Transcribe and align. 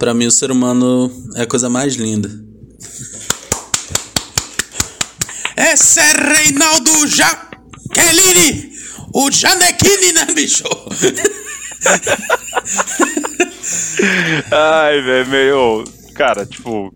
Para 0.00 0.14
mim, 0.14 0.26
o 0.26 0.30
ser 0.30 0.50
humano 0.50 1.12
é 1.36 1.42
a 1.42 1.46
coisa 1.46 1.68
mais 1.68 1.94
linda. 1.94 2.30
Esse 5.54 6.00
é 6.00 6.12
Reinaldo 6.12 7.06
Jaqueline, 7.06 8.72
o 9.14 9.30
Janequine, 9.30 10.12
né, 10.14 10.24
bicho? 10.34 10.64
Ai, 14.50 15.02
velho, 15.02 15.28
meio. 15.28 15.84
Cara, 16.14 16.46
tipo. 16.46 16.94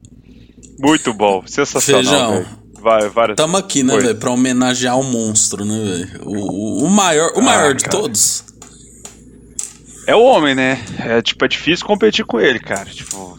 Muito 0.79 1.13
bom. 1.13 1.45
Sensacional. 1.47 2.33
Feijão. 2.33 2.65
Vai, 2.81 3.09
várias... 3.11 3.37
Tamo 3.37 3.59
aqui, 3.59 3.83
né, 3.83 3.99
velho, 3.99 4.17
pra 4.17 4.31
homenagear 4.31 4.99
o 4.99 5.03
monstro, 5.03 5.65
né, 5.65 5.79
velho? 5.79 6.23
O, 6.25 6.85
o, 6.85 6.89
maior, 6.89 7.33
o 7.35 7.41
ah, 7.41 7.43
maior 7.43 7.75
de 7.75 7.85
todos. 7.85 8.45
É 10.07 10.15
o 10.15 10.23
homem, 10.23 10.55
né? 10.55 10.83
É, 10.99 11.23
tipo, 11.23 11.45
é 11.45 11.49
difícil 11.49 11.87
competir 11.87 12.25
com 12.25 12.41
ele, 12.41 12.59
cara. 12.59 12.87
Tipo, 12.87 13.39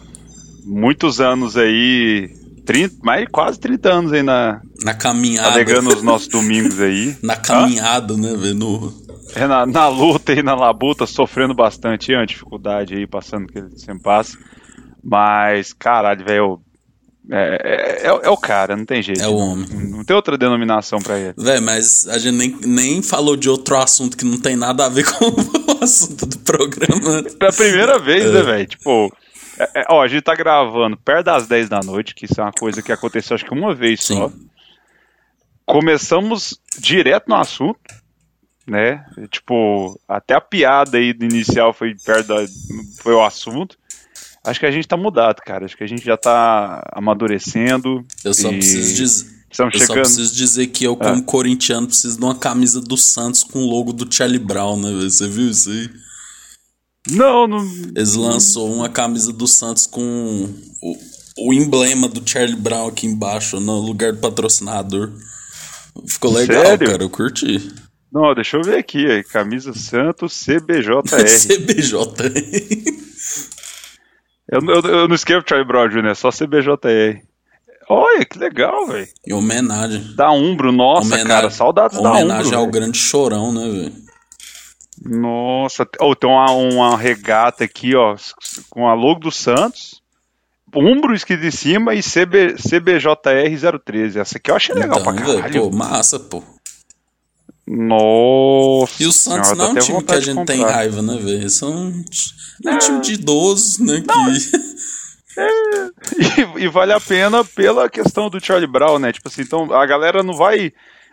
muitos 0.64 1.22
anos 1.22 1.56
aí. 1.58 2.30
30, 2.66 2.96
mais 3.04 3.28
quase 3.32 3.60
30 3.60 3.94
anos 3.94 4.14
aí 4.14 4.24
na. 4.24 4.62
Na 4.84 4.94
caminhada. 4.94 5.50
Navegando 5.50 5.90
os 5.90 6.02
nossos 6.02 6.28
domingos 6.28 6.80
aí. 6.82 7.16
na 7.22 7.36
caminhada, 7.36 8.18
né, 8.18 8.36
velho? 8.36 8.92
É 9.36 9.46
na, 9.48 9.66
na, 9.66 9.88
luta 9.88 10.34
e 10.34 10.42
na 10.42 10.56
labuta, 10.56 11.06
sofrendo 11.06 11.54
bastante 11.54 12.14
a 12.16 12.26
dificuldade 12.26 12.96
aí, 12.96 13.06
passando 13.06 13.48
que 13.48 13.60
ele 13.60 13.78
sempre 13.78 14.04
passa. 14.04 14.38
Mas, 15.04 15.74
caralho, 15.74 16.26
velho, 16.26 16.62
é, 17.32 17.62
é, 17.64 18.08
é, 18.08 18.20
é, 18.24 18.30
o 18.30 18.38
cara, 18.38 18.76
não 18.76 18.86
tem 18.86 19.02
jeito. 19.02 19.22
É 19.22 19.28
o 19.28 19.36
homem. 19.36 19.68
Não, 19.72 19.98
não 19.98 20.04
tem 20.04 20.16
outra 20.16 20.38
denominação 20.38 21.00
para 21.00 21.18
ele. 21.18 21.34
Véi, 21.38 21.60
mas 21.60 22.08
a 22.08 22.18
gente 22.18 22.36
nem, 22.36 22.58
nem 22.66 23.02
falou 23.02 23.36
de 23.36 23.50
outro 23.50 23.78
assunto 23.78 24.16
que 24.16 24.26
não 24.26 24.40
tem 24.40 24.56
nada 24.56 24.86
a 24.86 24.90
ver 24.90 25.06
com 25.12 25.26
o 25.26 25.84
assunto 25.84 26.26
do 26.26 26.40
programa. 26.40 27.24
É 27.40 27.48
a 27.48 27.52
primeira 27.52 28.00
vez, 28.00 28.32
né, 28.32 28.40
é. 28.40 28.44
velho? 28.44 28.68
Tipo, 28.68 29.16
é, 29.60 29.82
é, 29.82 29.86
ó, 29.90 30.02
a 30.02 30.08
gente 30.08 30.24
tá 30.24 30.36
gravando 30.36 30.98
perto 30.98 31.26
das 31.26 31.48
10 31.48 31.70
da 31.70 31.80
noite, 31.80 32.14
que 32.14 32.26
isso 32.26 32.40
é 32.40 32.44
uma 32.44 32.52
coisa 32.52 32.82
que 32.82 32.92
aconteceu 32.92 33.36
acho 33.36 33.46
que 33.46 33.54
uma 33.54 33.74
vez 33.74 34.04
Sim. 34.04 34.16
só. 34.16 34.32
Começamos 35.66 36.60
direto 36.78 37.28
no 37.28 37.36
assunto, 37.36 37.80
né? 38.68 39.06
Tipo, 39.30 40.00
até 40.08 40.36
a 40.36 40.42
piada 40.42 40.98
aí 40.98 41.14
do 41.14 41.26
inicial 41.26 41.74
foi 41.74 41.96
perto 41.96 42.28
da, 42.28 42.46
foi 43.02 43.14
o 43.14 43.24
assunto. 43.24 43.78
Acho 44.46 44.60
que 44.60 44.66
a 44.66 44.72
gente 44.72 44.88
tá 44.88 44.96
mudado, 44.96 45.42
cara. 45.42 45.66
Acho 45.66 45.76
que 45.76 45.84
a 45.84 45.88
gente 45.88 46.06
já 46.06 46.16
tá 46.16 46.84
amadurecendo. 46.94 48.06
Eu 48.24 48.34
só 48.34 48.50
preciso 48.50 48.96
dizer. 48.96 49.36
Estamos 49.52 49.74
eu 49.74 49.80
chegando. 49.80 49.96
só 49.96 50.02
preciso 50.02 50.36
dizer 50.36 50.68
que 50.68 50.84
eu, 50.84 50.96
como 50.98 51.22
ah. 51.22 51.24
corintiano, 51.24 51.88
preciso 51.88 52.20
de 52.20 52.24
uma 52.26 52.36
camisa 52.36 52.82
do 52.82 52.98
Santos 52.98 53.44
com 53.44 53.60
o 53.60 53.70
logo 53.70 53.94
do 53.94 54.14
Charlie 54.14 54.38
Brown, 54.38 54.80
né? 54.80 54.92
Você 55.04 55.28
viu 55.28 55.50
isso 55.50 55.70
aí? 55.70 55.90
Não, 57.12 57.48
não. 57.48 57.66
Eles 57.96 58.16
lançou 58.16 58.72
uma 58.74 58.90
camisa 58.90 59.32
do 59.32 59.48
Santos 59.48 59.88
com 59.88 60.50
o, 60.82 60.98
o 61.48 61.54
emblema 61.54 62.08
do 62.08 62.28
Charlie 62.28 62.56
Brown 62.56 62.88
aqui 62.88 63.08
embaixo, 63.08 63.60
no 63.60 63.80
lugar 63.80 64.12
do 64.14 64.20
patrocinador. 64.20 65.12
Ficou 66.08 66.34
legal, 66.34 66.66
Sério? 66.66 66.88
cara. 66.88 67.04
Eu 67.04 67.10
curti. 67.10 67.72
Não, 68.12 68.34
deixa 68.34 68.58
eu 68.58 68.62
ver 68.62 68.78
aqui. 68.78 69.06
Aí. 69.10 69.24
Camisa 69.24 69.74
Santos 69.74 70.44
CBJR. 70.44 71.02
CBJR. 71.48 73.05
Eu, 74.50 74.60
eu, 74.62 74.82
eu 74.82 75.08
não 75.08 75.16
escrevo 75.16 75.46
Charlie 75.48 75.68
Brown 75.68 75.90
Jr., 75.90 76.08
é 76.08 76.16
só 76.16 76.30
CBJR. 76.30 77.22
Olha, 77.88 78.26
que 78.26 78.40
legal, 78.40 78.88
velho. 78.88 79.08
Em 79.28 79.34
homenagem. 79.34 80.16
Da 80.16 80.32
Umbro, 80.32 80.72
nossa, 80.72 81.08
homenagem, 81.08 81.28
cara, 81.28 81.50
saudades 81.50 82.00
da 82.00 82.10
Umbro. 82.10 82.24
Homenagem 82.24 82.54
ao 82.54 82.62
véio. 82.62 82.72
grande 82.72 82.98
chorão, 82.98 83.52
né, 83.52 83.70
velho? 83.70 83.94
Nossa, 85.04 85.88
oh, 86.00 86.16
tem 86.16 86.30
uma, 86.30 86.52
uma 86.52 86.98
regata 86.98 87.64
aqui, 87.64 87.96
ó, 87.96 88.16
com 88.70 88.88
a 88.88 88.94
logo 88.94 89.20
do 89.20 89.32
Santos, 89.32 90.02
Umbro 90.76 91.14
escrito 91.14 91.46
em 91.46 91.52
cima 91.52 91.94
e 91.94 92.02
CB, 92.02 92.56
CBJR013. 92.56 94.18
Essa 94.18 94.38
aqui 94.38 94.52
eu 94.52 94.56
achei 94.56 94.76
legal 94.76 95.00
então, 95.00 95.14
pra 95.14 95.24
caralho. 95.24 95.52
Véio, 95.52 95.70
pô, 95.70 95.76
massa, 95.76 96.20
pô. 96.20 96.44
Nossa. 97.68 99.02
E 99.02 99.08
o 99.08 99.12
Santos 99.12 99.52
não 99.58 99.66
é 99.66 99.70
um 99.72 99.76
time 99.76 100.04
que 100.04 100.14
a 100.14 100.20
gente 100.20 100.46
tem 100.46 100.62
raiva, 100.62 101.02
né, 101.02 101.18
velho? 101.18 101.50
São 101.50 101.72
um, 101.72 102.06
é 102.66 102.72
um 102.72 102.78
time 102.78 103.02
de 103.02 103.14
idosos, 103.14 103.80
né? 103.80 104.02
Que... 104.02 104.76
É, 105.38 105.50
e, 106.60 106.64
e, 106.64 106.68
vale 106.68 106.94
a 106.94 107.00
pena 107.00 107.44
pela 107.44 107.90
questão 107.90 108.30
do 108.30 108.44
Charlie 108.44 108.72
Brown, 108.72 109.00
né? 109.00 109.12
Tipo 109.12 109.28
assim, 109.28 109.42
então 109.42 109.74
a 109.74 109.86
galera 109.86 110.24
não 110.24 110.34
vai 110.34 110.72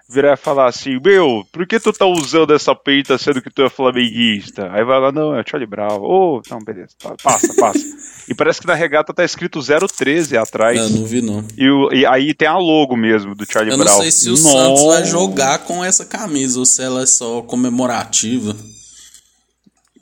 virar 0.09 0.35
e 0.35 0.37
falar 0.37 0.67
assim, 0.67 0.99
meu, 1.03 1.47
por 1.51 1.67
que 1.67 1.81
tu 1.81 1.93
tá 1.93 2.07
usando 2.07 2.55
essa 2.55 2.75
peita 2.75 3.17
sendo 3.17 3.41
que 3.41 3.51
tu 3.51 3.63
é 3.63 3.71
flamenguista? 3.71 4.71
Aí 4.73 4.85
vai 4.85 5.01
lá, 5.01 5.11
não, 5.11 5.35
é 5.35 5.41
o 5.41 5.49
Charlie 5.49 5.67
Brown. 5.67 6.01
Ô, 6.01 6.37
oh, 6.37 6.43
então, 6.45 6.59
beleza, 6.59 6.91
passa, 7.23 7.55
passa. 7.59 7.81
e 8.29 8.35
parece 8.35 8.61
que 8.61 8.67
na 8.67 8.75
regata 8.75 9.15
tá 9.15 9.25
escrito 9.25 9.61
013 9.61 10.37
atrás. 10.37 10.79
Não, 10.79 11.01
não 11.01 11.07
vi 11.07 11.23
não. 11.23 11.45
E, 11.57 12.01
e 12.01 12.07
aí 12.07 12.35
tem 12.35 12.49
a 12.49 12.59
logo 12.59 12.97
mesmo 12.97 13.35
do 13.35 13.51
Charlie 13.51 13.77
Brown. 13.77 13.87
Eu 13.87 13.93
não 13.93 14.01
sei 14.03 14.11
se 14.11 14.29
o 14.29 14.33
Nossa. 14.33 14.51
Santos 14.51 14.85
vai 14.85 15.05
jogar 15.05 15.59
com 15.61 15.85
essa 15.85 16.05
camisa 16.05 16.59
ou 16.59 16.67
se 16.67 16.83
ela 16.83 17.03
é 17.03 17.07
só 17.07 17.43
comemorativa. 17.43 18.55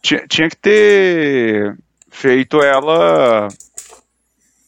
Tinha, 0.02 0.26
tinha 0.26 0.48
que 0.48 0.56
ter 0.56 1.76
feito 2.10 2.62
ela 2.62 3.48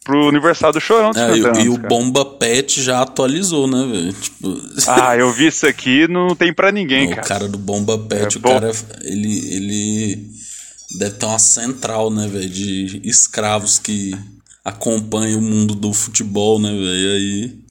pro 0.03 0.27
aniversário 0.27 0.73
do 0.73 0.81
Chorão 0.81 1.11
dos 1.11 1.21
é, 1.21 1.61
E, 1.61 1.65
e 1.65 1.69
o 1.69 1.77
Bomba 1.77 2.25
Pet 2.25 2.81
já 2.81 3.01
atualizou, 3.01 3.67
né, 3.67 3.85
velho? 3.85 4.13
Tipo... 4.13 4.61
Ah, 4.87 5.15
eu 5.15 5.31
vi 5.31 5.47
isso 5.47 5.65
aqui, 5.65 6.07
não 6.07 6.35
tem 6.35 6.53
para 6.53 6.71
ninguém, 6.71 7.07
não, 7.07 7.15
cara. 7.15 7.25
O 7.25 7.29
cara 7.29 7.47
do 7.47 7.57
Bomba 7.57 7.97
Pet, 7.97 8.35
é, 8.35 8.37
o 8.37 8.41
bom... 8.41 8.49
cara, 8.49 8.71
ele, 9.03 9.55
ele 9.55 10.29
deve 10.97 11.15
ter 11.15 11.25
uma 11.25 11.39
central, 11.39 12.11
né, 12.11 12.27
velho, 12.27 12.49
de 12.49 13.01
escravos 13.03 13.79
que 13.79 14.15
acompanham 14.63 15.39
o 15.39 15.41
mundo 15.41 15.75
do 15.75 15.93
futebol, 15.93 16.59
né, 16.59 16.69
velho? 16.69 17.11
Aí. 17.11 17.63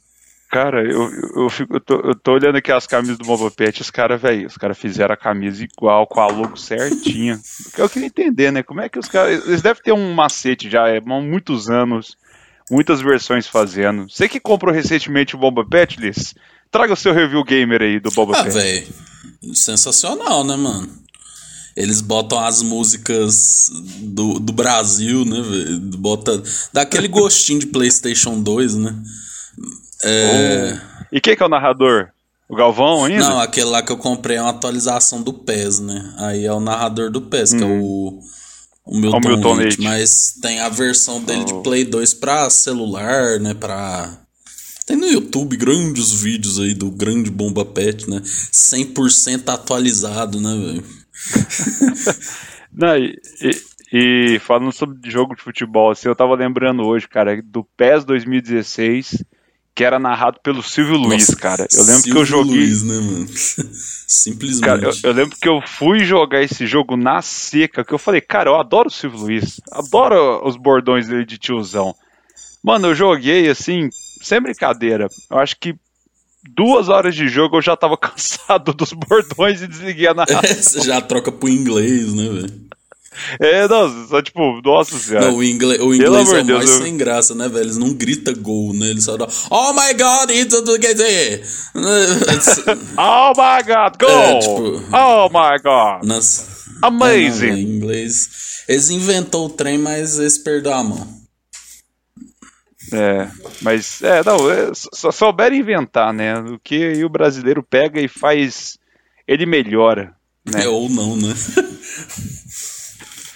Cara, 0.50 0.84
eu, 0.84 1.10
eu, 1.34 1.48
fico, 1.48 1.76
eu, 1.76 1.80
tô, 1.80 1.94
eu 2.00 2.14
tô 2.14 2.32
olhando 2.32 2.56
aqui 2.56 2.70
as 2.70 2.86
camisas 2.86 3.16
do 3.16 3.24
Bomba 3.24 3.50
Pet, 3.50 3.80
os 3.80 3.90
caras, 3.90 4.20
velho, 4.20 4.46
os 4.46 4.56
caras 4.58 4.78
fizeram 4.78 5.14
a 5.14 5.16
camisa 5.16 5.64
igual, 5.64 6.06
com 6.06 6.20
a 6.20 6.26
logo 6.26 6.58
certinha. 6.58 7.40
eu 7.78 7.88
queria 7.88 8.08
entender, 8.08 8.52
né? 8.52 8.62
Como 8.62 8.80
é 8.80 8.88
que 8.88 8.98
os 8.98 9.08
caras. 9.08 9.46
Eles 9.46 9.62
devem 9.62 9.82
ter 9.82 9.92
um 9.92 10.12
macete 10.12 10.68
já, 10.68 10.88
é, 10.88 10.98
há 10.98 11.00
muitos 11.00 11.70
anos 11.70 12.18
muitas 12.70 13.00
versões 13.00 13.46
fazendo. 13.46 14.08
Você 14.08 14.28
que 14.28 14.40
comprou 14.40 14.72
recentemente 14.72 15.34
o 15.34 15.38
Bomba 15.38 15.64
Pet, 15.64 16.00
Liz, 16.00 16.34
traga 16.70 16.92
o 16.92 16.96
seu 16.96 17.12
review 17.12 17.44
gamer 17.44 17.82
aí 17.82 18.00
do 18.00 18.10
Bomba 18.10 18.38
ah, 18.38 18.44
Pet. 18.44 18.56
Ah, 18.56 18.60
velho, 18.60 18.86
sensacional, 19.54 20.44
né, 20.44 20.56
mano? 20.56 20.88
Eles 21.74 22.00
botam 22.00 22.38
as 22.38 22.62
músicas 22.62 23.70
do, 24.00 24.38
do 24.38 24.52
Brasil, 24.52 25.24
né, 25.24 25.40
velho? 25.40 25.80
Bota, 25.98 26.42
dá 26.72 26.82
aquele 26.82 27.08
gostinho 27.08 27.60
de 27.60 27.66
PlayStation 27.66 28.40
2, 28.40 28.76
né? 28.76 28.94
É... 30.04 30.78
Oh. 30.78 30.92
E 31.12 31.20
quem 31.20 31.36
que 31.36 31.42
é 31.42 31.46
o 31.46 31.48
narrador? 31.48 32.08
O 32.48 32.56
Galvão 32.56 33.04
ainda? 33.04 33.26
Não, 33.26 33.40
aquele 33.40 33.66
lá 33.66 33.82
que 33.82 33.90
eu 33.90 33.96
comprei 33.96 34.36
é 34.36 34.42
uma 34.42 34.50
atualização 34.50 35.22
do 35.22 35.32
PES, 35.32 35.80
né? 35.80 36.14
Aí 36.18 36.44
é 36.44 36.52
o 36.52 36.60
narrador 36.60 37.10
do 37.10 37.22
PES, 37.22 37.54
hum. 37.54 37.58
que 37.58 37.64
é 37.64 37.66
o 37.66 37.70
uhum. 37.70 38.20
O 38.84 38.98
Milton, 38.98 39.16
o 39.16 39.20
Milton 39.20 39.54
Leite, 39.54 39.80
mas 39.80 40.34
tem 40.40 40.60
a 40.60 40.68
versão 40.68 41.22
dele 41.22 41.42
oh. 41.42 41.44
de 41.44 41.62
Play 41.62 41.84
2 41.84 42.14
pra 42.14 42.50
celular, 42.50 43.38
né, 43.38 43.54
pra... 43.54 44.18
Tem 44.86 44.96
no 44.96 45.06
YouTube 45.06 45.56
grandes 45.56 46.12
vídeos 46.20 46.58
aí 46.58 46.74
do 46.74 46.90
grande 46.90 47.30
Bomba 47.30 47.64
Pet, 47.64 48.08
né, 48.10 48.20
100% 48.20 49.48
atualizado, 49.48 50.40
né, 50.40 50.56
velho. 50.56 50.84
Não, 52.72 52.96
e, 52.96 53.20
e, 53.42 54.34
e, 54.34 54.38
falando 54.40 54.72
sobre 54.72 55.10
jogo 55.10 55.36
de 55.36 55.42
futebol, 55.42 55.90
assim, 55.90 56.08
eu 56.08 56.16
tava 56.16 56.34
lembrando 56.34 56.82
hoje, 56.82 57.06
cara, 57.06 57.40
do 57.42 57.64
PES 57.76 58.04
2016 58.04 59.22
que 59.74 59.84
era 59.84 59.98
narrado 59.98 60.38
pelo 60.42 60.62
Silvio 60.62 60.98
Nossa, 60.98 61.08
Luiz, 61.08 61.34
cara. 61.34 61.66
Eu 61.72 61.80
lembro 61.80 62.02
Silvio 62.02 62.12
que 62.12 62.18
eu 62.18 62.24
joguei. 62.24 62.56
Luiz, 62.56 62.82
né, 62.82 62.94
mano? 62.94 63.26
Simplesmente. 64.06 64.64
Cara, 64.64 64.82
eu, 64.82 64.92
eu, 65.02 65.12
lembro 65.12 65.36
que 65.40 65.48
eu 65.48 65.62
fui 65.66 66.04
jogar 66.04 66.42
esse 66.42 66.66
jogo 66.66 66.96
na 66.96 67.22
seca, 67.22 67.84
que 67.84 67.92
eu 67.92 67.98
falei, 67.98 68.20
cara, 68.20 68.50
eu 68.50 68.56
adoro 68.56 68.88
o 68.88 68.92
Silvio 68.92 69.20
Luiz. 69.20 69.60
Adoro 69.70 70.46
os 70.46 70.56
bordões 70.56 71.08
dele 71.08 71.24
de 71.24 71.38
tiozão. 71.38 71.94
Mano, 72.62 72.88
eu 72.88 72.94
joguei 72.94 73.48
assim, 73.48 73.88
sem 74.20 74.40
brincadeira. 74.40 75.08
Eu 75.30 75.38
acho 75.38 75.56
que 75.58 75.74
duas 76.54 76.88
horas 76.88 77.14
de 77.14 77.26
jogo 77.28 77.56
eu 77.56 77.62
já 77.62 77.76
tava 77.76 77.96
cansado 77.98 78.74
dos 78.74 78.92
bordões 78.92 79.62
e 79.62 79.66
desliguei 79.66 80.06
a 80.06 80.14
narração. 80.14 80.50
É, 80.50 80.54
você 80.54 80.80
já 80.80 81.00
troca 81.00 81.32
pro 81.32 81.48
inglês, 81.48 82.12
né, 82.12 82.28
velho? 82.28 82.72
É, 83.38 83.68
não, 83.68 84.08
só 84.08 84.22
tipo, 84.22 84.60
nossa 84.64 84.98
senhora. 84.98 85.26
Não, 85.26 85.36
o 85.36 85.44
inglês, 85.44 85.80
o 85.80 85.94
inglês 85.94 86.32
é 86.32 86.42
Deus, 86.42 86.58
mais 86.58 86.70
eu... 86.70 86.82
sem 86.82 86.96
graça, 86.96 87.34
né, 87.34 87.48
velho? 87.48 87.64
Eles 87.64 87.76
não 87.76 87.92
gritam 87.92 88.34
gol, 88.34 88.72
né? 88.72 88.86
Eles 88.88 89.04
só 89.04 89.16
dão, 89.16 89.28
oh 89.50 89.72
my 89.72 89.94
god, 89.94 90.30
isso 90.30 90.78
quer 90.78 90.94
dizer. 90.94 91.42
oh 92.98 93.32
my 93.36 93.62
god, 93.66 93.96
go! 94.00 94.10
É, 94.10 94.38
tipo, 94.38 94.82
oh 94.92 95.28
my 95.28 95.62
god. 95.62 96.04
Nossa. 96.04 96.52
Amazing. 96.82 97.46
É, 97.46 97.50
não, 97.50 97.58
em 97.58 97.62
inglês. 97.62 98.64
Eles 98.68 98.90
inventou 98.90 99.46
o 99.46 99.50
trem, 99.50 99.78
mas 99.78 100.18
eles 100.18 100.38
perderam 100.38 100.78
a 100.78 100.84
mão. 100.84 101.22
É, 102.92 103.28
mas, 103.62 104.02
é, 104.02 104.22
não, 104.24 104.50
é, 104.50 104.70
só 104.74 105.10
souberam 105.10 105.56
inventar, 105.56 106.12
né? 106.12 106.38
O 106.38 106.58
que 106.58 107.02
o 107.04 107.08
brasileiro 107.08 107.62
pega 107.62 108.00
e 108.00 108.08
faz. 108.08 108.78
Ele 109.26 109.46
melhora. 109.46 110.14
Né? 110.44 110.64
É, 110.64 110.68
ou 110.68 110.88
não, 110.88 111.16
né? 111.16 111.32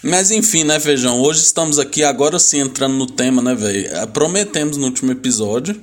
Mas 0.08 0.31
enfim, 0.31 0.62
né, 0.62 0.79
Feijão? 0.79 1.20
Hoje 1.20 1.41
estamos 1.41 1.79
aqui, 1.81 2.05
agora 2.05 2.38
sim, 2.38 2.61
entrando 2.61 2.94
no 2.94 3.06
tema, 3.06 3.43
né, 3.43 3.55
velho? 3.55 3.88
É, 3.88 4.06
prometemos 4.06 4.76
no 4.76 4.85
último 4.85 5.11
episódio. 5.11 5.81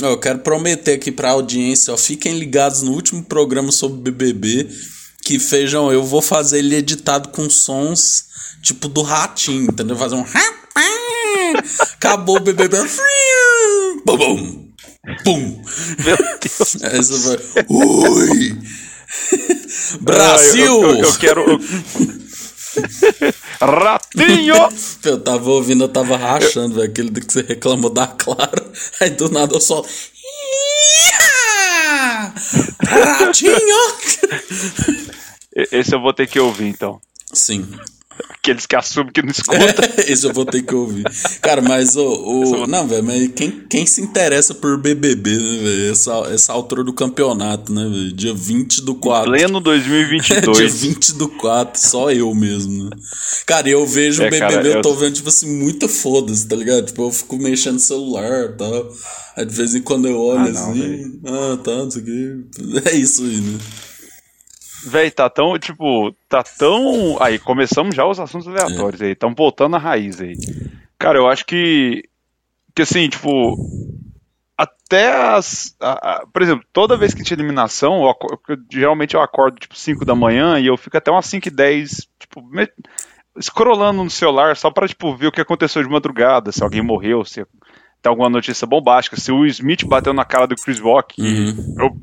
Eu 0.00 0.18
quero 0.18 0.40
prometer 0.40 0.92
aqui 0.92 1.10
pra 1.10 1.30
audiência, 1.30 1.92
ó, 1.92 1.96
fiquem 1.96 2.38
ligados 2.38 2.82
no 2.82 2.92
último 2.92 3.22
programa 3.24 3.72
sobre 3.72 4.12
BBB. 4.12 4.68
Que, 5.24 5.38
Feijão, 5.38 5.90
eu 5.90 6.04
vou 6.04 6.20
fazer 6.20 6.58
ele 6.58 6.76
editado 6.76 7.30
com 7.30 7.48
sons 7.48 8.26
tipo 8.62 8.88
do 8.88 9.00
ratinho, 9.00 9.70
entendeu? 9.70 9.96
Fazer 9.96 10.16
um. 10.16 10.24
Acabou 11.94 12.36
o 12.36 12.40
BBB. 12.40 12.76
Bum, 14.04 14.16
bum. 14.16 14.72
Pum. 15.24 15.62
Meu 16.04 16.16
Deus. 16.16 16.76
Essa 16.82 17.18
vai. 17.18 17.38
Ui! 17.68 18.58
Brasil! 20.00 20.64
eu, 20.64 20.82
eu, 20.82 21.04
eu, 21.04 21.14
quero. 21.18 21.60
Ratinho! 23.60 24.54
Eu 25.04 25.20
tava 25.20 25.50
ouvindo, 25.50 25.84
eu 25.84 25.88
tava 25.88 26.16
rachando, 26.16 26.74
velho. 26.76 26.90
Aquele 26.90 27.10
que 27.10 27.32
você 27.32 27.42
reclamou 27.42 27.90
da 27.90 28.06
Clara. 28.06 28.70
Aí 29.00 29.10
do 29.10 29.28
nada 29.30 29.54
eu 29.54 29.60
só. 29.60 29.84
Ratinho! 32.86 33.60
Esse 35.72 35.94
eu 35.94 36.00
vou 36.00 36.12
ter 36.12 36.26
que 36.26 36.38
ouvir 36.38 36.68
então. 36.68 37.00
Sim. 37.32 37.68
Aqueles 38.28 38.66
que 38.66 38.76
assumem 38.76 39.12
que 39.12 39.22
não 39.22 39.30
escutam. 39.30 39.66
Esse 40.06 40.26
eu 40.26 40.32
vou 40.32 40.44
ter 40.44 40.62
que 40.62 40.74
ouvir. 40.74 41.04
Cara, 41.40 41.60
mas 41.60 41.96
o. 41.96 42.02
o 42.02 42.66
não, 42.66 42.86
velho, 42.86 43.04
mas 43.04 43.28
quem, 43.34 43.50
quem 43.68 43.86
se 43.86 44.00
interessa 44.00 44.54
por 44.54 44.78
BBB, 44.78 45.30
né, 45.30 45.58
velho? 45.62 45.92
Essa, 45.92 46.12
essa 46.32 46.52
altura 46.52 46.84
do 46.84 46.92
campeonato, 46.92 47.72
né, 47.72 47.82
velho? 47.82 48.12
Dia 48.12 48.34
20 48.34 48.82
do 48.82 48.94
4. 48.94 49.30
Pleno 49.30 49.60
2022. 49.60 50.56
Dia 50.56 50.68
20 50.68 51.14
do 51.14 51.28
4, 51.28 51.80
só 51.80 52.10
eu 52.10 52.34
mesmo, 52.34 52.84
né? 52.84 52.90
Cara, 53.46 53.68
eu 53.68 53.86
vejo 53.86 54.22
o 54.22 54.26
é, 54.26 54.30
BBB, 54.30 54.52
cara, 54.52 54.68
eu 54.68 54.82
tô 54.82 54.94
vendo, 54.94 55.14
tipo 55.14 55.28
assim, 55.28 55.50
muita 55.50 55.88
foda-se, 55.88 56.46
tá 56.46 56.56
ligado? 56.56 56.86
Tipo, 56.86 57.02
eu 57.04 57.12
fico 57.12 57.36
mexendo 57.38 57.74
no 57.74 57.80
celular 57.80 58.50
e 58.50 58.52
tal. 58.56 58.92
Aí 59.36 59.44
de 59.46 59.54
vez 59.54 59.74
em 59.74 59.82
quando 59.82 60.08
eu 60.08 60.18
olho 60.18 60.40
ah, 60.40 60.48
não, 60.50 60.70
assim. 60.70 60.80
Véio. 60.80 61.20
Ah, 61.26 61.56
tá, 61.62 61.76
não 61.76 61.90
sei 61.90 62.02
o 62.02 62.04
quê. 62.04 62.80
É 62.90 62.94
isso 62.96 63.22
aí, 63.22 63.40
né? 63.40 63.58
Véi, 64.84 65.10
tá 65.10 65.28
tão, 65.28 65.58
tipo, 65.58 66.14
tá 66.28 66.42
tão. 66.42 67.16
Aí, 67.20 67.38
começamos 67.38 67.94
já 67.94 68.04
os 68.06 68.20
assuntos 68.20 68.48
aleatórios 68.48 69.00
é. 69.00 69.06
aí, 69.06 69.12
estão 69.12 69.34
voltando 69.34 69.76
à 69.76 69.78
raiz 69.78 70.20
aí. 70.20 70.34
Cara, 70.98 71.18
eu 71.18 71.28
acho 71.28 71.44
que. 71.46 72.04
Que 72.74 72.82
assim, 72.82 73.08
tipo. 73.08 73.56
Até 74.56 75.12
as. 75.12 75.74
A, 75.80 75.92
a, 75.92 76.26
por 76.26 76.42
exemplo, 76.42 76.64
toda 76.72 76.96
vez 76.96 77.14
que 77.14 77.22
tinha 77.22 77.36
eliminação, 77.36 78.04
eu, 78.04 78.14
eu, 78.48 78.56
geralmente 78.70 79.14
eu 79.14 79.20
acordo 79.20 79.58
tipo 79.58 79.76
5 79.76 80.04
da 80.04 80.14
manhã 80.14 80.58
e 80.58 80.66
eu 80.66 80.76
fico 80.76 80.96
até 80.96 81.10
umas 81.10 81.26
5 81.26 81.48
e 81.48 81.50
10, 81.50 82.08
tipo, 82.18 82.42
me, 82.42 82.68
scrollando 83.40 84.04
no 84.04 84.10
celular 84.10 84.56
só 84.56 84.70
pra, 84.70 84.88
tipo, 84.88 85.14
ver 85.16 85.28
o 85.28 85.32
que 85.32 85.40
aconteceu 85.40 85.82
de 85.82 85.88
madrugada, 85.88 86.52
se 86.52 86.62
alguém 86.62 86.82
morreu, 86.82 87.24
se 87.24 87.44
tem 88.02 88.10
alguma 88.10 88.30
notícia 88.30 88.66
bombástica, 88.66 89.16
se 89.16 89.30
o 89.30 89.46
Smith 89.46 89.84
bateu 89.84 90.12
na 90.12 90.24
cara 90.24 90.46
do 90.46 90.56
Chris 90.56 90.80
Rock. 90.80 91.20
Uhum. 91.20 91.76
Eu, 91.78 91.96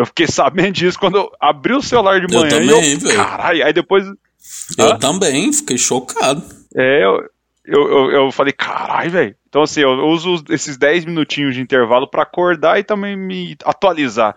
eu 0.00 0.06
fiquei 0.06 0.26
sabendo 0.26 0.72
disso 0.72 0.98
quando 0.98 1.18
eu 1.18 1.30
abri 1.38 1.74
o 1.74 1.82
celular 1.82 2.18
de 2.18 2.34
manhã. 2.34 2.56
Eu 2.56 2.66
também, 2.66 2.96
velho. 2.96 3.16
Caralho, 3.16 3.66
aí 3.66 3.72
depois. 3.72 4.06
Eu 4.78 4.92
ah? 4.92 4.98
também, 4.98 5.52
fiquei 5.52 5.76
chocado. 5.76 6.42
É, 6.74 7.04
eu, 7.04 7.22
eu, 7.66 7.88
eu, 7.90 8.10
eu 8.12 8.32
falei, 8.32 8.54
caralho, 8.54 9.10
velho. 9.10 9.36
Então, 9.46 9.60
assim, 9.60 9.82
eu 9.82 9.90
uso 10.06 10.42
esses 10.48 10.78
10 10.78 11.04
minutinhos 11.04 11.54
de 11.54 11.60
intervalo 11.60 12.08
para 12.08 12.22
acordar 12.22 12.80
e 12.80 12.82
também 12.82 13.14
me 13.14 13.54
atualizar. 13.62 14.34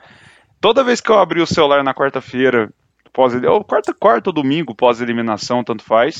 Toda 0.59 0.83
vez 0.83 0.99
que 0.99 1.09
eu 1.09 1.17
abri 1.17 1.39
o 1.39 1.47
celular 1.47 1.81
na 1.81 1.93
quarta-feira, 1.93 2.69
pós 3.13 3.33
ou 3.33 3.63
quarta, 3.63 3.93
quarta 3.93 4.31
ou 4.31 4.33
domingo, 4.33 4.75
pós-eliminação, 4.75 5.63
tanto 5.63 5.81
faz, 5.81 6.17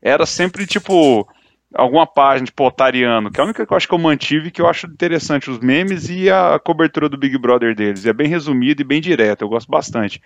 era 0.00 0.24
sempre 0.24 0.66
tipo 0.66 1.28
alguma 1.74 2.06
página, 2.06 2.46
tipo 2.46 2.66
Otariano, 2.66 3.30
que 3.30 3.40
é 3.40 3.42
a 3.42 3.44
única 3.44 3.66
que 3.66 3.72
eu 3.72 3.76
acho 3.76 3.88
que 3.88 3.94
eu 3.94 3.98
mantive 3.98 4.50
que 4.50 4.60
eu 4.60 4.66
acho 4.66 4.86
interessante, 4.86 5.50
os 5.50 5.58
memes 5.58 6.08
e 6.08 6.30
a 6.30 6.58
cobertura 6.58 7.08
do 7.08 7.18
Big 7.18 7.36
Brother 7.38 7.74
deles. 7.74 8.06
É 8.06 8.12
bem 8.12 8.28
resumido 8.28 8.80
e 8.80 8.84
bem 8.84 9.00
direto, 9.00 9.42
eu 9.42 9.48
gosto 9.48 9.70
bastante. 9.70 10.22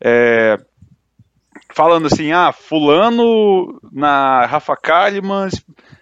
É, 0.00 0.58
falando 1.74 2.06
assim, 2.06 2.32
ah, 2.32 2.52
fulano 2.52 3.80
na 3.90 4.46
Rafa 4.46 4.76
Kalimann 4.76 5.48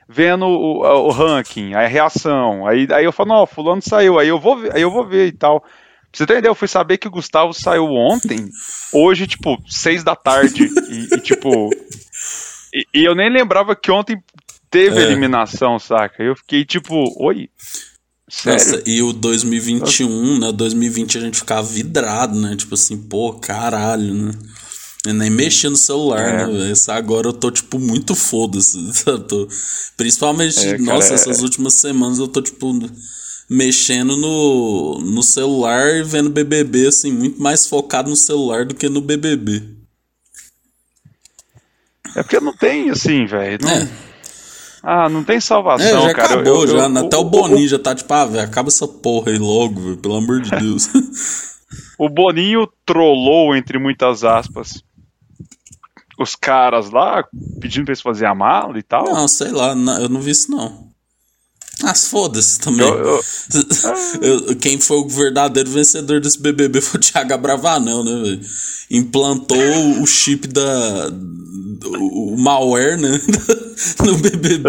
vendo 0.08 0.44
o, 0.44 0.80
o, 0.80 1.10
ranking, 1.10 1.74
a 1.74 1.86
reação. 1.86 2.66
Aí, 2.66 2.88
aí 2.92 3.04
eu 3.04 3.12
falo, 3.12 3.28
não, 3.28 3.46
fulano 3.46 3.80
saiu, 3.80 4.18
aí 4.18 4.28
eu 4.28 4.40
vou 4.40 4.58
aí 4.72 4.82
eu 4.82 4.90
vou 4.90 5.06
ver 5.06 5.28
e 5.28 5.32
tal. 5.32 5.60
Pra 5.60 5.70
você 6.12 6.24
entender, 6.24 6.48
eu 6.48 6.54
fui 6.56 6.66
saber 6.66 6.98
que 6.98 7.06
o 7.06 7.10
Gustavo 7.10 7.54
saiu 7.54 7.84
ontem, 7.84 8.48
hoje, 8.92 9.28
tipo, 9.28 9.56
seis 9.68 10.02
da 10.02 10.16
tarde, 10.16 10.68
e, 10.90 11.14
e 11.14 11.20
tipo. 11.20 11.70
E, 12.74 12.86
e, 12.92 13.04
eu 13.04 13.14
nem 13.14 13.30
lembrava 13.30 13.76
que 13.76 13.92
ontem 13.92 14.20
teve 14.70 15.00
é. 15.00 15.02
eliminação, 15.02 15.78
saca? 15.78 16.22
Eu 16.22 16.36
fiquei 16.36 16.64
tipo, 16.64 17.12
oi. 17.22 17.48
Sério? 18.28 18.58
Nossa, 18.58 18.82
e 18.86 19.02
o 19.02 19.12
2021, 19.12 20.38
né? 20.38 20.52
2020 20.52 21.18
a 21.18 21.20
gente 21.20 21.38
ficava 21.38 21.66
vidrado, 21.66 22.38
né? 22.38 22.54
Tipo 22.54 22.74
assim, 22.74 22.96
pô, 22.96 23.32
caralho, 23.34 24.14
né? 24.14 24.32
Eu 25.04 25.14
nem 25.14 25.30
mexia 25.30 25.70
no 25.70 25.76
celular, 25.76 26.20
é. 26.20 26.46
né? 26.46 26.70
Essa 26.70 26.94
agora 26.94 27.26
eu 27.26 27.32
tô, 27.32 27.50
tipo, 27.50 27.78
muito 27.78 28.14
foda-se. 28.14 28.78
Principalmente, 29.96 30.60
é, 30.60 30.78
cara, 30.78 30.82
nossa, 30.82 31.14
essas 31.14 31.40
é. 31.40 31.42
últimas 31.42 31.74
semanas 31.74 32.18
eu 32.18 32.28
tô, 32.28 32.40
tipo, 32.40 32.72
mexendo 33.48 34.16
no, 34.16 35.00
no 35.00 35.22
celular 35.22 35.96
e 35.96 36.04
vendo 36.04 36.30
BBB, 36.30 36.86
assim, 36.86 37.10
muito 37.12 37.42
mais 37.42 37.66
focado 37.66 38.08
no 38.08 38.16
celular 38.16 38.64
do 38.64 38.74
que 38.74 38.88
no 38.88 39.00
BBB. 39.00 39.80
É 42.14 42.22
porque 42.22 42.38
não 42.38 42.56
tem, 42.56 42.90
assim, 42.90 43.26
velho. 43.26 43.58
Não... 43.62 43.70
É. 43.70 44.09
Ah, 44.82 45.08
não 45.08 45.22
tem 45.22 45.40
salvação, 45.40 46.04
é, 46.04 46.08
já 46.08 46.14
cara. 46.14 46.34
Acabou, 46.34 46.62
eu, 46.62 46.66
já. 46.66 46.88
Eu, 46.88 46.98
Até 46.98 47.16
o, 47.16 47.24
Boninho 47.24 47.68
já 47.68 47.78
tá 47.78 47.94
tipo, 47.94 48.12
ah, 48.12 48.24
velho, 48.24 48.44
acaba 48.44 48.68
essa 48.68 48.88
porra 48.88 49.30
aí 49.30 49.38
logo, 49.38 49.80
véio, 49.80 49.96
pelo 49.96 50.16
amor 50.16 50.40
de 50.40 50.50
Deus. 50.50 50.88
o 51.98 52.08
Boninho 52.08 52.68
trollou, 52.86 53.54
entre 53.54 53.78
muitas 53.78 54.24
aspas, 54.24 54.82
os 56.18 56.34
caras 56.34 56.90
lá, 56.90 57.24
pedindo 57.60 57.84
pra 57.84 57.92
eles 57.92 58.02
fazerem 58.02 58.30
a 58.30 58.34
mala 58.34 58.78
e 58.78 58.82
tal. 58.82 59.04
Não, 59.04 59.28
sei 59.28 59.50
lá, 59.50 59.70
eu 60.00 60.08
não 60.08 60.20
vi 60.20 60.30
isso 60.30 60.50
não. 60.50 60.89
Ah, 61.82 61.94
foda-se 61.94 62.58
também. 62.58 62.86
Eu, 62.86 63.20
eu... 64.20 64.56
Quem 64.56 64.78
foi 64.78 64.98
o 64.98 65.08
verdadeiro 65.08 65.70
vencedor 65.70 66.20
desse 66.20 66.38
BBB 66.38 66.80
foi 66.80 66.98
o 66.98 67.02
Thiago 67.02 67.38
Bravanel, 67.38 68.04
né, 68.04 68.22
velho? 68.22 68.40
Implantou 68.90 70.02
o 70.02 70.06
chip 70.06 70.46
da. 70.48 71.10
O 71.98 72.36
malware, 72.36 72.98
né? 72.98 73.20
No 74.04 74.14
BBB. 74.18 74.68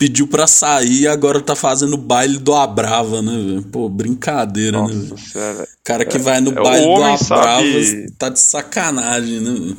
pediu 0.00 0.26
pra 0.26 0.48
sair 0.48 1.02
e 1.02 1.06
agora 1.06 1.40
tá 1.40 1.54
fazendo 1.54 1.96
baile 1.96 2.38
do 2.38 2.52
Abrava, 2.52 3.22
né, 3.22 3.30
velho? 3.30 3.62
Pô, 3.62 3.88
brincadeira, 3.88 4.82
né, 4.82 4.94
Nossa, 5.08 5.54
né, 5.54 5.66
cara 5.84 6.04
que 6.04 6.18
vai 6.18 6.40
no 6.40 6.50
é, 6.50 6.54
baile 6.54 6.84
do 6.84 7.04
Abrava 7.04 7.18
sabe... 7.18 8.10
tá 8.18 8.28
de 8.30 8.40
sacanagem, 8.40 9.38
né, 9.38 9.52
velho? 9.52 9.76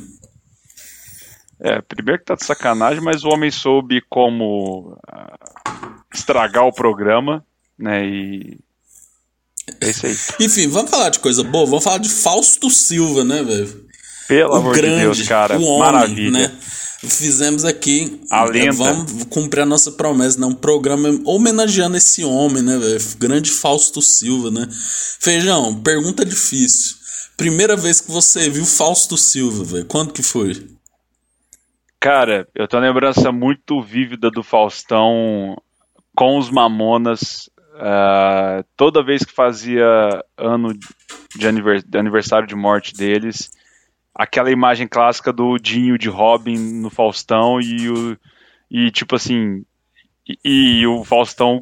É, 1.60 1.80
primeiro 1.82 2.20
que 2.20 2.26
tá 2.26 2.34
de 2.34 2.44
sacanagem, 2.44 3.02
mas 3.02 3.22
o 3.22 3.28
homem 3.28 3.50
soube 3.50 4.02
como 4.08 4.98
estragar 6.14 6.64
o 6.64 6.72
programa, 6.72 7.44
né? 7.78 8.06
E 8.06 8.58
é 9.80 9.90
isso 9.90 10.06
aí. 10.06 10.16
Enfim, 10.40 10.68
vamos 10.68 10.90
falar 10.90 11.10
de 11.10 11.18
coisa 11.18 11.42
boa, 11.42 11.66
vamos 11.66 11.84
falar 11.84 11.98
de 11.98 12.08
Fausto 12.08 12.70
Silva, 12.70 13.24
né, 13.24 13.42
velho? 13.42 13.84
Pelo 14.28 14.52
o 14.52 14.56
amor 14.56 14.74
grande, 14.74 14.94
de 14.94 15.00
Deus, 15.02 15.22
cara, 15.28 15.58
o 15.58 15.64
homem, 15.64 15.78
maravilha. 15.78 16.48
Né? 16.48 16.58
Fizemos 17.06 17.66
aqui, 17.66 18.20
a 18.30 18.44
lenda. 18.44 18.72
vamos 18.72 19.24
cumprir 19.24 19.60
a 19.60 19.66
nossa 19.66 19.92
promessa, 19.92 20.40
né? 20.40 20.46
Um 20.46 20.54
programa 20.54 21.08
homenageando 21.26 21.98
esse 21.98 22.24
homem, 22.24 22.62
né, 22.62 22.78
velho? 22.78 23.00
Grande 23.18 23.50
Fausto 23.50 24.00
Silva, 24.00 24.50
né? 24.50 24.66
Feijão, 25.20 25.82
pergunta 25.82 26.24
difícil. 26.24 26.96
Primeira 27.36 27.76
vez 27.76 28.00
que 28.00 28.10
você 28.10 28.48
viu 28.48 28.64
Fausto 28.64 29.18
Silva, 29.18 29.64
velho, 29.64 29.84
quando 29.84 30.12
que 30.14 30.22
foi? 30.22 30.66
Cara, 32.00 32.46
eu 32.54 32.68
tenho 32.68 32.82
uma 32.82 32.88
lembrança 32.88 33.32
muito 33.32 33.82
vívida 33.82 34.30
do 34.30 34.42
Faustão 34.42 35.56
com 36.14 36.38
os 36.38 36.50
Mamonas, 36.50 37.50
uh, 37.74 38.64
toda 38.76 39.02
vez 39.02 39.24
que 39.24 39.32
fazia 39.32 39.86
ano 40.36 40.72
de, 41.36 41.46
anivers 41.46 41.82
de 41.82 41.98
aniversário 41.98 42.46
de 42.46 42.54
morte 42.54 42.94
deles, 42.94 43.50
aquela 44.14 44.50
imagem 44.50 44.86
clássica 44.86 45.32
do 45.32 45.58
Dinho 45.58 45.98
de 45.98 46.08
Robin 46.08 46.56
no 46.56 46.88
Faustão 46.88 47.60
e 47.60 47.88
o. 47.88 48.16
E 48.70 48.90
tipo 48.90 49.16
assim. 49.16 49.64
E, 50.26 50.80
e 50.80 50.86
o 50.86 51.04
Faustão. 51.04 51.60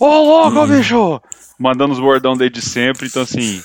Ô, 0.00 0.04
oh, 0.04 0.22
louco, 0.22 0.60
hum. 0.60 0.76
bicho! 0.76 1.22
Mandando 1.58 1.92
os 1.92 2.00
bordão 2.00 2.36
desde 2.36 2.60
sempre. 2.60 3.06
Então, 3.06 3.22
assim. 3.22 3.62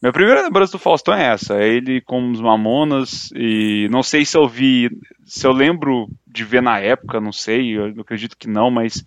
Minha 0.00 0.12
primeira 0.12 0.42
lembrança 0.42 0.72
do 0.72 0.78
Faustão 0.78 1.12
é 1.12 1.32
essa. 1.32 1.54
É 1.54 1.68
ele 1.68 2.00
com 2.00 2.30
os 2.30 2.40
Mamonas. 2.40 3.30
E 3.34 3.88
não 3.90 4.02
sei 4.02 4.24
se 4.24 4.36
eu 4.36 4.48
vi. 4.48 4.90
Se 5.24 5.46
eu 5.46 5.52
lembro 5.52 6.08
de 6.26 6.44
ver 6.44 6.62
na 6.62 6.78
época, 6.78 7.20
não 7.20 7.32
sei. 7.32 7.76
Eu 7.76 8.00
acredito 8.00 8.36
que 8.36 8.48
não, 8.48 8.70
mas. 8.70 9.04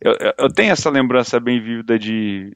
Eu, 0.00 0.14
eu 0.38 0.52
tenho 0.52 0.72
essa 0.72 0.90
lembrança 0.90 1.40
bem 1.40 1.60
vívida 1.60 1.98
de, 1.98 2.54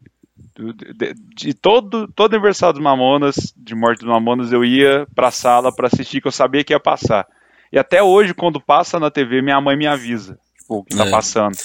de, 0.94 1.14
de, 1.34 1.54
todo, 1.54 2.06
todo 2.08 2.34
aniversário 2.34 2.74
dos 2.74 2.82
Mamonas, 2.82 3.54
de 3.56 3.74
morte 3.74 4.00
dos 4.00 4.08
Mamonas, 4.08 4.52
eu 4.52 4.64
ia 4.64 5.06
pra 5.14 5.30
sala 5.30 5.74
para 5.74 5.86
assistir, 5.86 6.20
que 6.20 6.28
eu 6.28 6.32
sabia 6.32 6.62
que 6.62 6.72
ia 6.72 6.80
passar. 6.80 7.26
E 7.72 7.78
até 7.78 8.02
hoje, 8.02 8.34
quando 8.34 8.60
passa 8.60 8.98
na 8.98 9.10
TV, 9.10 9.40
minha 9.40 9.60
mãe 9.60 9.76
me 9.76 9.86
avisa 9.86 10.38
tipo, 10.70 10.78
o 10.78 10.84
que 10.84 10.96
tá 10.96 11.06
é. 11.06 11.10
passando. 11.10 11.56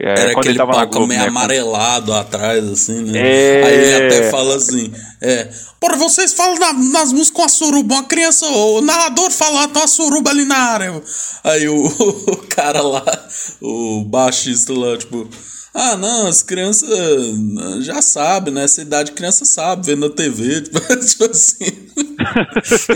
É, 0.00 0.10
Era 0.10 0.32
aquele 0.32 0.58
Globo, 0.58 1.06
meio 1.06 1.20
né, 1.20 1.28
amarelado 1.28 2.12
atrás, 2.12 2.64
assim, 2.64 3.04
né? 3.04 3.20
É... 3.20 3.62
Aí 3.64 3.74
ele 3.74 4.06
até 4.06 4.30
fala 4.30 4.56
assim, 4.56 4.92
é... 5.20 5.48
Porra, 5.78 5.96
vocês 5.96 6.32
falam 6.32 6.58
na, 6.58 6.72
nas 6.72 7.12
músicas 7.12 7.30
com 7.30 7.42
a 7.44 7.48
suruba, 7.48 7.94
uma 7.94 8.04
criança, 8.04 8.44
o 8.46 8.80
narrador 8.80 9.30
fala, 9.30 9.68
tá 9.68 9.80
uma 9.80 9.86
suruba 9.86 10.30
ali 10.30 10.44
na 10.44 10.56
área. 10.56 11.02
Aí 11.44 11.68
o, 11.68 11.76
o 11.86 12.36
cara 12.48 12.82
lá, 12.82 13.04
o 13.60 14.04
baixista 14.04 14.72
lá, 14.72 14.96
tipo... 14.96 15.28
Ah, 15.74 15.96
não, 15.96 16.28
as 16.28 16.40
crianças 16.40 16.88
já 17.80 18.00
sabem, 18.00 18.54
né? 18.54 18.62
Essa 18.62 18.80
idade 18.80 19.10
criança 19.10 19.44
sabe, 19.44 19.86
vendo 19.86 20.08
na 20.08 20.14
TV, 20.14 20.60
tipo, 20.60 20.78
tipo 21.04 21.24
assim. 21.24 21.64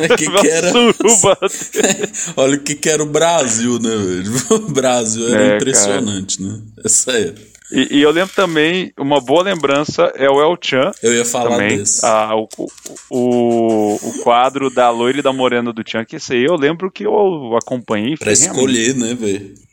é 0.00 0.16
que 0.16 0.30
que 0.30 0.48
era... 0.48 0.72
Olha 2.36 2.56
o 2.56 2.60
que, 2.60 2.76
que 2.76 2.88
era 2.88 3.02
o 3.02 3.06
Brasil, 3.06 3.80
né, 3.80 3.90
velho? 3.90 4.32
O 4.68 4.70
Brasil 4.70 5.28
era 5.28 5.54
é, 5.54 5.56
impressionante, 5.56 6.38
cara. 6.38 6.50
né? 6.50 6.60
Essa 6.84 7.12
é. 7.12 7.34
E, 7.70 7.98
e, 7.98 8.02
eu 8.02 8.10
lembro 8.10 8.34
também, 8.34 8.92
uma 8.96 9.20
boa 9.20 9.42
lembrança 9.42 10.10
é 10.14 10.30
o 10.30 10.40
El 10.40 10.56
Chan. 10.60 10.90
Eu 11.02 11.12
ia 11.12 11.24
falar 11.24 11.50
também, 11.50 11.78
desse. 11.78 12.04
A, 12.06 12.34
o, 12.34 12.48
o, 13.10 13.94
o 13.96 14.22
quadro 14.22 14.70
da 14.70 14.88
loira 14.88 15.18
e 15.18 15.22
da 15.22 15.32
morena 15.32 15.72
do 15.72 15.82
Chan, 15.86 16.04
que 16.04 16.16
esse 16.16 16.32
aí 16.32 16.44
eu 16.44 16.56
lembro 16.56 16.90
que 16.90 17.04
eu 17.04 17.56
acompanhei. 17.56 18.16
Pra 18.16 18.32
escolher, 18.32 18.94
né, 18.94 19.14
velho? 19.14 19.67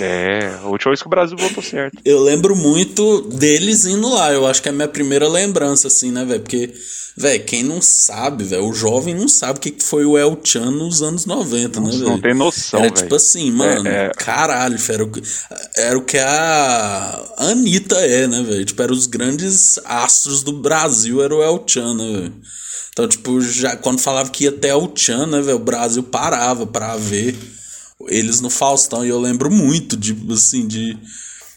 É, 0.00 0.58
a 0.62 0.66
última 0.66 0.90
vez 0.90 1.00
que 1.00 1.06
o 1.06 1.10
Brasil 1.10 1.36
votou 1.36 1.62
certo. 1.62 1.98
Eu 2.04 2.20
lembro 2.20 2.54
muito 2.54 3.22
deles 3.22 3.84
indo 3.84 4.08
lá. 4.08 4.32
Eu 4.32 4.46
acho 4.46 4.62
que 4.62 4.68
é 4.68 4.72
a 4.72 4.74
minha 4.74 4.88
primeira 4.88 5.28
lembrança, 5.28 5.88
assim, 5.88 6.10
né, 6.10 6.24
velho? 6.24 6.40
Porque, 6.40 6.72
velho, 7.16 7.44
quem 7.44 7.62
não 7.62 7.80
sabe, 7.80 8.44
velho, 8.44 8.66
o 8.66 8.74
jovem 8.74 9.14
não 9.14 9.28
sabe 9.28 9.58
o 9.58 9.62
que 9.62 9.74
foi 9.82 10.04
o 10.04 10.18
El 10.18 10.38
Chan 10.42 10.70
nos 10.70 11.02
anos 11.02 11.24
90, 11.24 11.80
né, 11.80 11.90
velho? 11.90 12.04
Não 12.04 12.20
tem 12.20 12.34
noção, 12.34 12.80
Era 12.80 12.88
véio. 12.88 13.02
tipo 13.02 13.14
assim, 13.14 13.50
mano, 13.50 13.88
é, 13.88 14.06
é... 14.06 14.10
caralho, 14.16 14.78
era 14.88 15.04
o, 15.04 15.12
era 15.76 15.98
o 15.98 16.02
que 16.02 16.18
a 16.18 17.24
Anitta 17.38 17.96
é, 17.96 18.26
né, 18.26 18.42
velho? 18.42 18.64
Tipo, 18.64 18.82
eram 18.82 18.94
os 18.94 19.06
grandes 19.06 19.78
astros 19.84 20.42
do 20.42 20.52
Brasil, 20.52 21.22
era 21.22 21.34
o 21.34 21.42
El 21.42 21.64
Chan, 21.66 21.94
né, 21.94 22.12
velho? 22.12 22.34
Então, 22.92 23.06
tipo, 23.06 23.40
já 23.42 23.76
quando 23.76 24.00
falava 24.00 24.30
que 24.30 24.44
ia 24.44 24.50
até 24.50 24.74
o 24.74 24.90
Chan, 24.94 25.26
né, 25.26 25.40
velho, 25.42 25.56
o 25.56 25.60
Brasil 25.60 26.02
parava 26.02 26.66
pra 26.66 26.96
ver 26.96 27.36
eles 28.08 28.40
no 28.40 28.50
Faustão. 28.50 29.04
E 29.04 29.08
eu 29.08 29.20
lembro 29.20 29.50
muito 29.50 29.96
de, 29.96 30.16
assim, 30.32 30.66
de. 30.66 30.96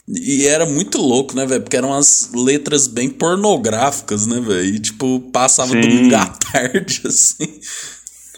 E 0.08 0.48
era 0.48 0.66
muito 0.66 0.98
louco, 1.00 1.36
né, 1.36 1.46
velho? 1.46 1.62
Porque 1.62 1.78
eram 1.78 1.90
umas 1.90 2.32
letras 2.34 2.88
bem 2.88 3.10
pornográficas, 3.10 4.26
né, 4.26 4.40
velho? 4.40 4.76
E, 4.76 4.80
tipo, 4.80 5.20
passava 5.32 5.72
Sim. 5.72 5.82
domingo 5.82 6.16
à 6.16 6.26
tarde, 6.52 7.02
assim. 7.06 7.60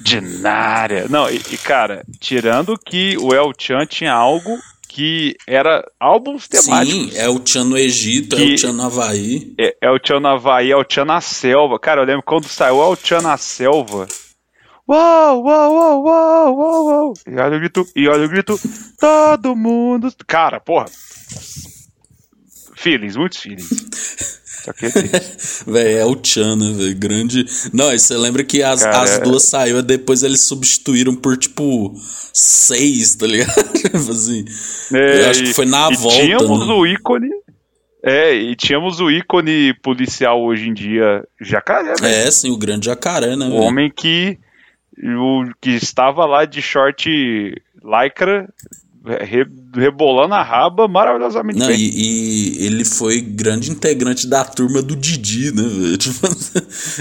Dinária. 0.02 1.08
Não, 1.10 1.30
e, 1.30 1.42
e, 1.52 1.58
cara, 1.58 2.04
tirando 2.20 2.78
que 2.78 3.18
o 3.18 3.34
El 3.34 3.54
Chan 3.58 3.86
tinha 3.86 4.14
algo 4.14 4.60
que 4.88 5.38
era 5.48 5.86
álbuns 5.98 6.50
temáticos. 6.50 7.14
Sim, 7.14 7.18
é 7.18 7.30
o 7.30 7.42
no 7.64 7.78
Egito, 7.78 8.36
é 8.36 8.68
o 8.68 8.74
no 8.74 8.84
Havaí. 8.84 9.54
É, 9.58 9.76
é 9.84 9.90
o 9.90 9.98
Chan 10.04 10.20
no 10.20 10.28
Havaí, 10.28 10.72
é 10.72 10.76
o 10.76 10.86
Chan 10.88 11.06
na 11.06 11.22
selva. 11.22 11.80
Cara, 11.80 12.02
eu 12.02 12.06
lembro 12.06 12.24
quando 12.24 12.48
saiu 12.48 12.78
o 12.78 12.96
Chan 12.98 13.22
na 13.22 13.38
selva. 13.38 14.08
Uau, 14.88 15.44
uau, 15.44 15.74
uau, 15.74 16.04
uau, 16.04 16.58
uau, 16.58 16.86
uau. 16.86 17.14
E 17.28 17.40
olha 17.40 17.58
o 17.58 17.60
grito, 17.60 17.88
e 17.96 18.08
olha 18.08 18.26
o 18.26 18.30
grito. 18.30 18.60
Todo 19.00 19.56
mundo. 19.56 20.14
Cara, 20.28 20.60
porra. 20.60 20.86
Feelings, 22.76 23.16
muitos 23.16 23.40
feelings. 23.40 23.70
Só 24.64 24.74
que 24.74 24.86
é 24.86 24.90
Véi, 25.68 25.94
é 25.96 26.06
o 26.06 26.18
Chan, 26.22 26.56
né, 26.56 26.72
velho? 26.74 26.96
Grande. 26.96 27.46
Não, 27.74 27.92
você 27.92 28.16
lembra 28.18 28.44
que 28.44 28.62
as, 28.62 28.84
Cara, 28.84 29.02
as 29.02 29.12
é- 29.12 29.20
duas 29.20 29.44
saíram, 29.44 29.82
depois 29.82 30.24
eles 30.24 30.42
substituíram 30.42 31.16
por, 31.16 31.38
tipo, 31.38 31.94
seis, 32.34 33.16
tá 33.16 33.28
ligado? 33.28 33.52
Tipo 33.74 33.98
assim. 33.98 34.46
É, 34.94 35.22
eu 35.22 35.30
acho 35.30 35.44
que 35.44 35.54
foi 35.54 35.66
na 35.66 35.92
e 35.92 35.96
volta. 35.96 36.22
Tínhamos 36.22 36.68
né? 36.68 36.74
o 36.74 36.86
ícone. 36.86 37.30
É, 38.04 38.34
e 38.34 38.56
tínhamos 38.56 39.00
o 39.00 39.12
ícone 39.12 39.76
policial 39.84 40.42
hoje 40.42 40.68
em 40.70 40.74
dia, 40.74 41.24
jacaré, 41.40 41.94
velho. 42.00 42.28
É, 42.28 42.32
sim, 42.32 42.50
o 42.50 42.58
grande 42.58 42.88
jacaré, 42.88 43.36
né? 43.36 43.46
O 43.46 43.52
véio? 43.52 43.62
homem 43.62 43.92
que 43.96 44.40
o 45.04 45.52
que 45.60 45.72
estava 45.72 46.26
lá 46.26 46.46
de 46.46 46.62
short 46.62 47.10
lycra, 47.84 48.48
re, 49.04 49.46
rebolando 49.76 50.36
a 50.36 50.44
raba 50.44 50.88
maravilhosamente 50.88 51.60
Não, 51.60 51.68
bem. 51.68 51.78
E, 51.78 52.62
e, 52.62 52.66
ele 52.66 52.86
foi 52.86 53.20
grande 53.20 53.72
integrante 53.72 54.28
da 54.28 54.46
turma 54.46 54.82
do 54.82 54.96
Didi, 54.96 55.52
né, 55.54 55.64
velho? 55.64 55.98
Tipo, 55.98 56.28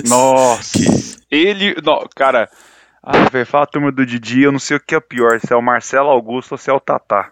Nossa! 0.08 0.78
Que... 0.78 1.20
Ele. 1.30 1.76
Não, 1.84 2.08
cara. 2.14 2.48
Ah, 3.02 3.28
velho, 3.30 3.46
fala 3.46 3.64
a 3.64 3.66
turma 3.66 3.90
do 3.90 4.04
Didi, 4.04 4.42
eu 4.42 4.52
não 4.52 4.58
sei 4.58 4.76
o 4.76 4.80
que 4.80 4.94
é 4.94 5.00
pior, 5.00 5.40
se 5.40 5.52
é 5.52 5.56
o 5.56 5.62
Marcelo 5.62 6.10
Augusto 6.10 6.52
ou 6.52 6.58
se 6.58 6.68
é 6.68 6.72
o 6.72 6.80
Tatá. 6.80 7.30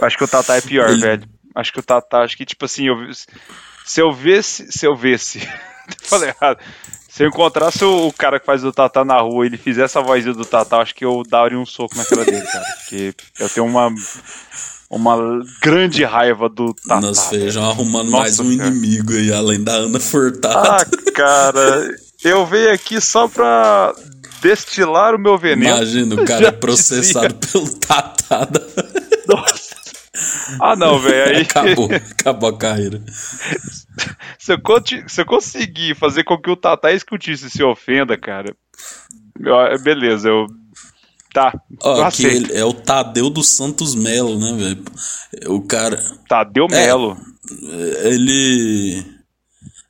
acho 0.00 0.16
que 0.16 0.24
o 0.24 0.28
Tatá 0.28 0.56
é 0.56 0.60
pior, 0.62 0.88
ele... 0.88 1.00
velho. 1.00 1.28
Acho 1.54 1.72
que 1.72 1.80
o 1.80 1.82
Tatá, 1.82 2.22
acho 2.22 2.36
que, 2.36 2.46
tipo 2.46 2.64
assim, 2.64 2.88
eu, 2.88 2.96
se 3.84 4.00
eu 4.00 4.12
visse. 4.12 4.72
Se 4.72 4.86
eu 4.86 4.96
visse. 4.96 5.46
falei 6.02 6.30
errado. 6.30 6.58
Se 7.14 7.22
eu 7.22 7.28
encontrasse 7.28 7.84
o 7.84 8.12
cara 8.12 8.40
que 8.40 8.46
faz 8.46 8.64
o 8.64 8.72
Tata 8.72 9.04
na 9.04 9.20
rua 9.20 9.44
e 9.44 9.48
ele 9.48 9.56
fizesse 9.56 9.96
a 9.96 10.00
vozinha 10.00 10.34
do 10.34 10.44
Tata, 10.44 10.78
acho 10.78 10.92
que 10.92 11.04
eu 11.04 11.22
daria 11.22 11.56
um 11.56 11.64
soco 11.64 11.96
na 11.96 12.04
cara 12.04 12.24
dele, 12.24 12.42
cara. 12.42 12.64
Porque 12.78 13.14
eu 13.38 13.48
tenho 13.48 13.66
uma, 13.66 13.88
uma 14.90 15.16
grande 15.62 16.02
raiva 16.02 16.48
do 16.48 16.74
Tata. 16.74 17.00
Nós 17.00 17.28
feijão 17.28 17.70
arrumando 17.70 18.10
Nossa, 18.10 18.22
mais 18.24 18.40
um 18.40 18.56
cara. 18.56 18.68
inimigo 18.68 19.12
aí, 19.12 19.32
além 19.32 19.62
da 19.62 19.74
Ana 19.74 20.00
Furtado. 20.00 20.68
Ah, 20.68 20.84
cara, 21.14 21.88
eu 22.24 22.44
venho 22.44 22.72
aqui 22.72 23.00
só 23.00 23.28
pra 23.28 23.94
destilar 24.42 25.14
o 25.14 25.18
meu 25.18 25.38
veneno. 25.38 25.76
Imagina, 25.76 26.16
o 26.16 26.24
cara 26.24 26.48
é 26.48 26.50
processado 26.50 27.32
dizia. 27.32 27.52
pelo 27.52 27.78
Tata. 27.78 28.48
Nossa. 29.28 29.63
Ah, 30.60 30.76
não, 30.76 30.98
velho. 30.98 31.36
Aí... 31.36 31.42
Acabou, 31.48 31.88
acabou 32.12 32.48
a 32.50 32.58
carreira. 32.58 33.02
se, 34.38 34.52
eu, 34.52 34.58
se 35.06 35.20
eu 35.20 35.26
conseguir 35.26 35.94
fazer 35.94 36.24
com 36.24 36.38
que 36.38 36.50
o 36.50 36.56
Tata 36.56 36.92
escutisse 36.92 37.50
se 37.50 37.62
ofenda, 37.62 38.16
cara, 38.16 38.54
eu, 39.40 39.82
beleza, 39.82 40.28
eu. 40.28 40.46
Tá. 41.32 41.52
Ó, 41.82 42.10
que 42.10 42.24
ele 42.24 42.52
é 42.52 42.64
o 42.64 42.72
Tadeu 42.72 43.28
dos 43.28 43.48
Santos 43.48 43.94
Melo, 43.94 44.38
né, 44.38 44.52
velho? 44.52 44.84
O 45.52 45.60
cara. 45.62 46.00
Tadeu 46.28 46.68
Melo. 46.68 47.16
É, 47.62 48.08
ele. 48.14 49.04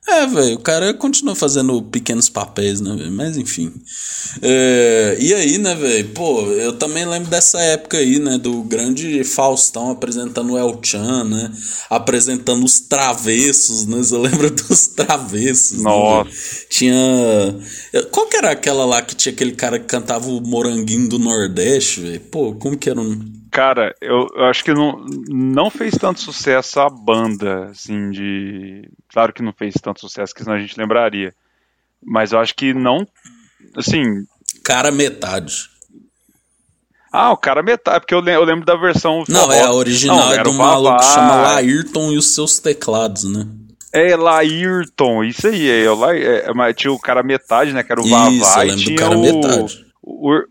É, 0.07 0.27
velho, 0.27 0.55
o 0.55 0.59
cara 0.59 0.93
continua 0.93 1.33
fazendo 1.33 1.81
pequenos 1.81 2.29
papéis, 2.29 2.79
né, 2.79 2.95
velho? 2.95 3.11
Mas 3.11 3.37
enfim. 3.37 3.73
É, 4.39 5.17
e 5.19 5.33
aí, 5.33 5.57
né, 5.57 5.73
velho? 5.73 6.09
Pô, 6.09 6.43
eu 6.51 6.73
também 6.73 7.05
lembro 7.05 7.29
dessa 7.29 7.59
época 7.59 7.97
aí, 7.97 8.19
né? 8.19 8.37
Do 8.37 8.61
grande 8.61 9.23
Faustão 9.23 9.89
apresentando 9.89 10.53
o 10.53 10.57
El 10.57 10.79
Chan, 10.83 11.23
né? 11.23 11.51
Apresentando 11.89 12.63
os 12.63 12.79
travessos, 12.81 13.87
né? 13.87 13.97
Você 13.97 14.15
lembra 14.15 14.49
dos 14.51 14.87
travessos? 14.87 15.79
Né, 15.79 15.83
Nossa. 15.83 16.29
Né, 16.29 16.35
tinha. 16.69 16.95
Qual 18.11 18.27
que 18.27 18.37
era 18.37 18.51
aquela 18.51 18.85
lá 18.85 19.01
que 19.01 19.15
tinha 19.15 19.33
aquele 19.33 19.53
cara 19.53 19.79
que 19.79 19.85
cantava 19.85 20.29
o 20.29 20.39
Moranguinho 20.39 21.09
do 21.09 21.17
Nordeste, 21.17 22.01
velho? 22.01 22.19
Pô, 22.19 22.53
como 22.53 22.77
que 22.77 22.89
era 22.91 23.01
um. 23.01 23.44
Cara, 23.55 23.95
eu, 24.01 24.27
eu, 24.35 24.43
acho 24.47 24.65
que 24.65 24.73
não, 24.73 25.05
não 25.29 25.69
fez 25.69 25.93
tanto 25.97 26.19
sucesso 26.19 26.77
a 26.81 26.89
banda, 26.89 27.67
assim, 27.67 28.11
de. 28.11 28.81
Claro 29.07 29.31
que 29.31 29.41
não 29.41 29.53
fez 29.53 29.75
tanto 29.81 30.01
sucesso, 30.01 30.35
que 30.35 30.43
senão 30.43 30.57
a 30.57 30.59
gente 30.59 30.77
lembraria. 30.77 31.33
Mas 32.03 32.33
eu 32.33 32.39
acho 32.39 32.53
que 32.53 32.73
não. 32.73 33.07
Assim. 33.73 34.25
Cara, 34.61 34.91
metade. 34.91 35.69
Ah, 37.13 37.31
o 37.31 37.37
cara 37.37 37.63
metade, 37.63 38.01
porque 38.01 38.13
eu 38.13 38.19
lembro, 38.19 38.41
eu 38.41 38.45
lembro 38.45 38.65
da 38.65 38.75
versão. 38.75 39.23
Não, 39.29 39.49
é 39.49 39.61
a 39.61 39.71
original 39.71 40.17
não, 40.17 40.33
é 40.33 40.43
do 40.43 40.51
maluco 40.51 40.97
que 40.97 41.05
chama 41.05 41.35
Laírton 41.43 42.11
e 42.11 42.17
os 42.17 42.35
seus 42.35 42.59
teclados, 42.59 43.23
né? 43.23 43.47
É, 43.93 44.17
Laírton, 44.17 45.23
isso 45.23 45.47
aí, 45.47 45.69
é, 45.69 45.85
é, 45.85 46.69
é, 46.69 46.73
tinha 46.73 46.91
o 46.91 46.99
cara 46.99 47.23
metade, 47.23 47.71
né? 47.71 47.83
Que 47.83 47.91
era 47.93 48.01
o 48.01 48.09
Vavá, 48.09 48.65
e 48.65 48.75
tinha 48.75 49.09
o, 49.11 49.21
metade. 49.21 49.85
O, 50.03 50.43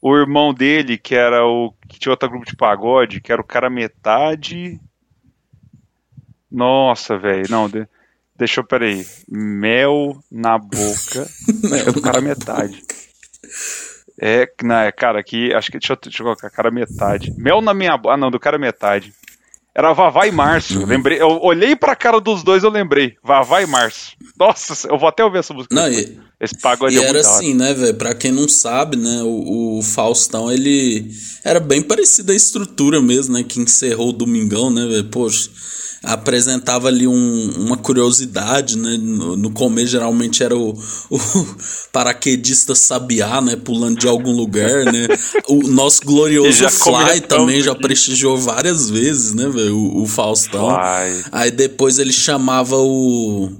o 0.00 0.16
irmão 0.16 0.54
dele, 0.54 0.96
que 0.96 1.14
era 1.14 1.46
o. 1.46 1.74
que 1.88 1.98
tinha 1.98 2.12
outro 2.12 2.28
grupo 2.28 2.46
de 2.46 2.56
pagode, 2.56 3.20
que 3.20 3.30
era 3.30 3.40
o 3.40 3.46
cara 3.46 3.68
metade. 3.68 4.80
Nossa, 6.50 7.18
velho. 7.18 7.44
Não, 7.50 7.68
de, 7.68 7.86
deixa 8.34 8.60
eu, 8.60 8.64
peraí. 8.64 9.06
Mel 9.28 10.18
na 10.30 10.58
boca. 10.58 11.28
é 11.86 11.90
o 11.90 12.00
cara 12.00 12.20
metade. 12.20 12.82
É, 14.20 14.50
na, 14.62 14.90
cara, 14.92 15.20
aqui, 15.20 15.52
acho 15.54 15.70
que 15.70 15.78
deixa 15.78 15.92
eu, 15.92 15.98
deixa 16.02 16.22
eu 16.22 16.24
colocar, 16.24 16.50
cara 16.50 16.70
metade. 16.70 17.32
Mel 17.36 17.60
na 17.60 17.74
minha. 17.74 18.00
Ah, 18.08 18.16
não, 18.16 18.30
do 18.30 18.40
cara 18.40 18.58
metade. 18.58 19.12
Era 19.74 19.92
Vavá 19.92 20.26
e 20.26 20.32
Márcio. 20.32 20.80
Uhum. 20.80 20.86
Lembrei, 20.86 21.20
eu 21.20 21.40
olhei 21.42 21.76
pra 21.76 21.94
cara 21.94 22.20
dos 22.20 22.42
dois, 22.42 22.64
eu 22.64 22.70
lembrei. 22.70 23.16
Vavá 23.22 23.62
e 23.62 23.66
Márcio. 23.66 24.16
Nossa, 24.38 24.88
eu 24.88 24.98
vou 24.98 25.08
até 25.08 25.24
ouvir 25.24 25.38
essa 25.38 25.54
música. 25.54 25.74
Não, 25.74 25.88
e, 25.88 26.18
Esse 26.40 26.56
pagode 26.56 26.96
e 26.96 26.98
é 26.98 27.04
era 27.04 27.20
assim, 27.20 27.52
né, 27.52 27.74
velho? 27.74 27.94
Pra 27.94 28.14
quem 28.14 28.32
não 28.32 28.48
sabe, 28.48 28.96
né, 28.96 29.22
o, 29.22 29.78
o, 29.78 29.82
Faustão, 29.82 30.50
ele 30.50 31.10
era 31.44 31.60
bem 31.60 31.82
parecido 31.82 32.32
a 32.32 32.34
estrutura 32.34 33.00
mesmo, 33.00 33.34
né, 33.34 33.42
que 33.42 33.60
encerrou 33.60 34.08
o 34.08 34.12
Domingão, 34.12 34.70
né, 34.70 34.86
velho? 34.86 35.04
Poxa 35.04 35.50
apresentava 36.02 36.88
ali 36.88 37.06
um, 37.06 37.50
uma 37.58 37.76
curiosidade, 37.76 38.78
né? 38.78 38.96
No, 38.98 39.36
no, 39.36 39.50
começo 39.50 39.88
geralmente 39.88 40.42
era 40.42 40.56
o, 40.56 40.70
o 41.10 41.18
paraquedista 41.92 42.74
sabiá, 42.74 43.40
né? 43.40 43.56
Pulando 43.56 43.98
de 43.98 44.08
algum 44.08 44.32
lugar, 44.32 44.86
né? 44.86 45.06
O 45.48 45.68
nosso 45.68 46.00
glorioso 46.04 46.68
Fly 46.70 47.20
também 47.20 47.60
já 47.60 47.74
prestigiou 47.74 48.38
várias 48.38 48.88
vezes, 48.88 49.34
né, 49.34 49.48
velho? 49.48 49.76
O, 49.76 50.02
o, 50.02 50.06
Faustão. 50.06 50.70
Fly. 50.70 51.24
Aí 51.30 51.50
depois 51.50 51.98
ele 51.98 52.12
chamava 52.12 52.76
o 52.76 53.50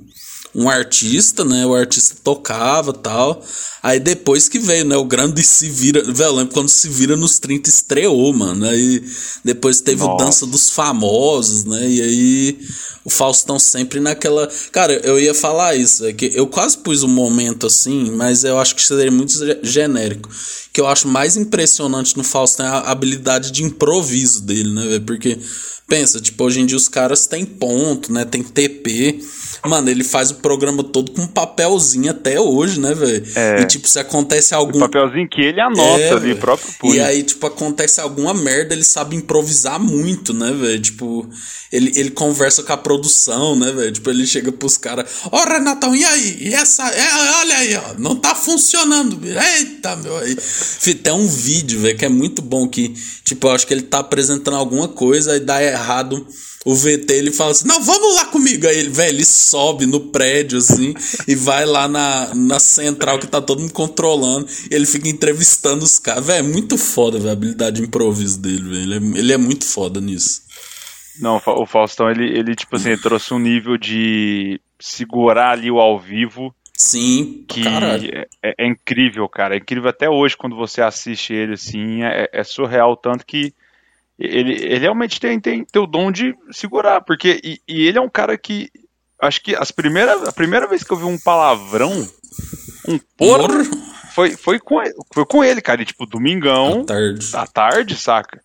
um 0.54 0.68
artista, 0.68 1.44
né? 1.44 1.64
O 1.64 1.74
artista 1.74 2.16
tocava 2.22 2.92
tal. 2.92 3.42
Aí 3.82 3.98
depois 3.98 4.48
que 4.48 4.58
veio, 4.58 4.84
né? 4.84 4.96
O 4.96 5.04
grande 5.04 5.42
se 5.42 5.68
vira. 5.68 6.02
Velho, 6.12 6.32
lembro 6.32 6.52
quando 6.52 6.68
se 6.68 6.88
vira 6.88 7.16
nos 7.16 7.38
30 7.38 7.68
estreou, 7.68 8.32
mano. 8.32 8.66
Aí 8.66 9.02
depois 9.44 9.80
teve 9.80 10.02
Nossa. 10.02 10.12
o 10.12 10.16
Dança 10.16 10.46
dos 10.46 10.70
Famosos, 10.70 11.64
né? 11.64 11.88
E 11.88 12.02
aí 12.02 12.58
o 13.04 13.10
Faustão 13.10 13.58
sempre 13.58 14.00
naquela. 14.00 14.48
Cara, 14.70 14.92
eu 14.92 15.18
ia 15.18 15.34
falar 15.34 15.74
isso. 15.76 16.04
É 16.04 16.12
que 16.12 16.30
eu 16.34 16.46
quase 16.46 16.78
pus 16.78 17.02
um 17.02 17.08
momento 17.08 17.66
assim, 17.66 18.10
mas 18.10 18.44
eu 18.44 18.58
acho 18.58 18.74
que 18.74 18.82
seria 18.82 19.10
muito 19.10 19.32
genérico. 19.62 20.28
Que 20.72 20.80
eu 20.80 20.86
acho 20.86 21.08
mais 21.08 21.36
impressionante 21.36 22.16
no 22.16 22.24
Faustão 22.24 22.66
é 22.66 22.68
a 22.68 22.90
habilidade 22.90 23.50
de 23.50 23.64
improviso 23.64 24.42
dele, 24.42 24.72
né? 24.72 25.00
Porque, 25.06 25.38
pensa, 25.90 26.20
tipo, 26.20 26.44
hoje 26.44 26.60
em 26.60 26.66
dia 26.66 26.76
os 26.76 26.88
caras 26.88 27.26
têm 27.26 27.44
ponto, 27.44 28.12
né? 28.12 28.24
Tem 28.24 28.44
TP. 28.44 29.18
Mano, 29.66 29.90
ele 29.90 30.04
faz 30.04 30.30
o 30.30 30.36
programa 30.36 30.82
todo 30.82 31.10
com 31.10 31.26
papelzinho 31.26 32.10
até 32.10 32.40
hoje, 32.40 32.80
né, 32.80 32.94
velho? 32.94 33.26
É. 33.34 33.60
E 33.60 33.66
tipo, 33.66 33.86
se 33.86 33.98
acontece 33.98 34.54
algum. 34.54 34.78
O 34.78 34.80
papelzinho 34.80 35.28
que 35.28 35.42
ele 35.42 35.60
anota 35.60 36.00
é, 36.00 36.12
ali, 36.12 36.34
próprio 36.34 36.72
punho. 36.78 36.94
E 36.94 37.00
aí, 37.00 37.22
tipo, 37.22 37.44
acontece 37.46 38.00
alguma 38.00 38.32
merda, 38.32 38.72
ele 38.72 38.84
sabe 38.84 39.16
improvisar 39.16 39.78
muito, 39.78 40.32
né, 40.32 40.50
velho? 40.52 40.80
Tipo, 40.80 41.28
ele, 41.70 41.92
ele 41.94 42.10
conversa 42.10 42.62
com 42.62 42.72
a 42.72 42.76
produção, 42.76 43.54
né, 43.54 43.70
velho? 43.70 43.92
Tipo, 43.92 44.08
ele 44.08 44.26
chega 44.26 44.50
pros 44.50 44.78
caras, 44.78 45.06
ó, 45.30 45.42
oh, 45.42 45.48
Renatão, 45.48 45.94
e 45.94 46.04
aí? 46.04 46.38
E 46.40 46.54
essa. 46.54 46.88
É, 46.88 47.38
olha 47.40 47.56
aí, 47.56 47.76
ó, 47.76 47.94
não 47.98 48.16
tá 48.16 48.34
funcionando. 48.34 49.20
Eita, 49.26 49.96
meu. 49.96 50.16
Aí. 50.16 50.36
Tem 51.02 51.12
um 51.12 51.26
vídeo, 51.26 51.80
velho, 51.80 51.98
que 51.98 52.04
é 52.04 52.08
muito 52.08 52.40
bom 52.40 52.66
que, 52.66 52.94
tipo, 53.24 53.46
eu 53.46 53.50
acho 53.50 53.66
que 53.66 53.74
ele 53.74 53.82
tá 53.82 53.98
apresentando 53.98 54.56
alguma 54.56 54.88
coisa 54.88 55.36
e 55.36 55.40
dá 55.40 55.62
errado 55.62 55.79
o 56.64 56.74
VT 56.74 57.12
ele 57.12 57.32
fala 57.32 57.52
assim: 57.52 57.66
Não, 57.66 57.82
vamos 57.82 58.16
lá 58.16 58.26
comigo. 58.26 58.66
Aí 58.66 58.78
ele, 58.78 58.90
velho, 58.90 59.16
ele 59.16 59.24
sobe 59.24 59.86
no 59.86 60.00
prédio 60.10 60.58
assim 60.58 60.94
e 61.26 61.34
vai 61.34 61.64
lá 61.64 61.88
na, 61.88 62.34
na 62.34 62.58
central 62.58 63.18
que 63.18 63.26
tá 63.26 63.40
todo 63.40 63.60
mundo 63.60 63.72
controlando. 63.72 64.46
ele 64.70 64.86
fica 64.86 65.08
entrevistando 65.08 65.84
os 65.84 65.98
caras. 65.98 66.26
Velho, 66.26 66.46
é 66.46 66.48
muito 66.48 66.76
foda 66.76 67.18
véio, 67.18 67.30
a 67.30 67.32
habilidade 67.32 67.76
de 67.76 67.86
improviso 67.86 68.40
dele, 68.40 68.62
velho. 68.62 68.82
Ele, 68.82 68.94
é, 68.94 69.18
ele 69.18 69.32
é 69.32 69.38
muito 69.38 69.64
foda 69.64 70.00
nisso. 70.00 70.42
Não, 71.18 71.40
o 71.44 71.66
Faustão, 71.66 72.10
ele, 72.10 72.24
ele 72.24 72.54
tipo 72.54 72.76
assim, 72.76 72.90
ele 72.90 73.00
trouxe 73.00 73.34
um 73.34 73.38
nível 73.38 73.76
de 73.76 74.60
segurar 74.78 75.52
ali 75.52 75.70
o 75.70 75.78
ao 75.78 75.98
vivo. 75.98 76.54
Sim, 76.74 77.44
que 77.46 77.62
é, 77.66 78.26
é, 78.42 78.54
é, 78.58 78.66
incrível, 78.66 79.28
cara. 79.28 79.54
É 79.54 79.58
incrível 79.58 79.90
até 79.90 80.08
hoje 80.08 80.34
quando 80.34 80.56
você 80.56 80.80
assiste 80.80 81.34
ele 81.34 81.54
assim. 81.54 82.02
É, 82.02 82.28
é 82.32 82.42
surreal, 82.42 82.96
tanto 82.96 83.26
que 83.26 83.52
ele, 84.20 84.52
ele 84.52 84.78
realmente 84.78 85.18
tem, 85.18 85.40
tem, 85.40 85.64
tem 85.64 85.82
o 85.82 85.86
dom 85.86 86.12
de 86.12 86.34
segurar, 86.52 87.00
porque 87.00 87.40
e, 87.42 87.60
e, 87.66 87.86
ele 87.86 87.96
é 87.96 88.00
um 88.00 88.08
cara 88.08 88.36
que 88.36 88.70
acho 89.18 89.42
que 89.42 89.54
as 89.54 89.70
primeira, 89.70 90.28
a 90.28 90.32
primeira 90.32 90.66
vez 90.68 90.84
que 90.84 90.92
eu 90.92 90.96
vi 90.98 91.04
um 91.04 91.18
palavrão, 91.18 92.06
um 92.86 92.98
porra, 93.16 93.48
foi, 94.12 94.36
foi, 94.36 94.58
com, 94.58 94.76
foi 95.12 95.24
com 95.24 95.42
ele, 95.42 95.62
cara, 95.62 95.80
e, 95.80 95.86
tipo, 95.86 96.04
domingão, 96.04 96.82
à 96.82 96.84
tarde, 96.84 97.30
à 97.34 97.46
tarde 97.46 97.96
saca? 97.96 98.40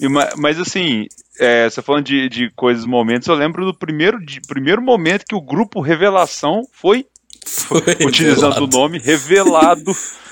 E, 0.00 0.08
mas 0.08 0.58
assim, 0.58 1.06
é, 1.38 1.70
você 1.70 1.80
falando 1.80 2.06
de, 2.06 2.28
de 2.28 2.50
coisas, 2.56 2.84
momentos, 2.84 3.28
eu 3.28 3.34
lembro 3.34 3.64
do 3.64 3.74
primeiro, 3.74 4.24
de, 4.24 4.40
primeiro 4.40 4.82
momento 4.82 5.24
que 5.24 5.34
o 5.36 5.40
grupo 5.40 5.80
Revelação 5.80 6.62
foi, 6.72 7.06
foi 7.46 7.80
utilizando 8.04 8.54
revelado. 8.54 8.64
o 8.64 8.80
nome, 8.80 8.98
revelado 8.98 9.92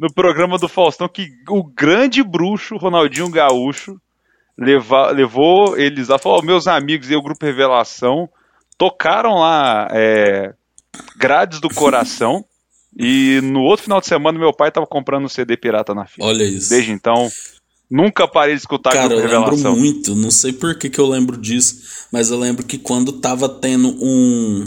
no 0.00 0.10
programa 0.10 0.56
do 0.56 0.66
Faustão 0.66 1.06
que 1.06 1.28
o 1.46 1.62
grande 1.62 2.22
bruxo 2.22 2.78
Ronaldinho 2.78 3.28
Gaúcho 3.28 4.00
leva, 4.56 5.10
levou 5.10 5.76
eles 5.76 6.08
lá, 6.08 6.18
falou: 6.18 6.42
meus 6.42 6.66
amigos 6.66 7.10
e 7.10 7.14
o 7.14 7.22
grupo 7.22 7.44
Revelação 7.44 8.26
tocaram 8.78 9.34
lá 9.34 9.88
é, 9.90 10.54
Grades 11.18 11.60
do 11.60 11.68
Coração. 11.68 12.42
e 12.98 13.40
no 13.42 13.60
outro 13.60 13.84
final 13.84 14.00
de 14.00 14.06
semana, 14.06 14.38
meu 14.38 14.54
pai 14.54 14.72
tava 14.72 14.86
comprando 14.86 15.26
um 15.26 15.28
CD 15.28 15.54
pirata 15.58 15.94
na 15.94 16.06
fila. 16.06 16.28
Olha 16.28 16.44
isso. 16.44 16.70
Desde 16.70 16.92
então, 16.92 17.28
nunca 17.90 18.26
parei 18.26 18.54
de 18.54 18.60
escutar 18.62 18.94
Cara, 18.94 19.12
eu 19.12 19.28
lembro 19.28 19.76
muito, 19.76 20.16
não 20.16 20.30
sei 20.30 20.54
por 20.54 20.78
que, 20.78 20.88
que 20.88 20.98
eu 20.98 21.06
lembro 21.06 21.36
disso, 21.36 22.06
mas 22.10 22.30
eu 22.30 22.38
lembro 22.38 22.64
que 22.64 22.78
quando 22.78 23.12
tava 23.12 23.50
tendo 23.50 23.88
um, 24.02 24.64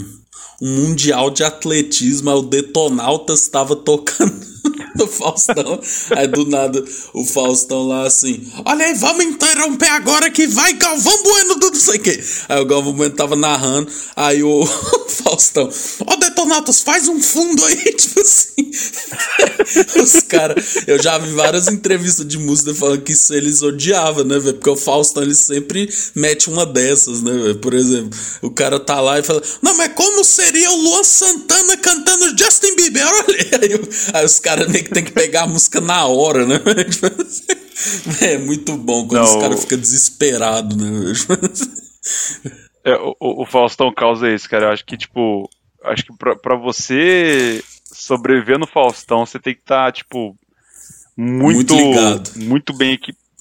um 0.62 0.76
mundial 0.76 1.28
de 1.28 1.42
atletismo, 1.42 2.30
o 2.30 2.42
Detonautas 2.42 3.42
estava 3.42 3.74
tocando 3.74 4.54
do 4.96 5.06
Faustão. 5.06 5.80
Aí 6.10 6.26
do 6.26 6.46
nada 6.46 6.82
o 7.12 7.24
Faustão 7.24 7.86
lá 7.86 8.06
assim: 8.06 8.46
Olha 8.64 8.86
aí, 8.86 8.94
vamos 8.94 9.24
interromper 9.24 9.88
agora 9.88 10.30
que 10.30 10.46
vai 10.46 10.72
Galvão 10.74 11.22
Bueno 11.22 11.54
do 11.56 11.70
não 11.70 11.80
sei 11.80 11.96
o 11.96 12.02
quê. 12.02 12.24
Aí 12.48 12.60
o 12.60 12.66
Galvão 12.66 12.92
Bueno 12.92 13.14
tava 13.14 13.36
narrando. 13.36 13.90
Aí 14.14 14.42
o 14.42 14.64
Faustão: 15.24 15.68
Ó, 16.06 16.12
oh, 16.12 16.16
Detonatos, 16.16 16.80
faz 16.80 17.08
um 17.08 17.20
fundo 17.20 17.64
aí. 17.64 17.76
Tipo 17.94 18.20
assim. 18.20 18.70
Os 20.00 20.22
caras. 20.22 20.76
Eu 20.86 21.02
já 21.02 21.18
vi 21.18 21.32
várias 21.32 21.68
entrevistas 21.68 22.26
de 22.26 22.38
música 22.38 22.74
falando 22.74 23.02
que 23.02 23.12
isso 23.12 23.34
eles 23.34 23.62
odiavam, 23.62 24.24
né, 24.24 24.38
velho? 24.38 24.54
Porque 24.54 24.70
o 24.70 24.76
Faustão 24.76 25.22
ele 25.22 25.34
sempre 25.34 25.88
mete 26.14 26.48
uma 26.48 26.64
dessas, 26.64 27.22
né, 27.22 27.32
velho? 27.32 27.56
Por 27.56 27.74
exemplo, 27.74 28.18
o 28.42 28.50
cara 28.50 28.78
tá 28.78 29.00
lá 29.00 29.18
e 29.18 29.22
fala: 29.22 29.42
Não, 29.62 29.76
mas 29.76 29.92
como 29.94 30.24
seria 30.24 30.70
o 30.70 30.76
Luan 30.76 31.02
Santana 31.02 31.76
cantando 31.78 32.36
Justin 32.38 32.76
Bieber? 32.76 33.06
Olha 33.06 33.60
aí, 33.62 33.80
aí 34.12 34.24
os 34.24 34.38
caras 34.38 34.68
meio 34.68 34.83
que 34.84 34.90
tem 34.90 35.04
que 35.04 35.12
pegar 35.12 35.42
a 35.42 35.46
música 35.46 35.80
na 35.80 36.06
hora, 36.06 36.46
né? 36.46 36.56
É 38.22 38.38
muito 38.38 38.76
bom 38.76 39.08
quando 39.08 39.22
Não, 39.22 39.36
os 39.36 39.42
caras 39.42 39.60
ficam 39.62 39.78
desesperados, 39.78 40.76
né? 40.76 41.12
É, 42.86 42.94
o, 42.96 43.14
o 43.18 43.46
Faustão 43.46 43.90
causa 43.92 44.30
isso, 44.30 44.48
cara. 44.48 44.66
Eu 44.66 44.70
acho 44.70 44.84
que, 44.84 44.96
tipo, 44.96 45.48
acho 45.84 46.04
que 46.04 46.14
pra, 46.18 46.36
pra 46.36 46.54
você 46.54 47.64
sobreviver 47.86 48.58
no 48.58 48.66
Faustão, 48.66 49.24
você 49.24 49.38
tem 49.38 49.54
que 49.54 49.60
estar, 49.60 49.86
tá, 49.86 49.92
tipo, 49.92 50.36
muito, 51.16 51.74
muito 51.74 51.74
ligado. 51.74 52.30
Muito 52.36 52.72
bem 52.74 52.98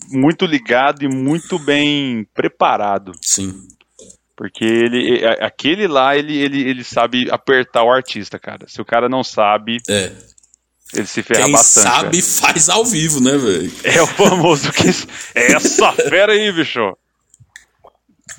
muito 0.09 0.45
ligado 0.45 1.03
e 1.03 1.07
muito 1.07 1.57
bem 1.59 2.25
preparado. 2.33 3.11
Sim. 3.21 3.53
Porque 4.35 4.63
ele, 4.63 5.25
aquele 5.41 5.87
lá, 5.87 6.17
ele, 6.17 6.35
ele, 6.35 6.61
ele 6.61 6.83
sabe 6.83 7.29
apertar 7.29 7.83
o 7.83 7.91
artista, 7.91 8.39
cara. 8.39 8.67
Se 8.67 8.81
o 8.81 8.85
cara 8.85 9.07
não 9.07 9.23
sabe, 9.23 9.77
é. 9.89 10.11
Ele 10.93 11.07
se 11.07 11.23
ferra 11.23 11.43
Quem 11.43 11.51
bastante. 11.51 11.83
sabe 11.83 12.21
véio. 12.21 12.23
faz 12.23 12.69
ao 12.69 12.85
vivo, 12.85 13.19
né, 13.19 13.37
velho? 13.37 13.71
É 13.83 14.01
o 14.01 14.07
famoso 14.07 14.71
que. 14.71 14.89
É 15.35 15.53
essa 15.53 15.91
fera 15.93 16.33
aí, 16.33 16.51
bicho. 16.51 16.95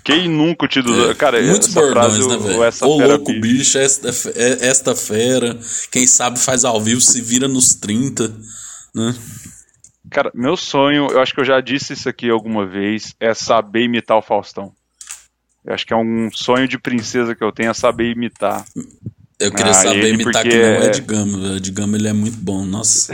Quem 0.05 0.29
nunca 0.29 0.69
te 0.69 0.81
é, 0.81 1.14
Cara, 1.14 1.43
muitos 1.43 1.73
bordões, 1.73 2.17
frase, 2.17 2.29
né, 2.29 2.37
velho? 2.37 2.61
Ô 2.83 2.99
louco, 2.99 3.33
bicho, 3.40 3.79
esta, 3.79 4.11
é, 4.35 4.67
esta 4.69 4.95
fera. 4.95 5.59
Quem 5.90 6.07
sabe 6.07 6.38
faz 6.38 6.64
ao 6.64 6.81
vivo, 6.81 7.01
se 7.01 7.23
vira 7.23 7.49
nos 7.49 7.75
30, 7.75 8.29
né? 8.95 9.14
Cara, 10.11 10.31
meu 10.35 10.57
sonho, 10.57 11.09
eu 11.11 11.21
acho 11.21 11.35
que 11.35 11.40
eu 11.40 11.45
já 11.45 11.61
disse 11.61 11.95
isso 11.95 12.09
aqui 12.09 12.29
alguma 12.29 12.67
vez, 12.67 13.14
é 13.19 13.33
saber 13.33 13.85
imitar 13.85 14.19
o 14.19 14.23
Faustão. 14.23 14.73
Eu 15.64 15.73
acho 15.73 15.87
que 15.87 15.95
é 15.95 15.97
um 15.97 16.31
sonho 16.31 16.69
de 16.69 16.79
princesa 16.79 17.35
que 17.35 17.43
eu 17.43 17.51
tenho, 17.51 17.71
é 17.71 17.75
saber 17.75 18.12
imitar. 18.12 18.64
Eu 19.38 19.51
queria 19.53 19.73
ah, 19.73 19.75
saber 19.75 20.14
imitar 20.14 20.42
que 20.42 20.57
não 20.57 20.64
é 20.64 20.87
Ed 20.87 21.01
Gama. 21.03 21.38
O 21.38 21.57
Ed 21.57 21.70
Gama 21.70 21.97
ele 21.97 22.09
é 22.09 22.12
muito 22.12 22.37
bom, 22.37 22.64
nossa. 22.64 23.12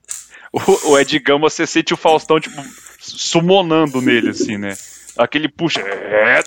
o, 0.52 0.90
o 0.90 0.98
Ed 0.98 1.18
Gama, 1.20 1.48
você 1.48 1.66
sente 1.66 1.94
o 1.94 1.96
Faustão, 1.96 2.40
tipo, 2.40 2.62
sumonando 2.98 4.00
nele, 4.00 4.30
assim, 4.30 4.58
né? 4.58 4.76
Aquele 5.16 5.48
puxa. 5.48 5.80
É, 5.80 6.42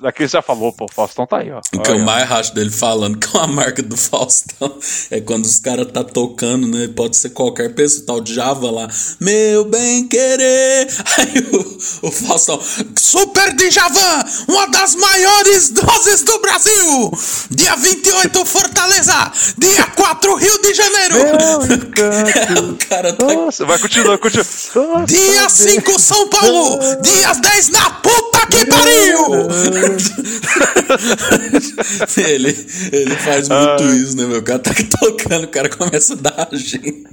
Daqui 0.00 0.28
você 0.28 0.32
já 0.32 0.42
falou, 0.42 0.72
pô, 0.72 0.84
o 0.84 0.92
Faustão 0.92 1.26
tá 1.26 1.38
aí, 1.38 1.50
ó. 1.50 1.60
O 1.74 1.80
que 1.80 1.90
eu 1.90 1.98
mais 2.00 2.28
racho 2.28 2.54
dele 2.54 2.70
falando 2.70 3.16
que 3.18 3.34
é 3.34 3.40
uma 3.40 3.46
marca 3.46 3.82
do 3.82 3.96
Faustão 3.96 4.78
é 5.10 5.20
quando 5.20 5.46
os 5.46 5.58
caras 5.58 5.86
tá 5.90 6.04
tocando, 6.04 6.66
né? 6.66 6.88
Pode 6.88 7.16
ser 7.16 7.30
qualquer 7.30 7.74
pessoa, 7.74 8.04
tal 8.06 8.20
de 8.20 8.34
Java 8.34 8.70
lá. 8.70 8.88
Meu 9.18 9.64
bem 9.64 10.06
querer. 10.06 10.86
Aí 11.16 11.48
o, 11.52 12.08
o 12.08 12.10
Faustão. 12.10 12.60
Super 12.96 13.54
de 13.54 13.70
Javan, 13.70 14.24
uma 14.48 14.66
das 14.66 14.94
maiores 14.94 15.70
doses 15.70 16.22
do 16.22 16.38
Brasil. 16.40 17.12
Dia 17.50 17.76
28, 17.76 18.44
Fortaleza. 18.44 19.32
Dia 19.56 19.86
4, 19.86 20.34
Rio 20.34 20.62
de 20.62 20.74
Janeiro. 20.74 21.14
Meu 21.14 22.70
o 22.70 22.76
cara 22.76 23.12
tá. 23.14 23.26
Nossa, 23.26 23.64
vai 23.64 23.78
continuar, 23.78 24.18
continua. 24.18 24.44
Nossa, 24.74 25.06
Dia 25.06 25.48
5, 25.48 25.98
São 25.98 26.28
Paulo. 26.28 26.78
Dia 27.00 27.32
10, 27.32 27.68
na 27.70 27.90
puta 27.90 28.46
que 28.46 28.66
pariu. 28.66 29.69
ele, 32.16 32.48
ele 32.92 33.14
faz 33.16 33.48
muito 33.48 33.82
ah. 33.82 33.96
isso, 33.96 34.16
né, 34.16 34.26
meu? 34.26 34.38
O 34.38 34.42
cara 34.42 34.58
tá 34.58 34.72
tocando, 35.00 35.44
o 35.44 35.48
cara 35.48 35.68
começa 35.68 36.14
a 36.14 36.16
dar 36.16 36.48
gente. 36.52 37.04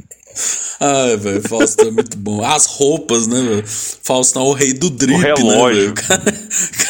Ai, 0.79 1.17
velho, 1.17 1.41
Faustão 1.41 1.87
é 1.87 1.91
muito 1.91 2.17
bom. 2.17 2.43
As 2.43 2.67
roupas, 2.67 3.25
né, 3.25 3.41
velho? 3.41 3.63
Faustão 3.65 4.43
é 4.43 4.45
o 4.45 4.53
rei 4.53 4.73
do 4.73 4.89
drip, 4.89 5.15
o 5.15 5.17
relógio. 5.17 5.47
né, 5.47 5.73
velho? 5.73 5.91
O 5.91 5.95
cara, 5.95 6.23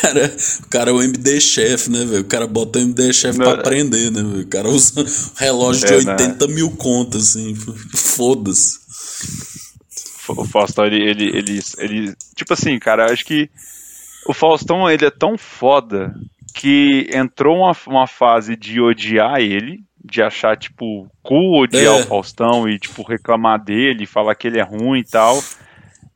cara, 0.01 0.35
o 0.59 0.69
cara 0.69 0.91
é 0.91 0.93
o 0.93 1.01
MD 1.01 1.39
Chef, 1.39 1.89
né, 1.89 2.05
velho? 2.05 2.21
O 2.21 2.25
cara 2.25 2.47
bota 2.47 2.79
o 2.79 2.81
MD 2.81 3.13
Chef 3.13 3.37
pra 3.37 3.53
aprender, 3.53 4.11
né, 4.11 4.21
velho? 4.21 4.41
O 4.41 4.47
cara 4.47 4.69
usa 4.69 5.05
relógio 5.37 5.85
é, 5.85 5.87
de 5.87 6.09
80 6.09 6.47
né? 6.47 6.53
mil 6.53 6.71
contas, 6.71 7.29
assim. 7.29 7.55
Foda-se. 7.95 8.77
O 10.27 10.43
Faustão, 10.43 10.85
ele, 10.85 11.01
ele, 11.01 11.37
ele, 11.37 11.61
ele. 11.77 12.13
Tipo 12.35 12.53
assim, 12.53 12.77
cara, 12.77 13.11
acho 13.11 13.23
que 13.23 13.49
o 14.27 14.33
Faustão 14.33 14.89
ele 14.89 15.05
é 15.05 15.11
tão 15.11 15.37
foda 15.37 16.13
que 16.53 17.09
entrou 17.13 17.57
uma, 17.57 17.71
uma 17.87 18.07
fase 18.07 18.55
de 18.55 18.81
odiar 18.81 19.39
ele, 19.39 19.79
de 20.03 20.21
achar, 20.21 20.57
tipo, 20.57 21.07
cool 21.21 21.61
odiar 21.61 21.97
é. 21.97 22.01
o 22.01 22.05
Faustão 22.05 22.67
e, 22.67 22.79
tipo, 22.79 23.03
reclamar 23.03 23.63
dele, 23.63 24.05
falar 24.05 24.35
que 24.35 24.47
ele 24.47 24.59
é 24.59 24.63
ruim 24.63 24.99
e 24.99 25.03
tal. 25.03 25.39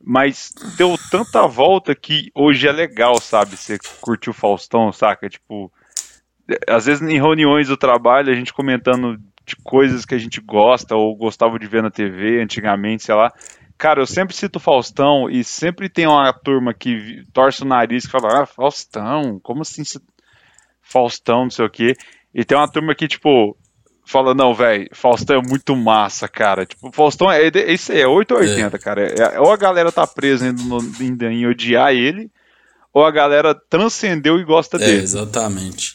Mas 0.04 0.52
deu 0.76 0.96
tanta 1.10 1.46
volta 1.46 1.94
que 1.94 2.30
hoje 2.34 2.66
é 2.66 2.72
legal, 2.72 3.20
sabe? 3.20 3.56
Você 3.56 3.78
curtiu 4.00 4.32
o 4.32 4.34
Faustão, 4.34 4.90
saca? 4.92 5.28
Tipo, 5.28 5.70
às 6.68 6.86
vezes 6.86 7.02
em 7.02 7.20
reuniões 7.20 7.68
do 7.68 7.76
trabalho, 7.76 8.32
a 8.32 8.34
gente 8.34 8.52
comentando 8.52 9.16
de 9.46 9.56
coisas 9.62 10.04
que 10.04 10.14
a 10.14 10.18
gente 10.18 10.40
gosta 10.40 10.96
ou 10.96 11.16
gostava 11.16 11.58
de 11.58 11.66
ver 11.66 11.82
na 11.82 11.90
TV 11.90 12.42
antigamente, 12.42 13.04
sei 13.04 13.14
lá. 13.14 13.32
Cara, 13.82 14.00
eu 14.00 14.06
sempre 14.06 14.32
cito 14.32 14.60
Faustão 14.60 15.28
e 15.28 15.42
sempre 15.42 15.88
tem 15.88 16.06
uma 16.06 16.32
turma 16.32 16.72
que 16.72 17.24
torce 17.32 17.62
o 17.62 17.66
nariz 17.66 18.04
e 18.04 18.08
fala, 18.08 18.42
ah, 18.42 18.46
Faustão, 18.46 19.40
como 19.42 19.62
assim? 19.62 19.82
Faustão, 20.80 21.42
não 21.42 21.50
sei 21.50 21.66
o 21.66 21.68
quê. 21.68 21.96
E 22.32 22.44
tem 22.44 22.56
uma 22.56 22.70
turma 22.70 22.94
que, 22.94 23.08
tipo, 23.08 23.56
fala, 24.04 24.36
não, 24.36 24.54
velho, 24.54 24.88
Faustão 24.92 25.40
é 25.40 25.42
muito 25.42 25.74
massa, 25.74 26.28
cara. 26.28 26.64
Tipo, 26.64 26.92
Faustão 26.92 27.28
é, 27.28 27.48
é 27.48 27.72
isso 27.72 27.90
aí, 27.90 28.02
é 28.02 28.06
8 28.06 28.32
ou 28.32 28.38
80, 28.38 28.76
é. 28.76 28.78
cara. 28.78 29.02
É, 29.02 29.40
ou 29.40 29.50
a 29.50 29.56
galera 29.56 29.90
tá 29.90 30.06
presa 30.06 30.46
ainda, 30.46 30.62
no, 30.62 30.78
ainda 31.00 31.32
em 31.32 31.44
odiar 31.48 31.92
ele, 31.92 32.30
ou 32.94 33.04
a 33.04 33.10
galera 33.10 33.52
transcendeu 33.52 34.38
e 34.38 34.44
gosta 34.44 34.76
é, 34.76 34.78
dele. 34.78 35.02
Exatamente. 35.02 35.91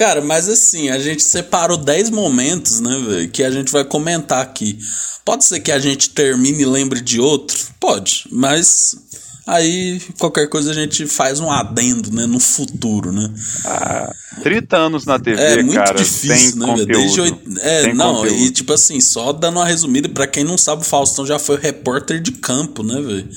Cara, 0.00 0.22
mas 0.22 0.48
assim, 0.48 0.88
a 0.88 0.98
gente 0.98 1.22
separou 1.22 1.76
10 1.76 2.08
momentos, 2.08 2.80
né, 2.80 3.04
velho, 3.06 3.30
que 3.30 3.44
a 3.44 3.50
gente 3.50 3.70
vai 3.70 3.84
comentar 3.84 4.40
aqui. 4.40 4.78
Pode 5.26 5.44
ser 5.44 5.60
que 5.60 5.70
a 5.70 5.78
gente 5.78 6.08
termine 6.08 6.62
e 6.62 6.64
lembre 6.64 7.02
de 7.02 7.20
outro? 7.20 7.58
Pode, 7.78 8.24
mas 8.32 8.96
aí 9.46 10.00
qualquer 10.18 10.48
coisa 10.48 10.70
a 10.70 10.74
gente 10.74 11.06
faz 11.06 11.40
um 11.40 11.50
adendo, 11.50 12.12
né, 12.12 12.26
no 12.26 12.40
futuro, 12.40 13.12
né? 13.12 13.30
Ah, 13.64 14.12
30 14.42 14.76
anos 14.76 15.04
na 15.04 15.18
TV, 15.18 15.40
é 15.40 15.62
muito 15.62 15.74
cara, 15.74 15.94
difícil, 15.94 16.56
né, 16.56 16.74
velho? 16.74 16.86
Desde 16.86 17.20
oito... 17.20 17.38
é, 17.60 17.92
não, 17.92 18.16
conteúdo. 18.16 18.42
e 18.42 18.50
tipo 18.50 18.72
assim, 18.72 19.00
só 19.00 19.32
dando 19.32 19.56
uma 19.56 19.66
resumida, 19.66 20.08
para 20.08 20.26
quem 20.26 20.44
não 20.44 20.56
sabe, 20.56 20.82
o 20.82 20.84
Faustão 20.84 21.26
já 21.26 21.38
foi 21.38 21.58
repórter 21.58 22.20
de 22.20 22.32
campo, 22.32 22.82
né, 22.82 23.00
velho? 23.00 23.28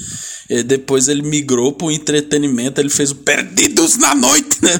E 0.49 0.61
depois 0.61 1.07
ele 1.07 1.21
migrou 1.21 1.71
pro 1.71 1.89
entretenimento, 1.89 2.79
ele 2.79 2.89
fez 2.89 3.11
o 3.11 3.15
Perdidos 3.15 3.97
na 3.97 4.13
Noite, 4.13 4.57
né? 4.61 4.71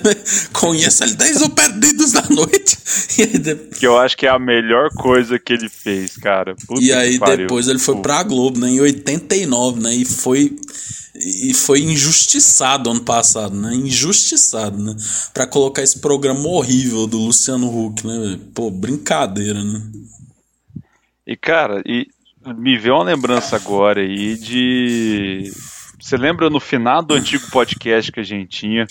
Conheço 0.51 1.03
ele 1.03 1.15
desde 1.15 1.43
o 1.43 1.49
Perdidos 1.49 2.13
na 2.13 2.25
Noite. 2.29 2.77
Que 3.79 3.85
eu 3.85 3.97
acho 3.97 4.17
que 4.17 4.25
é 4.25 4.29
a 4.29 4.39
melhor 4.39 4.89
coisa 4.89 5.37
que 5.37 5.53
ele 5.53 5.69
fez, 5.69 6.15
cara. 6.17 6.55
Puta 6.67 6.81
e 6.81 6.91
aí 6.91 7.19
depois 7.19 7.67
ele 7.67 7.79
foi 7.79 7.97
pra 7.97 8.23
Globo, 8.23 8.59
né? 8.59 8.69
Em 8.69 8.81
89, 8.81 9.81
né? 9.81 9.93
E 9.95 10.05
foi 10.05 10.55
e 11.15 11.53
foi 11.53 11.81
injustiçado 11.81 12.89
ano 12.89 13.03
passado, 13.03 13.55
né? 13.55 13.73
Injustiçado, 13.75 14.77
né? 14.77 14.95
Pra 15.33 15.45
colocar 15.45 15.83
esse 15.83 15.99
programa 15.99 16.47
horrível 16.47 17.05
do 17.05 17.17
Luciano 17.19 17.67
Huck, 17.67 18.05
né? 18.05 18.39
Pô, 18.53 18.71
brincadeira, 18.71 19.63
né? 19.63 19.81
E 21.25 21.37
cara, 21.37 21.81
e 21.85 22.07
me 22.57 22.77
veio 22.77 22.95
uma 22.95 23.03
lembrança 23.03 23.55
agora 23.55 24.01
aí 24.01 24.35
de. 24.35 25.51
Você 25.99 26.17
lembra 26.17 26.49
no 26.49 26.59
final 26.59 27.01
do 27.01 27.13
antigo 27.13 27.49
podcast 27.49 28.11
que 28.11 28.19
a 28.19 28.23
gente 28.23 28.49
tinha? 28.49 28.87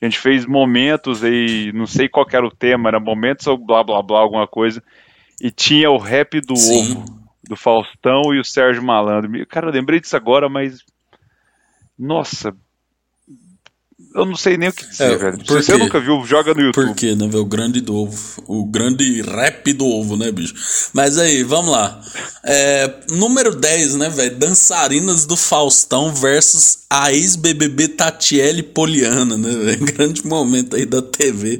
A 0.00 0.04
gente 0.04 0.18
fez 0.18 0.44
momentos 0.44 1.22
aí, 1.22 1.72
não 1.72 1.86
sei 1.86 2.08
qual 2.08 2.26
era 2.30 2.44
o 2.44 2.50
tema, 2.50 2.88
era 2.88 2.98
momentos 2.98 3.46
ou 3.46 3.56
blá 3.56 3.84
blá 3.84 4.02
blá, 4.02 4.20
alguma 4.20 4.46
coisa. 4.46 4.82
E 5.40 5.50
tinha 5.50 5.90
o 5.90 5.98
rap 5.98 6.40
do 6.40 6.56
Sim. 6.56 6.92
ovo, 6.92 7.04
do 7.48 7.56
Faustão 7.56 8.34
e 8.34 8.40
o 8.40 8.44
Sérgio 8.44 8.82
Malandro. 8.82 9.46
Cara, 9.46 9.68
eu 9.68 9.72
lembrei 9.72 10.00
disso 10.00 10.16
agora, 10.16 10.48
mas. 10.48 10.84
Nossa, 11.98 12.54
eu 14.14 14.24
não 14.24 14.36
sei 14.36 14.56
nem 14.56 14.68
o 14.68 14.72
que 14.72 14.86
dizer, 14.86 15.12
é, 15.12 15.16
velho. 15.16 15.38
Se 15.44 15.52
você 15.52 15.76
nunca 15.76 15.98
viu, 15.98 16.24
joga 16.24 16.54
no 16.54 16.60
YouTube. 16.60 16.86
Por 16.86 16.94
quê, 16.94 17.16
né, 17.16 17.26
velho? 17.26 17.42
O 17.42 17.44
grande 17.44 17.80
do 17.80 17.96
ovo. 17.96 18.44
O 18.46 18.64
grande 18.64 19.22
rap 19.22 19.72
do 19.72 19.86
ovo, 19.86 20.16
né, 20.16 20.30
bicho? 20.30 20.54
Mas 20.92 21.18
aí, 21.18 21.42
vamos 21.42 21.72
lá. 21.72 22.00
É, 22.44 22.92
número 23.10 23.54
10, 23.56 23.96
né, 23.96 24.08
velho? 24.08 24.36
Dançarinas 24.36 25.26
do 25.26 25.36
Faustão 25.36 26.14
versus 26.14 26.78
a 26.88 27.12
ex-BBB 27.12 27.88
Tatiele 27.88 28.62
Poliana, 28.62 29.36
né, 29.36 29.50
velho? 29.50 29.84
Grande 29.92 30.24
momento 30.24 30.76
aí 30.76 30.86
da 30.86 31.02
TV. 31.02 31.58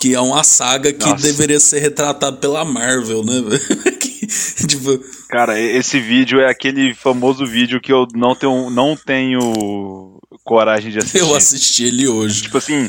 Que 0.00 0.14
é 0.14 0.20
uma 0.20 0.42
saga 0.42 0.90
que 0.90 1.06
Nossa. 1.06 1.22
deveria 1.22 1.60
ser 1.60 1.80
retratada 1.80 2.36
pela 2.38 2.64
Marvel, 2.64 3.22
né, 3.24 3.42
velho? 3.42 3.93
tipo... 4.66 4.98
Cara, 5.28 5.58
esse 5.58 5.98
vídeo 5.98 6.40
é 6.40 6.48
aquele 6.48 6.94
famoso 6.94 7.46
vídeo 7.46 7.80
que 7.80 7.92
eu 7.92 8.06
não 8.14 8.34
tenho, 8.34 8.70
não 8.70 8.96
tenho 8.96 10.20
coragem 10.44 10.92
de 10.92 10.98
assistir. 10.98 11.18
Eu 11.18 11.34
assisti 11.34 11.84
ele 11.84 12.06
hoje. 12.06 12.42
Tipo 12.42 12.58
assim, 12.58 12.88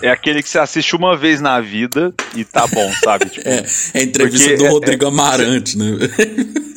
é 0.00 0.10
aquele 0.10 0.42
que 0.42 0.48
você 0.48 0.58
assiste 0.58 0.94
uma 0.94 1.16
vez 1.16 1.40
na 1.40 1.60
vida 1.60 2.14
e 2.34 2.44
tá 2.44 2.66
bom, 2.66 2.92
sabe? 3.02 3.26
Tipo, 3.30 3.48
é, 3.48 3.64
é 3.94 4.00
a 4.00 4.02
entrevista 4.02 4.56
do 4.56 4.66
é, 4.66 4.68
Rodrigo 4.68 5.04
é, 5.04 5.08
Amarante, 5.08 5.76
né? 5.76 5.86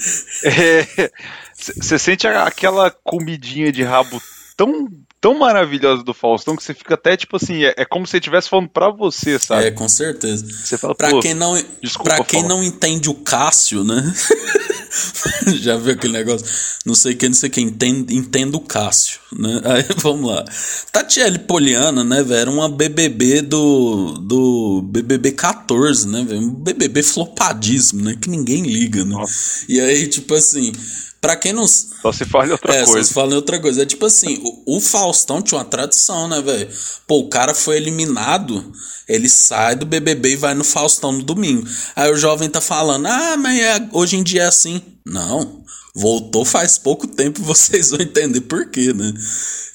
É, 0.44 1.12
você 1.54 2.00
sente 2.00 2.26
aquela 2.26 2.90
comidinha 2.90 3.72
de 3.72 3.84
rabo 3.84 4.20
tão 4.58 4.90
tão 5.22 5.38
maravilhosa 5.38 6.04
do 6.04 6.16
Faustão 6.16 6.56
que 6.56 6.64
você 6.64 6.74
fica 6.74 6.96
até 6.96 7.16
tipo 7.16 7.38
assim, 7.38 7.64
é, 7.64 7.76
é 7.78 7.86
como 7.86 8.08
se 8.08 8.18
ele 8.18 8.22
estivesse 8.22 8.50
falando 8.50 8.70
para 8.70 8.90
você, 8.90 9.38
sabe? 9.38 9.68
É, 9.68 9.72
com 9.72 9.88
certeza. 9.88 10.44
Você 10.46 10.78
fala, 10.80 10.96
pra 10.96 11.20
quem 11.22 11.36
não, 11.36 11.56
desculpa, 11.82 12.16
pra 12.16 12.26
quem 12.26 12.44
não 12.44 12.64
entende 12.64 13.08
o 13.08 13.14
Cássio, 13.14 13.84
né? 13.84 14.14
Já 15.62 15.78
viu 15.78 15.94
aquele 15.94 16.14
negócio? 16.14 16.46
Não 16.86 16.96
sei 16.96 17.14
quem, 17.14 17.30
não 17.30 17.36
sei 17.36 17.50
quem, 17.50 17.68
entende, 17.68 18.16
entende 18.16 18.56
o 18.56 18.60
Cássio, 18.60 19.20
né? 19.32 19.62
Aí 19.64 19.86
vamos 19.98 20.30
lá. 20.30 20.44
Tatiele 20.92 21.40
Poliana, 21.40 22.04
né, 22.04 22.24
velho? 22.24 22.42
Era 22.42 22.52
uma 22.52 22.68
BBB 22.68 23.42
do, 23.42 24.14
do 24.14 24.82
BBB 24.82 25.34
14, 25.34 26.08
né, 26.08 26.26
velho? 26.28 26.42
Um 26.42 26.50
BBB 26.50 27.04
flopadíssimo, 27.04 28.04
né? 28.04 28.18
Que 28.20 28.30
ninguém 28.30 28.64
liga, 28.64 29.06
né? 29.06 29.12
Nossa. 29.12 29.66
E 29.70 29.80
aí, 29.80 30.08
tipo 30.08 30.34
assim. 30.34 30.74
Pra 31.22 31.36
quem 31.36 31.54
não. 31.54 31.68
Só 31.68 32.12
se 32.12 32.26
fala 32.26 32.48
em 32.48 32.52
outra 32.52 32.74
é, 32.74 32.84
coisa. 32.84 33.00
Só 33.00 33.08
se 33.08 33.14
fala 33.14 33.32
em 33.32 33.36
outra 33.36 33.60
coisa. 33.60 33.84
É 33.84 33.86
tipo 33.86 34.08
assim, 34.08 34.42
o, 34.44 34.78
o 34.78 34.82
Faustão 34.82 35.40
tinha 35.40 35.60
uma 35.60 35.66
tradição, 35.66 36.28
né, 36.28 36.42
velho? 36.42 36.68
Pô, 37.06 37.20
o 37.20 37.30
cara 37.30 37.54
foi 37.54 37.78
eliminado, 37.78 38.72
ele 39.08 39.30
sai 39.30 39.76
do 39.76 39.86
BBB 39.86 40.32
e 40.32 40.36
vai 40.36 40.56
no 40.56 40.64
Faustão 40.64 41.12
no 41.12 41.22
domingo. 41.22 41.68
Aí 41.96 42.12
o 42.12 42.18
jovem 42.18 42.50
tá 42.50 42.60
falando, 42.60 43.06
ah, 43.06 43.38
mas 43.38 43.60
é, 43.60 43.88
hoje 43.94 44.18
em 44.18 44.24
dia 44.24 44.44
é 44.44 44.48
assim. 44.48 44.82
Não. 45.06 45.62
Voltou 45.94 46.44
faz 46.44 46.80
pouco 46.80 47.06
tempo, 47.06 47.42
vocês 47.46 47.92
vão 47.92 48.02
entender 48.02 48.42
por 48.42 48.66
quê, 48.72 48.92
né? 48.92 49.14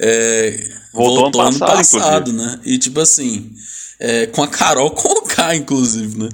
É, 0.01 0.71
voltou, 0.93 1.23
voltou 1.23 1.43
ano 1.43 1.59
passado, 1.59 1.79
ano 1.79 2.03
passado 2.03 2.33
né? 2.33 2.61
E 2.65 2.77
tipo 2.77 2.99
assim, 2.99 3.53
é, 4.01 4.27
com 4.27 4.43
a 4.43 4.49
Carol 4.49 4.91
Conká, 4.93 5.55
inclusive, 5.55 6.19
né? 6.19 6.29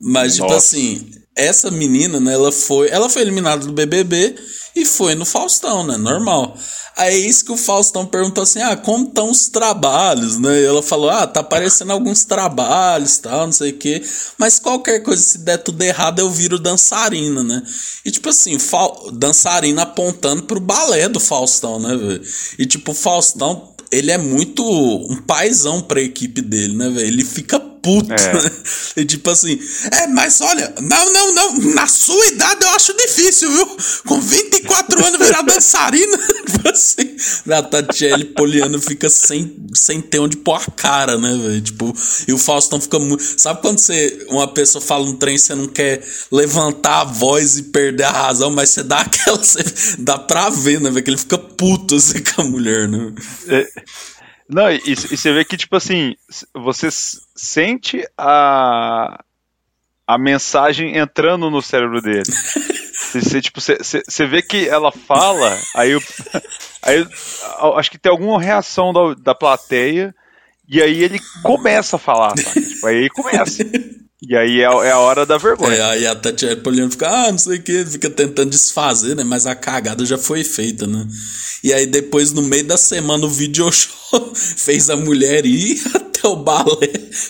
Mas, 0.00 0.34
tipo 0.34 0.48
Nossa. 0.48 0.76
tipo 0.76 0.78
assim, 0.78 1.10
essa 1.36 1.70
menina, 1.70 2.18
né, 2.18 2.32
ela 2.32 2.50
foi, 2.50 2.88
ela 2.88 3.08
foi 3.08 3.22
eliminada 3.22 3.66
do 3.66 3.72
BBB 3.72 4.34
e 4.74 4.84
foi 4.84 5.14
no 5.14 5.24
Faustão, 5.24 5.86
né, 5.86 5.96
normal. 5.96 6.56
Aí 6.96 7.14
é 7.14 7.28
isso 7.28 7.44
que 7.44 7.52
o 7.52 7.58
Faustão 7.58 8.06
perguntou 8.06 8.42
assim: 8.42 8.62
"Ah, 8.62 8.74
como 8.74 9.06
estão 9.06 9.30
os 9.30 9.48
trabalhos?", 9.48 10.38
né? 10.38 10.62
E 10.62 10.64
ela 10.64 10.82
falou: 10.82 11.10
"Ah, 11.10 11.26
tá 11.26 11.40
aparecendo 11.40 11.92
alguns 11.92 12.24
trabalhos, 12.24 13.18
tal, 13.18 13.44
não 13.44 13.52
sei 13.52 13.70
o 13.70 13.76
quê, 13.76 14.02
mas 14.38 14.58
qualquer 14.58 15.00
coisa 15.02 15.22
se 15.22 15.38
der 15.38 15.58
tudo 15.58 15.82
errado, 15.82 16.20
eu 16.20 16.30
viro 16.30 16.58
dançarina, 16.58 17.44
né?". 17.44 17.62
E 18.02 18.10
tipo 18.10 18.30
assim, 18.30 18.56
dançarina 19.12 19.82
apontando 19.82 20.44
pro 20.44 20.58
balé 20.58 21.06
do 21.06 21.20
Faustão, 21.20 21.78
né, 21.78 21.94
velho? 21.94 22.22
E 22.58 22.64
tipo, 22.64 22.92
o 22.92 22.94
Faustão 22.94 23.74
ele 23.92 24.10
é 24.10 24.18
muito 24.18 24.62
um 24.64 25.16
paizão 25.22 25.82
pra 25.82 26.00
equipe 26.00 26.40
dele, 26.40 26.74
né, 26.76 26.88
velho? 26.88 27.06
Ele 27.06 27.24
fica 27.24 27.60
puto. 27.86 28.12
É. 28.12 28.50
e 29.00 29.04
tipo 29.04 29.30
assim, 29.30 29.56
é, 29.92 30.08
mas 30.08 30.40
olha, 30.40 30.74
não, 30.80 31.12
não, 31.12 31.32
não, 31.32 31.58
na 31.74 31.86
sua 31.86 32.26
idade 32.26 32.64
eu 32.64 32.70
acho 32.70 32.92
difícil, 32.96 33.48
viu? 33.48 33.76
Com 34.04 34.20
24 34.20 35.06
anos 35.06 35.24
virar 35.24 35.42
dançarina. 35.42 36.18
tipo 36.44 36.68
assim, 36.68 37.16
a 37.48 37.62
Tatiele 37.62 38.24
Poliano 38.24 38.80
fica 38.80 39.08
sem, 39.08 39.56
sem 39.72 40.00
ter 40.00 40.18
onde 40.18 40.36
pôr 40.36 40.56
a 40.56 40.70
cara, 40.72 41.16
né, 41.16 41.30
velho? 41.40 41.60
Tipo, 41.60 41.94
e 42.26 42.32
o 42.32 42.38
Faustão 42.38 42.80
fica 42.80 42.98
muito. 42.98 43.22
Sabe 43.22 43.60
quando 43.62 43.78
você, 43.78 44.26
uma 44.28 44.48
pessoa 44.48 44.82
fala 44.82 45.04
um 45.04 45.16
trem, 45.16 45.38
você 45.38 45.54
não 45.54 45.68
quer 45.68 46.02
levantar 46.32 47.02
a 47.02 47.04
voz 47.04 47.56
e 47.56 47.62
perder 47.64 48.04
a 48.04 48.10
razão, 48.10 48.50
mas 48.50 48.70
você 48.70 48.82
dá 48.82 48.98
aquela. 49.02 49.38
Você, 49.38 49.62
dá 49.98 50.18
pra 50.18 50.50
ver, 50.50 50.80
né, 50.80 50.90
velho? 50.90 51.04
Que 51.04 51.10
ele 51.10 51.18
fica 51.18 51.38
puto 51.38 51.94
assim 51.94 52.20
com 52.22 52.42
a 52.42 52.44
mulher, 52.44 52.88
né? 52.88 53.12
É. 53.48 53.66
Não, 54.48 54.70
e, 54.70 54.80
e, 54.86 54.96
você 54.96 55.32
vê 55.32 55.44
que, 55.44 55.56
tipo 55.56 55.74
assim, 55.76 56.14
você 56.54 56.88
sente 56.90 58.06
a, 58.16 59.22
a 60.06 60.18
mensagem 60.18 60.96
entrando 60.96 61.50
no 61.50 61.60
cérebro 61.60 62.00
dele. 62.00 62.22
Você, 63.12 63.40
tipo, 63.40 63.60
você, 63.60 63.78
você 63.78 64.26
vê 64.26 64.42
que 64.42 64.68
ela 64.68 64.90
fala, 64.90 65.56
aí, 65.74 65.92
eu, 65.92 66.00
aí 66.82 66.98
eu, 66.98 67.78
acho 67.78 67.90
que 67.90 67.98
tem 67.98 68.10
alguma 68.10 68.40
reação 68.40 68.92
da, 68.92 69.14
da 69.14 69.34
plateia, 69.34 70.14
e 70.68 70.82
aí 70.82 71.02
ele 71.02 71.20
começa 71.42 71.96
a 71.96 71.98
falar, 71.98 72.34
Tipo, 72.34 72.86
aí 72.86 73.08
começa. 73.10 73.62
E 74.22 74.34
aí 74.34 74.60
é, 74.60 74.64
é, 74.64 74.90
a 74.92 74.98
hora 74.98 75.26
da 75.26 75.36
vergonha. 75.36 75.74
É, 75.74 75.82
aí 75.82 76.06
a 76.06 76.14
Tatiana 76.14 76.56
Poliano 76.56 76.90
fica, 76.90 77.08
ah, 77.08 77.30
não 77.30 77.38
sei 77.38 77.58
o 77.58 77.62
que, 77.62 77.84
fica 77.84 78.08
tentando 78.08 78.50
desfazer, 78.50 79.14
né? 79.14 79.22
Mas 79.22 79.46
a 79.46 79.54
cagada 79.54 80.06
já 80.06 80.16
foi 80.16 80.42
feita, 80.42 80.86
né? 80.86 81.06
E 81.62 81.72
aí 81.72 81.86
depois, 81.86 82.32
no 82.32 82.42
meio 82.42 82.64
da 82.64 82.78
semana, 82.78 83.26
o 83.26 83.30
video 83.30 83.70
show 83.70 84.32
fez 84.34 84.88
a 84.88 84.96
mulher 84.96 85.44
ir 85.44 85.80
até 85.94 86.26
o 86.26 86.36
balé 86.36 86.88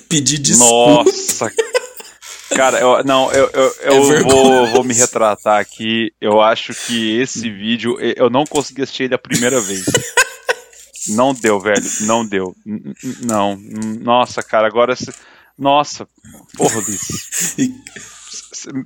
pedir 0.08 0.38
desculpa. 0.38 1.04
Nossa! 1.04 1.52
Cara, 2.54 2.78
eu, 2.78 3.02
não, 3.02 3.32
eu, 3.32 3.50
eu, 3.52 3.74
eu 3.82 4.12
é 4.12 4.20
vou, 4.20 4.66
vou 4.68 4.84
me 4.84 4.94
retratar 4.94 5.58
aqui. 5.58 6.12
Eu 6.20 6.40
acho 6.40 6.72
que 6.72 7.18
esse 7.18 7.50
vídeo, 7.50 7.98
eu 8.00 8.30
não 8.30 8.44
consegui 8.44 8.82
assistir 8.82 9.04
ele 9.04 9.14
a 9.14 9.18
primeira 9.18 9.60
vez. 9.60 9.84
Não 11.08 11.34
deu, 11.34 11.58
velho. 11.60 11.84
Não 12.02 12.24
deu. 12.24 12.54
Não. 13.22 13.58
Nossa, 14.00 14.42
cara, 14.42 14.66
agora. 14.66 14.94
Nossa, 15.58 16.06
porra, 16.56 16.78
Ulisses. 16.78 17.54
e... 17.58 17.74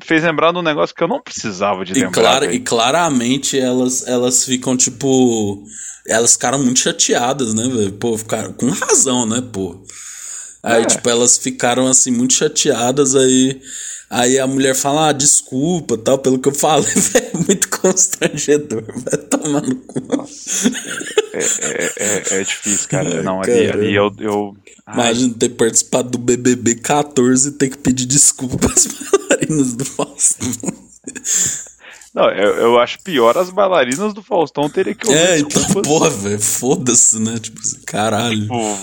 Fez 0.04 0.22
lembrar 0.22 0.52
de 0.52 0.58
um 0.58 0.62
negócio 0.62 0.94
que 0.94 1.02
eu 1.02 1.08
não 1.08 1.20
precisava 1.20 1.84
de 1.84 1.92
e 1.92 1.94
lembrar. 1.94 2.12
Clara, 2.12 2.54
e 2.54 2.60
claramente 2.60 3.58
elas, 3.58 4.06
elas 4.06 4.44
ficam, 4.44 4.76
tipo. 4.76 5.64
Elas 6.06 6.32
ficaram 6.32 6.58
muito 6.58 6.80
chateadas, 6.80 7.54
né, 7.54 7.68
velho? 7.68 7.92
Pô, 7.92 8.16
ficaram 8.16 8.52
com 8.52 8.68
razão, 8.70 9.26
né, 9.26 9.42
pô? 9.52 9.82
Aí, 10.62 10.82
é. 10.82 10.86
tipo, 10.86 11.08
elas 11.08 11.38
ficaram 11.38 11.86
assim, 11.86 12.10
muito 12.10 12.34
chateadas, 12.34 13.14
aí. 13.14 13.60
Aí 14.10 14.40
a 14.40 14.46
mulher 14.46 14.74
fala, 14.74 15.08
ah, 15.08 15.12
desculpa, 15.12 15.96
tal, 15.96 16.18
pelo 16.18 16.40
que 16.40 16.48
eu 16.48 16.54
falei, 16.54 16.90
é 17.14 17.38
muito 17.46 17.59
constrangedor, 17.70 18.84
vai 18.94 19.18
tomar 19.18 19.62
no 19.62 19.76
cu. 19.76 20.00
É, 21.32 21.38
é, 21.38 21.92
é, 21.96 22.40
é, 22.40 22.44
difícil, 22.44 22.88
cara. 22.88 23.22
Não, 23.22 23.40
ali, 23.40 23.70
ali 23.70 23.94
eu, 23.94 24.12
eu 24.18 24.56
Imagina 24.92 25.34
ter 25.34 25.50
participado 25.50 26.10
do 26.10 26.18
BBB 26.18 26.76
14 26.76 27.48
e 27.48 27.52
ter 27.52 27.70
que 27.70 27.78
pedir 27.78 28.06
desculpa 28.06 28.58
pras 28.66 28.86
bailarinas 28.86 29.74
do 29.74 29.84
Faustão. 29.84 30.48
Não, 32.12 32.28
eu, 32.30 32.56
eu 32.56 32.78
acho 32.78 32.98
pior 33.02 33.38
as 33.38 33.50
bailarinas 33.50 34.12
do 34.12 34.22
Faustão 34.22 34.68
terem 34.68 34.94
que 34.94 35.06
ouvir 35.06 35.18
É, 35.18 35.38
então, 35.38 35.62
porra, 35.82 36.10
velho, 36.10 36.40
foda-se, 36.40 37.20
né? 37.20 37.38
Tipo 37.38 37.60
assim, 37.60 37.78
caralho. 37.86 38.42
Tipo, 38.42 38.78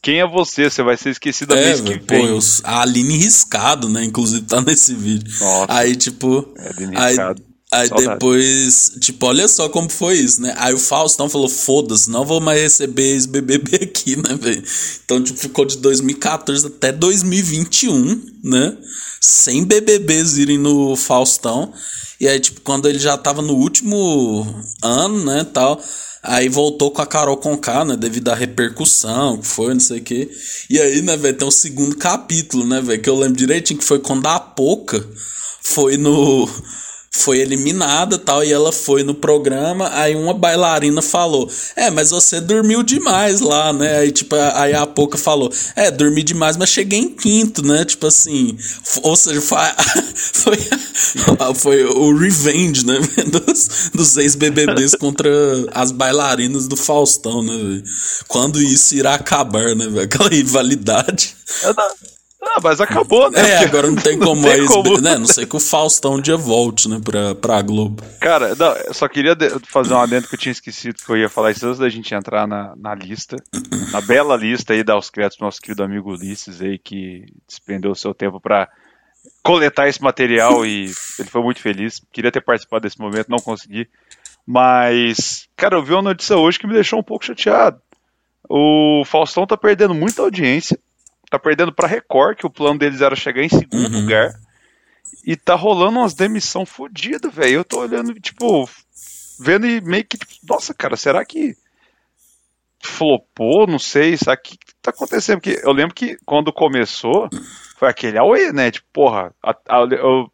quem 0.00 0.20
é 0.20 0.26
você? 0.26 0.68
Você 0.68 0.82
vai 0.82 0.96
ser 0.96 1.10
esquecido 1.10 1.54
é, 1.54 1.66
mês 1.66 1.80
que 1.80 1.98
pô, 2.00 2.14
vem. 2.14 2.26
Eu, 2.26 2.38
a 2.64 2.82
Aline 2.82 3.16
Riscado, 3.16 3.88
né? 3.88 4.02
Inclusive 4.02 4.44
tá 4.44 4.60
nesse 4.60 4.94
vídeo. 4.94 5.32
Nossa, 5.40 5.66
aí, 5.72 5.94
tipo. 5.94 6.52
É, 6.56 6.68
Aline 6.68 6.96
aí, 6.96 7.08
Riscado. 7.10 7.42
Aí 7.72 7.88
Saudade. 7.88 8.10
depois, 8.10 8.92
tipo, 9.00 9.24
olha 9.24 9.48
só 9.48 9.66
como 9.66 9.88
foi 9.88 10.18
isso, 10.18 10.42
né? 10.42 10.54
Aí 10.58 10.74
o 10.74 10.78
Faustão 10.78 11.26
falou: 11.26 11.48
foda-se, 11.48 12.10
não 12.10 12.22
vou 12.22 12.38
mais 12.38 12.60
receber 12.60 13.16
esse 13.16 13.26
BBB 13.26 13.76
aqui, 13.82 14.14
né, 14.14 14.36
velho? 14.38 14.62
Então, 15.02 15.22
tipo, 15.22 15.38
ficou 15.38 15.64
de 15.64 15.78
2014 15.78 16.66
até 16.66 16.92
2021, 16.92 18.20
né? 18.44 18.76
Sem 19.18 19.64
BBBs 19.64 20.36
irem 20.36 20.58
no 20.58 20.94
Faustão. 20.96 21.72
E 22.20 22.28
aí, 22.28 22.38
tipo, 22.38 22.60
quando 22.60 22.90
ele 22.90 22.98
já 22.98 23.16
tava 23.16 23.40
no 23.40 23.54
último 23.54 24.46
ano, 24.82 25.24
né, 25.24 25.46
tal. 25.50 25.82
Aí 26.22 26.48
voltou 26.48 26.90
com 26.92 27.02
a 27.02 27.06
Carol 27.06 27.36
Conká, 27.38 27.84
né? 27.86 27.96
Devido 27.96 28.28
à 28.28 28.34
repercussão 28.34 29.38
que 29.38 29.46
foi, 29.46 29.72
não 29.72 29.80
sei 29.80 29.98
o 29.98 30.02
quê. 30.02 30.30
E 30.70 30.78
aí, 30.78 31.02
né, 31.02 31.16
velho, 31.16 31.36
tem 31.36 31.48
um 31.48 31.50
segundo 31.50 31.96
capítulo, 31.96 32.64
né, 32.66 32.80
velho? 32.82 33.02
Que 33.02 33.10
eu 33.10 33.18
lembro 33.18 33.36
direitinho 33.36 33.80
que 33.80 33.84
foi 33.84 33.98
quando 33.98 34.26
a 34.26 34.38
Poca 34.38 35.04
foi 35.62 35.96
no 35.96 36.48
foi 37.14 37.38
eliminada 37.40 38.18
tal, 38.18 38.42
e 38.42 38.50
ela 38.50 38.72
foi 38.72 39.02
no 39.02 39.14
programa, 39.14 39.90
aí 39.92 40.16
uma 40.16 40.32
bailarina 40.32 41.02
falou, 41.02 41.48
é, 41.76 41.90
mas 41.90 42.10
você 42.10 42.40
dormiu 42.40 42.82
demais 42.82 43.40
lá, 43.40 43.70
né, 43.72 43.98
aí 43.98 44.10
tipo, 44.10 44.34
aí 44.34 44.72
a 44.72 44.86
Poca 44.86 45.18
falou, 45.18 45.52
é, 45.76 45.90
dormi 45.90 46.22
demais, 46.22 46.56
mas 46.56 46.70
cheguei 46.70 46.98
em 46.98 47.10
quinto, 47.10 47.64
né, 47.64 47.84
tipo 47.84 48.06
assim, 48.06 48.56
ou 49.02 49.14
seja, 49.14 49.42
foi, 49.42 49.58
foi, 50.16 50.58
foi 51.54 51.84
o 51.84 52.16
revenge, 52.16 52.86
né, 52.86 52.98
dos, 53.30 53.90
dos 53.92 54.16
ex-BBBs 54.16 54.94
contra 54.94 55.30
as 55.72 55.92
bailarinas 55.92 56.66
do 56.66 56.76
Faustão, 56.76 57.42
né, 57.42 57.82
quando 58.26 58.60
isso 58.60 58.94
irá 58.94 59.14
acabar, 59.14 59.76
né, 59.76 60.02
aquela 60.02 60.30
rivalidade. 60.30 61.36
Eu 61.62 61.74
não, 61.74 61.90
ah, 62.44 62.60
mas 62.60 62.80
acabou, 62.80 63.30
né? 63.30 63.40
É, 63.40 63.58
agora 63.58 63.86
não 63.86 63.96
tem 63.96 64.18
como, 64.18 64.42
não 64.42 64.50
tem 64.50 64.66
como. 64.66 65.00
né? 65.00 65.16
Não 65.16 65.26
sei 65.26 65.46
que 65.46 65.54
o 65.56 65.60
Faustão 65.60 66.14
um 66.14 66.20
dia 66.20 66.36
volte, 66.36 66.88
né, 66.88 67.00
pra, 67.02 67.34
pra 67.36 67.62
Globo. 67.62 68.02
Cara, 68.20 68.54
não, 68.56 68.72
eu 68.72 68.92
só 68.92 69.08
queria 69.08 69.36
fazer 69.64 69.94
um 69.94 70.00
adendo 70.00 70.26
que 70.26 70.34
eu 70.34 70.38
tinha 70.38 70.50
esquecido 70.52 70.96
que 70.96 71.10
eu 71.10 71.16
ia 71.16 71.28
falar 71.28 71.52
isso 71.52 71.64
antes 71.66 71.78
da 71.78 71.88
gente 71.88 72.12
entrar 72.12 72.48
na, 72.48 72.74
na 72.76 72.94
lista, 72.94 73.36
na 73.92 74.00
bela 74.00 74.36
lista 74.36 74.72
aí, 74.72 74.82
dar 74.82 74.98
os 74.98 75.08
créditos 75.08 75.38
pro 75.38 75.46
nosso 75.46 75.60
querido 75.60 75.84
amigo 75.84 76.10
Ulisses 76.10 76.60
aí, 76.60 76.78
que 76.78 77.26
despendeu 77.46 77.92
o 77.92 77.96
seu 77.96 78.12
tempo 78.12 78.40
pra 78.40 78.68
coletar 79.42 79.88
esse 79.88 80.02
material 80.02 80.66
e 80.66 80.90
ele 81.18 81.28
foi 81.30 81.42
muito 81.42 81.60
feliz. 81.60 82.00
Queria 82.12 82.32
ter 82.32 82.40
participado 82.40 82.82
desse 82.82 82.98
momento, 82.98 83.28
não 83.28 83.38
consegui. 83.38 83.88
Mas, 84.44 85.48
cara, 85.56 85.76
eu 85.76 85.82
vi 85.84 85.92
uma 85.92 86.02
notícia 86.02 86.36
hoje 86.36 86.58
que 86.58 86.66
me 86.66 86.74
deixou 86.74 86.98
um 86.98 87.04
pouco 87.04 87.24
chateado. 87.24 87.80
O 88.48 89.04
Faustão 89.06 89.46
tá 89.46 89.56
perdendo 89.56 89.94
muita 89.94 90.22
audiência 90.22 90.76
tá 91.32 91.38
perdendo 91.38 91.72
pra 91.72 91.88
Record, 91.88 92.36
que 92.36 92.46
o 92.46 92.50
plano 92.50 92.78
deles 92.78 93.00
era 93.00 93.16
chegar 93.16 93.42
em 93.42 93.48
segundo 93.48 93.94
uhum. 93.94 94.02
lugar. 94.02 94.34
E 95.24 95.34
tá 95.34 95.54
rolando 95.54 95.98
umas 95.98 96.12
demissão 96.12 96.66
fodidas, 96.66 97.32
velho. 97.32 97.54
Eu 97.54 97.64
tô 97.64 97.80
olhando, 97.80 98.12
tipo, 98.20 98.68
vendo 99.40 99.66
e 99.66 99.80
meio 99.80 100.04
que, 100.04 100.18
tipo, 100.18 100.32
nossa, 100.46 100.74
cara, 100.74 100.94
será 100.94 101.24
que 101.24 101.56
flopou? 102.82 103.66
Não 103.66 103.78
sei, 103.78 104.14
sabe 104.18 104.40
o 104.40 104.42
que 104.42 104.58
tá 104.82 104.90
acontecendo? 104.90 105.40
Porque 105.40 105.58
eu 105.64 105.72
lembro 105.72 105.94
que 105.94 106.18
quando 106.26 106.52
começou, 106.52 107.30
foi 107.78 107.88
aquele 107.88 108.18
Aue, 108.18 108.52
né? 108.52 108.70
Tipo, 108.70 108.86
porra, 108.92 109.34
a, 109.42 109.52
a, 109.52 109.78
eu, 109.90 110.30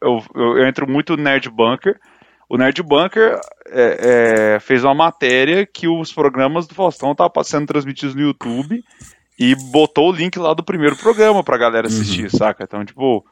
eu, 0.00 0.24
eu, 0.34 0.56
eu, 0.56 0.66
entro 0.66 0.88
muito 0.88 1.14
no 1.14 1.22
Nerd 1.22 1.50
Bunker. 1.50 2.00
O 2.48 2.56
Nerd 2.56 2.82
Bunker 2.82 3.38
é, 3.66 4.54
é, 4.54 4.60
fez 4.60 4.82
uma 4.82 4.94
matéria 4.94 5.66
que 5.66 5.86
os 5.86 6.10
programas 6.10 6.66
do 6.66 6.74
Faustão 6.74 7.12
estavam 7.12 7.44
sendo 7.44 7.66
transmitidos 7.66 8.14
no 8.14 8.22
YouTube 8.22 8.82
e 9.38 9.54
botou 9.54 10.10
o 10.10 10.12
link 10.12 10.38
lá 10.38 10.52
do 10.52 10.64
primeiro 10.64 10.96
programa 10.96 11.44
pra 11.44 11.56
galera 11.56 11.86
assistir, 11.86 12.24
uhum. 12.24 12.38
saca? 12.38 12.64
Então, 12.64 12.84
tipo, 12.84 13.24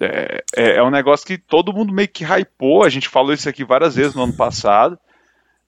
é, 0.00 0.44
é, 0.56 0.76
é, 0.76 0.82
um 0.82 0.90
negócio 0.90 1.26
que 1.26 1.36
todo 1.36 1.72
mundo 1.72 1.92
meio 1.92 2.08
que 2.08 2.24
hypou, 2.24 2.84
a 2.84 2.88
gente 2.88 3.08
falou 3.08 3.32
isso 3.32 3.48
aqui 3.48 3.64
várias 3.64 3.96
vezes 3.96 4.14
no 4.14 4.22
ano 4.22 4.32
passado, 4.32 4.96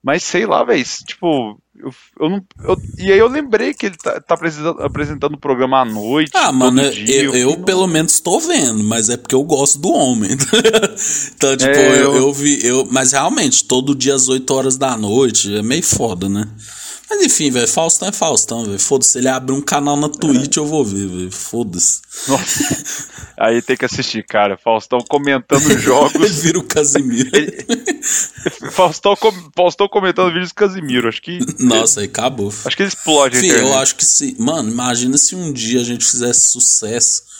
mas 0.01 0.23
sei 0.23 0.45
lá, 0.45 0.63
velho, 0.63 0.83
tipo, 1.05 1.59
eu, 1.77 1.93
eu 2.19 2.29
não. 2.29 2.45
Eu, 2.63 2.77
e 2.97 3.11
aí 3.11 3.17
eu 3.17 3.27
lembrei 3.27 3.73
que 3.73 3.85
ele 3.85 3.95
tá, 3.95 4.19
tá 4.21 4.35
apresentando 4.79 5.35
o 5.35 5.39
programa 5.39 5.79
à 5.79 5.85
noite. 5.85 6.31
Ah, 6.35 6.51
mano, 6.51 6.89
dia, 6.91 7.23
eu, 7.23 7.33
eu, 7.33 7.57
pelo 7.63 7.87
menos 7.87 8.19
tô 8.19 8.39
vendo, 8.39 8.83
mas 8.83 9.09
é 9.09 9.17
porque 9.17 9.35
eu 9.35 9.43
gosto 9.43 9.79
do 9.79 9.89
homem. 9.91 10.31
então, 11.35 11.55
tipo, 11.55 11.71
é, 11.71 12.01
eu, 12.01 12.15
eu 12.15 12.33
vi. 12.33 12.65
Eu, 12.65 12.85
mas 12.91 13.13
realmente, 13.13 13.65
todo 13.65 13.95
dia 13.95 14.13
às 14.13 14.27
8 14.27 14.53
horas 14.53 14.77
da 14.77 14.97
noite 14.97 15.57
é 15.57 15.61
meio 15.61 15.83
foda, 15.83 16.27
né? 16.27 16.49
Mas 17.13 17.25
enfim, 17.25 17.51
velho, 17.51 17.67
Faustão 17.67 18.07
é 18.07 18.11
Faustão, 18.11 18.65
velho. 18.65 18.79
Foda-se, 18.79 19.19
ele 19.19 19.27
abre 19.27 19.53
um 19.53 19.61
canal 19.61 19.95
na 19.95 20.09
Twitch, 20.09 20.57
é. 20.57 20.59
eu 20.59 20.65
vou 20.65 20.83
ver, 20.83 21.07
velho. 21.07 21.31
Foda-se. 21.31 22.01
Aí 23.37 23.61
tem 23.61 23.77
que 23.77 23.85
assistir, 23.85 24.25
cara. 24.25 24.57
Faustão 24.57 24.99
comentando 25.07 25.69
jogos. 25.77 26.15
ele 26.15 26.27
vira 26.27 26.57
o 26.57 26.63
Casimiro. 26.63 27.29
Faustão, 28.71 29.15
Faustão 29.55 29.87
comentando 29.87 30.29
vídeos 30.33 30.49
do 30.49 30.55
Casimiro. 30.55 31.07
Acho 31.07 31.21
que. 31.21 31.39
Nossa, 31.59 31.99
aí 31.99 32.07
acabou. 32.07 32.51
Acho 32.65 32.75
que 32.75 32.81
ele 32.81 32.89
explode 32.89 33.37
Fih, 33.37 33.49
eu 33.49 33.77
acho 33.77 33.95
que 33.95 34.05
se. 34.05 34.35
Mano, 34.39 34.71
imagina 34.71 35.15
se 35.15 35.35
um 35.35 35.53
dia 35.53 35.81
a 35.81 35.83
gente 35.83 36.03
fizesse 36.03 36.49
sucesso. 36.49 37.32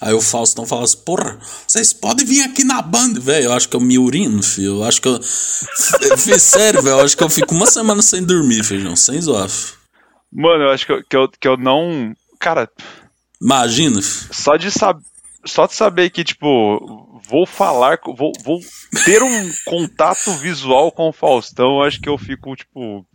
Aí 0.00 0.14
o 0.14 0.20
Faustão 0.22 0.66
fala 0.66 0.84
assim, 0.84 0.96
porra, 1.04 1.38
vocês 1.66 1.92
podem 1.92 2.24
vir 2.24 2.42
aqui 2.42 2.64
na 2.64 2.80
banda, 2.80 3.20
velho. 3.20 3.46
Eu 3.46 3.52
acho 3.52 3.68
que 3.68 3.76
eu 3.76 3.80
me 3.80 3.98
urino, 3.98 4.42
filho. 4.42 4.78
Eu 4.78 4.84
acho 4.84 5.02
que 5.02 5.08
eu. 5.08 5.20
sério, 6.38 6.82
velho. 6.82 6.96
Eu 6.96 7.04
acho 7.04 7.16
que 7.16 7.22
eu 7.22 7.28
fico 7.28 7.54
uma 7.54 7.66
semana 7.66 8.00
sem 8.00 8.24
dormir, 8.24 8.64
feijão, 8.64 8.96
sem 8.96 9.20
zoar. 9.20 9.48
Mano, 10.32 10.64
eu 10.64 10.70
acho 10.70 10.86
que 10.86 10.92
eu, 10.92 11.04
que 11.04 11.16
eu, 11.16 11.28
que 11.28 11.48
eu 11.48 11.56
não. 11.58 12.14
Cara. 12.38 12.70
Imagina. 13.42 14.00
Só 14.02 14.56
de 14.56 14.70
saber. 14.70 15.02
Só 15.46 15.66
de 15.66 15.74
saber 15.74 16.10
que, 16.10 16.22
tipo, 16.22 17.20
vou 17.28 17.46
falar, 17.46 17.98
vou, 18.04 18.32
vou 18.44 18.60
ter 19.04 19.22
um 19.22 19.52
contato 19.64 20.32
visual 20.34 20.92
com 20.92 21.08
o 21.08 21.12
Faustão, 21.12 21.78
eu 21.78 21.82
acho 21.82 22.00
que 22.00 22.08
eu 22.08 22.18
fico, 22.18 22.54
tipo. 22.56 23.06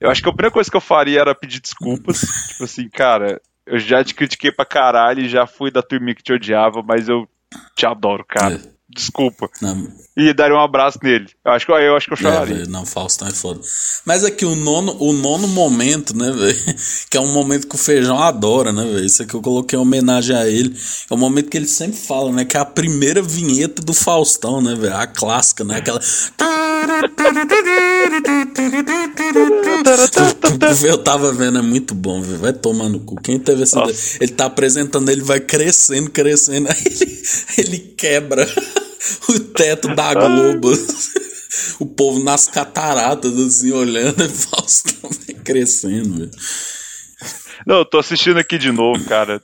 Eu 0.00 0.10
acho 0.10 0.22
que 0.22 0.28
a 0.28 0.32
primeira 0.32 0.52
coisa 0.52 0.70
que 0.70 0.76
eu 0.76 0.80
faria 0.80 1.20
era 1.20 1.34
pedir 1.34 1.60
desculpas. 1.60 2.20
tipo 2.48 2.64
assim, 2.64 2.88
cara, 2.88 3.40
eu 3.70 3.78
já 3.78 4.02
te 4.04 4.14
critiquei 4.14 4.52
pra 4.52 4.64
caralho 4.64 5.20
e 5.20 5.28
já 5.28 5.46
fui 5.46 5.70
da 5.70 5.82
turminha 5.82 6.14
que 6.14 6.22
te 6.22 6.32
odiava, 6.32 6.82
mas 6.82 7.08
eu 7.08 7.28
te 7.76 7.86
adoro, 7.86 8.24
cara. 8.26 8.54
É. 8.54 8.80
Desculpa. 8.92 9.48
Não. 9.62 9.88
E 10.16 10.32
daria 10.32 10.56
um 10.56 10.60
abraço 10.60 10.98
nele. 11.00 11.28
Eu 11.44 11.52
acho 11.52 11.64
que 11.64 11.70
eu, 11.70 11.96
acho 11.96 12.06
que 12.08 12.12
eu 12.12 12.18
é, 12.18 12.20
choraria. 12.20 12.62
É, 12.64 12.66
não, 12.66 12.84
Faustão 12.84 13.28
é 13.28 13.30
foda. 13.30 13.60
Mas 14.04 14.24
é 14.24 14.30
que 14.32 14.44
o 14.44 14.56
nono, 14.56 14.96
o 14.98 15.12
nono 15.12 15.46
momento, 15.46 16.14
né, 16.16 16.32
velho? 16.32 16.58
Que 17.08 17.16
é 17.16 17.20
um 17.20 17.32
momento 17.32 17.68
que 17.68 17.74
o 17.76 17.78
feijão 17.78 18.18
adora, 18.18 18.72
né, 18.72 18.82
velho? 18.82 19.04
Isso 19.04 19.22
aqui 19.22 19.34
eu 19.34 19.40
coloquei 19.40 19.78
em 19.78 19.82
homenagem 19.82 20.34
a 20.34 20.46
ele. 20.46 20.76
É 21.08 21.14
o 21.14 21.16
momento 21.16 21.48
que 21.48 21.56
ele 21.56 21.68
sempre 21.68 21.96
fala, 21.96 22.32
né? 22.32 22.44
Que 22.44 22.56
é 22.56 22.60
a 22.60 22.64
primeira 22.64 23.22
vinheta 23.22 23.80
do 23.80 23.94
Faustão, 23.94 24.60
né, 24.60 24.74
velho? 24.74 24.96
A 24.96 25.06
clássica, 25.06 25.62
né? 25.62 25.76
Aquela. 25.76 26.00
Eu 30.86 30.98
tava 30.98 31.32
vendo, 31.32 31.58
é 31.58 31.62
muito 31.62 31.94
bom, 31.94 32.22
velho. 32.22 32.38
Vai 32.38 32.52
tomar 32.52 32.88
no 32.88 33.00
cu. 33.00 33.20
Quem 33.20 33.38
teve 33.38 33.62
essa. 33.62 33.80
Nossa. 33.80 34.22
Ele 34.22 34.32
tá 34.32 34.46
apresentando, 34.46 35.10
ele 35.10 35.22
vai 35.22 35.40
crescendo, 35.40 36.10
crescendo. 36.10 36.68
Aí 36.68 36.82
ele, 36.84 37.22
ele 37.58 37.78
quebra 37.96 38.46
o 39.28 39.40
teto 39.40 39.94
da 39.94 40.14
Globo. 40.14 40.72
o 41.80 41.86
povo 41.86 42.22
nas 42.22 42.46
cataratas, 42.46 43.36
assim, 43.38 43.72
olhando 43.72 44.22
e 44.24 44.28
Faustão 44.28 45.10
crescendo, 45.44 46.18
velho. 46.18 46.30
Não, 47.66 47.78
eu 47.78 47.84
tô 47.84 47.98
assistindo 47.98 48.38
aqui 48.38 48.56
de 48.56 48.72
novo, 48.72 49.04
cara. 49.04 49.42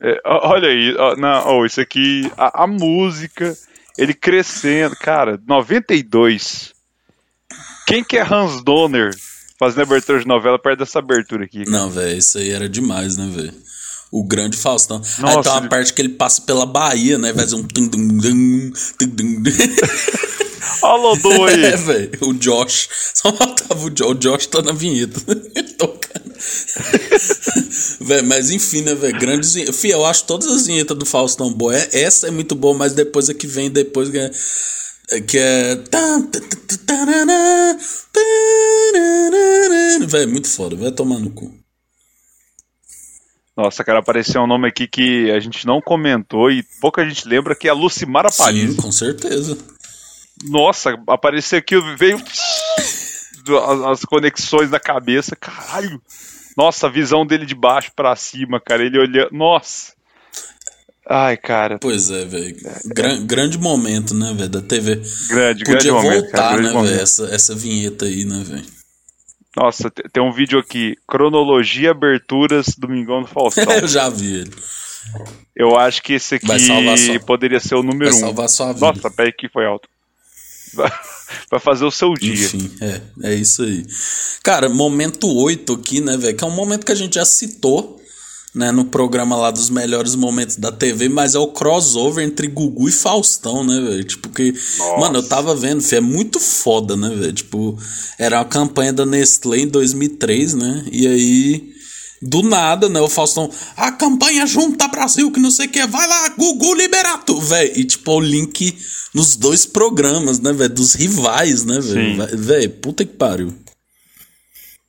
É, 0.00 0.20
olha 0.24 0.68
aí, 0.68 0.94
não, 1.16 1.58
oh, 1.58 1.66
isso 1.66 1.80
aqui, 1.80 2.30
a, 2.36 2.64
a, 2.64 2.66
música, 2.68 3.56
ele 3.98 4.14
crescendo, 4.14 4.94
cara, 4.96 5.38
92. 5.46 6.72
Quem 7.86 8.04
que 8.04 8.16
é 8.16 8.22
Hans 8.22 8.62
Donner 8.62 9.10
fazendo 9.58 9.82
abertura 9.82 10.20
de 10.20 10.26
novela 10.26 10.58
perto 10.58 10.78
dessa 10.78 11.00
abertura 11.00 11.44
aqui? 11.44 11.64
Cara? 11.64 11.76
Não, 11.76 11.90
velho, 11.90 12.16
isso 12.16 12.38
aí 12.38 12.50
era 12.50 12.68
demais, 12.68 13.16
né, 13.16 13.28
velho? 13.34 13.52
O 14.10 14.24
grande 14.24 14.56
Faustão. 14.56 14.98
Nossa, 15.18 15.38
Aí 15.38 15.42
tem 15.42 15.52
uma 15.52 15.60
ele... 15.60 15.68
parte 15.68 15.92
que 15.92 16.00
ele 16.00 16.08
passa 16.10 16.40
pela 16.42 16.64
Bahia, 16.64 17.18
né? 17.18 17.34
Fazer 17.34 17.56
um. 17.56 17.66
Olha 20.82 21.20
o 21.38 21.44
aí. 21.44 21.64
É, 21.64 21.76
velho. 21.76 22.10
O 22.22 22.32
Josh. 22.32 22.88
Só 23.14 23.32
faltava 23.34 23.84
o 23.84 23.90
Josh. 23.90 24.10
O 24.10 24.14
Josh 24.14 24.46
tá 24.46 24.62
na 24.62 24.72
vinheta. 24.72 25.20
Tocando. 25.76 26.27
véio, 28.00 28.24
mas 28.24 28.50
enfim, 28.50 28.82
né, 28.82 28.94
velho? 28.94 29.18
Grandes. 29.18 29.54
Fih, 29.78 29.90
eu 29.90 30.04
acho 30.04 30.24
todas 30.24 30.48
as 30.48 30.66
vinhetas 30.66 30.96
do 30.96 31.06
Faustão 31.06 31.52
boas. 31.52 31.94
É, 31.94 32.02
essa 32.02 32.28
é 32.28 32.30
muito 32.30 32.54
boa, 32.54 32.76
mas 32.76 32.92
depois 32.92 33.28
a 33.28 33.34
que 33.34 33.46
vem 33.46 33.70
depois. 33.70 34.10
Que 34.10 34.18
é. 34.18 34.30
Que 35.20 35.38
é... 35.38 35.74
Velho, 40.06 40.30
muito 40.30 40.48
foda. 40.48 40.76
Vai 40.76 40.92
tomar 40.92 41.18
no 41.18 41.30
cu. 41.30 41.52
Nossa, 43.56 43.82
cara, 43.82 43.98
apareceu 43.98 44.40
um 44.40 44.46
nome 44.46 44.68
aqui 44.68 44.86
que 44.86 45.32
a 45.32 45.40
gente 45.40 45.66
não 45.66 45.80
comentou 45.80 46.48
e 46.48 46.62
pouca 46.80 47.04
gente 47.04 47.26
lembra, 47.26 47.56
que 47.56 47.66
é 47.66 47.70
a 47.72 47.74
Lucimara 47.74 48.28
Paris. 48.30 48.70
Sim, 48.70 48.76
com 48.76 48.92
certeza. 48.92 49.58
Nossa, 50.44 50.96
apareceu 51.08 51.58
aqui, 51.58 51.74
veio 51.96 52.22
as 53.56 54.04
conexões 54.04 54.70
na 54.70 54.80
cabeça, 54.80 55.36
caralho. 55.36 56.00
Nossa, 56.56 56.86
a 56.86 56.90
visão 56.90 57.24
dele 57.24 57.46
de 57.46 57.54
baixo 57.54 57.92
para 57.94 58.14
cima, 58.16 58.60
cara, 58.60 58.84
ele 58.84 58.98
olhando, 58.98 59.30
nossa. 59.32 59.92
Ai, 61.08 61.36
cara. 61.36 61.78
Pois 61.78 62.10
é, 62.10 62.24
velho. 62.24 62.56
Gran, 62.86 63.24
grande 63.24 63.56
momento, 63.56 64.14
né, 64.14 64.34
velho, 64.34 64.50
da 64.50 64.60
TV. 64.60 65.00
Grande, 65.28 65.64
Podia 65.64 65.64
grande 65.64 65.90
voltar, 65.90 66.02
momento, 66.02 66.30
cara, 66.32 66.62
né, 66.62 66.72
velho, 66.72 67.00
essa, 67.00 67.24
essa 67.26 67.54
vinheta 67.54 68.04
aí, 68.04 68.24
né, 68.24 68.42
velho. 68.44 68.66
Nossa, 69.56 69.90
tem 69.90 70.22
um 70.22 70.32
vídeo 70.32 70.58
aqui, 70.58 70.96
cronologia 71.06 71.92
aberturas 71.92 72.74
Domingão 72.76 73.22
do 73.22 73.28
Faustão. 73.28 73.64
Eu 73.72 73.88
já 73.88 74.08
vi 74.08 74.40
ele. 74.40 74.52
Eu 75.56 75.76
acho 75.76 76.02
que 76.02 76.12
esse 76.12 76.34
aqui 76.34 76.46
sua... 76.58 77.20
poderia 77.20 77.58
ser 77.58 77.74
o 77.74 77.82
número 77.82 78.10
Vai 78.10 78.18
um. 78.18 78.20
salvar 78.20 78.48
sua 78.48 78.72
vida. 78.72 78.86
Nossa, 78.86 79.10
peraí 79.10 79.32
que 79.32 79.48
foi 79.48 79.64
alto. 79.64 79.88
Vai 81.50 81.60
fazer 81.60 81.84
o 81.84 81.90
seu 81.90 82.14
dia. 82.14 82.32
Enfim, 82.32 82.70
é, 82.80 83.00
é 83.22 83.34
isso 83.34 83.62
aí. 83.62 83.84
Cara, 84.42 84.68
momento 84.68 85.26
8 85.28 85.72
aqui, 85.72 86.00
né, 86.00 86.16
velho? 86.16 86.36
Que 86.36 86.44
é 86.44 86.46
um 86.46 86.54
momento 86.54 86.84
que 86.84 86.92
a 86.92 86.96
gente 86.96 87.14
já 87.14 87.24
citou 87.24 87.98
né, 88.54 88.72
no 88.72 88.84
programa 88.84 89.36
lá 89.36 89.50
dos 89.50 89.70
melhores 89.70 90.14
momentos 90.14 90.56
da 90.56 90.72
TV, 90.72 91.08
mas 91.08 91.34
é 91.34 91.38
o 91.38 91.48
crossover 91.48 92.24
entre 92.24 92.48
Gugu 92.48 92.88
e 92.88 92.92
Faustão, 92.92 93.62
né, 93.62 93.80
velho? 93.80 94.04
Tipo, 94.04 94.28
que. 94.30 94.52
Nossa. 94.52 95.00
Mano, 95.00 95.18
eu 95.18 95.22
tava 95.22 95.54
vendo, 95.54 95.84
é 95.92 96.00
muito 96.00 96.40
foda, 96.40 96.96
né, 96.96 97.08
velho? 97.10 97.32
Tipo, 97.32 97.78
era 98.18 98.38
uma 98.38 98.44
campanha 98.44 98.92
da 98.92 99.06
Nestlé 99.06 99.60
em 99.60 99.68
2003, 99.68 100.54
né? 100.54 100.84
E 100.90 101.06
aí. 101.06 101.77
Do 102.20 102.42
nada, 102.42 102.88
né? 102.88 103.00
O 103.00 103.08
Faustão, 103.08 103.50
a 103.76 103.92
campanha 103.92 104.46
Junta 104.46 104.88
Brasil, 104.88 105.30
que 105.30 105.38
não 105.38 105.50
sei 105.50 105.66
o 105.66 105.70
que, 105.70 105.86
vai 105.86 106.06
lá, 106.08 106.28
Gugu 106.30 106.74
Liberato, 106.74 107.40
velho. 107.40 107.72
E 107.78 107.84
tipo, 107.84 108.12
o 108.12 108.20
link 108.20 108.76
nos 109.14 109.36
dois 109.36 109.64
programas, 109.64 110.40
né, 110.40 110.52
velho? 110.52 110.74
Dos 110.74 110.94
rivais, 110.94 111.64
né, 111.64 111.78
velho? 111.80 112.36
Velho, 112.36 112.70
puta 112.70 113.04
que 113.04 113.14
pariu. 113.14 113.54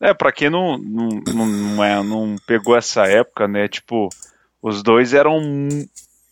É, 0.01 0.13
pra 0.13 0.31
quem 0.31 0.49
não, 0.49 0.77
não, 0.77 1.09
não, 1.27 1.45
não, 1.45 1.83
é, 1.83 2.01
não 2.01 2.35
pegou 2.47 2.75
essa 2.75 3.05
época, 3.05 3.47
né? 3.47 3.67
Tipo, 3.67 4.09
os 4.61 4.81
dois 4.81 5.13
eram. 5.13 5.67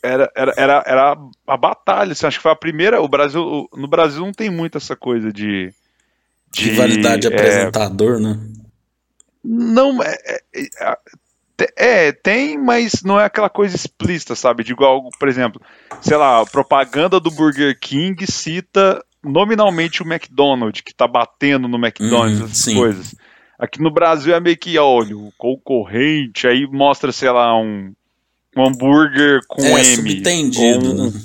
Era, 0.01 0.31
era, 0.35 0.53
era, 0.55 0.83
era 0.87 1.17
a 1.45 1.57
batalha. 1.57 2.13
Assim, 2.13 2.25
acho 2.25 2.37
que 2.37 2.43
foi 2.43 2.51
a 2.51 2.55
primeira. 2.55 3.01
O 3.01 3.09
Brasil. 3.09 3.67
No 3.73 3.87
Brasil 3.87 4.21
não 4.21 4.31
tem 4.31 4.49
muito 4.49 4.77
essa 4.77 4.95
coisa 4.95 5.33
de. 5.33 5.73
de 6.53 6.69
Rivalidade 6.69 7.27
é, 7.27 7.29
apresentador, 7.29 8.19
né? 8.19 8.39
Não, 9.43 10.01
é, 10.03 10.17
é, 10.53 10.97
é, 11.75 12.11
tem, 12.11 12.57
mas 12.57 13.03
não 13.03 13.19
é 13.19 13.25
aquela 13.25 13.49
coisa 13.49 13.75
explícita, 13.75 14.35
sabe? 14.35 14.63
De 14.63 14.71
igual, 14.71 15.09
por 15.19 15.27
exemplo, 15.27 15.61
sei 16.01 16.17
lá, 16.17 16.45
propaganda 16.45 17.19
do 17.19 17.31
Burger 17.31 17.77
King 17.79 18.29
cita 18.29 19.03
nominalmente 19.23 20.01
o 20.01 20.05
McDonald's, 20.05 20.81
que 20.81 20.93
tá 20.93 21.07
batendo 21.07 21.67
no 21.67 21.77
McDonald's, 21.77 22.39
uhum, 22.39 22.45
essas 22.45 22.57
sim. 22.57 22.75
coisas. 22.75 23.15
Aqui 23.59 23.81
no 23.81 23.91
Brasil 23.91 24.35
é 24.35 24.39
meio 24.39 24.57
que, 24.57 24.77
olha, 24.77 25.17
o 25.17 25.31
concorrente, 25.37 26.47
aí 26.47 26.67
mostra, 26.67 27.11
sei 27.11 27.31
lá, 27.31 27.59
um, 27.59 27.91
um 28.55 28.67
hambúrguer 28.67 29.41
com 29.47 29.61
é, 29.61 29.71
M. 29.71 29.95
Subtendido, 29.95 30.93
um, 30.93 31.05
né? 31.05 31.21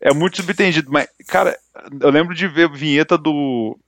É 0.00 0.12
muito 0.12 0.36
subtendido, 0.36 0.90
mas, 0.90 1.08
cara, 1.28 1.56
eu 2.00 2.10
lembro 2.10 2.34
de 2.34 2.46
ver 2.46 2.70
vinheta 2.70 3.16
do. 3.16 3.78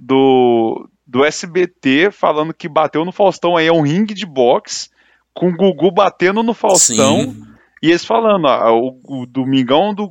do. 0.00 0.88
Do 1.06 1.24
SBT 1.24 2.10
falando 2.10 2.52
que 2.54 2.68
bateu 2.68 3.04
no 3.04 3.12
Faustão 3.12 3.56
aí, 3.56 3.66
é 3.66 3.72
um 3.72 3.82
ringue 3.82 4.14
de 4.14 4.26
boxe, 4.26 4.90
com 5.32 5.48
o 5.48 5.56
Gugu 5.56 5.90
batendo 5.90 6.42
no 6.42 6.54
Faustão. 6.54 7.32
Sim. 7.32 7.46
E 7.82 7.90
eles 7.90 8.04
falando, 8.04 8.46
ó, 8.46 8.72
o, 8.72 9.22
o 9.22 9.26
Domingão 9.26 9.94
do. 9.94 10.10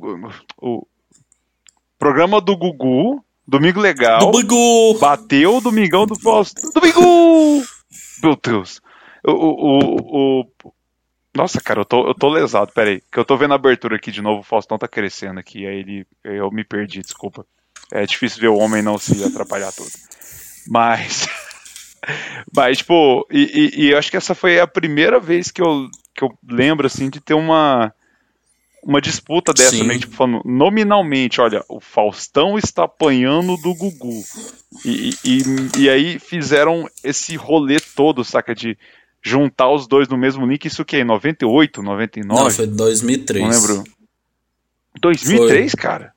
O 0.58 0.86
programa 1.98 2.40
do 2.40 2.56
Gugu 2.56 3.22
Domingo 3.46 3.78
legal. 3.78 4.18
Domingo! 4.18 4.98
Bateu 4.98 5.56
o 5.56 5.60
Domingão 5.60 6.04
do 6.04 6.18
Faustão. 6.18 6.68
Domingo! 6.74 7.64
Meu 8.22 8.36
Deus. 8.42 8.80
O, 9.24 9.30
o, 9.30 10.40
o, 10.40 10.72
Nossa, 11.32 11.60
cara, 11.60 11.80
eu 11.80 11.84
tô, 11.84 12.08
eu 12.08 12.14
tô 12.14 12.28
lesado. 12.28 12.72
Pera 12.72 12.90
aí. 12.90 13.00
Que 13.12 13.20
eu 13.20 13.24
tô 13.24 13.36
vendo 13.36 13.52
a 13.52 13.54
abertura 13.54 13.96
aqui 13.96 14.10
de 14.10 14.20
novo. 14.20 14.40
O 14.40 14.44
Faustão 14.44 14.76
tá 14.76 14.88
crescendo 14.88 15.38
aqui. 15.38 15.64
Aí 15.64 15.78
ele. 15.78 16.06
Eu 16.24 16.50
me 16.50 16.64
perdi, 16.64 17.02
desculpa. 17.02 17.46
É 17.92 18.04
difícil 18.04 18.40
ver 18.40 18.48
o 18.48 18.58
homem 18.58 18.82
não 18.82 18.98
se 18.98 19.22
atrapalhar 19.22 19.70
todo. 19.70 19.90
Mas. 20.68 21.28
Mas, 22.54 22.78
tipo, 22.78 23.26
e, 23.30 23.72
e, 23.74 23.82
e, 23.82 23.90
eu 23.90 23.98
acho 23.98 24.10
que 24.10 24.16
essa 24.16 24.34
foi 24.34 24.60
a 24.60 24.66
primeira 24.66 25.18
vez 25.18 25.50
que 25.50 25.60
eu, 25.60 25.88
que 26.14 26.22
eu 26.22 26.30
lembro, 26.48 26.86
assim, 26.86 27.10
de 27.10 27.20
ter 27.20 27.34
uma 27.34 27.92
uma 28.86 29.00
disputa 29.00 29.52
dessa, 29.52 29.82
né? 29.82 29.98
Tipo, 29.98 30.14
falando 30.14 30.42
nominalmente, 30.44 31.40
olha, 31.40 31.64
o 31.68 31.80
Faustão 31.80 32.56
está 32.56 32.84
apanhando 32.84 33.56
do 33.56 33.74
Gugu. 33.74 34.22
E, 34.84 35.10
e, 35.24 35.42
e 35.80 35.90
aí 35.90 36.20
fizeram 36.20 36.88
esse 37.02 37.34
rolê 37.34 37.78
todo, 37.80 38.24
saca? 38.24 38.54
De 38.54 38.78
juntar 39.20 39.72
os 39.72 39.88
dois 39.88 40.06
no 40.06 40.16
mesmo 40.16 40.46
link. 40.46 40.64
Isso 40.64 40.84
que 40.84 40.98
é 40.98 41.04
98, 41.04 41.82
99? 41.82 42.42
Não, 42.42 42.48
foi 42.48 42.66
2003. 42.68 43.44
Não 43.44 43.50
lembro. 43.50 43.84
2003, 45.00 45.72
foi. 45.72 45.82
cara? 45.82 46.12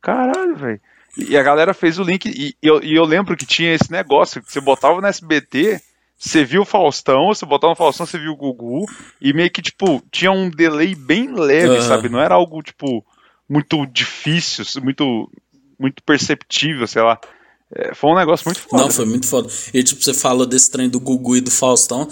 Caralho, 0.00 0.54
velho. 0.54 0.80
E 1.16 1.36
a 1.36 1.42
galera 1.42 1.72
fez 1.72 1.98
o 1.98 2.02
link. 2.02 2.26
E 2.26 2.54
eu, 2.62 2.82
e 2.82 2.94
eu 2.94 3.04
lembro 3.04 3.36
que 3.36 3.46
tinha 3.46 3.74
esse 3.74 3.90
negócio 3.90 4.42
que 4.42 4.52
você 4.52 4.60
botava 4.60 5.00
no 5.00 5.06
SBT, 5.06 5.80
você 6.18 6.44
viu 6.44 6.62
o 6.62 6.66
Faustão, 6.66 7.28
você 7.28 7.44
botava 7.44 7.72
no 7.72 7.76
Faustão, 7.76 8.06
você 8.06 8.18
viu 8.18 8.32
o 8.32 8.36
Gugu, 8.36 8.86
e 9.20 9.32
meio 9.32 9.50
que, 9.50 9.62
tipo, 9.62 10.02
tinha 10.10 10.32
um 10.32 10.48
delay 10.48 10.94
bem 10.94 11.34
leve, 11.34 11.76
uhum. 11.76 11.82
sabe? 11.82 12.08
Não 12.08 12.20
era 12.20 12.34
algo, 12.34 12.62
tipo, 12.62 13.04
muito 13.48 13.86
difícil, 13.86 14.64
muito, 14.82 15.30
muito 15.78 16.02
perceptível, 16.02 16.86
sei 16.86 17.02
lá. 17.02 17.18
É, 17.74 17.94
foi 17.94 18.10
um 18.10 18.16
negócio 18.16 18.46
muito 18.46 18.60
foda. 18.60 18.82
Não, 18.82 18.90
foi 18.90 19.04
muito 19.04 19.26
foda. 19.26 19.48
E, 19.74 19.82
tipo, 19.82 20.02
você 20.02 20.14
falou 20.14 20.46
desse 20.46 20.70
trem 20.70 20.88
do 20.88 21.00
Gugu 21.00 21.36
e 21.36 21.40
do 21.40 21.50
Faustão, 21.50 22.08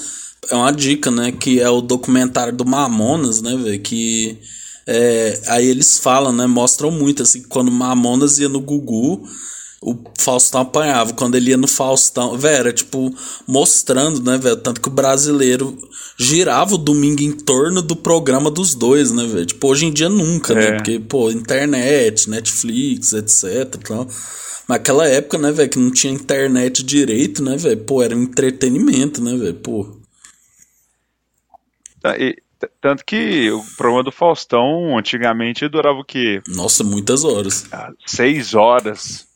é 0.50 0.55
uma 0.55 0.72
dica, 0.72 1.11
né? 1.11 1.32
Que 1.32 1.61
é 1.61 1.68
o 1.68 1.80
documentário 1.80 2.52
do 2.52 2.64
Mamonas, 2.64 3.40
né, 3.40 3.57
velho? 3.57 3.80
Que. 3.80 4.38
É, 4.87 5.41
aí 5.49 5.66
eles 5.66 5.99
falam, 5.99 6.32
né? 6.32 6.47
Mostram 6.47 6.91
muito, 6.91 7.22
assim, 7.22 7.43
quando 7.43 7.70
Mamonas 7.70 8.39
ia 8.39 8.49
no 8.49 8.61
Gugu 8.61 9.22
o 9.85 10.03
Faustão 10.18 10.62
apanhava. 10.62 11.12
Quando 11.12 11.35
ele 11.35 11.51
ia 11.51 11.59
no 11.59 11.68
Faustão, 11.68 12.39
velho, 12.39 12.57
era 12.57 12.72
tipo 12.72 13.14
mostrando, 13.47 14.22
né, 14.22 14.39
velho? 14.39 14.57
Tanto 14.57 14.80
que 14.80 14.89
o 14.89 14.91
brasileiro 14.91 15.76
girava 16.18 16.74
o 16.74 16.78
domingo 16.78 17.22
em 17.22 17.32
torno 17.32 17.82
do 17.82 17.95
programa 17.95 18.51
dos 18.51 18.74
dois, 18.74 19.12
né, 19.12 19.26
velho? 19.26 19.45
Tipo, 19.45 19.68
hoje 19.68 19.85
em 19.85 19.93
dia 19.93 20.09
nunca, 20.09 20.55
né? 20.55 20.64
é. 20.64 20.70
né? 20.70 20.76
Porque, 20.76 20.99
pô, 20.99 21.30
internet, 21.30 22.30
Netflix, 22.30 23.12
etc. 23.12 23.76
Então, 23.78 24.09
mas 24.66 24.76
aquela 24.78 25.07
época, 25.07 25.37
né, 25.37 25.53
velho, 25.53 25.68
que 25.68 25.78
não 25.78 25.91
tinha 25.91 26.12
internet 26.12 26.82
direito, 26.82 27.43
né, 27.43 27.57
velho? 27.59 27.85
Pô, 27.85 28.03
era 28.03 28.16
um 28.16 28.22
entretenimento, 28.22 29.22
né, 29.22 29.37
velho? 29.37 29.55
Pô. 29.55 29.99
Tá, 32.01 32.16
e, 32.16 32.35
tanto 32.80 33.04
que 33.04 33.50
o 33.50 33.62
programa 33.76 34.04
do 34.04 34.12
Faustão 34.12 34.96
antigamente 34.98 35.68
durava 35.68 35.98
o 35.98 36.04
quê? 36.04 36.42
Nossa, 36.48 36.84
muitas 36.84 37.24
horas. 37.24 37.66
Ah, 37.72 37.90
seis 38.06 38.54
horas. 38.54 39.26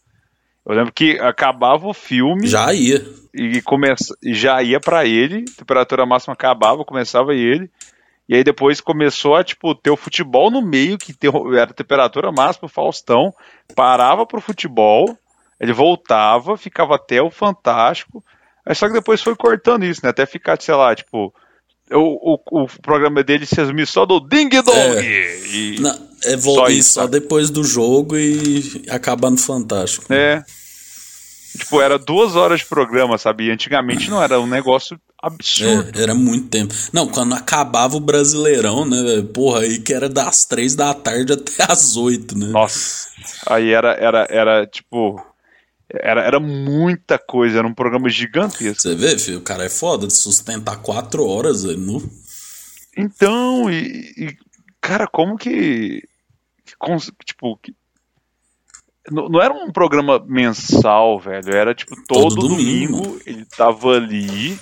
Eu 0.67 0.75
lembro 0.75 0.93
que 0.93 1.19
acabava 1.19 1.87
o 1.87 1.95
filme. 1.95 2.47
Já 2.47 2.73
ia. 2.75 3.05
E 3.33 3.63
começa, 3.63 4.15
já 4.23 4.63
ia 4.63 4.79
para 4.79 5.07
ele, 5.07 5.45
temperatura 5.57 6.05
máxima 6.05 6.35
acabava, 6.35 6.85
começava 6.85 7.35
ele. 7.35 7.71
E 8.29 8.35
aí 8.35 8.45
depois 8.45 8.81
começou 8.81 9.35
a, 9.35 9.43
tipo, 9.43 9.75
ter 9.75 9.91
o 9.91 9.97
futebol 9.97 10.51
no 10.51 10.61
meio, 10.61 10.99
que 10.99 11.15
era 11.57 11.73
temperatura 11.73 12.31
máxima, 12.31 12.69
Faustão, 12.69 13.33
parava 13.75 14.27
pro 14.27 14.41
futebol, 14.41 15.17
ele 15.59 15.73
voltava, 15.73 16.57
ficava 16.59 16.97
até 16.97 17.23
o 17.23 17.31
Fantástico. 17.31 18.23
Aí 18.67 18.75
só 18.75 18.87
que 18.87 18.93
depois 18.93 19.23
foi 19.23 19.35
cortando 19.35 19.85
isso, 19.85 20.03
né? 20.05 20.11
Até 20.11 20.27
ficar, 20.27 20.61
sei 20.61 20.75
lá, 20.75 20.95
tipo, 20.95 21.33
o, 21.93 22.39
o, 22.51 22.65
o 22.65 22.67
programa 22.83 23.23
dele 23.23 23.47
se 23.47 23.55
resumir 23.55 23.87
só 23.87 24.05
do 24.05 24.21
Ding 24.21 24.49
Dong. 24.49 24.99
É, 24.99 25.47
e 25.47 25.81
Não, 25.81 26.09
é 26.25 26.37
só, 26.37 26.69
isso, 26.69 26.93
só 26.95 27.07
depois 27.07 27.51
do 27.51 27.65
jogo 27.65 28.17
e 28.17 28.85
acabar 28.89 29.31
no 29.31 29.39
Fantástico. 29.39 30.13
É. 30.13 30.43
Tipo, 31.57 31.81
era 31.81 31.99
duas 31.99 32.37
horas 32.37 32.61
de 32.61 32.67
programa, 32.67 33.19
sabe? 33.19 33.47
E 33.47 33.51
antigamente 33.51 34.11
não 34.11 34.23
era 34.23 34.39
um 34.41 34.47
negócio 34.47 35.01
absurdo. 35.21 35.99
É, 35.99 36.03
era 36.03 36.15
muito 36.15 36.49
tempo. 36.49 36.75
Não, 36.93 37.09
quando 37.09 37.35
acabava 37.35 37.97
o 37.97 38.01
Brasileirão, 38.01 38.85
né? 38.85 39.23
Porra, 39.33 39.61
aí 39.61 39.79
que 39.81 39.93
era 39.93 40.09
das 40.09 40.45
três 40.45 40.75
da 40.75 40.95
tarde 40.95 41.33
até 41.33 41.65
as 41.69 41.97
oito, 41.97 42.39
né? 42.39 42.47
Nossa. 42.49 43.09
Aí 43.47 43.71
era, 43.71 43.93
era, 43.95 44.27
era 44.31 44.67
tipo. 44.67 45.21
Era, 45.91 46.23
era 46.23 46.39
muita 46.39 47.19
coisa, 47.19 47.59
era 47.59 47.67
um 47.67 47.73
programa 47.73 48.11
gigantesco. 48.11 48.83
Você 48.83 48.95
vê, 48.95 49.19
filho, 49.19 49.39
o 49.39 49.43
cara 49.43 49.65
é 49.65 49.71
foda 49.71 50.07
de 50.07 50.15
sustentar 50.15 50.83
quatro 50.83 51.27
horas 51.27 51.65
velho, 51.65 51.79
no. 51.79 52.11
Então, 52.97 53.71
e, 53.71 54.13
e, 54.17 54.37
cara, 54.81 55.07
como 55.07 55.39
que. 55.39 56.03
que 56.67 56.77
tipo, 57.25 57.57
que, 57.57 57.75
não, 59.11 59.29
não, 59.31 59.41
era 59.41 59.55
um 59.55 59.73
programa 59.73 60.23
mensal, 60.27 61.19
velho. 61.19 61.55
Era 61.55 61.75
tipo 61.75 61.97
todo, 62.07 62.35
todo 62.35 62.49
domingo, 62.49 63.01
domingo 63.01 63.21
ele 63.25 63.47
tava 63.47 63.93
ali, 63.93 64.59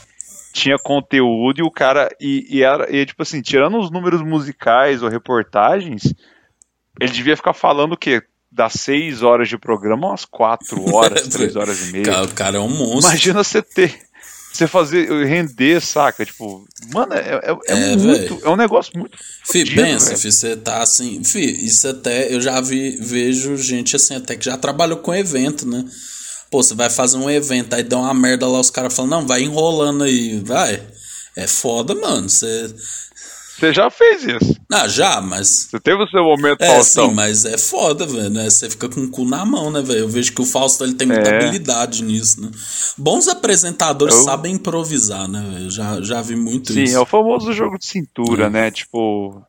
tinha 0.53 0.79
conteúdo 0.79 1.59
e 1.59 1.63
o 1.65 1.71
cara. 1.73 2.09
E, 2.21 2.47
e 2.49 2.63
era, 2.63 2.95
e, 2.95 3.05
tipo 3.05 3.23
assim, 3.23 3.43
tirando 3.43 3.79
os 3.79 3.91
números 3.91 4.23
musicais 4.23 5.03
ou 5.03 5.09
reportagens, 5.09 6.15
ele 7.01 7.13
devia 7.13 7.37
ficar 7.37 7.53
falando 7.53 7.95
o 7.95 7.97
quê? 7.97 8.23
Das 8.57 8.73
seis 8.73 9.23
horas 9.23 9.51
de 9.51 9.59
programa, 9.59 10.09
umas 10.09 10.25
quatro 10.25 10.95
horas, 10.95 11.29
três 11.29 11.55
horas 11.57 11.89
e 11.89 11.93
meia. 11.93 12.23
O 12.23 12.29
cara 12.29 12.57
é 12.57 12.61
um 12.61 12.71
monstro. 12.71 13.11
Imagina 13.11 13.45
você 13.45 13.61
ter 13.61 14.07
você 14.57 14.67
fazer 14.67 15.27
render, 15.27 15.81
saca? 15.81 16.25
Tipo, 16.25 16.67
mano, 16.91 17.13
é, 17.13 17.19
é, 17.19 17.59
é, 17.67 17.93
é 17.93 17.97
muito. 17.97 18.41
É 18.43 18.49
um 18.49 18.57
negócio 18.57 18.99
muito. 18.99 19.19
Fih, 19.45 19.65
pensa, 19.75 20.17
fi, 20.17 20.33
você 20.33 20.57
tá 20.57 20.79
assim. 20.83 21.23
Fi, 21.23 21.67
isso 21.67 21.87
até. 21.89 22.33
Eu 22.33 22.41
já 22.41 22.59
vi, 22.63 22.97
vejo 22.97 23.57
gente 23.59 23.95
assim, 23.95 24.17
até 24.17 24.35
que 24.35 24.45
já 24.47 24.57
trabalhou 24.57 24.99
com 24.99 25.15
evento, 25.15 25.69
né? 25.69 25.85
Pô, 26.51 26.63
você 26.63 26.75
vai 26.75 26.89
fazer 26.89 27.19
um 27.19 27.29
evento, 27.29 27.75
aí 27.75 27.83
dá 27.83 27.99
uma 27.99 28.15
merda 28.15 28.47
lá, 28.47 28.59
os 28.59 28.71
caras 28.71 28.95
falam, 28.95 29.11
não, 29.11 29.27
vai 29.27 29.43
enrolando 29.43 30.05
aí, 30.05 30.41
vai. 30.41 30.83
É 31.35 31.47
foda, 31.47 31.95
mano. 31.95 32.29
Você 32.29 32.75
você 33.57 33.73
já 33.73 33.91
fez 33.91 34.23
isso. 34.23 34.61
Ah, 34.71 34.87
já, 34.87 35.19
mas. 35.23 35.69
Você 35.71 35.81
teve 35.81 36.03
o 36.03 36.09
seu 36.09 36.23
momento 36.23 36.61
é, 36.61 36.67
Faustão. 36.67 37.09
Sim, 37.09 37.15
mas 37.15 37.45
é 37.47 37.57
foda, 37.57 38.07
velho. 38.07 38.29
Né? 38.29 38.51
Você 38.51 38.69
fica 38.69 38.87
com 38.87 39.01
o 39.01 39.11
cu 39.11 39.25
na 39.25 39.47
mão, 39.47 39.71
né, 39.71 39.81
velho? 39.81 40.01
Eu 40.01 40.09
vejo 40.09 40.33
que 40.35 40.43
o 40.43 40.45
Fausto 40.45 40.85
ele 40.85 40.93
tem 40.93 41.07
muita 41.07 41.31
é. 41.31 41.37
habilidade 41.37 42.05
nisso, 42.05 42.43
né? 42.43 42.51
Bons 42.99 43.29
apresentadores 43.29 44.15
Eu... 44.15 44.23
sabem 44.25 44.55
improvisar, 44.55 45.27
né, 45.27 45.43
velho? 45.55 45.71
Já, 45.71 46.03
já 46.03 46.21
vi 46.21 46.37
muito 46.37 46.75
sim, 46.75 46.83
isso. 46.83 46.93
Sim, 46.93 46.99
é 46.99 47.01
o 47.01 47.07
famoso 47.07 47.51
jogo 47.55 47.79
de 47.79 47.87
cintura, 47.87 48.47
é. 48.47 48.51
né? 48.51 48.71
Tipo. 48.71 49.43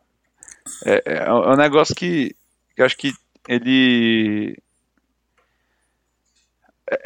É, 0.86 1.04
é, 1.06 1.18
é 1.26 1.34
um 1.34 1.58
negócio 1.58 1.94
que, 1.94 2.34
que 2.76 2.82
eu 2.82 2.86
acho 2.86 2.96
que 2.96 3.14
ele 3.50 4.58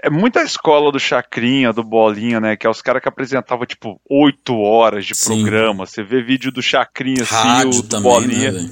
é 0.04 0.10
muita 0.10 0.44
escola 0.44 0.92
do 0.92 1.00
Chacrinha, 1.00 1.74
do 1.74 1.84
Bolinha, 1.84 2.40
né? 2.40 2.56
Que 2.56 2.68
é 2.68 2.70
os 2.70 2.82
caras 2.82 3.02
que 3.02 3.10
apresentavam, 3.10 3.66
tipo, 3.66 4.00
oito 4.10 4.56
horas 4.60 5.06
de 5.06 5.16
Sim. 5.16 5.42
programa. 5.42 5.86
Você 5.86 6.04
vê 6.04 6.22
vídeo 6.22 6.52
do 6.52 6.62
Chacrinha, 6.62 7.24
assim, 7.24 7.68
o 7.68 7.82
do 7.82 7.84
também, 7.84 8.04
Bolinha. 8.04 8.52
Né, 8.52 8.70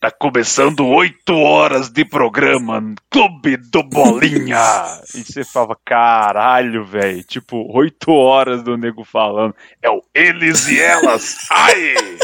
tá 0.00 0.10
começando 0.10 0.86
oito 0.86 1.34
horas 1.34 1.90
de 1.90 2.04
programa, 2.04 2.94
Clube 3.10 3.56
do 3.56 3.82
Bolinha. 3.82 5.00
e 5.14 5.22
você 5.22 5.44
falava, 5.44 5.76
caralho, 5.84 6.84
velho. 6.84 7.22
Tipo, 7.24 7.66
oito 7.76 8.10
horas 8.10 8.62
do 8.62 8.76
nego 8.76 9.04
falando. 9.04 9.54
É 9.82 9.90
o 9.90 10.02
eles 10.14 10.66
e 10.68 10.80
elas. 10.80 11.36
Ai! 11.50 11.94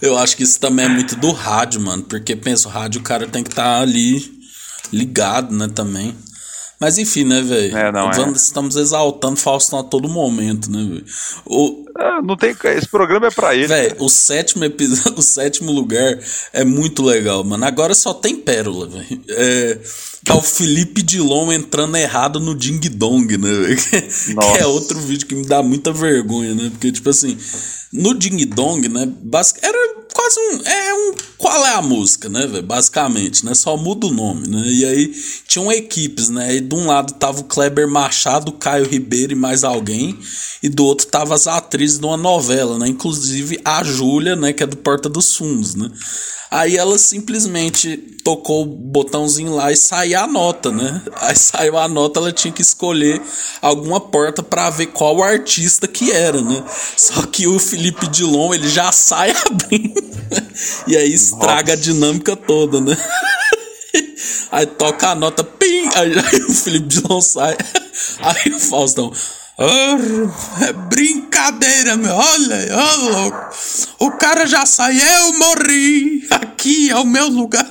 Eu 0.00 0.16
acho 0.16 0.36
que 0.36 0.42
isso 0.42 0.58
também 0.58 0.86
é 0.86 0.88
muito 0.88 1.16
do 1.16 1.32
rádio, 1.32 1.80
mano. 1.80 2.02
Porque 2.04 2.34
pensa, 2.36 2.68
o 2.68 2.70
rádio 2.70 3.00
o 3.00 3.04
cara 3.04 3.26
tem 3.26 3.42
que 3.42 3.50
estar 3.50 3.76
tá 3.76 3.80
ali 3.80 4.39
ligado, 4.92 5.54
né, 5.54 5.68
também. 5.68 6.14
Mas 6.80 6.96
enfim, 6.96 7.24
né, 7.24 7.42
velho? 7.42 7.76
É, 7.76 7.90
é. 7.90 8.32
Estamos 8.32 8.74
exaltando 8.74 9.36
Faustão 9.36 9.80
a 9.80 9.84
todo 9.84 10.08
momento, 10.08 10.70
né, 10.70 10.82
velho? 10.82 11.04
O... 11.44 11.84
Ah, 11.94 12.22
não 12.22 12.38
tem. 12.38 12.56
Esse 12.64 12.88
programa 12.88 13.26
é 13.26 13.30
pra 13.30 13.54
ele. 13.54 13.66
Velho, 13.66 13.96
o 13.98 14.08
sétimo 14.08 14.64
episódio, 14.64 15.12
o 15.20 15.22
sétimo 15.22 15.70
lugar 15.70 16.18
é 16.54 16.64
muito 16.64 17.02
legal, 17.02 17.44
mano. 17.44 17.62
Agora 17.66 17.92
só 17.92 18.14
tem 18.14 18.34
pérola, 18.34 18.88
velho. 18.88 19.22
É, 19.28 19.78
tá 20.24 20.34
o 20.34 20.40
Felipe 20.40 21.02
Dilon 21.02 21.52
entrando 21.52 21.98
errado 21.98 22.40
no 22.40 22.54
Ding 22.54 22.80
Dong, 22.88 23.36
né, 23.36 23.52
velho? 23.52 23.76
Que 24.54 24.62
é 24.62 24.66
outro 24.66 24.98
vídeo 25.00 25.26
que 25.26 25.34
me 25.34 25.44
dá 25.44 25.62
muita 25.62 25.92
vergonha, 25.92 26.54
né? 26.54 26.70
Porque, 26.70 26.90
tipo 26.90 27.10
assim, 27.10 27.36
no 27.92 28.14
Ding 28.14 28.42
Dong, 28.46 28.88
né? 28.88 29.06
Era 29.60 29.94
quase 30.14 30.40
um. 30.40 30.62
É 30.66 30.94
um. 30.94 31.14
Qual 31.40 31.66
é 31.66 31.72
a 31.72 31.80
música, 31.80 32.28
né, 32.28 32.46
velho? 32.46 32.62
Basicamente, 32.62 33.46
né? 33.46 33.54
Só 33.54 33.74
muda 33.74 34.06
o 34.06 34.12
nome, 34.12 34.46
né? 34.46 34.62
E 34.62 34.84
aí 34.84 35.14
tinham 35.48 35.72
equipes, 35.72 36.28
né? 36.28 36.56
E 36.56 36.60
de 36.60 36.74
um 36.74 36.86
lado 36.86 37.14
tava 37.14 37.40
o 37.40 37.44
Kleber 37.44 37.88
Machado, 37.88 38.52
Caio 38.52 38.86
Ribeiro 38.86 39.32
e 39.32 39.36
mais 39.36 39.64
alguém. 39.64 40.18
E 40.62 40.68
do 40.68 40.84
outro 40.84 41.06
tava 41.06 41.34
as 41.34 41.46
atrizes 41.46 41.98
de 41.98 42.04
uma 42.04 42.18
novela, 42.18 42.78
né? 42.78 42.88
Inclusive 42.88 43.58
a 43.64 43.82
Júlia, 43.82 44.36
né? 44.36 44.52
Que 44.52 44.64
é 44.64 44.66
do 44.66 44.76
Porta 44.76 45.08
dos 45.08 45.34
Fundos, 45.34 45.74
né? 45.74 45.90
Aí 46.50 46.76
ela 46.76 46.98
simplesmente 46.98 47.96
tocou 48.22 48.62
o 48.62 48.66
botãozinho 48.66 49.54
lá 49.54 49.72
e 49.72 49.76
saiu 49.76 50.18
a 50.18 50.26
nota, 50.26 50.70
né? 50.70 51.00
Aí 51.22 51.36
saiu 51.36 51.78
a 51.78 51.88
nota, 51.88 52.20
ela 52.20 52.32
tinha 52.32 52.52
que 52.52 52.60
escolher 52.60 53.22
alguma 53.62 54.00
porta 54.00 54.42
para 54.42 54.68
ver 54.68 54.88
qual 54.88 55.22
artista 55.22 55.88
que 55.88 56.10
era, 56.10 56.42
né? 56.42 56.62
Só 56.96 57.22
que 57.22 57.46
o 57.46 57.58
Felipe 57.58 58.08
Dilon, 58.08 58.52
ele 58.52 58.68
já 58.68 58.92
sai 58.92 59.32
abrindo. 59.46 60.09
E 60.86 60.96
aí 60.96 61.12
estraga 61.12 61.72
Nossa. 61.72 61.72
a 61.72 61.76
dinâmica 61.76 62.36
toda, 62.36 62.80
né? 62.80 62.96
Aí 64.52 64.66
toca 64.66 65.10
a 65.10 65.14
nota, 65.14 65.44
pim! 65.44 65.88
Aí, 65.94 66.12
aí 66.18 66.42
o 66.42 66.52
Felipe 66.52 66.86
Dilon 66.86 67.20
sai. 67.20 67.56
Aí 68.20 68.52
o 68.52 68.58
Faustão. 68.58 69.12
Oh, 69.58 70.64
é 70.64 70.72
brincadeira, 70.72 71.96
meu. 71.96 72.14
Olha, 72.14 72.56
oh, 72.72 72.96
louco. 73.10 73.50
O 74.00 74.10
cara 74.12 74.46
já 74.46 74.64
sai, 74.66 74.96
eu 74.96 75.34
morri. 75.34 76.26
Aqui 76.30 76.90
é 76.90 76.96
o 76.96 77.04
meu 77.04 77.28
lugar. 77.28 77.70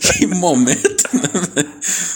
que 0.00 0.26
momento, 0.26 1.08
né? 1.14 1.64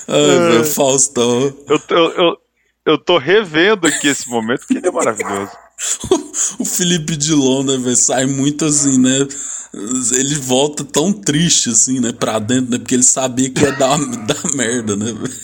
Ai, 0.09 0.51
meu 0.53 0.65
Faustão. 0.65 1.57
Eu, 1.67 1.81
eu, 1.89 2.13
eu, 2.13 2.37
eu 2.85 2.99
tô 2.99 3.17
revendo 3.17 3.87
aqui 3.87 4.09
esse 4.09 4.29
momento, 4.29 4.67
que 4.67 4.77
ele 4.77 4.89
é 4.89 4.91
maravilhoso. 4.91 5.51
o 6.59 6.65
Felipe 6.65 7.17
Dilon, 7.17 7.63
né, 7.65 7.77
velho? 7.77 7.97
Sai 7.97 8.27
muito 8.27 8.65
assim, 8.65 8.99
né? 8.99 9.27
Ele 10.15 10.35
volta 10.37 10.85
tão 10.85 11.13
triste, 11.13 11.71
assim, 11.71 12.01
né, 12.01 12.13
pra 12.13 12.39
dentro, 12.39 12.71
né? 12.71 12.79
Porque 12.79 12.95
ele 12.95 13.03
sabia 13.03 13.51
que 13.51 13.63
ia 13.63 13.73
dar, 13.73 13.99
dar 14.27 14.43
merda, 14.55 14.97
né, 14.97 15.13
velho? 15.13 15.35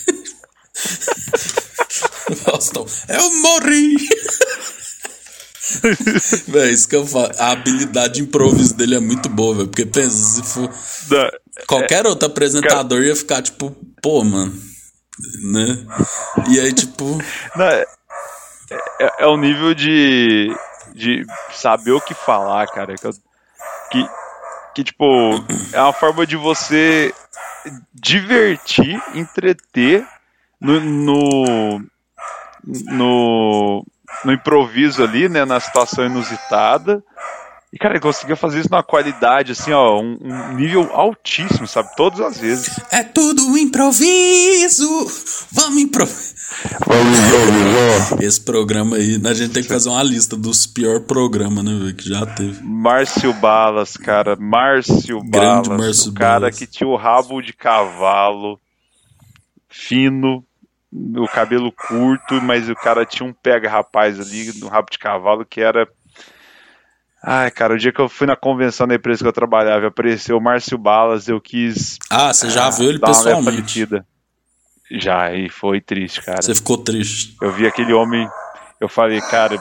Faustão, 2.43 2.85
eu 3.09 3.29
morri! 3.41 3.95
véi, 6.47 6.71
isso 6.71 6.87
que 6.87 6.95
eu 6.95 7.05
falo. 7.05 7.31
A 7.37 7.51
habilidade 7.51 8.15
de 8.15 8.21
improviso 8.21 8.73
dele 8.75 8.95
é 8.95 8.99
muito 8.99 9.29
boa, 9.29 9.55
velho. 9.55 9.67
Porque 9.67 9.85
pensa, 9.85 10.15
se 10.15 10.43
for. 10.43 10.69
Não, 11.09 11.29
qualquer 11.67 12.05
é, 12.05 12.09
outro 12.09 12.27
apresentador 12.27 13.01
ia 13.01 13.15
ficar 13.15 13.41
tipo, 13.41 13.71
pô, 14.01 14.23
mano. 14.23 14.53
Né? 15.43 15.85
E 16.49 16.59
aí, 16.59 16.73
tipo. 16.73 17.17
Não, 17.55 17.65
é, 17.65 17.85
é, 18.99 19.23
é 19.23 19.27
o 19.27 19.37
nível 19.37 19.73
de. 19.73 20.55
de 20.93 21.25
saber 21.51 21.91
o 21.91 22.01
que 22.01 22.13
falar, 22.13 22.67
cara. 22.67 22.95
Que, 22.95 23.09
que, 23.91 24.09
que, 24.75 24.83
tipo, 24.83 25.05
é 25.71 25.81
uma 25.81 25.93
forma 25.93 26.25
de 26.25 26.35
você 26.35 27.13
divertir, 27.93 29.01
entreter 29.13 30.05
no, 30.59 30.79
no, 30.79 31.81
no, 32.91 33.85
no 34.25 34.31
improviso 34.31 35.03
ali, 35.03 35.29
né, 35.29 35.45
na 35.45 35.59
situação 35.59 36.05
inusitada. 36.05 37.03
E, 37.73 37.77
cara, 37.79 37.95
ele 37.95 38.01
conseguia 38.01 38.35
fazer 38.35 38.59
isso 38.59 38.69
numa 38.69 38.83
qualidade, 38.83 39.53
assim, 39.53 39.71
ó, 39.71 39.99
um, 39.99 40.15
um, 40.21 40.53
nível 40.53 40.91
altíssimo, 40.93 41.67
sabe? 41.67 41.89
Todas 41.95 42.19
as 42.19 42.39
vezes. 42.39 42.79
É 42.91 43.01
tudo 43.01 43.57
improviso! 43.57 44.87
Vamos 45.51 45.81
improvisar! 45.81 46.35
Vamos 46.85 47.17
improvisar! 47.17 48.21
Esse 48.23 48.39
programa 48.41 48.97
aí, 48.97 49.19
a 49.25 49.33
gente 49.33 49.53
tem 49.53 49.63
que 49.63 49.69
fazer 49.69 49.89
uma 49.89 50.03
lista 50.03 50.37
dos 50.37 50.67
piores 50.67 51.03
programas, 51.07 51.63
né, 51.63 51.95
que 51.97 52.07
já 52.07 52.23
teve. 52.27 52.63
Márcio 52.63 53.33
Balas, 53.33 53.97
cara, 53.97 54.35
Márcio 54.35 55.19
Grande 55.21 55.69
Balas. 55.69 55.85
Márcio 55.85 56.11
o 56.11 56.13
cara 56.13 56.39
Balas. 56.41 56.59
que 56.59 56.67
tinha 56.67 56.87
o 56.87 56.95
rabo 56.95 57.41
de 57.41 57.53
cavalo, 57.53 58.59
fino, 59.67 60.45
o 60.91 61.27
cabelo 61.27 61.71
curto, 61.71 62.39
mas 62.39 62.69
o 62.69 62.75
cara 62.75 63.03
tinha 63.03 63.27
um 63.27 63.33
pega 63.33 63.67
rapaz 63.67 64.19
ali 64.19 64.53
no 64.59 64.67
rabo 64.67 64.91
de 64.91 64.99
cavalo 64.99 65.43
que 65.43 65.59
era. 65.59 65.87
Ai, 67.25 67.49
cara, 67.51 67.73
o 67.73 67.77
dia 67.77 67.93
que 67.93 68.01
eu 68.01 68.09
fui 68.09 68.27
na 68.27 68.35
convenção 68.35 68.85
da 68.85 68.95
empresa 68.95 69.23
que 69.23 69.27
eu 69.27 69.33
trabalhava, 69.33 69.87
apareceu 69.87 70.37
o 70.37 70.41
Márcio 70.41 70.77
Balas, 70.77 71.29
eu 71.29 71.39
quis. 71.39 71.97
Ah, 72.09 72.33
você 72.33 72.49
já 72.49 72.67
ah, 72.67 72.69
viu 72.69 72.89
ele 72.89 72.99
pessoalmente? 72.99 73.87
Já, 74.91 75.33
e 75.33 75.49
foi 75.49 75.79
triste, 75.79 76.21
cara. 76.21 76.41
Você 76.41 76.53
ficou 76.53 76.77
triste. 76.77 77.37
Eu 77.41 77.53
vi 77.53 77.65
aquele 77.65 77.93
homem, 77.93 78.27
eu 78.79 78.89
falei, 78.89 79.21
cara, 79.21 79.57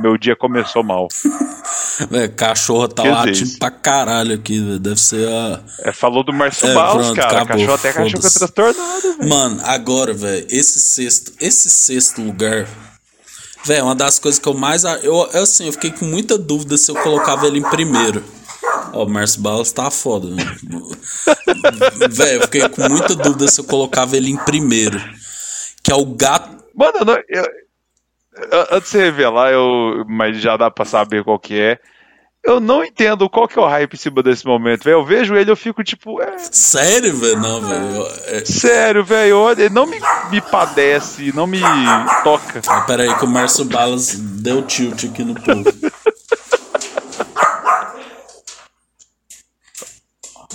meu 0.00 0.16
dia 0.16 0.36
começou 0.36 0.84
mal. 0.84 1.08
Véi, 2.08 2.28
cachorro 2.28 2.88
tá 2.88 3.02
Quer 3.02 3.10
latindo 3.10 3.32
dizer, 3.32 3.58
pra 3.58 3.70
caralho 3.70 4.34
aqui, 4.34 4.58
véio. 4.58 4.78
deve 4.78 4.98
ser 4.98 5.28
a. 5.28 5.60
É, 5.80 5.92
falou 5.92 6.24
do 6.24 6.32
Márcio 6.32 6.68
é, 6.68 6.74
Balas, 6.74 7.10
cara. 7.10 7.42
Acabou, 7.42 7.46
cachorro 7.48 7.74
até 7.74 7.92
cachorro 7.92 8.22
transtornado, 8.22 9.16
véio. 9.18 9.28
Mano, 9.28 9.60
agora, 9.64 10.14
velho, 10.14 10.46
esse 10.48 10.80
sexto, 10.80 11.32
esse 11.40 11.68
sexto 11.68 12.22
lugar. 12.22 12.66
Velho, 13.64 13.84
uma 13.84 13.94
das 13.94 14.18
coisas 14.18 14.38
que 14.38 14.48
eu 14.48 14.54
mais. 14.54 14.84
Eu, 15.02 15.22
assim, 15.34 15.66
eu 15.66 15.72
fiquei 15.72 15.90
com 15.90 16.04
muita 16.04 16.38
dúvida 16.38 16.76
se 16.76 16.90
eu 16.90 16.94
colocava 16.96 17.46
ele 17.46 17.58
em 17.58 17.62
primeiro. 17.62 18.24
Ó, 18.92 19.04
o 19.04 19.08
Márcio 19.08 19.40
Balas 19.42 19.72
tá 19.72 19.90
foda, 19.90 20.28
velho. 22.10 22.34
eu 22.34 22.42
fiquei 22.42 22.68
com 22.68 22.88
muita 22.88 23.14
dúvida 23.14 23.48
se 23.48 23.60
eu 23.60 23.64
colocava 23.64 24.16
ele 24.16 24.30
em 24.30 24.36
primeiro. 24.36 25.00
Que 25.82 25.92
é 25.92 25.94
o 25.94 26.06
gato. 26.06 26.64
Mano, 26.74 26.98
eu, 27.28 27.44
eu, 27.44 28.66
antes 28.70 28.90
de 28.90 28.98
você 28.98 29.04
revelar, 29.04 29.52
eu, 29.52 30.04
mas 30.08 30.40
já 30.40 30.56
dá 30.56 30.70
pra 30.70 30.84
saber 30.84 31.24
qual 31.24 31.38
que 31.38 31.58
é. 31.58 31.78
Eu 32.42 32.58
não 32.58 32.82
entendo 32.82 33.28
qual 33.28 33.46
que 33.46 33.58
é 33.58 33.62
o 33.62 33.66
hype 33.66 33.92
em 33.92 33.98
cima 33.98 34.22
desse 34.22 34.46
momento, 34.46 34.84
velho. 34.84 34.94
Eu 34.94 35.04
vejo 35.04 35.36
ele, 35.36 35.50
eu 35.50 35.56
fico 35.56 35.84
tipo. 35.84 36.20
É... 36.22 36.38
Sério, 36.38 37.14
velho? 37.16 37.38
Não, 37.38 37.60
velho. 37.60 38.06
É... 38.26 38.44
Sério, 38.44 39.04
velho. 39.04 39.50
Ele 39.50 39.68
não 39.68 39.86
me, 39.86 39.98
me 40.30 40.40
padece, 40.40 41.32
não 41.34 41.46
me 41.46 41.60
toca. 42.24 42.62
Ah, 42.66 42.80
pera 42.82 43.02
aí, 43.02 43.14
que 43.18 43.24
o 43.26 43.28
Márcio 43.28 43.66
Balas 43.66 44.14
deu 44.16 44.62
tilt 44.62 45.04
aqui 45.04 45.22
no 45.22 45.34
povo. 45.34 45.64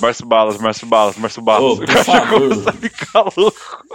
Márcio 0.01 0.25
Balas, 0.25 0.57
Márcio 0.57 0.87
Balas, 0.87 1.17
Márcio 1.17 1.41
Balas. 1.41 1.71
Ô, 1.71 1.77
por 1.77 2.03
favor. 2.03 2.49
Louco. 3.37 3.89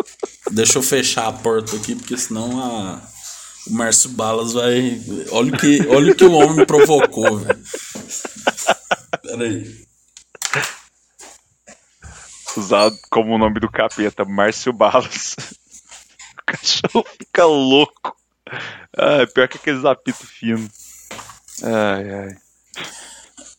Deixa 0.50 0.78
eu 0.78 0.82
fechar 0.82 1.26
a 1.26 1.32
porta 1.32 1.76
aqui, 1.76 1.94
porque 1.94 2.16
senão 2.16 2.58
a 2.60 3.00
o 3.66 3.72
Márcio 3.72 4.10
Balas 4.10 4.52
vai. 4.52 5.00
Olha 5.30 5.54
o 5.54 5.58
que, 5.58 5.86
olha 5.88 6.12
o, 6.12 6.14
que 6.14 6.24
o 6.24 6.32
homem 6.32 6.66
provocou, 6.66 7.38
velho. 7.38 7.58
Peraí. 9.22 9.86
Usado 12.56 12.96
como 13.10 13.34
o 13.34 13.38
nome 13.38 13.60
do 13.60 13.70
capeta, 13.70 14.24
Márcio 14.24 14.72
Balas. 14.72 15.36
O 16.40 16.52
cachorro 16.52 17.06
fica 17.16 17.44
louco. 17.44 18.16
Ah, 18.98 19.24
pior 19.32 19.46
que 19.46 19.56
aqueles 19.56 19.84
apitos 19.84 20.28
finos. 20.28 20.72
Ai, 21.62 22.12
ai. 22.12 22.36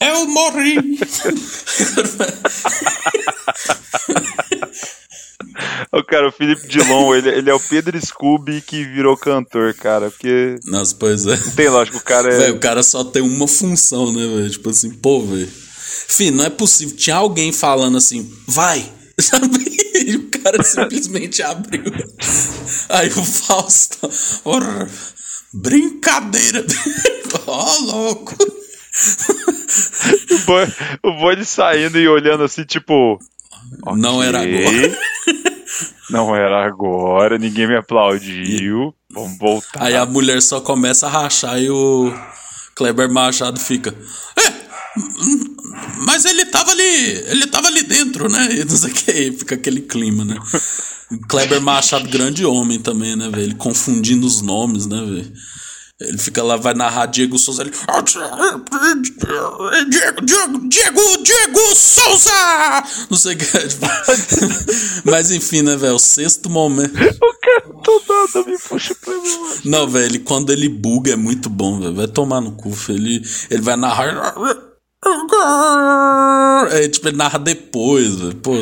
Eu 0.01 0.27
morri! 0.27 0.75
O 5.93 6.03
cara, 6.03 6.29
o 6.29 6.31
Felipe 6.31 6.67
Dilon, 6.67 7.13
ele, 7.13 7.29
ele 7.29 7.49
é 7.49 7.53
o 7.53 7.59
Pedro 7.59 7.99
Scooby 7.99 8.61
que 8.61 8.85
virou 8.85 9.17
cantor, 9.17 9.73
cara. 9.73 10.09
Porque. 10.09 10.55
Nossa, 10.65 10.95
pois 10.95 11.25
é. 11.25 11.35
Não 11.35 11.51
tem 11.51 11.69
lógico, 11.69 11.97
o 11.97 12.01
cara 12.01 12.33
é. 12.33 12.37
Véio, 12.37 12.55
o 12.55 12.59
cara 12.59 12.81
só 12.81 13.03
tem 13.03 13.21
uma 13.21 13.47
função, 13.47 14.11
né, 14.13 14.25
velho? 14.25 14.49
Tipo 14.49 14.69
assim, 14.69 14.89
pô, 14.91 15.21
velho. 15.21 15.49
Enfim, 16.09 16.31
não 16.31 16.45
é 16.45 16.49
possível. 16.49 16.95
Tinha 16.95 17.17
alguém 17.17 17.51
falando 17.51 17.97
assim, 17.97 18.31
vai! 18.47 18.89
E 20.03 20.15
o 20.15 20.29
cara 20.29 20.61
simplesmente 20.63 21.43
abriu. 21.43 21.83
Aí 22.89 23.07
o 23.09 23.23
Fausto. 23.23 24.09
Orra, 24.43 24.89
brincadeira! 25.53 26.65
Ó, 27.45 27.65
oh, 27.65 27.81
louco! 27.85 28.35
o 31.03 31.11
boi, 31.13 31.39
o 31.39 31.45
saindo 31.45 31.97
e 31.97 32.07
olhando 32.07 32.43
assim, 32.43 32.63
tipo. 32.63 33.19
Não 33.95 34.17
okay. 34.17 34.27
era 34.27 34.41
agora. 34.41 34.97
Não 36.09 36.35
era 36.35 36.65
agora, 36.65 37.37
ninguém 37.37 37.67
me 37.67 37.77
aplaudiu. 37.77 38.93
Vamos 39.09 39.37
voltar. 39.37 39.81
Aí 39.81 39.95
a 39.95 40.05
mulher 40.05 40.41
só 40.41 40.59
começa 40.59 41.07
a 41.07 41.09
rachar 41.09 41.57
e 41.57 41.69
o 41.69 42.13
Kleber 42.75 43.09
Machado 43.09 43.59
fica. 43.59 43.95
É, 44.37 44.51
mas 46.05 46.25
ele 46.25 46.45
tava 46.45 46.71
ali, 46.71 46.83
ele 46.83 47.47
tava 47.47 47.67
ali 47.67 47.83
dentro, 47.83 48.29
né? 48.29 48.49
E 48.51 48.65
não 48.65 48.75
sei 48.75 48.91
o 48.91 48.93
que, 48.93 49.31
fica 49.39 49.55
aquele 49.55 49.81
clima, 49.81 50.25
né? 50.25 50.37
Kleber 51.29 51.61
Machado, 51.61 52.09
grande 52.09 52.45
homem 52.45 52.79
também, 52.79 53.15
né, 53.15 53.29
velho? 53.29 53.43
Ele 53.43 53.55
confundindo 53.55 54.25
os 54.25 54.41
nomes, 54.41 54.85
né, 54.87 54.99
velho? 54.99 55.33
Ele 56.07 56.17
fica 56.17 56.41
lá, 56.43 56.55
vai 56.55 56.73
narrar 56.73 57.05
Diego 57.05 57.37
Souza. 57.37 57.61
Ele. 57.61 57.71
Diego, 59.89 60.21
Diego, 60.25 60.67
Diego, 60.67 61.23
Diego 61.23 61.75
Souza! 61.75 62.83
Não 63.09 63.17
sei 63.17 63.35
o 63.35 63.37
que. 63.37 63.45
Tipo... 63.45 63.85
Mas 65.05 65.31
enfim, 65.31 65.61
né, 65.61 65.75
velho? 65.75 65.95
O 65.95 65.99
sexto 65.99 66.49
momento. 66.49 66.97
Eu 66.97 67.33
quero 67.41 67.81
nada, 68.09 68.49
me 68.49 68.57
puxa 68.57 68.95
pra 68.95 69.13
mim. 69.13 69.59
Não, 69.65 69.87
velho, 69.87 70.19
quando 70.21 70.51
ele 70.51 70.69
buga 70.69 71.13
é 71.13 71.15
muito 71.15 71.49
bom, 71.49 71.79
velho. 71.79 71.93
Vai 71.93 72.07
tomar 72.07 72.41
no 72.41 72.51
cu, 72.53 72.75
Ele, 72.89 73.21
ele 73.49 73.61
vai 73.61 73.75
narrar. 73.75 74.33
É, 76.71 76.87
tipo, 76.87 77.07
ele 77.07 77.17
narra 77.17 77.39
depois, 77.39 78.15
velho. 78.15 78.35
Pô 78.35 78.53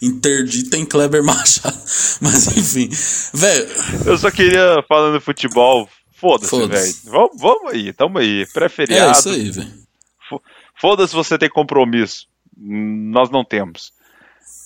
interdita 0.00 0.76
em 0.76 0.86
Kleber 0.86 1.22
Machado. 1.22 1.76
Mas 2.20 2.46
enfim, 2.56 2.88
velho. 3.32 3.68
Eu 4.06 4.18
só 4.18 4.30
queria, 4.30 4.82
falando 4.88 5.18
de 5.18 5.24
futebol, 5.24 5.88
Foda-se, 6.18 6.50
Foda 6.50 6.66
velho. 6.66 6.94
Vamos, 7.04 7.40
vamos 7.40 7.72
aí, 7.72 7.92
tamo 7.92 8.18
aí. 8.18 8.44
Pré-feriado. 8.52 9.10
É 9.10 9.12
isso 9.12 9.28
aí, 9.28 9.50
velho. 9.50 9.72
Foda-se 10.74 11.14
você 11.14 11.38
tem 11.38 11.48
compromisso. 11.48 12.26
Nós 12.56 13.30
não 13.30 13.44
temos. 13.44 13.92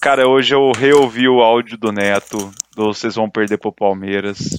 Cara, 0.01 0.27
hoje 0.27 0.55
eu 0.55 0.73
reouvi 0.73 1.29
o 1.29 1.43
áudio 1.43 1.77
do 1.77 1.93
Neto. 1.93 2.53
Do 2.75 2.87
Vocês 2.87 3.15
vão 3.15 3.29
perder 3.29 3.59
pro 3.59 3.71
Palmeiras. 3.71 4.57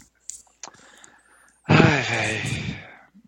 Ai, 1.67 2.01
velho. 2.01 2.63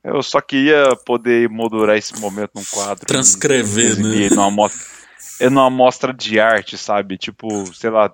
Eu 0.03 0.21
só 0.21 0.39
queria 0.39 0.95
poder 1.03 1.49
moldurar 1.49 1.97
esse 1.97 2.19
momento 2.19 2.51
num 2.53 2.63
quadro. 2.65 3.07
Transcrever, 3.07 3.97
né? 3.97 4.29
Numa 4.29 4.51
mostra, 4.51 4.87
numa 5.49 5.69
mostra 5.71 6.13
de 6.13 6.39
arte, 6.39 6.77
sabe? 6.77 7.17
Tipo, 7.17 7.65
sei 7.73 7.89
lá, 7.89 8.13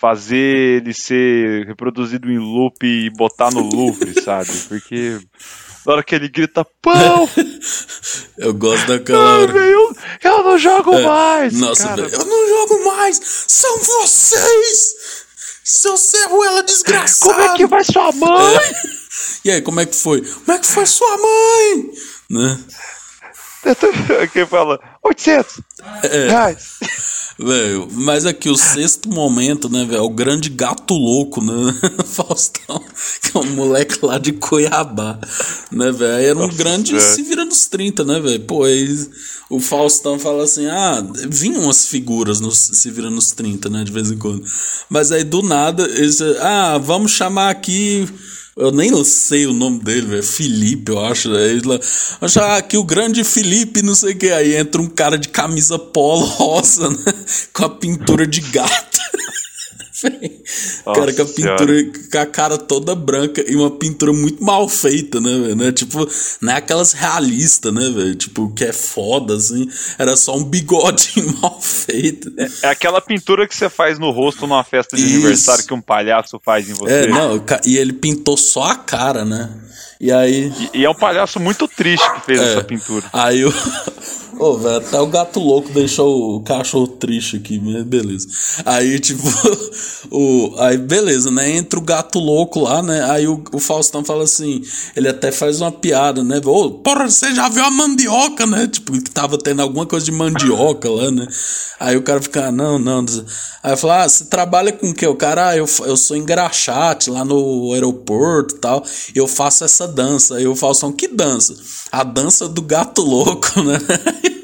fazer 0.00 0.82
ele 0.82 0.94
ser 0.94 1.66
reproduzido 1.66 2.30
em 2.30 2.38
loop 2.38 2.86
e 2.86 3.10
botar 3.10 3.50
no 3.50 3.60
Louvre, 3.60 4.14
sabe? 4.22 4.50
Porque 4.68 5.18
na 5.84 5.92
hora 5.92 6.02
que 6.04 6.14
ele 6.14 6.28
grita 6.28 6.64
pão! 6.80 7.28
eu 8.38 8.54
gosto 8.54 8.86
daquela 8.86 9.40
hora. 9.40 9.52
Eu, 9.58 9.96
eu 10.22 10.44
não 10.44 10.58
jogo 10.58 10.94
é, 10.94 11.02
mais! 11.02 11.52
Nossa, 11.54 11.88
cara. 11.88 12.02
eu 12.02 12.24
não 12.24 12.48
jogo 12.48 12.84
mais! 12.84 13.20
São 13.48 13.78
vocês! 13.78 14.94
Seu 15.64 15.96
serruela 15.96 16.62
desgraçado! 16.62 17.34
Como 17.34 17.40
é 17.42 17.56
que 17.56 17.66
vai 17.66 17.84
sua 17.84 18.12
mãe? 18.12 18.56
É. 18.56 18.98
E 19.44 19.50
aí, 19.50 19.62
como 19.62 19.80
é 19.80 19.86
que 19.86 19.96
foi? 19.96 20.20
Como 20.20 20.52
é 20.52 20.58
que 20.58 20.66
foi 20.66 20.86
sua 20.86 21.16
mãe? 21.16 21.90
Né? 22.30 22.58
Quem 24.32 24.46
fala 24.46 24.78
800 25.02 25.60
é. 26.04 26.28
reais. 26.28 26.78
Velho, 27.38 27.86
mas 27.92 28.26
aqui 28.26 28.50
o 28.50 28.56
sexto 28.56 29.08
momento, 29.08 29.68
né, 29.68 29.84
velho? 29.84 30.02
O 30.02 30.10
grande 30.10 30.48
gato 30.48 30.92
louco, 30.94 31.40
né? 31.40 31.72
Faustão, 32.04 32.82
que 33.22 33.36
é 33.36 33.40
um 33.40 33.54
moleque 33.54 34.04
lá 34.04 34.18
de 34.18 34.32
Cuiabá, 34.32 35.20
né, 35.70 35.92
velho? 35.92 36.26
Era 36.26 36.38
um 36.38 36.46
Nossa, 36.46 36.58
grande 36.58 36.96
é. 36.96 37.00
se 37.00 37.22
vira 37.22 37.44
nos 37.44 37.66
30, 37.66 38.04
né, 38.04 38.18
velho? 38.18 38.40
Pô, 38.40 38.64
aí 38.64 38.88
o 39.48 39.60
Faustão 39.60 40.18
fala 40.18 40.42
assim: 40.42 40.66
ah, 40.66 41.00
vinham 41.28 41.62
umas 41.62 41.86
figuras 41.86 42.40
no 42.40 42.50
se 42.50 42.90
vira 42.90 43.08
nos 43.08 43.30
30, 43.30 43.70
né, 43.70 43.84
de 43.84 43.92
vez 43.92 44.10
em 44.10 44.18
quando. 44.18 44.42
Mas 44.90 45.12
aí 45.12 45.22
do 45.22 45.40
nada, 45.40 45.84
eles, 45.84 46.20
ah, 46.40 46.76
vamos 46.78 47.12
chamar 47.12 47.50
aqui 47.50 48.08
eu 48.58 48.72
nem 48.72 49.04
sei 49.04 49.46
o 49.46 49.52
nome 49.52 49.78
dele, 49.78 50.06
velho. 50.06 50.22
Felipe, 50.22 50.90
eu 50.90 50.98
acho. 51.04 51.30
Né? 51.30 51.60
Acho 52.20 52.40
que 52.68 52.76
o 52.76 52.82
grande 52.82 53.22
Felipe, 53.22 53.82
não 53.82 53.94
sei 53.94 54.14
o 54.14 54.18
que. 54.18 54.30
Aí 54.30 54.56
entra 54.56 54.82
um 54.82 54.88
cara 54.88 55.16
de 55.16 55.28
camisa 55.28 55.78
polo 55.78 56.24
rosa, 56.24 56.90
né? 56.90 57.14
Com 57.54 57.64
a 57.64 57.70
pintura 57.70 58.26
de 58.26 58.40
gato. 58.40 58.87
Cara 60.84 61.12
com 61.12 61.22
a 61.22 61.26
pintura, 61.26 61.92
com 62.10 62.18
a 62.18 62.26
cara 62.26 62.58
toda 62.58 62.94
branca 62.94 63.44
e 63.46 63.56
uma 63.56 63.70
pintura 63.70 64.12
muito 64.12 64.42
mal 64.42 64.68
feita, 64.68 65.20
né, 65.20 65.30
velho? 65.30 65.56
Né? 65.56 65.72
Tipo, 65.72 66.08
não 66.40 66.52
é 66.52 66.56
aquelas 66.56 66.92
realistas, 66.92 67.72
né, 67.72 67.90
velho? 67.90 68.14
Tipo, 68.14 68.52
que 68.52 68.64
é 68.64 68.72
foda, 68.72 69.34
assim. 69.34 69.68
Era 69.98 70.16
só 70.16 70.36
um 70.36 70.44
bigode 70.44 71.12
mal 71.40 71.60
feito. 71.60 72.32
É, 72.36 72.48
é, 72.62 72.70
aquela 72.70 73.00
pintura 73.00 73.46
que 73.46 73.56
você 73.56 73.68
faz 73.68 73.98
no 73.98 74.10
rosto 74.10 74.46
numa 74.46 74.64
festa 74.64 74.96
de 74.96 75.02
Isso. 75.02 75.14
aniversário 75.14 75.66
que 75.66 75.74
um 75.74 75.80
palhaço 75.80 76.40
faz 76.44 76.68
em 76.68 76.74
você. 76.74 76.92
É, 76.92 77.06
não, 77.08 77.42
e 77.64 77.76
ele 77.76 77.92
pintou 77.92 78.36
só 78.36 78.64
a 78.64 78.76
cara, 78.76 79.24
né? 79.24 79.50
E 80.00 80.12
aí. 80.12 80.52
E, 80.72 80.80
e 80.80 80.84
é 80.84 80.90
um 80.90 80.94
palhaço 80.94 81.40
muito 81.40 81.66
triste 81.66 82.08
que 82.14 82.20
fez 82.20 82.40
é, 82.40 82.52
essa 82.52 82.64
pintura. 82.64 83.06
Aí 83.12 83.44
o. 83.44 83.52
Ô, 84.38 84.56
velho, 84.56 84.76
até 84.76 85.00
o 85.00 85.06
gato 85.06 85.40
louco 85.40 85.68
deixou 85.72 86.36
o 86.36 86.40
cachorro 86.40 86.86
triste 86.86 87.36
aqui, 87.36 87.58
mas 87.58 87.82
beleza. 87.82 88.28
Aí, 88.64 89.00
tipo, 89.00 89.22
o. 90.12 90.54
Aí, 90.58 90.78
beleza, 90.78 91.28
né? 91.28 91.56
Entra 91.56 91.78
o 91.78 91.82
gato 91.82 92.20
louco 92.20 92.60
lá, 92.60 92.80
né? 92.80 93.02
Aí 93.10 93.26
o, 93.26 93.42
o 93.52 93.58
Faustão 93.58 94.04
fala 94.04 94.22
assim: 94.22 94.62
ele 94.94 95.08
até 95.08 95.32
faz 95.32 95.60
uma 95.60 95.72
piada, 95.72 96.22
né? 96.22 96.40
Ô, 96.44 96.70
porra, 96.70 97.10
você 97.10 97.34
já 97.34 97.48
viu 97.48 97.64
a 97.64 97.70
mandioca, 97.70 98.46
né? 98.46 98.68
Tipo, 98.68 98.92
que 98.92 99.10
tava 99.10 99.36
tendo 99.36 99.60
alguma 99.60 99.84
coisa 99.84 100.06
de 100.06 100.12
mandioca 100.12 100.88
lá, 100.88 101.10
né? 101.10 101.26
Aí 101.80 101.96
o 101.96 102.02
cara 102.02 102.20
fica, 102.22 102.46
ah, 102.46 102.52
não, 102.52 102.78
não. 102.78 103.04
Aí 103.62 103.76
fala, 103.76 104.04
ah, 104.04 104.08
você 104.08 104.24
trabalha 104.24 104.72
com 104.72 104.90
o 104.90 104.94
quê? 104.94 105.06
O 105.06 105.14
cara, 105.14 105.48
ah, 105.48 105.56
eu, 105.56 105.66
eu 105.84 105.96
sou 105.96 106.16
engraxate 106.16 107.10
lá 107.10 107.24
no 107.24 107.72
aeroporto 107.72 108.56
e 108.56 108.58
tal. 108.58 108.84
Eu 109.14 109.26
faço 109.26 109.64
essa 109.64 109.86
dança. 109.86 110.36
Aí 110.36 110.46
o 110.46 110.56
Faustão, 110.56 110.92
que 110.92 111.08
dança? 111.08 111.54
A 111.90 112.02
dança 112.02 112.48
do 112.48 112.62
gato 112.62 113.02
louco, 113.02 113.62
né? 113.62 113.78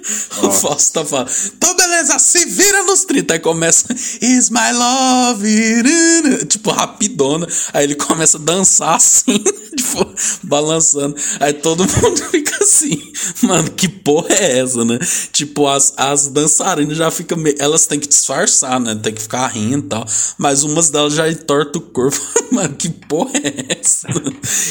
o 0.43 0.51
Fausto 0.51 0.93
tá 0.93 1.05
falando, 1.05 1.31
então 1.57 1.75
beleza, 1.77 2.19
se 2.19 2.45
vira 2.47 2.83
nos 2.85 3.05
30. 3.05 3.35
Aí 3.35 3.41
começa, 3.41 3.87
is 4.21 4.51
my 4.51 4.73
love, 4.73 6.47
tipo, 6.47 6.71
rapidona. 6.71 7.47
Aí 7.73 7.85
ele 7.85 7.95
começa 7.95 8.39
a 8.39 8.41
dançar 8.41 8.97
assim, 8.97 9.39
tipo, 9.77 10.07
balançando. 10.43 11.17
Aí 11.41 11.53
todo 11.53 11.85
mundo 12.03 12.23
fica 12.31 12.63
assim, 12.63 13.01
mano, 13.43 13.71
que 13.71 13.89
porra 13.89 14.35
é 14.35 14.59
essa, 14.59 14.85
né? 14.85 14.99
Tipo, 15.33 15.67
as, 15.69 15.95
as 15.97 16.29
dançarinas 16.29 16.97
já 16.97 17.11
ficam. 17.11 17.39
Elas 17.59 17.87
têm 17.87 18.01
que 18.01 18.09
disfarçar, 18.09 18.79
né? 18.81 18.95
Tem 18.95 19.13
que 19.13 19.23
ficar 19.23 19.47
rindo 19.49 19.87
e 19.87 19.89
tal. 19.89 20.07
Mas 20.37 20.63
umas 20.63 20.91
delas 20.91 21.15
já 21.15 21.31
entortam 21.31 21.81
o 21.81 21.85
corpo. 21.85 22.21
mano, 22.53 22.75
que 22.75 22.91
porra 22.91 23.33
é 23.43 23.79
essa? 23.81 24.09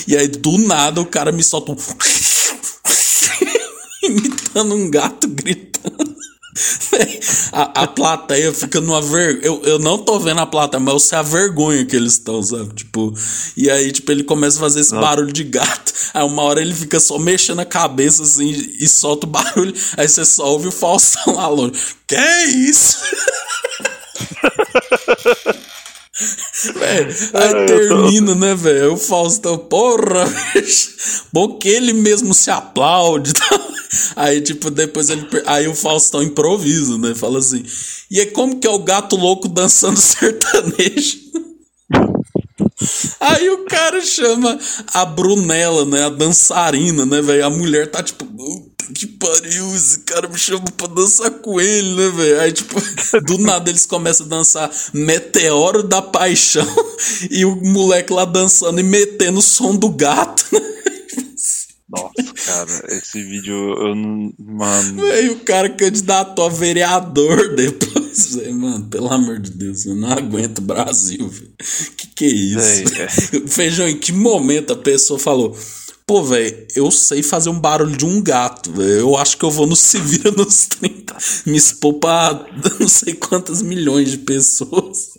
E 0.07 0.15
aí 0.15 0.27
do 0.27 0.57
nada 0.57 1.01
o 1.01 1.05
cara 1.05 1.31
me 1.31 1.43
solta 1.43 1.71
um 1.71 1.77
imitando 4.04 4.76
um 4.76 4.91
gato 4.91 5.28
gritando. 5.28 6.14
A, 7.51 7.84
a 7.84 7.88
plateia 7.88 8.54
fica 8.54 8.80
numa 8.80 9.01
vergonha. 9.01 9.39
Eu, 9.43 9.62
eu 9.64 9.80
não 9.80 9.97
tô 9.97 10.20
vendo 10.20 10.39
a 10.39 10.45
plateia, 10.45 10.80
mas 10.80 10.93
eu 10.93 10.99
sei 10.99 11.18
a 11.18 11.22
vergonha 11.22 11.86
que 11.86 11.95
eles 11.95 12.14
estão, 12.14 12.41
sabe? 12.41 12.74
Tipo, 12.74 13.14
e 13.56 13.70
aí, 13.70 13.91
tipo, 13.91 14.12
ele 14.12 14.24
começa 14.24 14.58
a 14.58 14.60
fazer 14.60 14.82
esse 14.82 14.93
barulho 14.93 15.32
de 15.32 15.43
gato. 15.43 15.93
Aí 16.14 16.24
uma 16.24 16.43
hora 16.43 16.62
ele 16.62 16.74
fica 16.74 16.99
só 16.99 17.18
mexendo 17.18 17.60
a 17.60 17.66
cabeça 17.66 18.24
assim 18.24 18.49
e 18.80 18.88
solta 18.88 19.26
o 19.26 19.30
barulho. 19.30 19.74
Aí 19.97 20.08
você 20.08 20.26
só 20.26 20.47
ouve 20.47 20.68
o 20.68 20.72
Faustão 20.72 21.36
lá 21.36 21.47
longe. 21.47 21.74
Que 22.08 22.16
isso? 22.16 22.97
Véio, 26.76 27.08
aí 27.34 27.66
termina, 27.66 28.36
né, 28.36 28.56
velho? 28.56 28.93
O 28.93 28.97
Faustão, 28.97 29.58
porra, 29.58 30.26
bicho. 30.54 30.91
Bom 31.32 31.58
que 31.58 31.68
ele 31.68 31.93
mesmo 31.93 32.34
se 32.34 32.51
aplaude. 32.51 33.34
Tá? 33.34 33.72
Aí, 34.15 34.41
tipo, 34.41 34.69
depois 34.69 35.09
ele. 35.09 35.27
Aí 35.45 35.67
o 35.67 35.75
Faustão 35.75 36.23
improvisa, 36.23 36.97
né? 36.97 37.13
Fala 37.15 37.39
assim. 37.39 37.63
E 38.09 38.19
é 38.19 38.25
como 38.25 38.59
que 38.59 38.67
é 38.67 38.69
o 38.69 38.79
gato 38.79 39.15
louco 39.15 39.47
dançando 39.47 39.97
sertanejo? 39.99 41.17
Aí 43.19 43.49
o 43.49 43.65
cara 43.65 44.01
chama 44.01 44.59
a 44.93 45.05
Brunella, 45.05 45.85
né? 45.85 46.05
A 46.05 46.09
dançarina, 46.09 47.05
né, 47.05 47.21
velho? 47.21 47.45
A 47.45 47.49
mulher 47.49 47.89
tá 47.89 48.03
tipo 48.03 48.25
que 48.93 49.07
pariu, 49.07 49.75
esse 49.75 49.99
cara 49.99 50.27
me 50.27 50.37
chama 50.37 50.65
pra 50.77 50.87
dançar 50.87 51.31
com 51.31 51.59
ele, 51.59 51.95
né, 51.95 52.09
velho? 52.09 52.41
Aí, 52.41 52.51
tipo, 52.51 52.75
do 53.25 53.37
nada 53.37 53.69
eles 53.69 53.85
começam 53.85 54.25
a 54.25 54.29
dançar 54.29 54.71
Meteoro 54.93 55.83
da 55.83 56.01
Paixão 56.01 56.67
e 57.29 57.45
o 57.45 57.55
moleque 57.55 58.11
lá 58.11 58.25
dançando 58.25 58.79
e 58.79 58.83
metendo 58.83 59.39
o 59.39 59.41
som 59.41 59.75
do 59.75 59.89
gato, 59.89 60.45
né? 60.51 60.61
Nossa, 61.93 62.33
cara, 62.45 62.95
esse 62.95 63.23
vídeo 63.23 63.53
eu 63.53 63.95
não. 63.95 64.33
Mano. 64.39 65.07
Véio, 65.07 65.33
o 65.33 65.39
cara 65.41 65.69
candidatou 65.69 66.47
a 66.47 66.49
vereador 66.49 67.53
depois, 67.55 68.35
véio, 68.35 68.55
mano. 68.55 68.85
Pelo 68.87 69.13
amor 69.13 69.39
de 69.39 69.51
Deus, 69.51 69.85
eu 69.85 69.95
não 69.95 70.11
aguento 70.11 70.57
o 70.57 70.63
Brasil, 70.63 71.29
velho. 71.29 71.53
Que 71.95 72.07
que 72.07 72.25
é 72.25 72.29
isso? 72.29 72.83
É. 72.99 73.07
Feijão, 73.47 73.87
em 73.87 73.97
que 73.97 74.11
momento 74.11 74.73
a 74.73 74.77
pessoa 74.77 75.19
falou. 75.19 75.55
Pô, 76.05 76.23
velho, 76.23 76.67
eu 76.75 76.89
sei 76.89 77.21
fazer 77.21 77.49
um 77.49 77.59
barulho 77.59 77.95
de 77.95 78.05
um 78.05 78.21
gato, 78.21 78.73
véio. 78.73 78.99
Eu 78.99 79.17
acho 79.17 79.37
que 79.37 79.45
eu 79.45 79.51
vou 79.51 79.67
no 79.67 79.75
Se 79.77 79.99
Vira 79.99 80.31
nos 80.31 80.65
30. 80.65 81.15
Me 81.45 81.57
expor 81.57 81.93
pra 81.93 82.45
não 82.79 82.87
sei 82.87 83.13
quantas 83.13 83.61
milhões 83.61 84.09
de 84.09 84.17
pessoas. 84.17 85.11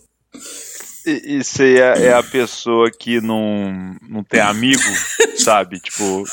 E, 1.07 1.37
e 1.37 1.45
você 1.45 1.79
é, 1.79 2.07
é, 2.07 2.15
a 2.15 2.23
pessoa 2.23 2.91
que 2.91 3.21
não, 3.21 3.97
não 4.09 4.25
tem 4.25 4.41
amigo, 4.41 4.83
sabe? 5.37 5.79
Tipo, 5.81 6.25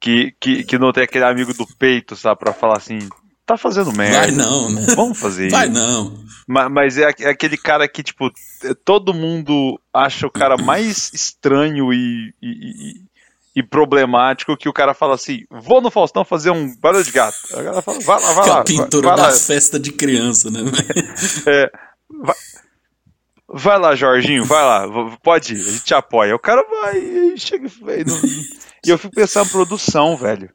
que, 0.00 0.34
que, 0.38 0.64
que 0.64 0.78
não 0.78 0.92
tem 0.92 1.04
aquele 1.04 1.24
amigo 1.24 1.52
do 1.54 1.66
peito, 1.78 2.14
sabe? 2.14 2.40
Pra 2.40 2.52
falar 2.52 2.76
assim, 2.76 2.98
tá 3.46 3.56
fazendo 3.56 3.92
merda. 3.92 4.18
Vai 4.18 4.30
não, 4.30 4.70
né? 4.70 4.86
Vamos 4.94 5.18
fazer 5.18 5.50
Vai 5.50 5.68
isso. 5.68 5.74
Não. 5.74 6.24
Mas, 6.46 6.70
mas 6.70 6.98
é, 6.98 7.10
é, 7.20 7.28
aquele 7.30 7.56
cara 7.56 7.88
que, 7.88 8.02
tipo, 8.02 8.30
todo 8.84 9.14
mundo 9.14 9.80
acha 9.92 10.26
o 10.26 10.30
cara 10.30 10.56
mais 10.56 11.12
estranho 11.12 11.92
e, 11.92 12.34
e, 12.42 13.00
e 13.56 13.62
problemático 13.62 14.56
que 14.56 14.68
o 14.68 14.72
cara 14.72 14.94
fala 14.94 15.14
assim: 15.14 15.44
vou 15.50 15.80
no 15.80 15.90
Faustão 15.90 16.24
fazer 16.24 16.50
um 16.50 16.74
barulho 16.76 17.04
de 17.04 17.12
gato. 17.12 17.36
O 17.50 17.56
cara 17.56 17.82
fala, 17.82 18.00
vai 18.00 18.20
lá, 18.20 18.32
vai 18.34 18.48
lá. 18.48 18.60
A 18.60 18.64
pintura 18.64 19.08
vai, 19.08 19.16
vai 19.16 19.26
da 19.26 19.32
lá. 19.32 19.38
festa 19.38 19.78
de 19.78 19.92
criança, 19.92 20.50
né? 20.50 20.60
é, 21.46 21.70
vai, 22.22 22.36
vai, 23.54 23.78
lá, 23.78 23.94
Jorginho, 23.94 24.44
vai 24.44 24.62
lá, 24.62 24.86
pode 25.22 25.54
ir, 25.54 25.60
a 25.60 25.70
gente 25.70 25.84
te 25.84 25.94
apoia. 25.94 26.34
O 26.34 26.38
cara 26.38 26.62
vai 26.62 26.98
e 26.98 27.38
chega. 27.38 27.68
E 28.84 28.90
eu 28.90 28.98
fico 28.98 29.14
pensando 29.14 29.44
na 29.46 29.50
produção, 29.50 30.16
velho. 30.16 30.50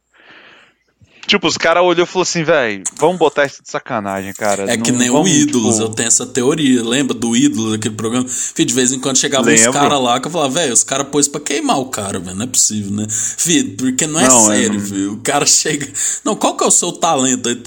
Tipo, 1.30 1.46
os 1.46 1.58
caras 1.58 1.84
olhou 1.84 2.06
e 2.06 2.08
falou 2.08 2.24
assim, 2.24 2.44
velho, 2.44 2.84
vamos 2.98 3.20
botar 3.20 3.46
isso 3.46 3.62
de 3.62 3.70
sacanagem, 3.70 4.34
cara. 4.34 4.64
É 4.64 4.76
não, 4.76 4.84
que 4.84 4.92
nem 4.92 5.12
vamos, 5.12 5.30
o 5.30 5.32
Ídolos, 5.32 5.76
tipo... 5.76 5.88
eu 5.88 5.94
tenho 5.94 6.08
essa 6.08 6.26
teoria. 6.26 6.84
Lembra 6.84 7.14
do 7.14 7.36
Ídolos, 7.38 7.76
aquele 7.76 7.94
programa? 7.94 8.28
Fih, 8.28 8.66
de 8.66 8.74
vez 8.74 8.92
em 8.92 9.00
quando 9.00 9.18
chegavam 9.18 9.54
uns 9.54 9.68
caras 9.68 10.02
lá 10.02 10.20
que 10.20 10.28
eu 10.28 10.32
falava, 10.32 10.52
velho, 10.56 10.74
os 10.74 10.84
caras 10.84 11.08
pôs 11.10 11.28
pra 11.28 11.40
queimar 11.40 11.80
o 11.80 11.86
cara, 11.86 12.18
velho. 12.18 12.36
Não 12.36 12.46
é 12.46 12.48
possível, 12.48 12.92
né? 12.92 13.06
Fih, 13.08 13.64
porque 13.64 14.08
não 14.08 14.20
é 14.20 14.28
não, 14.28 14.48
sério, 14.48 14.82
é... 14.82 15.08
O 15.10 15.18
cara 15.18 15.46
chega. 15.46 15.88
Não, 16.26 16.36
qual 16.36 16.58
que 16.58 16.64
é 16.64 16.68
o 16.68 16.72
seu 16.72 16.92
talento 16.92 17.48
aí? 17.48 17.62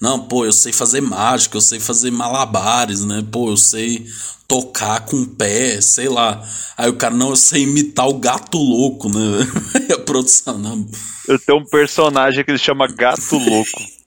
Não, 0.00 0.20
pô, 0.20 0.46
eu 0.46 0.52
sei 0.52 0.72
fazer 0.72 1.02
mágica, 1.02 1.58
eu 1.58 1.60
sei 1.60 1.78
fazer 1.78 2.10
malabares, 2.10 3.04
né? 3.04 3.22
Pô, 3.30 3.50
eu 3.50 3.56
sei 3.56 4.06
tocar 4.46 5.00
com 5.00 5.16
o 5.16 5.26
pé, 5.26 5.80
sei 5.80 6.08
lá. 6.08 6.42
Aí 6.76 6.88
o 6.90 6.96
cara, 6.96 7.14
não, 7.14 7.30
eu 7.30 7.36
sei 7.36 7.62
imitar 7.62 8.08
o 8.08 8.14
gato 8.14 8.58
louco, 8.58 9.08
né? 9.08 9.46
a 9.94 9.98
produção, 9.98 10.58
não. 10.58 10.86
Eu 11.26 11.38
tenho 11.38 11.58
um 11.58 11.64
personagem 11.64 12.44
que 12.44 12.50
ele 12.50 12.58
chama 12.58 12.86
Gato 12.86 13.38
Louco. 13.38 13.70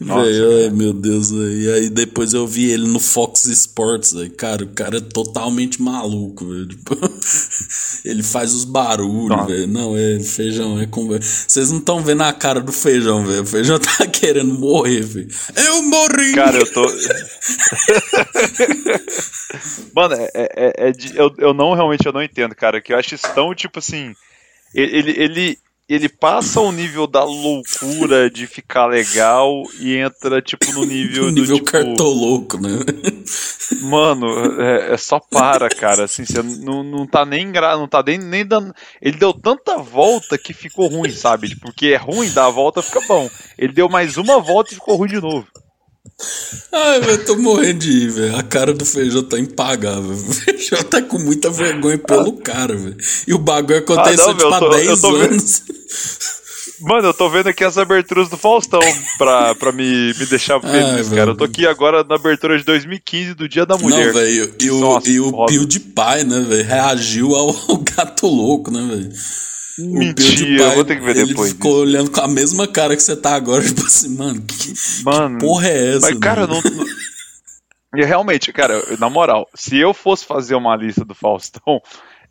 Véio, 0.00 0.64
ai, 0.64 0.70
meu 0.70 0.92
Deus, 0.92 1.30
e 1.30 1.70
aí 1.70 1.88
depois 1.88 2.34
eu 2.34 2.46
vi 2.46 2.70
ele 2.70 2.86
no 2.86 3.00
Fox 3.00 3.46
Sports, 3.46 4.12
véio. 4.12 4.30
cara, 4.32 4.64
o 4.64 4.68
cara 4.68 4.98
é 4.98 5.00
totalmente 5.00 5.80
maluco, 5.80 6.44
tipo, 6.66 6.94
ele 8.04 8.22
faz 8.22 8.52
os 8.52 8.64
barulhos, 8.64 9.46
velho. 9.46 9.66
Não, 9.66 9.96
é 9.96 10.20
feijão, 10.20 10.78
é 10.78 10.86
com. 10.86 11.08
Vocês 11.08 11.70
não 11.70 11.78
estão 11.78 12.00
vendo 12.00 12.22
a 12.22 12.32
cara 12.32 12.60
do 12.60 12.72
feijão, 12.72 13.24
velho. 13.24 13.42
O 13.42 13.46
feijão 13.46 13.78
tá 13.80 14.06
querendo 14.06 14.54
morrer, 14.54 15.00
velho. 15.00 15.28
Eu 15.56 15.82
morri! 15.82 16.34
Cara, 16.34 16.58
eu 16.58 16.70
tô. 16.70 16.84
Mano, 19.94 20.14
é, 20.14 20.30
é, 20.34 20.48
é, 20.56 20.88
é 20.88 20.92
de, 20.92 21.16
eu, 21.16 21.34
eu 21.38 21.54
não 21.54 21.74
realmente 21.74 22.04
eu 22.04 22.12
não 22.12 22.22
entendo, 22.22 22.54
cara, 22.54 22.80
que 22.80 22.92
eu 22.92 22.98
acho 22.98 23.14
isso 23.14 23.32
tão 23.34 23.54
tipo 23.54 23.78
assim. 23.78 24.14
Ele, 24.74 25.14
ele, 25.16 25.58
ele 25.88 26.08
passa 26.08 26.60
o 26.60 26.70
nível 26.70 27.06
da 27.06 27.24
loucura 27.24 28.30
de 28.30 28.46
ficar 28.46 28.86
legal 28.86 29.62
e 29.80 29.96
entra, 29.96 30.42
tipo, 30.42 30.70
no 30.72 30.84
nível 30.84 31.24
no 31.26 31.30
nível 31.32 31.46
do. 31.46 31.64
Tipo, 31.64 31.72
cartoloco, 31.72 32.58
né? 32.58 32.78
Mano, 33.82 34.60
é, 34.60 34.94
é, 34.94 34.96
só 34.98 35.18
para, 35.18 35.68
cara. 35.68 36.04
Assim, 36.04 36.24
você 36.24 36.42
não, 36.42 36.82
não 36.82 37.06
tá 37.06 37.24
nem 37.24 37.50
não 37.50 37.88
tá 37.88 38.02
nem, 38.06 38.18
nem 38.18 38.44
dando. 38.44 38.74
Ele 39.00 39.16
deu 39.16 39.32
tanta 39.32 39.78
volta 39.78 40.36
que 40.36 40.52
ficou 40.52 40.88
ruim, 40.88 41.10
sabe? 41.10 41.56
Porque 41.56 41.88
é 41.88 41.96
ruim, 41.96 42.30
dar 42.30 42.46
a 42.46 42.50
volta 42.50 42.82
fica 42.82 43.00
bom. 43.06 43.30
Ele 43.56 43.72
deu 43.72 43.88
mais 43.88 44.16
uma 44.18 44.40
volta 44.40 44.72
e 44.72 44.74
ficou 44.74 44.96
ruim 44.96 45.08
de 45.08 45.20
novo. 45.20 45.46
Ai, 46.72 47.00
velho, 47.00 47.24
tô 47.24 47.36
morrendo 47.36 47.80
de 47.80 47.90
ir, 47.90 48.10
velho. 48.10 48.36
A 48.36 48.42
cara 48.42 48.72
do 48.72 48.84
feijão 48.84 49.22
tá 49.22 49.38
impagável. 49.38 50.12
O 50.28 50.32
feijão 50.32 50.82
tá 50.82 51.00
com 51.00 51.18
muita 51.18 51.50
vergonha 51.50 51.98
pelo 51.98 52.32
cara, 52.34 52.76
velho. 52.76 52.96
E 53.26 53.34
o 53.34 53.38
bagulho 53.38 53.78
aconteceu 53.78 54.24
ah, 54.24 54.34
não, 54.34 54.36
tipo 54.36 54.54
há 54.54 54.76
10 54.76 55.04
anos. 55.04 55.62
Mano, 56.80 57.08
eu 57.08 57.14
tô 57.14 57.28
vendo 57.28 57.48
aqui 57.48 57.64
as 57.64 57.76
aberturas 57.76 58.28
do 58.28 58.36
Faustão 58.36 58.80
pra, 59.16 59.54
pra 59.54 59.72
me, 59.72 60.14
me 60.14 60.26
deixar 60.26 60.60
feliz, 60.60 61.10
Ai, 61.10 61.16
cara. 61.16 61.30
Eu 61.32 61.36
tô 61.36 61.44
aqui 61.44 61.66
agora 61.66 62.04
na 62.04 62.14
abertura 62.14 62.56
de 62.56 62.64
2015 62.64 63.34
do 63.34 63.48
Dia 63.48 63.66
da 63.66 63.76
Mulher. 63.76 64.06
Não, 64.06 64.12
velho, 64.12 64.54
e, 64.60 64.70
o, 64.70 65.00
e 65.04 65.20
o 65.20 65.46
Pio 65.46 65.66
de 65.66 65.80
Pai, 65.80 66.22
né, 66.22 66.40
velho, 66.40 66.64
reagiu 66.64 67.34
ao, 67.34 67.48
ao 67.68 67.78
gato 67.78 68.26
louco, 68.26 68.70
né, 68.70 68.86
velho. 68.88 69.10
Mentira, 69.78 70.66
pai, 70.66 70.74
vou 70.74 70.84
ter 70.84 70.96
que 70.96 71.04
ver 71.04 71.16
ele 71.16 71.26
depois. 71.26 71.50
Ele 71.50 71.56
ficou 71.56 71.80
olhando 71.80 72.10
com 72.10 72.20
a 72.20 72.28
mesma 72.28 72.66
cara 72.66 72.96
que 72.96 73.02
você 73.02 73.16
tá 73.16 73.34
agora, 73.34 73.62
tipo 73.64 73.84
assim, 73.84 74.16
mano, 74.16 74.42
que, 74.42 74.74
mano, 75.04 75.38
que 75.38 75.44
porra 75.44 75.68
é 75.68 75.96
essa? 75.96 76.10
Mas, 76.10 76.18
cara, 76.18 76.46
não. 76.46 76.60
E 77.96 78.04
realmente, 78.04 78.52
cara, 78.52 78.82
na 78.98 79.08
moral, 79.08 79.48
se 79.54 79.78
eu 79.78 79.94
fosse 79.94 80.26
fazer 80.26 80.54
uma 80.54 80.76
lista 80.76 81.04
do 81.04 81.14
Faustão, 81.14 81.80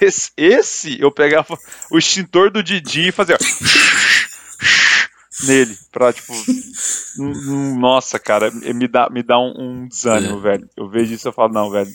esse, 0.00 0.30
esse 0.36 1.00
eu 1.00 1.10
pegava 1.10 1.58
o 1.90 1.98
extintor 1.98 2.50
do 2.50 2.62
Didi 2.62 3.08
e 3.08 3.12
fazia 3.12 3.38
nele, 5.46 5.76
pra 5.90 6.12
tipo. 6.12 6.32
Nossa, 7.78 8.18
cara, 8.18 8.50
me 8.50 8.86
dá, 8.86 9.08
me 9.08 9.22
dá 9.22 9.38
um, 9.38 9.54
um 9.56 9.88
desânimo, 9.88 10.38
é. 10.38 10.40
velho. 10.40 10.70
Eu 10.76 10.88
vejo 10.88 11.14
isso 11.14 11.28
e 11.28 11.32
falo, 11.32 11.52
não, 11.52 11.70
velho. 11.70 11.90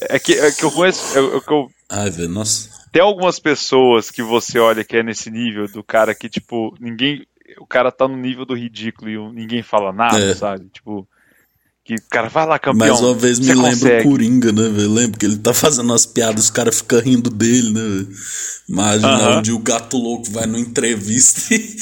É 0.00 0.18
que, 0.18 0.32
é 0.34 0.50
que 0.50 0.64
eu 0.64 0.70
conheço. 0.70 1.18
É, 1.18 1.36
é 1.36 1.40
que 1.40 1.52
eu, 1.52 1.70
Ai, 1.90 2.10
velho, 2.10 2.28
nossa. 2.28 2.68
Tem 2.92 3.02
algumas 3.02 3.38
pessoas 3.38 4.10
que 4.10 4.22
você 4.22 4.58
olha 4.58 4.84
que 4.84 4.96
é 4.96 5.02
nesse 5.02 5.30
nível 5.30 5.66
do 5.68 5.82
cara 5.82 6.14
que, 6.14 6.28
tipo, 6.28 6.76
ninguém. 6.80 7.26
O 7.58 7.66
cara 7.66 7.92
tá 7.92 8.08
no 8.08 8.16
nível 8.16 8.44
do 8.44 8.54
ridículo 8.54 9.10
e 9.10 9.32
ninguém 9.32 9.62
fala 9.62 9.92
nada, 9.92 10.18
é. 10.30 10.34
sabe? 10.34 10.68
Tipo. 10.72 11.06
Que 11.84 11.96
o 11.96 12.02
cara 12.10 12.30
vai 12.30 12.46
lá, 12.46 12.58
campeão. 12.58 12.88
Mais 12.88 13.00
uma 13.02 13.12
vez 13.12 13.38
me 13.38 13.52
lembra 13.52 14.00
o 14.00 14.04
Coringa, 14.04 14.50
né, 14.52 14.70
velho? 14.70 14.90
Lembra 14.90 15.18
que 15.18 15.26
ele 15.26 15.36
tá 15.36 15.52
fazendo 15.52 15.90
umas 15.90 16.06
piadas, 16.06 16.44
os 16.44 16.50
caras 16.50 16.78
ficam 16.78 16.98
rindo 16.98 17.28
dele, 17.28 17.74
né, 17.74 17.80
velho? 17.80 18.08
Imagina 18.66 19.18
uh 19.18 19.20
-huh. 19.20 19.38
onde 19.38 19.52
o 19.52 19.58
gato 19.58 19.98
louco 19.98 20.30
vai 20.30 20.46
numa 20.46 20.58
entrevista 20.58 21.54
e 21.54 21.76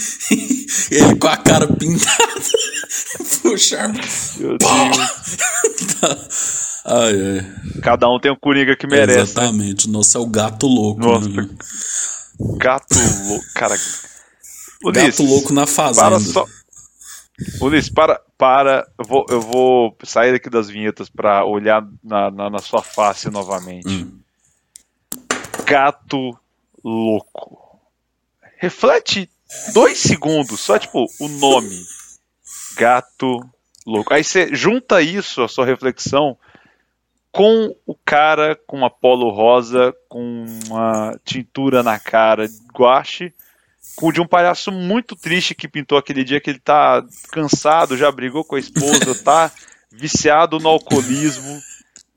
ele 0.91 1.15
com 1.15 1.29
a 1.29 1.37
cara 1.37 1.69
pintada. 1.69 2.43
Puxa. 3.43 3.93
Meu 4.41 4.59
Deus. 4.59 4.69
Ai, 6.85 7.15
ai. 7.15 7.81
Cada 7.83 8.09
um 8.09 8.19
tem 8.19 8.33
um 8.33 8.37
Coringa 8.37 8.77
que 8.77 8.87
merece. 8.87 9.17
Né? 9.17 9.23
Exatamente. 9.23 9.87
Né? 9.87 9.93
Nossa, 9.93 10.19
é 10.19 10.21
o 10.21 10.27
gato 10.27 10.67
louco. 10.67 11.01
Nossa. 11.01 11.29
Né? 11.29 11.49
Gato 12.57 12.95
louco. 13.29 13.45
Cara. 13.55 13.77
gato 14.93 15.23
louco 15.23 15.53
na 15.53 15.67
fazenda. 15.67 16.11
Para 16.11 16.21
só. 16.21 16.47
Ulisses, 17.61 17.91
para. 17.91 18.21
para 18.37 18.87
eu, 18.99 19.05
vou, 19.05 19.27
eu 19.29 19.41
vou 19.41 19.97
sair 20.05 20.35
aqui 20.35 20.51
das 20.51 20.69
vinhetas 20.69 21.09
para 21.09 21.45
olhar 21.45 21.87
na, 22.03 22.31
na, 22.31 22.51
na, 22.51 22.59
sua 22.59 22.83
face 22.83 23.31
novamente. 23.31 23.89
Hum. 23.89 24.21
Gato 25.65 26.37
louco. 26.85 27.81
Reflete 28.59 29.31
dois 29.73 29.99
segundos, 29.99 30.61
só 30.61 30.79
tipo 30.79 31.07
o 31.19 31.29
nome. 31.29 31.81
Gato 32.77 33.41
louco. 33.87 34.13
Aí 34.13 34.23
você 34.23 34.55
junta 34.55 35.03
isso, 35.03 35.43
a 35.43 35.49
sua 35.49 35.67
reflexão, 35.67 36.37
com 37.33 37.75
o 37.87 37.97
cara 38.05 38.55
com 38.67 38.77
uma 38.77 38.91
polo 38.91 39.31
rosa, 39.31 39.95
com 40.07 40.45
uma 40.67 41.19
tintura 41.25 41.83
na 41.83 41.99
cara, 41.99 42.47
guache, 42.79 43.33
com 43.97 44.13
de 44.13 44.21
um 44.21 44.27
palhaço 44.27 44.71
muito 44.71 45.17
triste 45.17 45.55
que 45.55 45.67
pintou 45.67 45.97
aquele 45.97 46.25
dia 46.25 46.41
que 46.41 46.51
ele 46.51 46.61
tá 46.61 47.03
cansado, 47.31 47.97
já 47.97 48.13
brigou 48.13 48.45
com 48.45 48.57
a 48.57 48.61
esposa, 48.61 49.15
tá 49.25 49.51
viciado 49.91 50.59
no 50.59 50.69
alcoolismo, 50.69 51.59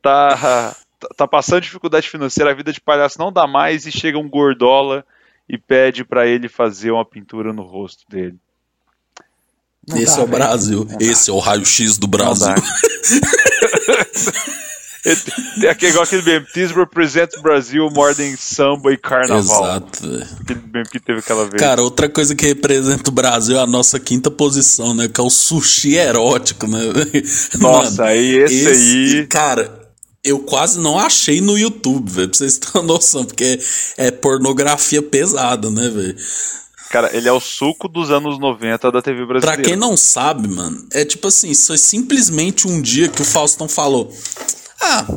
tá, 0.01 0.75
tá 1.15 1.25
passando 1.25 1.61
dificuldade 1.61 2.09
financeira, 2.09 2.51
a 2.51 2.55
vida 2.55 2.73
de 2.73 2.81
palhaço 2.81 3.17
não 3.17 3.31
dá 3.31 3.47
mais 3.47 3.85
e 3.85 3.93
chega 3.93 4.19
um 4.19 4.29
gordola 4.29 5.05
e 5.47 5.57
pede 5.57 6.03
para 6.03 6.27
ele 6.27 6.49
fazer 6.49 6.91
uma 6.91 7.05
pintura 7.05 7.53
no 7.53 7.63
rosto 7.63 8.03
dele. 8.09 8.35
Não 9.87 9.97
Esse 9.97 10.15
dá, 10.15 10.21
é 10.21 10.25
o 10.25 10.27
Brasil. 10.27 10.87
Esse 10.99 11.29
é 11.29 11.33
o 11.33 11.39
raio-x 11.39 11.97
do 11.97 12.07
Brasil. 12.07 12.55
É 15.05 15.87
igual 15.87 16.03
aquele 16.03 16.23
meme. 16.23 16.45
This 16.47 16.71
represents 16.71 17.39
Brasil 17.39 17.87
more 17.91 18.15
than 18.15 18.35
samba 18.37 18.91
e 18.91 18.97
carnaval. 18.97 19.39
Exato. 19.39 20.27
Aquele 20.41 20.61
meme 20.73 20.89
que 20.89 20.99
teve 20.99 21.19
aquela 21.19 21.43
vez. 21.43 21.61
Cara, 21.61 21.83
outra 21.83 22.09
coisa 22.09 22.33
que 22.33 22.47
representa 22.47 23.11
o 23.11 23.13
Brasil 23.13 23.57
é 23.57 23.61
a 23.61 23.67
nossa 23.67 23.99
quinta 23.99 24.31
posição, 24.31 24.95
né? 24.95 25.07
Que 25.07 25.21
é 25.21 25.23
o 25.23 25.29
sushi 25.29 25.95
erótico, 25.95 26.65
né? 26.67 26.79
Nossa, 27.59 28.01
Mano, 28.01 28.03
aí 28.03 28.35
esse, 28.37 28.67
esse 28.67 29.17
aí. 29.17 29.27
Cara, 29.27 29.85
eu 30.23 30.39
quase 30.39 30.79
não 30.79 30.97
achei 30.97 31.39
no 31.39 31.55
YouTube, 31.55 32.09
velho. 32.09 32.29
Pra 32.29 32.37
vocês 32.37 32.57
terem 32.57 32.87
noção, 32.87 33.23
porque 33.23 33.59
é, 33.97 34.07
é 34.07 34.11
pornografia 34.11 35.03
pesada, 35.03 35.69
né, 35.69 35.87
velho? 35.87 36.15
Cara, 36.89 37.15
ele 37.15 37.27
é 37.27 37.31
o 37.31 37.39
suco 37.39 37.87
dos 37.87 38.09
anos 38.09 38.39
90 38.39 38.91
da 38.91 39.01
TV 39.01 39.25
brasileira. 39.25 39.61
Pra 39.61 39.63
quem 39.63 39.75
não 39.75 39.95
sabe, 39.95 40.47
mano, 40.47 40.87
é 40.93 41.03
tipo 41.05 41.27
assim, 41.27 41.53
foi 41.53 41.77
simplesmente 41.77 42.67
um 42.67 42.81
dia 42.81 43.07
que 43.07 43.21
o 43.21 43.25
Faustão 43.25 43.67
falou: 43.67 44.11
ah, 44.85 45.07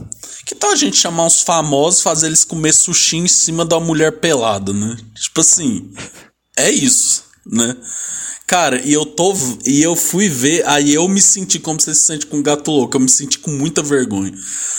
que 0.47 0.55
tal 0.55 0.71
a 0.71 0.77
gente 0.77 0.97
chamar 0.97 1.27
uns 1.27 1.43
famosos, 1.43 2.01
fazer 2.01 2.27
eles 2.27 2.45
comer 2.45 2.73
sushi 2.73 3.19
em 3.19 3.29
cima 3.29 3.65
da 3.65 3.79
mulher 3.79 4.21
pelada, 4.21 4.73
né? 4.73 4.97
Tipo 5.15 5.43
assim, 5.43 5.93
é 6.57 6.71
isso, 6.71 7.25
né? 7.47 7.77
Cara, 8.47 8.81
e 8.81 8.95
eu 8.95 9.05
tô. 9.05 9.37
E 9.67 9.83
eu 9.83 9.95
fui 9.95 10.27
ver, 10.27 10.67
aí 10.67 10.95
eu 10.95 11.07
me 11.07 11.21
senti 11.21 11.59
como 11.59 11.79
você 11.79 11.95
se 11.95 12.07
sente 12.07 12.27
com 12.27 12.39
um 12.39 12.43
gato 12.43 12.71
louco. 12.71 12.97
Eu 12.97 13.01
me 13.01 13.09
senti 13.09 13.39
com 13.39 13.51
muita 13.51 13.83
vergonha. 13.83 14.33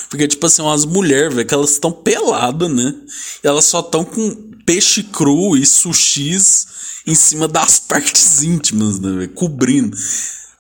Porque, 0.10 0.28
tipo 0.28 0.44
assim, 0.48 0.64
umas 0.64 0.86
mulheres, 0.86 1.36
velho, 1.36 1.48
que 1.48 1.54
elas 1.54 1.74
estão 1.74 1.92
peladas, 1.92 2.68
né? 2.68 2.96
E 3.44 3.48
elas 3.48 3.66
só 3.66 3.82
estão 3.82 4.04
com 4.04 4.36
peixe 4.66 5.04
cru 5.04 5.56
e 5.56 5.68
sushis 5.68 6.66
em 7.06 7.14
cima 7.14 7.48
das 7.48 7.78
partes 7.88 8.42
íntimas, 8.42 9.00
né, 9.00 9.12
velho? 9.12 9.30
Cobrindo. 9.36 9.96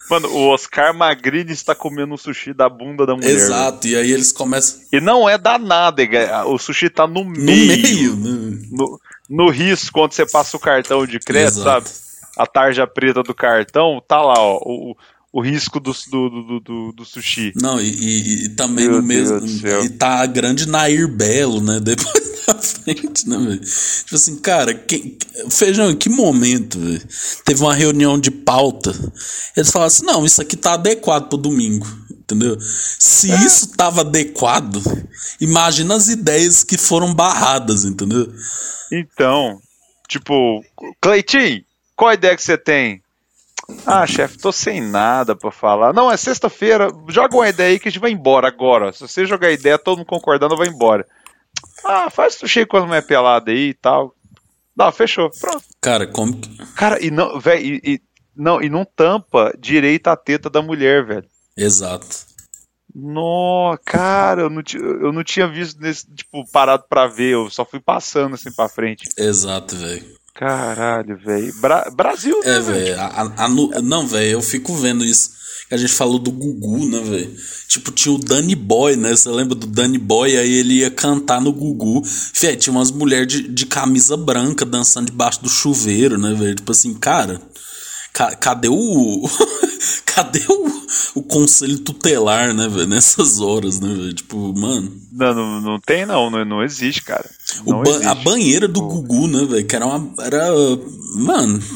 Mano, 0.10 0.28
o 0.30 0.47
Oscar 0.49 0.93
Magrini 0.93 1.51
está 1.51 1.76
comendo 1.76 2.16
o 2.16 2.18
sushi 2.18 2.51
da 2.51 2.68
bunda 2.68 3.05
da 3.05 3.16
mulher. 3.16 3.30
Exato, 3.30 3.88
e 3.88 3.95
aí 3.95 4.12
eles 4.12 4.32
começam. 4.32 4.82
E 4.91 4.99
não 4.99 5.30
é 5.30 5.38
da 5.38 5.60
nada, 5.60 6.01
o 6.47 6.57
sushi 6.57 6.89
tá 6.89 7.05
no, 7.05 7.24
no 7.24 7.30
meio. 7.30 8.16
meio 8.16 8.16
né? 8.16 8.60
no, 8.72 8.99
no 9.30 9.49
risco, 9.49 9.91
quando 9.93 10.14
você 10.14 10.26
passa 10.26 10.57
o 10.57 10.60
cartão 10.60 11.05
de 11.05 11.20
crédito, 11.20 11.60
Exato. 11.60 11.88
sabe? 11.88 12.10
A 12.38 12.47
tarja 12.47 12.88
preta 12.88 13.22
do 13.22 13.36
cartão, 13.36 14.01
tá 14.07 14.20
lá, 14.22 14.39
ó. 14.39 14.57
O, 14.66 14.97
o 15.32 15.41
risco 15.41 15.80
do, 15.80 15.91
do, 16.10 16.30
do, 16.30 16.60
do, 16.60 16.91
do 16.91 17.05
sushi. 17.05 17.53
Não, 17.55 17.80
e, 17.80 17.88
e, 17.88 18.45
e 18.45 18.49
também 18.49 18.88
Meu 18.88 19.01
no 19.01 19.03
mesmo. 19.03 19.39
E 19.84 19.89
tá 19.89 20.22
a 20.22 20.26
grande 20.26 20.68
Nair 20.68 21.07
Belo, 21.07 21.62
né? 21.62 21.80
Depois 21.84 22.29
da 22.54 22.62
frente, 22.62 23.28
né, 23.28 23.38
velho? 23.38 23.60
Tipo 23.60 24.16
assim, 24.16 24.38
cara, 24.38 24.74
que, 24.74 25.18
feijão, 25.50 25.91
em 25.91 25.95
que 25.95 26.10
momento, 26.10 26.80
velho? 26.80 27.02
Teve 27.45 27.62
uma 27.62 27.74
reunião 27.74 28.20
de 28.20 28.32
pauta. 28.32 28.91
Eles 29.56 29.72
falaram 29.72 29.88
assim: 29.88 30.06
não, 30.06 30.26
isso 30.26 30.41
aqui 30.41 30.56
tá 30.56 30.74
adequado 30.74 31.30
pro 31.30 31.38
domingo. 31.38 31.88
Entendeu? 32.10 32.58
Se 32.62 33.32
é. 33.32 33.36
isso 33.38 33.76
tava 33.76 34.02
adequado, 34.02 34.80
imagina 35.41 35.95
as 35.95 36.10
ideias 36.10 36.64
que 36.64 36.78
foram 36.78 37.12
barradas, 37.12 37.86
entendeu? 37.86 38.32
Então, 38.91 39.60
tipo, 40.08 40.64
Cleitinho, 41.02 41.64
qual 41.95 42.10
a 42.10 42.14
ideia 42.14 42.36
que 42.36 42.43
você 42.43 42.56
tem? 42.56 43.02
Ah, 43.86 44.06
chefe, 44.06 44.38
tô 44.38 44.52
sem 44.52 44.80
nada 44.82 45.36
para 45.36 45.52
falar. 45.52 45.91
Não, 45.91 46.12
é 46.12 46.18
sexta-feira, 46.18 46.91
joga 47.08 47.36
uma 47.36 47.50
ideia 47.50 47.72
aí 47.72 47.80
que 47.80 47.88
a 47.88 47.91
gente 47.91 48.02
vai 48.02 48.12
embora 48.12 48.47
agora. 48.47 48.93
Se 48.93 49.02
você 49.02 49.26
jogar 49.26 49.52
ideia, 49.52 49.78
todo 49.78 49.97
mundo 49.97 50.08
concordando, 50.08 50.58
vai 50.58 50.68
embora. 50.68 51.06
Ah, 51.84 52.10
faz 52.10 52.36
tu 52.36 52.48
cheio 52.48 52.68
quando 52.68 52.94
é 52.94 53.02
pelada 53.02 53.52
aí 53.52 53.70
e 53.70 53.74
tal. 53.74 54.16
Não, 54.76 54.92
fechou. 54.92 55.30
Pronto. 55.40 55.64
Cara, 55.82 56.08
como 56.08 56.38
que. 56.38 56.50
Cara, 56.76 57.04
e 57.04 57.12
não, 57.12 57.40
velho, 57.40 57.66
e, 57.66 57.82
e, 57.84 58.02
não, 58.36 58.62
e 58.62 58.70
não 58.70 58.86
tampa 58.86 59.54
direito 59.60 60.08
a 60.08 60.16
teta 60.16 60.50
da 60.50 60.62
mulher, 60.62 61.06
velho. 61.06 61.26
Exato. 61.58 62.30
No, 62.96 63.78
cara, 63.86 64.44
eu 64.44 64.50
não, 64.50 64.64
eu 64.74 65.14
não 65.14 65.24
tinha 65.24 65.48
visto 65.48 65.80
nesse, 65.80 66.08
tipo, 66.14 66.50
parado 66.52 66.86
pra 66.90 67.08
ver, 67.08 67.34
eu 67.34 67.50
só 67.50 67.64
fui 67.64 67.80
passando 67.80 68.34
assim 68.34 68.52
pra 68.52 68.68
frente. 68.68 69.10
Exato, 69.18 69.76
velho. 69.76 70.20
Caralho, 70.34 71.18
velho. 71.18 71.54
Bra 71.60 71.90
Brasil, 71.92 72.40
né? 72.44 72.56
É, 72.56 72.60
velho. 72.60 72.98
Não, 73.84 74.08
velho, 74.08 74.32
eu 74.32 74.42
fico 74.42 74.74
vendo 74.76 75.04
isso. 75.04 75.39
A 75.72 75.78
gente 75.78 75.94
falou 75.94 76.18
do 76.18 76.32
Gugu, 76.32 76.90
né, 76.90 77.00
velho? 77.00 77.36
Tipo, 77.68 77.92
tinha 77.92 78.14
o 78.14 78.18
Danny 78.18 78.56
Boy, 78.56 78.96
né? 78.96 79.16
Você 79.16 79.30
lembra 79.30 79.54
do 79.54 79.68
Danny 79.68 80.00
Boy? 80.00 80.36
Aí 80.36 80.52
ele 80.52 80.76
ia 80.76 80.90
cantar 80.90 81.40
no 81.40 81.54
Gugu. 81.54 82.02
Fê, 82.06 82.56
tinha 82.56 82.74
umas 82.74 82.90
mulheres 82.90 83.28
de, 83.28 83.48
de 83.48 83.66
camisa 83.68 84.18
branca 84.18 84.66
dançando 84.66 85.06
debaixo 85.06 85.44
do 85.44 85.50
chuveiro, 85.50 86.18
né, 86.18 86.34
velho? 86.34 86.56
Tipo 86.56 86.72
assim, 86.72 86.94
cara. 86.96 87.40
Ca 88.14 88.36
cadê 88.36 88.68
o. 88.70 89.24
cadê 90.05 90.43
o, 90.49 91.20
o 91.20 91.24
conselho 91.24 91.80
tutelar, 91.80 92.53
né, 92.53 92.68
velho? 92.68 92.88
Nessas 92.88 93.39
horas, 93.39 93.80
né, 93.80 93.88
velho? 93.88 94.14
Tipo, 94.14 94.53
mano. 94.57 94.91
Não, 95.12 95.34
não, 95.34 95.62
não 95.62 95.80
tem, 95.80 96.05
não. 96.05 96.30
Não, 96.30 96.43
não 96.43 96.64
existe, 96.64 97.03
cara. 97.03 97.30
Não 97.66 97.82
ba 97.82 97.89
existe. 97.89 98.07
A 98.07 98.16
banheira 98.16 98.68
do 98.68 98.82
Gugu, 98.82 99.28
né, 99.28 99.45
velho? 99.45 99.66
Que 99.66 99.76
era 99.76 99.86
uma. 99.86 100.14
Era. 100.24 100.45
Mano. 101.16 101.60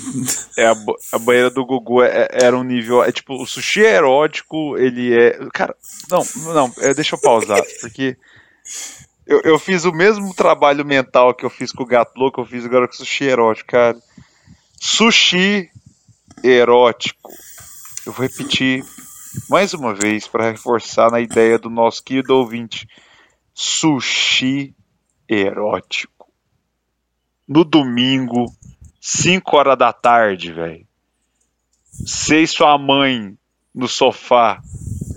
É, 0.55 0.67
a, 0.67 0.75
a 1.11 1.17
banheira 1.17 1.49
do 1.49 1.65
Gugu 1.65 2.03
é, 2.03 2.27
era 2.31 2.55
um 2.55 2.63
nível. 2.63 3.03
É 3.03 3.11
tipo, 3.11 3.41
o 3.41 3.47
sushi 3.47 3.81
erótico, 3.81 4.77
ele 4.77 5.11
é. 5.11 5.39
Cara, 5.51 5.75
não, 6.09 6.23
não, 6.53 6.73
é, 6.77 6.93
deixa 6.93 7.15
eu 7.15 7.19
pausar, 7.19 7.59
porque. 7.81 8.15
Eu, 9.25 9.41
eu 9.41 9.57
fiz 9.57 9.85
o 9.85 9.91
mesmo 9.91 10.33
trabalho 10.33 10.85
mental 10.85 11.33
que 11.33 11.45
eu 11.45 11.49
fiz 11.49 11.71
com 11.71 11.83
o 11.83 11.87
gato 11.87 12.15
louco, 12.17 12.41
eu 12.41 12.45
fiz 12.45 12.65
agora 12.65 12.87
com 12.87 12.93
o 12.93 12.97
sushi 12.97 13.23
erótico, 13.23 13.71
cara. 13.71 13.97
Sushi 14.79 15.71
erótico. 16.43 17.31
Eu 18.05 18.11
vou 18.11 18.25
repetir 18.27 18.83
mais 19.49 19.73
uma 19.73 19.93
vez 19.93 20.27
para 20.27 20.51
reforçar 20.51 21.09
na 21.09 21.21
ideia 21.21 21.57
do 21.57 21.69
nosso 21.69 22.03
querido 22.03 22.35
ouvinte. 22.35 22.87
Sushi 23.53 24.75
erótico. 25.27 26.27
No 27.47 27.63
domingo, 27.63 28.45
5 28.99 29.55
horas 29.55 29.77
da 29.77 29.93
tarde, 29.93 30.51
velho. 30.51 30.85
Sei 32.05 32.45
sua 32.45 32.77
mãe 32.77 33.37
no 33.73 33.87
sofá 33.87 34.61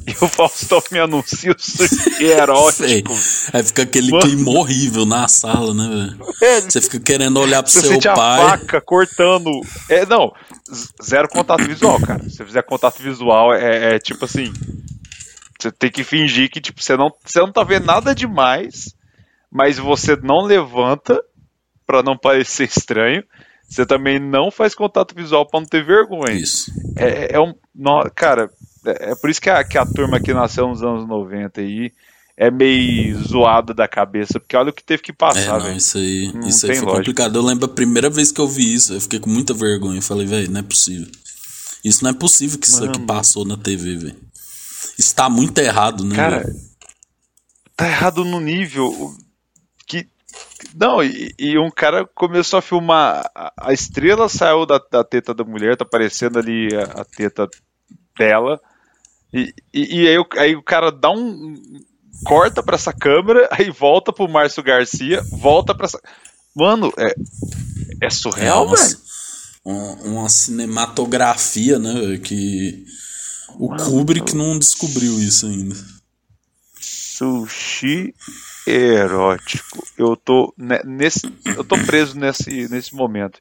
e 0.08 0.12
o 0.24 0.28
Faustão 0.28 0.80
me 0.92 1.00
anuncia 1.00 1.50
o 1.50 1.58
sushi 1.58 2.24
erótico. 2.24 3.12
Aí 3.52 3.62
fica 3.64 3.82
aquele 3.82 4.12
Mano. 4.12 4.22
clima 4.22 4.50
horrível 4.50 5.04
na 5.04 5.26
sala, 5.26 5.74
né, 5.74 6.16
velho? 6.38 6.62
Você 6.70 6.80
fica 6.80 7.00
querendo 7.00 7.40
olhar 7.40 7.62
pro 7.62 7.72
Você 7.72 7.88
seu 7.88 8.14
pai. 8.14 8.40
A 8.40 8.50
faca 8.50 8.80
cortando. 8.80 9.50
É, 9.88 10.06
não, 10.06 10.32
zero 11.02 11.28
contato 11.28 11.64
visual, 11.64 12.00
cara. 12.00 12.22
Se 12.22 12.36
você 12.36 12.44
fizer 12.44 12.62
contato 12.62 13.02
visual, 13.02 13.52
é, 13.52 13.94
é, 13.94 13.98
tipo 13.98 14.24
assim. 14.24 14.52
Você 15.58 15.72
tem 15.72 15.90
que 15.90 16.04
fingir 16.04 16.50
que 16.50 16.60
tipo, 16.60 16.82
você, 16.82 16.96
não, 16.96 17.10
você 17.24 17.40
não 17.40 17.50
tá 17.50 17.64
vendo 17.64 17.86
nada 17.86 18.14
demais, 18.14 18.94
mas 19.50 19.78
você 19.78 20.14
não 20.14 20.44
levanta 20.44 21.20
para 21.86 22.02
não 22.02 22.16
parecer 22.16 22.64
estranho. 22.64 23.24
Você 23.68 23.84
também 23.84 24.20
não 24.20 24.50
faz 24.50 24.74
contato 24.74 25.14
visual 25.14 25.48
para 25.48 25.60
não 25.60 25.66
ter 25.66 25.84
vergonha. 25.84 26.32
Isso. 26.34 26.70
É, 26.96 27.34
é 27.34 27.40
um. 27.40 27.52
No, 27.74 28.08
cara, 28.14 28.48
é, 28.86 29.10
é 29.12 29.14
por 29.14 29.30
isso 29.30 29.40
que 29.40 29.50
a, 29.50 29.62
que 29.64 29.78
a 29.78 29.86
turma 29.86 30.20
que 30.20 30.32
nasceu 30.34 30.68
nos 30.68 30.82
anos 30.82 31.06
90 31.06 31.60
aí 31.60 31.92
é 32.36 32.50
meio 32.50 33.18
zoada 33.22 33.72
da 33.72 33.88
cabeça, 33.88 34.38
porque 34.38 34.56
olha 34.56 34.68
o 34.68 34.72
que 34.72 34.84
teve 34.84 35.02
que 35.02 35.12
passar, 35.12 35.58
velho. 35.58 35.74
É, 35.74 35.76
isso 35.76 35.96
aí, 35.96 36.30
não 36.34 36.46
isso 36.46 36.66
aí 36.66 36.72
foi 36.76 36.84
lógica. 36.84 36.98
complicado. 36.98 37.36
Eu 37.36 37.42
lembro 37.42 37.64
a 37.64 37.74
primeira 37.74 38.10
vez 38.10 38.30
que 38.30 38.40
eu 38.40 38.46
vi 38.46 38.74
isso, 38.74 38.92
eu 38.92 39.00
fiquei 39.00 39.18
com 39.18 39.30
muita 39.30 39.54
vergonha. 39.54 39.98
Eu 39.98 40.02
falei, 40.02 40.26
velho, 40.26 40.50
não 40.50 40.60
é 40.60 40.62
possível. 40.62 41.06
Isso 41.82 42.04
não 42.04 42.10
é 42.10 42.14
possível 42.14 42.58
que 42.58 42.66
isso 42.66 42.80
Mano. 42.80 42.92
aqui 42.92 43.00
passou 43.00 43.44
na 43.44 43.56
TV, 43.56 43.96
velho. 43.96 44.16
Está 44.98 45.30
muito 45.30 45.58
errado, 45.58 46.04
né? 46.04 46.14
Cara, 46.14 46.38
véio? 46.40 46.56
tá 47.74 47.86
errado 47.86 48.24
no 48.24 48.40
nível 48.40 49.14
que. 49.86 50.06
Não, 50.74 51.02
e, 51.02 51.32
e, 51.38 51.58
um 51.58 51.70
cara 51.70 52.06
começou 52.14 52.58
a 52.58 52.62
filmar. 52.62 53.30
A, 53.34 53.52
a 53.68 53.72
estrela 53.72 54.28
saiu 54.28 54.66
da, 54.66 54.78
da, 54.90 55.04
teta 55.04 55.32
da 55.32 55.44
mulher, 55.44 55.76
tá 55.76 55.84
aparecendo 55.84 56.38
ali 56.38 56.68
a, 56.74 57.00
a 57.00 57.04
teta 57.04 57.48
dela. 58.18 58.60
E, 59.32 59.54
e, 59.72 60.00
e 60.00 60.08
aí, 60.08 60.18
o, 60.18 60.26
aí, 60.36 60.56
o 60.56 60.62
cara 60.62 60.90
dá 60.90 61.10
um. 61.10 61.54
corta 62.24 62.62
pra 62.62 62.76
essa 62.76 62.92
câmera, 62.92 63.48
aí 63.52 63.70
volta 63.70 64.12
pro 64.12 64.28
Márcio 64.28 64.62
Garcia, 64.62 65.22
volta 65.30 65.74
pra 65.74 65.86
essa. 65.86 66.00
Mano, 66.54 66.92
é, 66.96 67.14
é 68.00 68.10
surreal, 68.10 68.72
é 68.72 68.76
velho. 68.76 68.98
Uma, 69.64 69.92
uma 70.02 70.28
cinematografia, 70.28 71.78
né? 71.78 72.18
Que 72.18 72.84
o 73.58 73.68
Mano, 73.68 73.84
Kubrick 73.84 74.34
não 74.34 74.58
descobriu 74.58 75.18
isso 75.20 75.46
ainda. 75.46 75.74
Sushi 76.80 78.14
erótico. 78.66 79.86
Eu 79.96 80.16
tô 80.16 80.54
nesse, 80.84 81.32
eu 81.44 81.64
tô 81.64 81.76
preso 81.84 82.18
nesse, 82.18 82.68
nesse 82.68 82.94
momento 82.94 83.40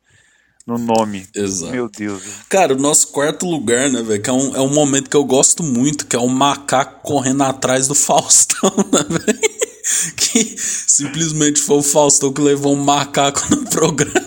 no 0.65 0.77
nome. 0.77 1.27
Exato. 1.35 1.71
Meu 1.71 1.87
Deus. 1.87 2.23
Cara, 2.49 2.73
o 2.73 2.79
nosso 2.79 3.09
quarto 3.09 3.45
lugar, 3.45 3.89
né, 3.89 4.01
velho? 4.01 4.21
Que 4.21 4.29
é 4.29 4.33
um, 4.33 4.55
é 4.55 4.61
um 4.61 4.73
momento 4.73 5.09
que 5.09 5.17
eu 5.17 5.23
gosto 5.23 5.61
muito, 5.61 6.07
que 6.07 6.15
é 6.15 6.19
o 6.19 6.27
macaco 6.27 7.01
correndo 7.03 7.43
atrás 7.43 7.87
do 7.87 7.93
Faustão, 7.95 8.73
né, 8.91 9.05
velho? 9.07 9.55
Que 10.17 10.55
simplesmente 10.57 11.61
foi 11.61 11.77
o 11.77 11.83
Faustão 11.83 12.33
que 12.33 12.41
levou 12.41 12.73
um 12.73 12.83
macaco 12.83 13.43
no 13.51 13.69
programa. 13.69 14.25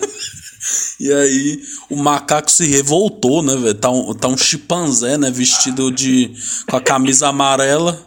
E 0.99 1.11
aí 1.11 1.61
o 1.89 1.95
macaco 1.97 2.49
se 2.49 2.65
revoltou, 2.65 3.43
né, 3.43 3.55
velho? 3.55 3.75
Tá 3.75 3.89
um, 3.89 4.13
tá 4.13 4.27
um 4.29 4.37
chimpanzé, 4.37 5.17
né, 5.17 5.29
vestido 5.29 5.91
de. 5.91 6.33
com 6.69 6.77
a 6.77 6.81
camisa 6.81 7.27
amarela. 7.27 8.05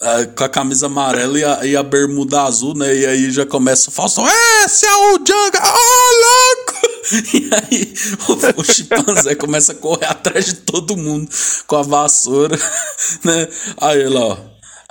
É, 0.00 0.26
com 0.26 0.44
a 0.44 0.48
camisa 0.48 0.86
amarela 0.86 1.36
e 1.36 1.44
a, 1.44 1.66
e 1.66 1.76
a, 1.76 1.82
bermuda 1.82 2.42
azul, 2.42 2.72
né? 2.72 2.94
E 2.94 3.04
aí 3.04 3.30
já 3.32 3.44
começa 3.44 3.90
o 3.90 3.92
Faustão. 3.92 4.24
Esse 4.64 4.86
é 4.86 4.96
o 4.96 5.18
Django! 5.18 5.58
Oh, 5.60 6.54
louco! 6.54 6.67
E 7.32 7.48
aí 7.52 7.94
o, 8.28 8.60
o 8.60 8.64
chimpanzé 8.64 9.34
começa 9.34 9.72
a 9.72 9.74
correr 9.74 10.06
atrás 10.06 10.46
de 10.46 10.54
todo 10.54 10.96
mundo 10.96 11.28
com 11.66 11.76
a 11.76 11.82
vassoura, 11.82 12.56
né? 13.24 13.48
Aí 13.80 14.00
ele, 14.00 14.16
ó. 14.16 14.36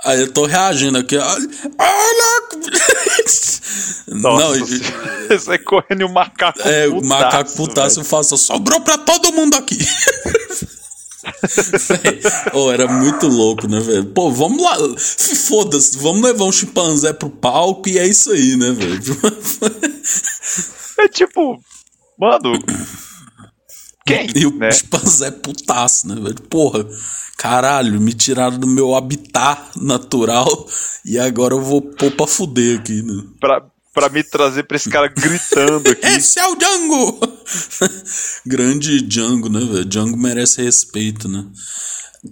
Aí 0.04 0.20
eu 0.20 0.32
tô 0.32 0.46
reagindo 0.46 0.98
aqui. 0.98 1.16
Olha! 1.16 1.48
Não, 4.08 4.38
isso 5.34 5.52
é 5.52 5.58
correndo 5.58 6.00
e 6.00 6.04
o 6.04 6.08
macaco 6.08 6.60
É, 6.60 6.88
o 6.88 7.04
macaco 7.04 7.52
putaço 7.54 8.02
faço. 8.04 8.38
Sobrou 8.38 8.80
pra 8.80 8.96
todo 8.96 9.32
mundo 9.32 9.56
aqui. 9.56 9.76
oh, 12.54 12.70
era 12.70 12.86
muito 12.86 13.26
louco, 13.26 13.66
né, 13.68 13.80
velho? 13.80 14.06
Pô, 14.06 14.30
vamos 14.30 14.62
lá. 14.62 14.76
Foda-se, 14.96 15.98
vamos 15.98 16.22
levar 16.22 16.44
um 16.44 16.52
chimpanzé 16.52 17.12
pro 17.12 17.28
palco 17.28 17.88
e 17.88 17.98
é 17.98 18.06
isso 18.06 18.30
aí, 18.30 18.56
né, 18.56 18.70
velho? 18.70 19.18
é 20.98 21.08
tipo, 21.08 21.60
mano. 22.18 22.52
Quem? 24.06 24.28
E 24.34 24.46
o 24.46 24.56
né? 24.56 24.70
chimpanzé 24.72 25.30
putaço, 25.30 26.08
né, 26.08 26.14
velho? 26.14 26.40
Porra 26.42 26.86
caralho, 27.38 28.00
me 28.00 28.12
tiraram 28.12 28.58
do 28.58 28.66
meu 28.66 28.96
habitat 28.96 29.70
natural 29.76 30.66
e 31.04 31.16
agora 31.18 31.54
eu 31.54 31.62
vou 31.62 31.80
pôr 31.80 32.10
pra 32.10 32.26
fuder 32.26 32.80
aqui, 32.80 33.00
né? 33.00 33.22
Pra, 33.40 33.64
pra 33.94 34.08
me 34.08 34.24
trazer 34.24 34.64
pra 34.64 34.76
esse 34.76 34.90
cara 34.90 35.06
gritando 35.06 35.88
aqui. 35.88 36.04
Esse 36.04 36.40
é 36.40 36.46
o 36.48 36.56
Django! 36.56 37.20
Grande 38.44 39.00
Django, 39.00 39.48
né, 39.48 39.60
velho? 39.60 39.84
Django 39.84 40.16
merece 40.16 40.60
respeito, 40.60 41.28
né? 41.28 41.46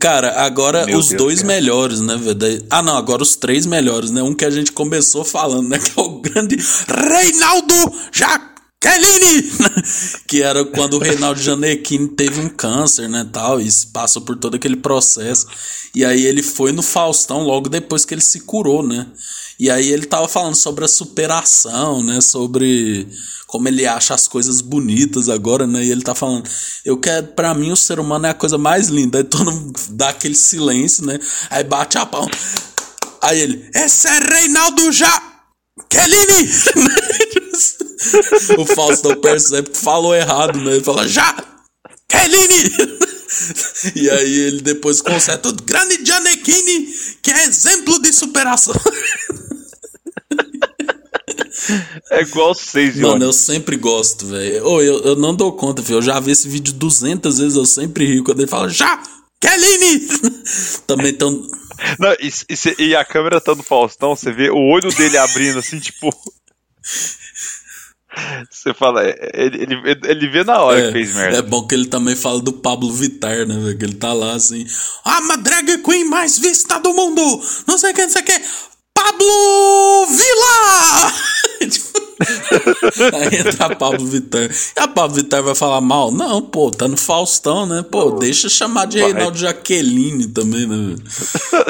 Cara, 0.00 0.42
agora 0.42 0.84
Meu 0.84 0.98
os 0.98 1.10
Deus 1.10 1.22
dois 1.22 1.36
Deus. 1.36 1.46
melhores, 1.46 2.00
né, 2.00 2.16
velho? 2.16 2.66
Ah, 2.68 2.82
não, 2.82 2.96
agora 2.96 3.22
os 3.22 3.36
três 3.36 3.64
melhores, 3.64 4.10
né? 4.10 4.20
Um 4.20 4.34
que 4.34 4.44
a 4.44 4.50
gente 4.50 4.72
começou 4.72 5.24
falando, 5.24 5.68
né? 5.68 5.78
Que 5.86 6.00
é 6.00 6.02
o 6.02 6.20
grande 6.20 6.56
Reinaldo 6.88 7.74
Jac 8.10 8.55
Kelly! 8.86 9.52
que 10.28 10.42
era 10.42 10.64
quando 10.64 10.94
o 10.94 10.98
Reinaldo 11.00 11.40
Janequini 11.40 12.08
teve 12.08 12.40
um 12.40 12.48
câncer, 12.48 13.08
né, 13.08 13.28
tal, 13.32 13.60
e 13.60 13.68
passou 13.92 14.22
por 14.22 14.36
todo 14.36 14.54
aquele 14.54 14.76
processo. 14.76 15.46
E 15.94 16.04
aí 16.04 16.24
ele 16.24 16.42
foi 16.42 16.70
no 16.70 16.82
Faustão 16.82 17.42
logo 17.42 17.68
depois 17.68 18.04
que 18.04 18.14
ele 18.14 18.20
se 18.20 18.40
curou, 18.40 18.86
né? 18.86 19.06
E 19.58 19.70
aí 19.70 19.90
ele 19.90 20.06
tava 20.06 20.28
falando 20.28 20.54
sobre 20.54 20.84
a 20.84 20.88
superação, 20.88 22.02
né, 22.02 22.20
sobre 22.20 23.08
como 23.46 23.68
ele 23.68 23.86
acha 23.86 24.14
as 24.14 24.28
coisas 24.28 24.60
bonitas 24.60 25.28
agora, 25.28 25.66
né? 25.66 25.84
E 25.84 25.90
ele 25.90 26.02
tá 26.02 26.14
falando, 26.14 26.48
eu 26.84 26.96
quero, 26.96 27.28
para 27.28 27.54
mim 27.54 27.72
o 27.72 27.76
ser 27.76 27.98
humano 27.98 28.26
é 28.26 28.30
a 28.30 28.34
coisa 28.34 28.58
mais 28.58 28.88
linda. 28.88 29.18
Aí 29.18 29.24
todo 29.24 29.50
mundo 29.50 29.80
dá 29.90 30.10
aquele 30.10 30.34
silêncio, 30.34 31.04
né? 31.06 31.18
Aí 31.50 31.64
bate 31.64 31.98
a 31.98 32.06
palma. 32.06 32.30
Aí 33.22 33.40
ele, 33.40 33.68
esse 33.74 34.06
é 34.06 34.18
Reinaldo 34.18 34.92
já 34.92 35.35
Kelly! 35.88 36.50
o 38.58 38.66
Faustão 38.66 39.20
percebe 39.20 39.70
que 39.70 39.78
falou 39.78 40.14
errado, 40.14 40.60
né? 40.60 40.74
Ele 40.74 40.84
fala, 40.84 41.06
já! 41.08 41.34
Kelly! 42.08 42.72
e 43.96 44.10
aí 44.10 44.34
ele 44.40 44.60
depois 44.60 45.00
conserta 45.00 45.48
o 45.48 45.52
grande 45.52 46.04
Gianecchini, 46.04 46.88
que 47.22 47.30
é 47.30 47.44
exemplo 47.44 48.00
de 48.00 48.12
superação. 48.12 48.74
É 52.10 52.22
igual 52.22 52.54
vocês, 52.54 52.96
Mano, 52.96 53.24
eu 53.24 53.32
sempre 53.32 53.76
gosto, 53.76 54.26
velho. 54.26 54.64
Oh, 54.64 54.80
eu, 54.80 55.02
eu 55.02 55.16
não 55.16 55.34
dou 55.34 55.52
conta, 55.52 55.82
velho. 55.82 55.96
Eu 55.98 56.02
já 56.02 56.20
vi 56.20 56.30
esse 56.30 56.48
vídeo 56.48 56.72
200 56.72 57.38
vezes, 57.38 57.56
eu 57.56 57.66
sempre 57.66 58.06
rio 58.06 58.22
quando 58.22 58.40
ele 58.40 58.48
fala, 58.48 58.68
já! 58.68 59.02
Kelly! 59.46 60.08
Também 60.86 61.14
tão. 61.14 61.30
Não, 61.98 62.12
e, 62.14 62.32
e, 62.50 62.84
e, 62.88 62.96
a 62.96 63.04
câmera 63.04 63.40
tá 63.40 63.54
no 63.54 63.62
Faustão, 63.62 64.16
você 64.16 64.32
vê 64.32 64.50
o 64.50 64.56
olho 64.56 64.90
dele 64.94 65.16
abrindo 65.18 65.58
assim, 65.58 65.78
tipo. 65.78 66.10
Você 68.50 68.72
fala, 68.72 69.02
ele, 69.34 69.62
ele, 69.62 70.00
ele 70.04 70.28
vê 70.30 70.42
na 70.42 70.58
hora 70.62 70.80
é, 70.80 70.86
que 70.86 70.92
fez 70.92 71.14
merda. 71.14 71.36
É 71.36 71.42
bom 71.42 71.66
que 71.66 71.74
ele 71.74 71.86
também 71.86 72.16
fala 72.16 72.40
do 72.40 72.52
Pablo 72.52 72.90
Vittar, 72.90 73.46
né, 73.46 73.54
velho? 73.58 73.76
Que 73.76 73.84
ele 73.84 73.94
tá 73.94 74.14
lá 74.14 74.32
assim. 74.32 74.66
A 75.04 75.18
ah, 75.18 75.36
drag 75.36 75.82
queen 75.82 76.04
mais 76.06 76.38
vista 76.38 76.80
do 76.80 76.94
mundo! 76.94 77.20
Não 77.66 77.76
sei 77.76 77.90
o 77.90 77.94
que, 77.94 78.02
não 78.02 78.10
sei 78.10 78.22
o 78.22 78.24
que. 78.24 78.42
Pablo 79.06 80.06
Vila! 80.06 81.12
Aí 83.14 83.38
entra 83.38 83.76
Pablo 83.76 84.04
Vittar. 84.04 84.50
E 84.50 84.80
a 84.80 84.88
Pablo 84.88 85.14
Vittar 85.14 85.44
vai 85.44 85.54
falar 85.54 85.80
mal? 85.80 86.10
Não, 86.10 86.42
pô, 86.42 86.72
tá 86.72 86.88
no 86.88 86.96
Faustão, 86.96 87.66
né? 87.66 87.84
Pô, 87.88 88.10
deixa 88.12 88.48
chamar 88.48 88.86
de 88.86 88.98
vai. 88.98 89.12
Reinaldo 89.12 89.38
Jaqueline 89.38 90.26
também, 90.26 90.66
né? 90.66 90.96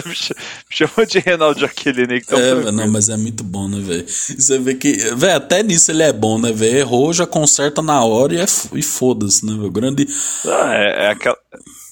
Chama 0.70 1.07
de 1.07 1.18
Reinaldo 1.18 1.61
Jaqueline 1.61 2.14
aí 2.14 2.20
que 2.22 2.26
tá 2.28 2.39
É, 2.39 2.72
não, 2.72 2.89
mas 2.89 3.11
é 3.11 3.18
muito 3.18 3.45
bom, 3.45 3.68
né, 3.68 3.80
velho? 3.80 4.07
Você 4.09 4.59
vê 4.59 4.74
que. 4.74 4.93
Velho, 5.14 5.37
até 5.37 5.62
nisso 5.62 5.91
ele 5.91 6.05
é 6.05 6.12
bom, 6.14 6.39
né, 6.39 6.53
velho? 6.53 6.78
Errou, 6.78 7.12
já 7.12 7.26
conserta 7.26 7.82
na 7.82 8.03
hora 8.03 8.34
e, 8.34 8.39
é, 8.39 8.47
e 8.72 8.82
foda-se, 8.82 9.45
né, 9.45 9.53
velho? 9.53 9.70
Grande. 9.70 10.07
É, 10.47 11.05
é, 11.05 11.11
aquela, 11.11 11.37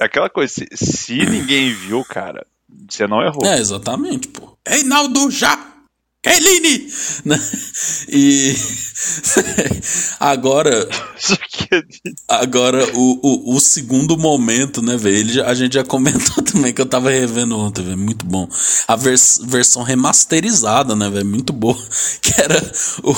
é 0.01 0.05
aquela 0.05 0.31
coisa, 0.31 0.55
se, 0.55 0.67
se 0.73 1.27
ninguém 1.27 1.75
viu, 1.75 2.03
cara, 2.03 2.47
você 2.89 3.07
não 3.07 3.23
errou. 3.23 3.45
É, 3.45 3.59
exatamente, 3.59 4.29
pô. 4.29 4.57
Reinaldo 4.67 5.31
já 5.31 5.74
Né? 7.25 7.39
E 8.09 8.55
agora 10.21 10.89
agora 12.29 12.89
o, 12.95 13.19
o, 13.23 13.57
o, 13.57 13.61
segundo 13.61 14.17
momento, 14.17 14.81
né, 14.81 14.97
velho? 14.97 15.45
A 15.45 15.55
gente 15.55 15.75
já 15.75 15.85
comentou 15.85 16.43
também 16.45 16.73
que 16.73 16.81
eu 16.81 16.87
tava 16.87 17.11
revendo 17.11 17.59
ontem, 17.59 17.85
velho. 17.85 17.99
Muito 17.99 18.25
bom. 18.25 18.49
A 18.87 18.97
vers 18.97 19.41
versão 19.45 19.83
remasterizada, 19.83 20.95
né, 20.95 21.11
velho? 21.11 21.27
Muito 21.27 21.53
boa. 21.53 21.77
Que 22.21 22.41
era 22.41 22.73
o, 23.03 23.15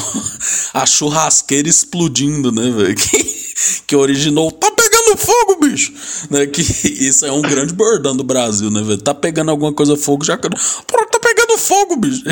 a 0.74 0.86
churrasqueira 0.86 1.68
explodindo, 1.68 2.50
né, 2.50 2.70
velho? 2.70 2.94
Que, 2.94 3.46
que 3.86 3.96
originou. 3.96 4.50
Tá 4.52 4.70
pegando 4.70 5.16
fogo, 5.16 5.60
bicho! 5.60 5.92
Né? 6.30 6.46
Que 6.46 6.62
isso 6.62 7.24
é 7.26 7.32
um 7.32 7.42
grande 7.42 7.72
bordão 7.72 8.16
do 8.16 8.24
Brasil, 8.24 8.70
né, 8.70 8.82
velho? 8.82 9.00
Tá 9.00 9.14
pegando 9.14 9.50
alguma 9.50 9.72
coisa 9.72 9.96
fogo, 9.96 10.24
já. 10.24 10.38
Pegando 11.56 11.58
fogo, 11.58 11.96
bicho! 11.96 12.22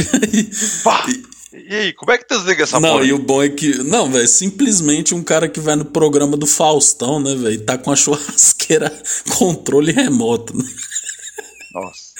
Pá. 0.82 1.04
E 1.56 1.72
aí, 1.72 1.92
como 1.92 2.10
é 2.10 2.18
que 2.18 2.26
desliga 2.28 2.64
essa 2.64 2.80
Não, 2.80 2.94
porra? 2.94 3.04
e 3.04 3.12
o 3.12 3.18
bom 3.18 3.40
é 3.40 3.48
que. 3.48 3.78
Não, 3.84 4.10
velho, 4.10 4.26
simplesmente 4.26 5.14
um 5.14 5.22
cara 5.22 5.48
que 5.48 5.60
vai 5.60 5.76
no 5.76 5.84
programa 5.84 6.36
do 6.36 6.48
Faustão, 6.48 7.20
né, 7.20 7.32
velho, 7.36 7.64
tá 7.64 7.78
com 7.78 7.92
a 7.92 7.94
churrasqueira 7.96 8.92
controle 9.38 9.92
remoto, 9.92 10.56
né? 10.56 10.64
Nossa. 11.72 12.12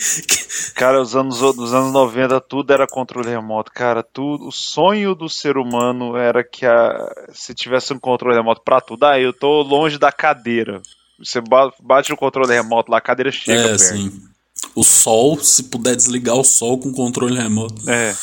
cara, 0.74 1.02
os 1.02 1.14
anos, 1.14 1.40
dos 1.40 1.74
anos 1.74 1.92
90 1.92 2.40
tudo 2.40 2.72
era 2.72 2.86
controle 2.86 3.28
remoto. 3.28 3.70
Cara, 3.70 4.02
tudo, 4.02 4.48
o 4.48 4.50
sonho 4.50 5.14
do 5.14 5.28
ser 5.28 5.58
humano 5.58 6.16
era 6.16 6.42
que 6.42 6.64
a, 6.64 7.12
se 7.34 7.52
tivesse 7.52 7.92
um 7.92 7.98
controle 7.98 8.34
remoto 8.34 8.62
pra 8.64 8.80
tudo. 8.80 9.04
Ah, 9.04 9.20
eu 9.20 9.34
tô 9.34 9.60
longe 9.60 9.98
da 9.98 10.10
cadeira. 10.10 10.80
Você 11.18 11.38
bate 11.82 12.14
o 12.14 12.16
controle 12.16 12.54
remoto 12.54 12.90
lá, 12.90 12.96
a 12.96 13.02
cadeira 13.02 13.30
chega 13.30 13.60
é, 13.60 13.64
perto. 13.64 13.78
Sim. 13.80 14.33
O 14.74 14.82
sol, 14.82 15.38
se 15.40 15.64
puder 15.64 15.94
desligar 15.94 16.36
o 16.36 16.44
sol 16.44 16.78
com 16.78 16.92
controle 16.92 17.38
remoto. 17.38 17.88
É. 17.88 18.14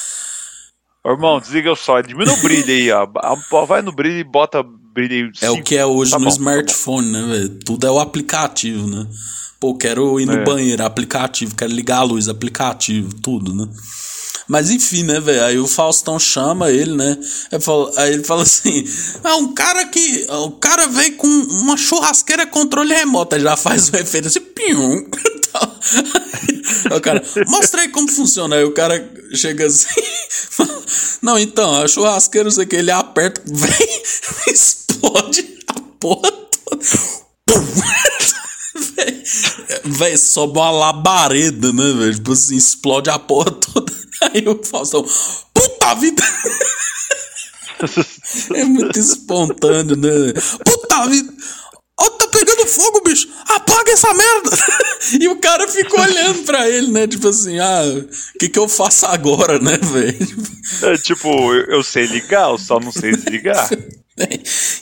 Ô, 1.04 1.12
irmão, 1.12 1.40
desliga 1.40 1.72
o 1.72 1.76
sol, 1.76 2.02
diminui 2.02 2.34
o 2.34 2.42
brilho 2.42 2.70
aí, 2.70 2.92
ó. 2.92 3.08
Vai 3.66 3.82
no 3.82 3.92
brilho 3.92 4.20
e 4.20 4.24
bota 4.24 4.64
brilho. 4.64 5.32
É 5.42 5.50
o 5.50 5.64
que 5.64 5.76
é 5.76 5.86
hoje 5.86 6.12
tá 6.12 6.20
no 6.20 6.26
bom, 6.26 6.30
tá 6.30 6.36
smartphone, 6.36 7.12
tá 7.12 7.18
né, 7.20 7.28
velho? 7.28 7.50
Tudo 7.66 7.88
é 7.88 7.92
o 7.92 8.00
aplicativo, 8.00 8.88
né? 8.88 9.08
Pô, 9.60 9.76
quero 9.76 10.20
ir 10.20 10.26
no 10.26 10.34
é. 10.34 10.44
banheiro, 10.44 10.84
aplicativo, 10.84 11.56
quero 11.56 11.72
ligar 11.72 12.00
a 12.00 12.04
luz, 12.04 12.28
aplicativo, 12.28 13.14
tudo, 13.22 13.54
né? 13.54 13.68
Mas 14.48 14.70
enfim, 14.70 15.04
né, 15.04 15.20
velho? 15.20 15.44
Aí 15.46 15.58
o 15.60 15.68
Faustão 15.68 16.20
chama 16.20 16.72
ele, 16.72 16.94
né? 16.94 17.18
Aí 17.98 18.14
ele 18.14 18.24
fala 18.24 18.42
assim: 18.44 18.84
Ah, 19.24 19.38
um 19.38 19.54
cara 19.54 19.86
que. 19.86 20.28
O 20.30 20.52
cara 20.52 20.88
veio 20.88 21.16
com 21.16 21.28
uma 21.28 21.78
churrasqueira 21.78 22.46
controle 22.46 22.94
remoto. 22.94 23.36
Aí 23.36 23.42
já 23.42 23.56
faz 23.56 23.88
o 23.88 23.94
referência. 23.94 24.42
Pium. 24.42 25.06
Aí 26.90 26.98
o 26.98 27.02
cara, 27.02 27.24
mostra 27.48 27.82
aí 27.82 27.90
como 27.90 28.10
funciona. 28.10 28.56
Aí 28.56 28.64
o 28.64 28.74
cara 28.74 29.10
chega 29.34 29.66
assim. 29.66 29.88
Não, 31.22 31.38
então, 31.38 31.82
a 31.82 31.88
churrasqueira, 31.88 32.46
não 32.46 32.52
sei 32.52 32.66
o 32.66 32.68
que, 32.68 32.76
ele 32.76 32.92
aperta, 32.92 33.42
vem, 33.46 34.02
explode 34.48 35.60
a 35.68 35.80
porra 36.00 36.32
toda. 36.66 36.92
Véi, 39.84 40.18
sobe 40.18 40.58
uma 40.58 40.72
labareda, 40.72 41.72
né, 41.72 41.94
velho? 41.94 42.16
Tipo 42.16 42.32
assim, 42.32 42.56
explode 42.56 43.10
a 43.10 43.20
porra 43.20 43.52
toda. 43.52 43.94
Aí 44.22 44.48
o 44.48 44.64
Faustão, 44.64 45.06
puta 45.54 45.96
vida! 45.96 46.24
é 48.54 48.64
muito 48.64 49.00
espontâneo, 49.00 49.96
né? 49.96 50.34
Puta 50.66 51.08
vida! 51.08 51.34
Ó, 52.02 52.10
tá 52.10 52.28
pegando 52.28 52.66
fogo, 52.66 53.02
bicho! 53.02 53.30
Apaga 53.48 53.92
essa 53.92 54.12
merda! 54.12 54.50
e 55.22 55.28
o 55.28 55.36
cara 55.36 55.68
ficou 55.68 56.00
olhando 56.00 56.44
pra 56.44 56.68
ele, 56.68 56.92
né? 56.92 57.06
Tipo 57.08 57.28
assim, 57.28 57.60
ah, 57.60 57.84
o 57.84 58.40
que 58.40 58.50
que 58.50 58.58
eu 58.58 58.68
faço 58.68 59.06
agora, 59.06 59.60
né, 59.60 59.78
velho? 59.78 60.28
É 60.82 60.98
tipo, 60.98 61.54
eu 61.54 61.84
sei 61.84 62.08
ligar, 62.08 62.50
eu 62.50 62.58
só 62.58 62.80
não 62.80 62.92
sei 62.92 63.12
desligar. 63.12 63.70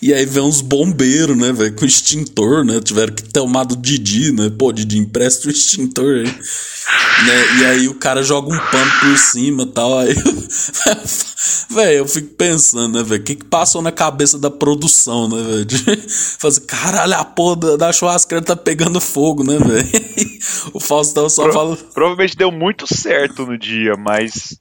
E 0.01 0.13
aí 0.13 0.25
vem 0.25 0.43
uns 0.43 0.61
bombeiros, 0.61 1.37
né, 1.37 1.51
velho, 1.51 1.75
com 1.75 1.85
extintor, 1.85 2.63
né? 2.63 2.79
Tiveram 2.79 3.13
que 3.13 3.23
tomar 3.23 3.65
do 3.65 3.75
Didi, 3.75 4.31
né? 4.31 4.49
Pô, 4.49 4.71
Didi, 4.71 4.97
empresta 4.97 5.47
o 5.47 5.51
extintor 5.51 6.19
aí. 6.19 6.23
né? 6.23 7.59
E 7.59 7.65
aí 7.65 7.87
o 7.87 7.93
cara 7.93 8.23
joga 8.23 8.47
um 8.47 8.57
pano 8.71 8.91
por 9.01 9.17
cima 9.17 9.63
e 9.63 9.65
tal. 9.67 9.99
Aí, 9.99 10.13
velho, 11.69 11.97
eu 11.97 12.07
fico 12.07 12.33
pensando, 12.35 12.97
né, 12.97 13.03
velho, 13.03 13.21
o 13.21 13.23
que 13.25 13.35
que 13.35 13.45
passou 13.45 13.81
na 13.81 13.91
cabeça 13.91 14.39
da 14.39 14.49
produção, 14.49 15.27
né, 15.27 15.41
velho? 15.43 16.09
Fazer, 16.39 16.61
caralho, 16.61 17.15
a 17.15 17.25
porra 17.25 17.77
da 17.77 17.91
churrasqueira 17.91 18.43
tá 18.43 18.55
pegando 18.55 19.01
fogo, 19.01 19.43
né, 19.43 19.57
velho? 19.57 19.89
o 20.73 20.79
Faustão 20.79 21.29
só 21.29 21.43
Pro, 21.43 21.53
fala. 21.53 21.77
Provavelmente 21.93 22.37
deu 22.37 22.51
muito 22.51 22.87
certo 22.87 23.45
no 23.45 23.57
dia, 23.57 23.95
mas. 23.97 24.57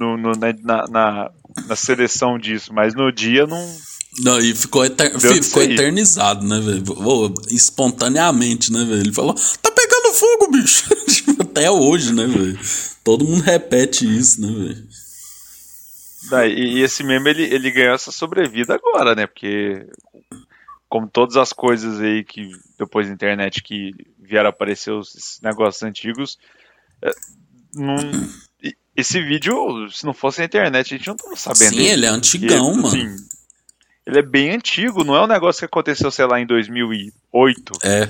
No, 0.00 0.16
no 0.16 0.30
na, 0.62 0.86
na, 0.88 1.30
na 1.66 1.76
seleção 1.76 2.38
disso, 2.38 2.72
mas 2.72 2.94
no 2.94 3.10
dia 3.10 3.48
não 3.48 3.58
não, 4.20 4.38
e 4.40 4.54
ficou, 4.54 4.84
eter... 4.84 5.18
ficou 5.18 5.62
eternizado, 5.62 6.46
né, 6.46 6.58
velho? 6.60 6.82
Espontaneamente, 7.50 8.72
né, 8.72 8.84
velho? 8.84 9.00
Ele 9.00 9.12
falou: 9.12 9.34
tá 9.34 9.70
pegando 9.70 10.14
fogo, 10.14 10.50
bicho. 10.50 10.84
Até 11.38 11.70
hoje, 11.70 12.12
né, 12.12 12.26
velho? 12.26 12.58
Todo 13.04 13.24
mundo 13.24 13.42
repete 13.42 14.04
isso, 14.04 14.40
né, 14.40 14.48
velho? 14.48 14.88
E, 16.54 16.80
esse 16.80 17.02
meme 17.02 17.30
ele, 17.30 17.42
ele 17.44 17.70
ganhou 17.70 17.94
essa 17.94 18.12
sobrevida 18.12 18.74
agora, 18.74 19.14
né? 19.14 19.26
Porque, 19.26 19.86
como 20.88 21.08
todas 21.08 21.36
as 21.36 21.52
coisas 21.52 22.00
aí 22.00 22.24
que 22.24 22.50
depois 22.78 23.06
da 23.06 23.14
internet 23.14 23.62
que 23.62 23.92
vieram 24.18 24.50
aparecer 24.50 24.90
os 24.90 25.38
negócios 25.42 25.82
antigos, 25.82 26.38
é, 27.00 27.10
não, 27.74 27.96
esse 28.96 29.22
vídeo, 29.22 29.88
se 29.90 30.04
não 30.04 30.12
fosse 30.12 30.42
a 30.42 30.44
internet, 30.44 30.92
a 30.92 30.96
gente 30.98 31.06
não 31.06 31.16
tava 31.16 31.36
sabendo. 31.36 31.76
Sim, 31.76 31.86
ele 31.86 32.04
é 32.04 32.08
antigão, 32.08 32.72
porque, 32.72 32.96
mano. 32.98 33.14
Assim, 33.14 33.37
ele 34.08 34.20
é 34.20 34.22
bem 34.22 34.52
antigo, 34.52 35.04
não 35.04 35.14
é 35.14 35.22
um 35.22 35.26
negócio 35.26 35.58
que 35.58 35.66
aconteceu, 35.66 36.10
sei 36.10 36.24
lá, 36.24 36.40
em 36.40 36.46
2008. 36.46 37.72
É. 37.84 38.06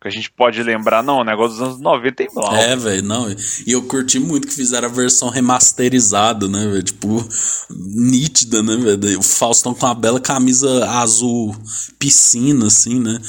Que 0.00 0.06
a 0.06 0.10
gente 0.10 0.30
pode 0.30 0.62
lembrar, 0.62 1.02
não, 1.02 1.18
é 1.18 1.22
um 1.22 1.24
negócio 1.24 1.58
dos 1.58 1.66
anos 1.66 1.80
90 1.80 2.22
em 2.22 2.28
blau. 2.32 2.54
É, 2.54 2.76
velho, 2.76 3.02
não. 3.02 3.28
E 3.66 3.72
eu 3.72 3.82
curti 3.82 4.20
muito 4.20 4.46
que 4.46 4.54
fizeram 4.54 4.88
a 4.88 4.92
versão 4.92 5.30
remasterizada, 5.30 6.46
né, 6.46 6.68
velho? 6.68 6.82
Tipo, 6.84 7.28
nítida, 7.68 8.62
né, 8.62 8.76
velho? 8.76 9.18
O 9.18 9.22
Faustão 9.24 9.74
com 9.74 9.84
uma 9.84 9.94
bela 9.94 10.20
camisa 10.20 10.88
azul 10.88 11.52
piscina, 11.98 12.68
assim, 12.68 13.00
né? 13.00 13.20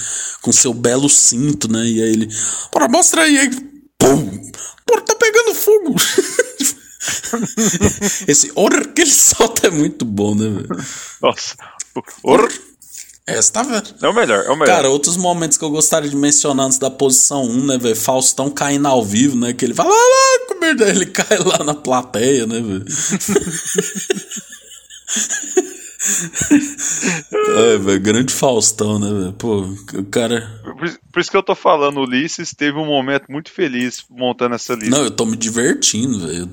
Com 0.44 0.52
seu 0.52 0.76
belo 0.76 1.10
cinto, 1.10 1.72
né? 1.72 1.80
E 1.88 2.04
aí 2.04 2.10
ele. 2.12 2.30
Bora, 2.72 2.88
mostra 2.88 3.24
aí, 3.24 3.36
aí. 3.40 3.50
Pum! 3.98 4.52
Tá 5.08 5.16
pegando 5.16 5.56
fogo! 5.56 5.96
Esse 8.28 8.52
or 8.56 8.94
que 8.94 9.02
ele 9.02 9.12
solta 9.12 9.68
é 9.68 9.72
muito 9.72 10.06
bom, 10.06 10.36
né, 10.36 10.50
velho? 10.50 10.86
Nossa. 11.22 11.56
Or... 12.24 12.52
É, 13.28 13.42
você 13.42 13.52
tá 13.52 13.64
vendo? 13.64 13.92
É 14.04 14.08
o 14.08 14.14
melhor, 14.14 14.46
é 14.46 14.52
o 14.52 14.56
melhor. 14.56 14.76
Cara, 14.76 14.90
outros 14.90 15.18
momentos 15.18 15.58
que 15.58 15.66
eu 15.66 15.72
gostaria 15.72 16.08
de 16.08 16.16
mencionar 16.16 16.68
antes 16.68 16.78
da 16.78 16.92
posição 16.92 17.44
1, 17.44 17.66
né, 17.66 17.76
velho? 17.78 17.96
Faustão 17.96 18.52
caindo 18.52 18.88
ao 18.88 19.04
vivo, 19.04 19.36
né? 19.36 19.52
Que 19.52 19.66
ele 19.66 19.74
fala, 19.74 19.92
ah, 19.92 20.56
merda, 20.62 20.88
ele 20.88 21.08
cai 21.08 21.40
lá 21.40 21.64
na 21.64 21.74
plateia, 21.74 22.46
né, 22.46 22.62
velho? 22.62 22.86
é, 27.58 27.78
velho, 27.78 28.00
grande 28.00 28.34
Faustão, 28.34 29.00
né, 29.00 29.08
velho? 29.12 29.34
Pô, 29.34 29.62
o 29.62 30.06
cara. 30.06 30.62
Por, 30.64 31.00
por, 31.14 31.20
isso 31.20 31.32
que 31.32 31.38
eu 31.38 31.44
tô 31.44 31.56
falando, 31.56 32.02
Ulisses 32.02 32.54
teve 32.54 32.78
um 32.78 32.86
momento 32.86 33.26
muito 33.30 33.52
feliz 33.52 34.06
montando 34.10 34.56
essa 34.56 34.74
lista. 34.74 34.90
Não, 34.90 35.04
eu 35.04 35.12
tô 35.12 35.26
me 35.26 35.36
divertindo, 35.36 36.20
velho. 36.28 36.50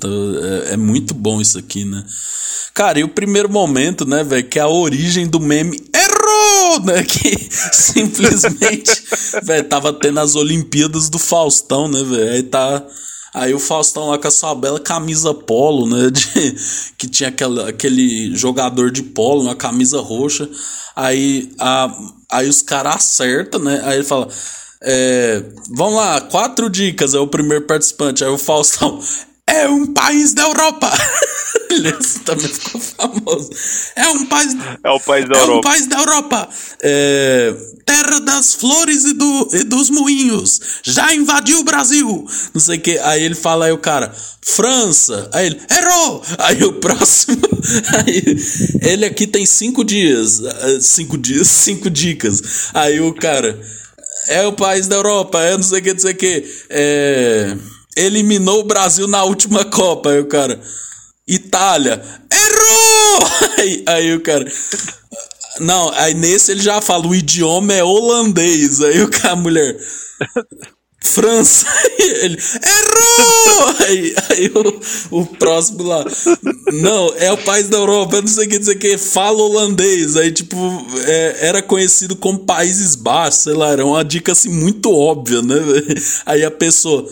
É, 0.68 0.74
é, 0.74 0.76
muito 0.76 1.12
bom 1.14 1.40
isso 1.40 1.58
aqui, 1.58 1.84
né? 1.84 2.04
Cara, 2.72 2.98
e 2.98 3.04
o 3.04 3.08
primeiro 3.08 3.50
momento, 3.50 4.06
né, 4.06 4.24
velho, 4.24 4.48
que 4.48 4.58
é 4.58 4.62
a 4.62 4.68
origem 4.68 5.26
do 5.26 5.38
meme 5.38 5.78
errou, 5.94 6.80
né? 6.84 7.02
Que 7.08 7.36
simplesmente, 7.72 9.02
velho, 9.42 9.68
tava 9.68 9.92
tendo 9.92 10.20
as 10.20 10.34
Olimpíadas 10.34 11.08
do 11.08 11.18
Faustão, 11.18 11.88
né, 11.88 12.02
velho? 12.02 12.32
Aí 12.32 12.42
tá 12.42 12.82
Aí 13.34 13.54
o 13.54 13.58
Faustão 13.58 14.08
lá 14.08 14.18
com 14.18 14.28
a 14.28 14.30
sua 14.30 14.54
bela 14.54 14.78
camisa 14.78 15.32
polo, 15.32 15.86
né? 15.86 16.10
De, 16.10 16.56
que 16.98 17.08
tinha 17.08 17.30
aquela, 17.30 17.68
aquele 17.68 18.34
jogador 18.36 18.90
de 18.90 19.02
polo, 19.02 19.42
uma 19.42 19.54
camisa 19.54 20.00
roxa. 20.00 20.48
Aí, 20.94 21.50
a, 21.58 21.90
aí 22.30 22.48
os 22.48 22.60
caras 22.60 22.96
acertam, 22.96 23.60
né? 23.62 23.80
Aí 23.84 23.96
ele 23.96 24.04
fala. 24.04 24.28
É, 24.84 25.42
vamos 25.70 25.94
lá, 25.94 26.20
quatro 26.22 26.68
dicas, 26.68 27.14
é 27.14 27.18
o 27.18 27.26
primeiro 27.26 27.64
participante. 27.66 28.24
Aí 28.24 28.30
o 28.30 28.38
Faustão. 28.38 29.00
É 29.46 29.68
um 29.68 29.92
país 29.92 30.34
da 30.34 30.42
Europa! 30.42 30.90
Esse 32.00 32.20
também 32.20 32.48
ficou 32.48 32.80
famoso. 32.80 33.50
É 33.96 34.08
um 34.08 34.26
país. 34.26 34.56
É 34.84 34.90
o 34.90 35.00
país 35.00 35.28
da 35.28 35.36
é 35.36 35.40
Europa. 35.40 35.58
um 35.68 35.70
país 35.72 35.86
da 35.86 35.98
Europa. 35.98 36.48
É, 36.82 37.54
terra 37.86 38.20
das 38.20 38.54
flores 38.54 39.04
e, 39.04 39.12
do, 39.14 39.48
e 39.52 39.64
dos 39.64 39.90
moinhos. 39.90 40.60
Já 40.82 41.14
invadiu 41.14 41.60
o 41.60 41.64
Brasil. 41.64 42.26
Não 42.52 42.60
sei 42.60 42.78
o 42.78 42.80
que. 42.80 42.98
Aí 42.98 43.22
ele 43.22 43.34
fala, 43.34 43.66
aí 43.66 43.72
o 43.72 43.78
cara, 43.78 44.12
França. 44.42 45.28
Aí 45.32 45.46
ele, 45.46 45.60
errou. 45.70 46.22
Aí 46.38 46.62
o 46.64 46.74
próximo. 46.74 47.40
Aí, 48.04 48.36
ele 48.82 49.04
aqui 49.04 49.26
tem 49.26 49.46
cinco 49.46 49.84
dias. 49.84 50.40
eh, 50.40 50.78
Cinco 50.80 51.16
dias, 51.16 51.46
cinco 51.48 51.88
dicas. 51.88 52.42
Aí 52.74 53.00
o 53.00 53.14
cara, 53.14 53.58
é 54.28 54.44
o 54.46 54.52
país 54.52 54.88
da 54.88 54.96
Europa. 54.96 55.40
É 55.40 55.56
não 55.56 55.62
sei 55.62 55.78
o 55.78 55.82
que, 55.82 55.92
não 55.92 56.00
sei 56.00 56.12
o 56.12 56.16
que. 56.16 56.44
É, 56.68 57.56
eliminou 57.96 58.60
o 58.60 58.64
Brasil 58.64 59.06
na 59.06 59.22
última 59.24 59.64
Copa. 59.64 60.10
Aí 60.10 60.20
o 60.20 60.26
cara. 60.26 60.60
Itália. 61.26 62.02
Errou! 62.30 63.28
Aí, 63.58 63.82
aí 63.86 64.14
o 64.14 64.20
cara. 64.20 64.44
Não, 65.60 65.90
aí 65.90 66.14
nesse 66.14 66.50
ele 66.50 66.62
já 66.62 66.80
fala, 66.80 67.06
o 67.06 67.14
idioma 67.14 67.72
é 67.72 67.84
holandês. 67.84 68.80
Aí 68.80 69.02
o 69.02 69.08
cara, 69.08 69.34
a 69.34 69.36
mulher. 69.36 69.76
França. 71.02 71.66
Ele. 71.98 72.38
Errou! 72.38 73.74
Aí, 73.86 74.14
aí 74.30 74.52
o, 75.10 75.18
o 75.18 75.26
próximo 75.26 75.82
lá. 75.82 76.04
Não, 76.72 77.12
é 77.16 77.32
o 77.32 77.36
país 77.38 77.68
da 77.68 77.76
Europa, 77.76 78.16
eu 78.16 78.22
não 78.22 78.28
sei 78.28 78.46
o 78.46 78.48
que, 78.48 78.56
o 78.56 78.78
que, 78.78 78.98
fala 78.98 79.42
holandês. 79.42 80.16
Aí, 80.16 80.30
tipo, 80.30 80.56
é, 81.04 81.48
era 81.48 81.62
conhecido 81.62 82.14
como 82.14 82.46
Países 82.46 82.94
Baixos, 82.94 83.42
sei 83.42 83.54
lá, 83.54 83.70
era 83.70 83.84
uma 83.84 84.04
dica 84.04 84.32
assim 84.32 84.48
muito 84.48 84.90
óbvia, 84.92 85.42
né? 85.42 85.56
Aí 86.24 86.44
a 86.44 86.50
pessoa. 86.50 87.06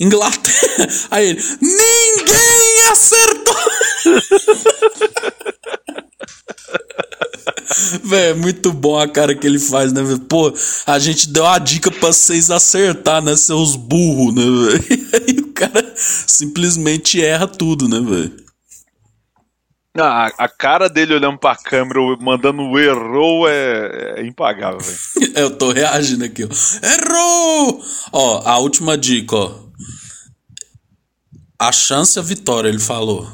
Inglaterra. 0.00 0.88
Aí 1.10 1.30
ele. 1.30 1.42
Ninguém 1.60 2.88
acertou! 2.90 3.54
Véi, 8.04 8.30
é 8.30 8.34
muito 8.34 8.72
bom 8.72 8.98
a 8.98 9.08
cara 9.08 9.34
que 9.34 9.46
ele 9.46 9.58
faz, 9.58 9.92
né, 9.92 10.02
velho? 10.02 10.20
Pô, 10.20 10.52
a 10.86 10.98
gente 10.98 11.28
deu 11.28 11.46
a 11.46 11.58
dica 11.58 11.90
pra 11.90 12.08
vocês 12.08 12.50
acertar, 12.50 13.22
né, 13.22 13.36
seus 13.36 13.76
burros, 13.76 14.34
né, 14.34 14.42
velho? 14.42 15.08
Aí 15.14 15.40
o 15.40 15.52
cara 15.52 15.92
simplesmente 15.96 17.22
erra 17.22 17.46
tudo, 17.46 17.88
né, 17.88 18.00
velho? 18.00 18.44
Ah, 19.96 20.28
a 20.38 20.48
cara 20.48 20.88
dele 20.88 21.14
olhando 21.14 21.38
pra 21.38 21.54
câmera, 21.54 22.00
mandando 22.20 22.62
o 22.62 22.78
errou 22.78 23.48
é, 23.48 24.20
é 24.20 24.26
impagável, 24.26 24.80
velho. 24.80 25.32
Eu 25.36 25.56
tô 25.56 25.70
reagindo 25.70 26.24
aqui, 26.24 26.44
ó. 26.44 26.48
Errou! 26.84 27.80
Ó, 28.12 28.42
a 28.44 28.58
última 28.58 28.98
dica, 28.98 29.36
ó. 29.36 29.63
A 31.64 31.72
chance 31.72 32.18
é 32.18 32.20
a 32.20 32.24
vitória, 32.24 32.68
ele 32.68 32.78
falou. 32.78 33.26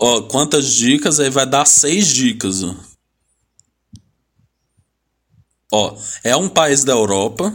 Ó, 0.00 0.22
quantas 0.22 0.72
dicas? 0.72 1.20
Aí 1.20 1.28
vai 1.28 1.44
dar 1.44 1.66
seis 1.66 2.06
dicas, 2.06 2.62
ó. 5.70 5.98
É 6.22 6.34
um 6.34 6.48
país 6.48 6.82
da 6.82 6.94
Europa. 6.94 7.54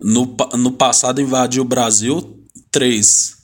No, 0.00 0.36
no 0.58 0.72
passado 0.72 1.20
invadiu 1.20 1.62
o 1.62 1.68
Brasil. 1.68 2.44
Três. 2.72 3.36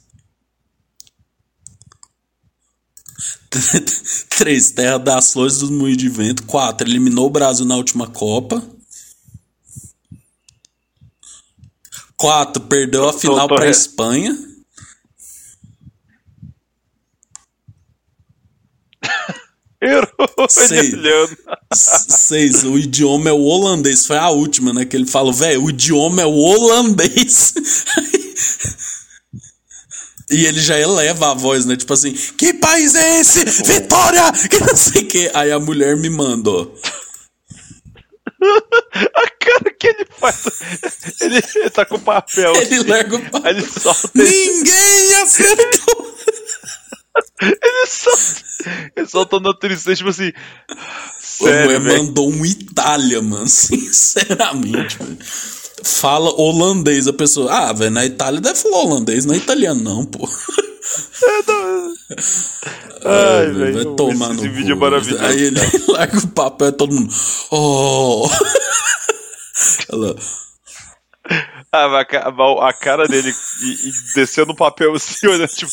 Três. 4.36 4.72
Terra 4.72 4.98
das 4.98 5.32
Flores 5.32 5.58
dos 5.58 5.70
Moinhos 5.70 5.98
de 5.98 6.08
Vento. 6.08 6.42
Quatro. 6.42 6.84
Eliminou 6.84 7.26
o 7.26 7.30
Brasil 7.30 7.64
na 7.64 7.76
última 7.76 8.08
Copa. 8.08 8.75
Quatro. 12.16 12.62
Perdeu 12.64 13.08
a 13.08 13.12
final 13.12 13.46
para 13.48 13.64
re- 13.66 13.70
Espanha. 13.70 14.36
Errou 19.80 20.48
Sei. 20.48 20.78
ele 20.78 20.96
olhando. 20.96 21.36
S- 21.72 22.06
Seis, 22.08 22.64
o 22.64 22.78
idioma 22.78 23.30
é 23.30 23.32
o 23.32 23.42
holandês. 23.42 24.06
Foi 24.06 24.16
a 24.16 24.30
última, 24.30 24.72
né? 24.72 24.84
Que 24.84 24.96
ele 24.96 25.06
falou, 25.06 25.32
velho, 25.32 25.64
o 25.64 25.70
idioma 25.70 26.22
é 26.22 26.26
o 26.26 26.34
holandês. 26.34 27.54
e 30.30 30.46
ele 30.46 30.60
já 30.60 30.78
eleva 30.78 31.30
a 31.30 31.34
voz, 31.34 31.66
né? 31.66 31.76
Tipo 31.76 31.92
assim, 31.92 32.12
que 32.12 32.54
país 32.54 32.94
é 32.94 33.20
esse? 33.20 33.44
Vitória! 33.44 34.32
Que 34.48 34.58
não 34.60 34.76
sei 34.76 35.02
o 35.02 35.08
que. 35.08 35.30
Aí 35.34 35.52
a 35.52 35.60
mulher 35.60 35.96
me 35.96 36.08
manda, 36.10 36.48
ó. 36.50 36.66
A 38.92 39.30
cara 39.38 39.74
que 39.78 39.86
ele 39.88 40.06
faz. 40.32 41.20
Ele, 41.20 41.42
ele 41.54 41.70
tá 41.70 41.84
com 41.84 41.98
papel. 41.98 42.54
Ele 42.60 42.74
assim. 42.76 42.88
larga 42.88 43.16
o 43.16 43.30
papo. 43.30 43.46
Aí 43.46 43.56
ele 43.56 43.66
solta. 43.66 44.10
Ninguém 44.14 45.14
acertou! 45.22 46.16
ele 47.42 47.86
solta. 47.86 48.46
Ele 48.96 49.06
solta 49.06 49.40
na 49.40 49.54
tristeza, 49.54 49.96
tipo 49.96 50.10
assim. 50.10 50.32
Sério, 51.20 51.80
velho. 51.80 52.04
mandou 52.04 52.30
um 52.30 52.44
Itália, 52.44 53.22
mano. 53.22 53.46
Sinceramente, 53.48 54.98
velho. 54.98 55.18
Fala 55.82 56.30
holandês, 56.30 57.06
a 57.06 57.12
pessoa. 57.12 57.52
Ah, 57.52 57.72
velho, 57.72 57.90
na 57.90 58.04
Itália 58.04 58.40
deve 58.40 58.58
falar 58.58 58.78
holandês, 58.78 59.24
não 59.24 59.34
é 59.34 59.38
italiano, 59.38 59.82
não, 59.82 60.04
pô. 60.04 60.28
Ai, 63.04 63.50
velho, 63.52 63.84
vai 63.84 63.96
tomar 63.96 64.30
esse, 64.30 64.34
no 64.34 64.46
esse 64.46 64.48
vídeo 64.48 64.72
é 64.72 64.76
maravilhoso. 64.76 65.24
Aí 65.24 65.42
ele 65.42 65.60
larga 65.88 66.18
o 66.18 66.28
papel 66.28 66.68
e 66.68 66.72
todo 66.72 66.94
mundo. 66.94 67.12
Oh! 67.50 68.28
Ela, 69.96 70.16
Ah, 71.72 71.86
a, 72.00 72.68
a 72.68 72.72
cara 72.72 73.06
dele 73.08 73.32
e, 73.62 73.88
e 73.88 73.92
descendo 74.14 74.48
no 74.48 74.56
papel 74.56 74.94
assim, 74.94 75.26
olhando, 75.28 75.48
tipo. 75.48 75.72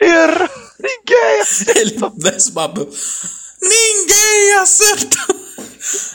Erra! 0.00 0.50
Ninguém! 0.78 1.42
ele 1.76 1.96
desce 2.18 2.50
o 2.50 2.52
papel. 2.52 2.88
Ninguém 3.62 4.52
acertou! 4.60 5.36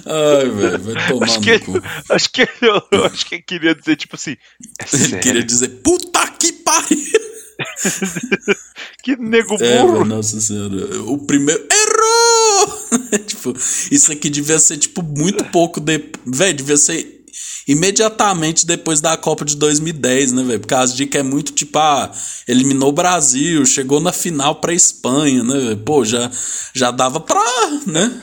Ai, 0.06 0.50
velho, 0.50 0.80
vai 0.84 1.08
tomar 1.08 1.26
Acho 1.26 1.38
no 1.38 1.42
que, 1.42 1.60
cu. 1.60 1.82
acho 2.10 2.30
que 2.32 2.42
ele, 2.42 2.52
eu 2.92 3.06
acho 3.06 3.26
que 3.26 3.36
ele 3.36 3.44
queria 3.44 3.74
dizer, 3.74 3.96
tipo 3.96 4.16
assim. 4.16 4.32
É 4.80 4.86
Ele 4.94 5.04
sério? 5.04 5.20
queria 5.20 5.44
dizer, 5.44 5.70
puta 5.84 6.28
que 6.28 6.52
pariu! 6.54 7.22
Que 9.04 9.16
nego 9.16 9.56
É, 9.60 9.80
burro! 9.82 9.94
velho, 9.94 10.06
nossa 10.06 10.40
senhora. 10.40 11.02
O 11.04 11.18
primeiro. 11.26 11.66
Errou! 11.72 12.88
tipo, 13.26 13.54
isso 13.92 14.12
aqui 14.12 14.30
devia 14.30 14.60
ser, 14.60 14.78
tipo, 14.78 15.02
muito 15.02 15.44
pouco 15.46 15.80
de. 15.80 16.12
Velho, 16.26 16.54
devia 16.58 16.78
ser 16.78 17.21
imediatamente 17.68 18.66
depois 18.66 19.02
da 19.02 19.16
Copa 19.18 19.46
de 19.46 19.56
2010, 19.56 20.32
né, 20.32 20.44
velho? 20.44 20.60
Porque 20.60 20.74
as 20.74 20.96
dicas 20.96 21.20
é 21.20 21.24
muito 21.24 21.52
tipo, 21.52 21.78
ah, 21.78 22.12
eliminou 22.48 22.90
o 22.90 22.94
Brasil, 22.94 23.66
chegou 23.66 24.00
na 24.00 24.12
final 24.12 24.56
pra 24.56 24.74
Espanha, 24.74 25.44
né, 25.44 25.60
velho? 25.60 25.78
Pô, 25.78 26.04
já, 26.06 26.30
já 26.74 26.92
dava 26.92 27.20
pra, 27.20 27.44
né? 27.86 28.22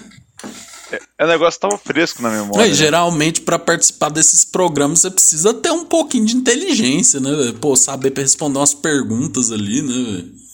É, 1.18 1.24
o 1.24 1.28
negócio 1.28 1.60
tava 1.60 1.76
fresco 1.76 2.22
na 2.22 2.30
memória. 2.30 2.62
Véi, 2.62 2.70
né? 2.70 2.74
geralmente, 2.74 3.42
pra 3.42 3.58
participar 3.58 4.08
desses 4.08 4.44
programas, 4.44 5.00
você 5.00 5.10
precisa 5.10 5.52
ter 5.52 5.70
um 5.70 5.84
pouquinho 5.84 6.24
de 6.24 6.36
inteligência, 6.36 7.20
né, 7.20 7.30
velho? 7.30 7.54
Pô, 7.54 7.76
saber 7.76 8.12
responder 8.16 8.58
umas 8.58 8.74
perguntas 8.74 9.52
ali, 9.52 9.82
né, 9.82 9.92
velho? 9.92 10.48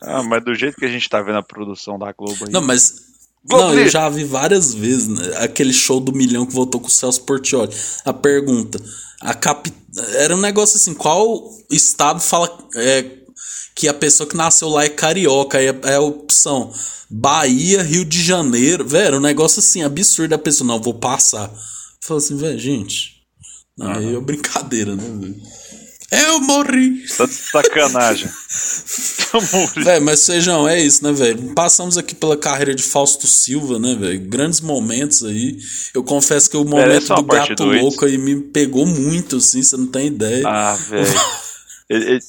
Ah, 0.00 0.22
mas 0.22 0.44
do 0.44 0.54
jeito 0.54 0.76
que 0.76 0.84
a 0.84 0.90
gente 0.90 1.08
tá 1.08 1.20
vendo 1.20 1.38
a 1.38 1.42
produção 1.42 1.98
da 1.98 2.12
Globo 2.12 2.46
aí. 2.46 2.52
Não, 2.52 2.62
mas. 2.62 3.07
Globo 3.44 3.64
não, 3.64 3.78
eu 3.78 3.88
já 3.88 4.08
vi 4.08 4.24
várias 4.24 4.74
vezes 4.74 5.08
né, 5.08 5.36
aquele 5.38 5.72
show 5.72 6.00
do 6.00 6.12
milhão 6.12 6.44
que 6.44 6.52
voltou 6.52 6.80
com 6.80 6.88
o 6.88 6.90
Celso 6.90 7.22
Portioli. 7.22 7.74
A 8.04 8.12
pergunta: 8.12 8.80
a 9.20 9.34
capi... 9.34 9.72
era 10.14 10.36
um 10.36 10.40
negócio 10.40 10.76
assim, 10.76 10.94
qual 10.94 11.50
estado 11.70 12.20
fala 12.20 12.58
é, 12.74 13.04
que 13.74 13.88
a 13.88 13.94
pessoa 13.94 14.28
que 14.28 14.36
nasceu 14.36 14.68
lá 14.68 14.84
é 14.84 14.88
carioca? 14.88 15.58
Aí 15.58 15.66
é, 15.68 15.80
é 15.84 15.94
a 15.94 16.00
opção 16.00 16.72
Bahia, 17.10 17.82
Rio 17.82 18.04
de 18.04 18.22
Janeiro. 18.22 18.86
Velho, 18.86 19.06
era 19.06 19.16
um 19.16 19.20
negócio 19.20 19.60
assim, 19.60 19.82
absurdo. 19.82 20.34
A 20.34 20.38
pessoa, 20.38 20.66
não, 20.66 20.80
vou 20.80 20.94
passar. 20.94 21.50
Falei 22.00 22.22
assim, 22.22 22.36
velho, 22.36 22.58
gente. 22.58 23.18
Não, 23.76 23.92
aí 23.92 24.14
é 24.14 24.20
brincadeira, 24.20 24.94
né, 24.94 25.04
velho? 25.04 25.42
Eu 26.10 26.40
morri. 26.40 27.06
Tá 27.16 27.26
de 27.26 27.34
sacanagem. 27.34 28.30
Véi, 29.76 30.00
mas 30.00 30.24
Feijão, 30.24 30.66
é 30.66 30.80
isso, 30.80 31.04
né, 31.04 31.12
velho? 31.12 31.54
Passamos 31.54 31.98
aqui 31.98 32.14
pela 32.14 32.36
carreira 32.36 32.74
de 32.74 32.82
Fausto 32.82 33.26
Silva, 33.26 33.78
né, 33.78 33.94
velho? 33.94 34.20
Grandes 34.20 34.60
momentos 34.60 35.22
aí. 35.22 35.58
Eu 35.92 36.02
confesso 36.02 36.48
que 36.48 36.56
o 36.56 36.64
momento 36.64 37.10
uma 37.10 37.16
do 37.16 37.24
gato 37.24 37.64
louco 37.64 38.06
aí 38.06 38.16
me 38.16 38.40
pegou 38.40 38.86
muito, 38.86 39.36
assim, 39.36 39.62
você 39.62 39.76
não 39.76 39.86
tem 39.86 40.06
ideia. 40.06 40.42
Ah, 40.46 40.74
velho. 40.74 41.06
Ele, 41.90 42.04
ele 42.04 42.20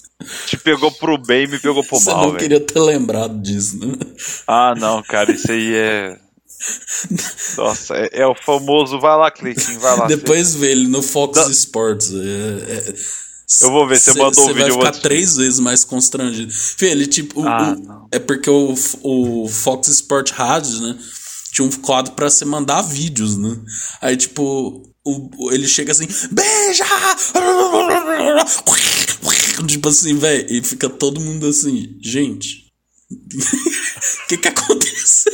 te 0.45 0.55
pegou 0.55 0.89
pro 0.89 1.17
bem 1.17 1.43
e 1.43 1.47
me 1.47 1.59
pegou 1.59 1.83
pro 1.83 1.99
você 1.99 2.09
mal, 2.09 2.21
não 2.21 2.27
velho. 2.27 2.39
queria 2.39 2.59
ter 2.61 2.79
lembrado 2.79 3.41
disso, 3.41 3.77
né? 3.77 3.93
Ah, 4.47 4.73
não, 4.77 5.03
cara, 5.03 5.33
isso 5.33 5.51
aí 5.51 5.75
é. 5.75 6.17
Nossa, 7.57 7.93
é, 7.97 8.21
é, 8.21 8.25
o 8.25 8.33
famoso 8.33 9.01
vai 9.01 9.17
lá, 9.17 9.29
Cleitinho, 9.29 9.77
vai 9.81 9.97
lá. 9.97 10.07
Depois 10.07 10.55
vê 10.55 10.71
ele 10.71 10.87
no 10.87 11.01
Fox 11.01 11.37
da... 11.37 11.51
Sports. 11.51 12.09
É, 12.13 12.73
é, 12.73 12.95
eu 13.61 13.71
vou 13.71 13.87
ver, 13.87 13.99
você 13.99 14.13
mandou 14.13 14.43
o 14.43 14.53
vídeo. 14.53 14.73
Você 14.73 14.77
vai 14.77 14.87
ficar 14.87 15.01
três 15.01 15.35
vezes 15.35 15.59
mais 15.59 15.83
constrangido. 15.83 16.51
Fê, 16.53 16.91
ele 16.91 17.07
tipo. 17.07 17.41
Ah, 17.47 17.75
o, 17.75 18.07
é 18.11 18.19
porque 18.19 18.49
o, 18.49 18.75
o 19.03 19.47
Fox 19.47 19.87
Sport 19.87 20.31
Rádio, 20.31 20.81
né? 20.81 20.97
Tinha 21.51 21.65
um 21.67 21.71
quadro 21.71 22.13
pra 22.13 22.29
você 22.29 22.45
mandar 22.45 22.83
vídeos, 22.83 23.37
né? 23.37 23.57
Aí, 24.01 24.15
tipo, 24.15 24.83
o, 25.03 25.51
ele 25.51 25.67
chega 25.67 25.91
assim, 25.91 26.07
beija! 26.31 26.85
Tipo 29.67 29.89
assim, 29.89 30.15
velho, 30.17 30.47
e 30.49 30.61
fica 30.61 30.87
todo 30.89 31.19
mundo 31.19 31.47
assim, 31.47 31.97
gente. 32.01 32.69
O 33.11 34.27
que 34.29 34.37
que 34.37 34.47
aconteceu? 34.47 35.33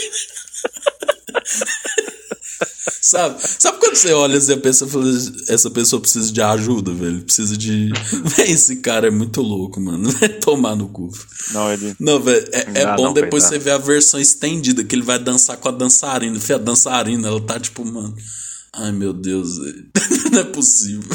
Sabe? 3.01 3.39
Sabe 3.39 3.79
quando 3.79 3.95
você 3.95 4.13
olha 4.13 4.37
assim, 4.37 4.53
a 4.53 4.57
pessoa 4.57 4.89
fala, 4.89 5.05
essa 5.47 5.69
pessoa 5.69 6.01
precisa 6.01 6.31
de 6.31 6.41
ajuda, 6.41 6.93
velho? 6.93 7.21
Precisa 7.21 7.55
de. 7.55 7.91
Véi, 8.35 8.51
esse 8.51 8.77
cara 8.77 9.07
é 9.07 9.11
muito 9.11 9.41
louco, 9.41 9.79
mano. 9.79 10.09
Vai 10.11 10.29
tomar 10.29 10.75
no 10.75 10.87
cu. 10.89 11.09
Não, 11.51 11.71
ele. 11.71 11.95
Não, 11.99 12.19
velho. 12.19 12.47
É, 12.51 12.81
é 12.81 12.95
bom 12.95 13.05
não, 13.05 13.13
depois 13.13 13.43
você 13.43 13.59
ver 13.59 13.71
a 13.71 13.77
versão 13.77 14.19
estendida, 14.19 14.83
que 14.83 14.95
ele 14.95 15.03
vai 15.03 15.19
dançar 15.19 15.57
com 15.57 15.69
a 15.69 15.71
dançarina. 15.71 16.39
Fê, 16.39 16.53
a 16.53 16.57
dançarina, 16.57 17.27
ela 17.27 17.41
tá 17.41 17.59
tipo, 17.59 17.85
mano. 17.85 18.15
Ai, 18.73 18.91
meu 18.91 19.13
Deus, 19.13 19.57
velho. 19.57 19.89
Não 20.31 20.39
é 20.39 20.43
possível. 20.43 21.09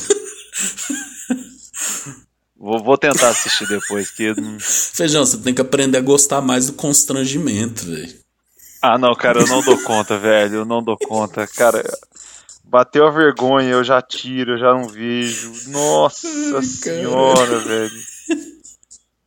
Vou, 2.56 2.82
vou 2.84 2.98
tentar 2.98 3.30
assistir 3.30 3.66
depois, 3.66 4.10
que. 4.10 4.34
Feijão, 4.60 5.24
você 5.24 5.38
tem 5.38 5.54
que 5.54 5.62
aprender 5.62 5.98
a 5.98 6.02
gostar 6.02 6.40
mais 6.40 6.66
do 6.66 6.74
constrangimento, 6.74 7.86
velho. 7.86 8.19
Ah, 8.82 8.96
não, 8.96 9.14
cara, 9.14 9.40
eu 9.40 9.46
não 9.46 9.62
dou 9.62 9.78
conta, 9.82 10.18
velho. 10.18 10.56
Eu 10.56 10.64
não 10.64 10.82
dou 10.82 10.96
conta. 10.96 11.46
Cara, 11.46 11.82
bateu 12.64 13.06
a 13.06 13.10
vergonha, 13.10 13.70
eu 13.70 13.84
já 13.84 14.00
tiro, 14.00 14.52
eu 14.52 14.58
já 14.58 14.72
não 14.72 14.88
vejo. 14.88 15.52
Nossa 15.68 16.26
Ai, 16.56 16.62
senhora, 16.62 17.58
velho. 17.58 18.00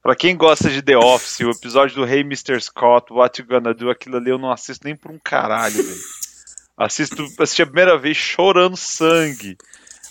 Pra 0.01 0.15
quem 0.15 0.35
gosta 0.35 0.69
de 0.69 0.81
The 0.81 0.97
Office, 0.97 1.39
o 1.41 1.51
episódio 1.51 1.95
do 1.95 2.05
Hey 2.05 2.21
Mr. 2.21 2.59
Scott, 2.59 3.13
What 3.13 3.39
You 3.39 3.47
Gonna 3.47 3.73
Do, 3.73 3.89
aquilo 3.89 4.17
ali 4.17 4.31
eu 4.31 4.38
não 4.38 4.51
assisto 4.51 4.85
nem 4.85 4.95
por 4.95 5.11
um 5.11 5.19
caralho, 5.23 5.75
velho. 5.75 6.01
Assisto, 6.75 7.23
assisti 7.39 7.61
a 7.61 7.67
primeira 7.67 7.97
vez 7.97 8.17
chorando 8.17 8.75
sangue. 8.75 9.55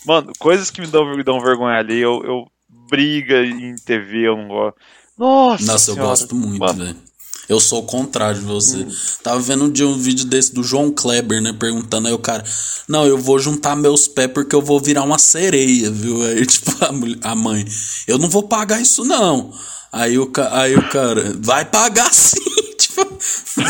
Mano, 0.05 0.31
coisas 0.39 0.71
que 0.71 0.81
me 0.81 0.87
dão, 0.87 1.15
me 1.15 1.23
dão 1.23 1.39
vergonha 1.39 1.77
ali, 1.77 1.99
eu, 1.99 2.23
eu 2.23 2.47
briga 2.89 3.45
em 3.45 3.75
TV, 3.75 4.27
eu 4.27 4.37
não 4.37 4.47
gosto. 4.47 4.79
Nossa, 5.17 5.65
Nossa 5.65 5.79
senhora, 5.79 6.01
eu 6.01 6.07
gosto 6.07 6.35
muito, 6.35 6.73
velho. 6.73 7.12
Eu 7.47 7.59
sou 7.59 7.79
o 7.79 7.85
contrário 7.85 8.39
de 8.39 8.45
você. 8.45 8.77
Hum. 8.77 8.91
Tava 9.21 9.39
vendo 9.39 9.65
um 9.65 9.71
dia 9.71 9.87
um 9.87 9.97
vídeo 9.97 10.25
desse 10.25 10.53
do 10.53 10.63
João 10.63 10.91
Kleber, 10.91 11.41
né? 11.41 11.53
Perguntando 11.53 12.07
aí 12.07 12.13
o 12.13 12.19
cara: 12.19 12.43
Não, 12.87 13.05
eu 13.05 13.17
vou 13.17 13.39
juntar 13.39 13.75
meus 13.75 14.07
pés 14.07 14.31
porque 14.33 14.55
eu 14.55 14.61
vou 14.61 14.79
virar 14.79 15.03
uma 15.03 15.19
sereia, 15.19 15.91
viu? 15.91 16.23
Aí, 16.23 16.45
tipo, 16.47 16.71
a, 16.81 17.31
a 17.31 17.35
mãe: 17.35 17.65
Eu 18.07 18.17
não 18.17 18.29
vou 18.29 18.43
pagar 18.43 18.81
isso, 18.81 19.03
não. 19.03 19.51
Aí 19.91 20.17
o, 20.17 20.31
aí 20.51 20.75
o 20.75 20.89
cara: 20.89 21.35
Vai 21.39 21.65
pagar 21.65 22.11
sim. 22.13 22.39
tipo, 22.77 23.17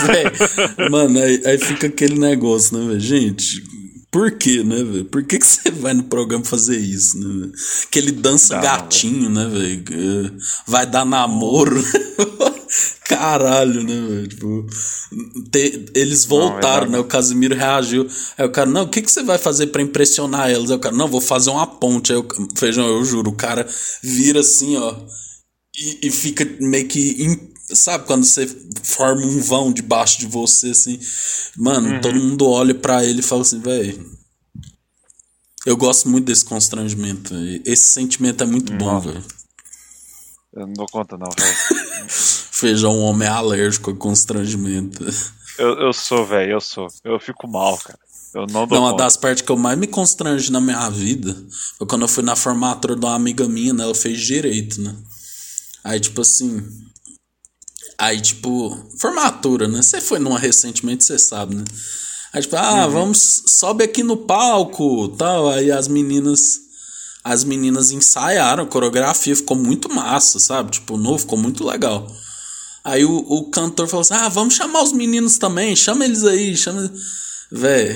véio, 0.07 0.91
mano, 0.91 1.19
aí, 1.19 1.41
aí 1.45 1.57
fica 1.57 1.87
aquele 1.87 2.19
negócio, 2.19 2.77
né, 2.77 2.87
velho? 2.87 2.99
Gente, 2.99 3.63
por 4.09 4.31
quê, 4.31 4.63
né, 4.63 4.83
velho? 4.83 5.05
Por 5.05 5.23
que, 5.23 5.39
que 5.39 5.45
você 5.45 5.71
vai 5.71 5.93
no 5.93 6.03
programa 6.03 6.45
fazer 6.45 6.77
isso, 6.77 7.17
né, 7.19 7.27
véio? 7.27 7.53
Que 7.89 7.99
ele 7.99 8.11
dança 8.11 8.55
Dá, 8.55 8.61
gatinho, 8.61 9.29
né, 9.29 9.47
velho? 9.47 10.37
Vai 10.67 10.85
dar 10.85 11.05
namoro. 11.05 11.83
Caralho, 13.05 13.83
né, 13.83 14.07
velho? 14.07 14.27
Tipo, 14.27 14.65
te, 15.51 15.85
eles 15.93 16.23
voltaram, 16.25 16.85
não, 16.85 16.93
é 16.93 16.97
né? 16.97 16.99
O 16.99 17.03
Casimiro 17.03 17.55
reagiu. 17.55 18.07
Aí 18.37 18.45
o 18.45 18.51
cara, 18.51 18.69
não, 18.69 18.83
o 18.83 18.89
que, 18.89 19.01
que 19.01 19.11
você 19.11 19.23
vai 19.23 19.37
fazer 19.37 19.67
para 19.67 19.81
impressionar 19.81 20.49
eles? 20.49 20.71
Aí 20.71 20.77
o 20.77 20.79
cara, 20.79 20.95
não, 20.95 21.07
vou 21.07 21.21
fazer 21.21 21.49
uma 21.49 21.67
ponte. 21.67 22.13
Aí 22.13 22.17
o 22.17 22.27
feijão, 22.55 22.87
eu 22.87 23.03
juro, 23.03 23.29
o 23.31 23.35
cara 23.35 23.67
vira 24.01 24.39
assim, 24.39 24.77
ó. 24.77 24.95
E, 25.75 26.07
e 26.07 26.11
fica 26.11 26.45
meio 26.61 26.87
que. 26.87 27.53
sabe 27.73 28.05
quando 28.05 28.23
você 28.23 28.47
forma 28.83 29.25
um 29.25 29.41
vão 29.41 29.73
debaixo 29.73 30.19
de 30.19 30.27
você, 30.27 30.69
assim? 30.69 30.99
Mano, 31.57 31.95
uhum. 31.95 32.01
todo 32.01 32.15
mundo 32.15 32.47
olha 32.47 32.73
para 32.73 33.03
ele 33.03 33.19
e 33.19 33.23
fala 33.23 33.41
assim, 33.41 33.59
velho. 33.59 34.13
Eu 35.65 35.77
gosto 35.77 36.09
muito 36.09 36.25
desse 36.25 36.43
constrangimento. 36.45 37.33
Esse 37.65 37.85
sentimento 37.85 38.43
é 38.43 38.45
muito 38.47 38.73
bom, 38.73 38.99
velho. 38.99 39.23
Eu 40.53 40.67
não 40.67 40.73
dou 40.73 40.85
conta, 40.87 41.17
não, 41.17 41.29
velho. 41.29 42.03
Feijão 42.55 42.99
um 42.99 43.01
homem 43.01 43.27
alérgico 43.27 43.89
a 43.89 43.95
constrangimento. 43.95 45.03
Eu, 45.57 45.73
eu 45.79 45.91
sou, 45.91 46.23
velho, 46.23 46.51
eu 46.51 46.61
sou. 46.61 46.87
Eu 47.03 47.19
fico 47.19 47.47
mal, 47.47 47.75
cara. 47.79 47.97
Eu 48.35 48.41
não 48.45 48.67
dou 48.67 48.77
Não, 48.77 48.83
uma 48.85 48.95
das 48.95 49.17
partes 49.17 49.41
que 49.41 49.51
eu 49.51 49.57
mais 49.57 49.75
me 49.75 49.87
constrange 49.87 50.51
na 50.51 50.61
minha 50.61 50.87
vida 50.87 51.35
foi 51.79 51.87
quando 51.87 52.03
eu 52.03 52.07
fui 52.07 52.23
na 52.23 52.35
formatura 52.35 52.95
de 52.95 53.03
uma 53.03 53.15
amiga 53.15 53.47
minha, 53.47 53.73
né? 53.73 53.83
Ela 53.83 53.95
fez 53.95 54.21
direito, 54.21 54.79
né? 54.79 54.95
Aí, 55.83 55.99
tipo 55.99 56.21
assim. 56.21 56.63
Aí, 57.97 58.21
tipo, 58.21 58.77
formatura, 58.99 59.67
né? 59.67 59.81
Você 59.81 59.99
foi 59.99 60.19
numa 60.19 60.37
recentemente, 60.37 61.03
você 61.03 61.17
sabe, 61.17 61.55
né? 61.55 61.63
Aí, 62.31 62.41
tipo, 62.43 62.55
ah, 62.55 62.85
uhum. 62.85 62.91
vamos, 62.91 63.43
sobe 63.47 63.83
aqui 63.83 64.03
no 64.03 64.17
palco, 64.17 65.07
tal. 65.09 65.49
Aí 65.49 65.71
as 65.71 65.87
meninas 65.87 66.61
as 67.23 67.43
meninas 67.43 67.91
ensaiaram 67.91 68.63
a 68.63 68.67
coreografia, 68.67 69.35
ficou 69.35 69.57
muito 69.57 69.89
massa, 69.91 70.39
sabe? 70.39 70.69
Tipo, 70.71 70.97
novo, 70.97 71.19
ficou 71.19 71.37
muito 71.37 71.65
legal. 71.65 72.05
Aí 72.83 73.05
o, 73.05 73.15
o 73.15 73.49
cantor 73.49 73.87
falou 73.87 74.01
assim: 74.01 74.13
ah, 74.13 74.29
vamos 74.29 74.55
chamar 74.55 74.83
os 74.83 74.91
meninos 74.91 75.37
também, 75.37 75.75
chama 75.75 76.05
eles 76.05 76.23
aí, 76.23 76.55
chama. 76.55 76.91
Véi. 77.51 77.95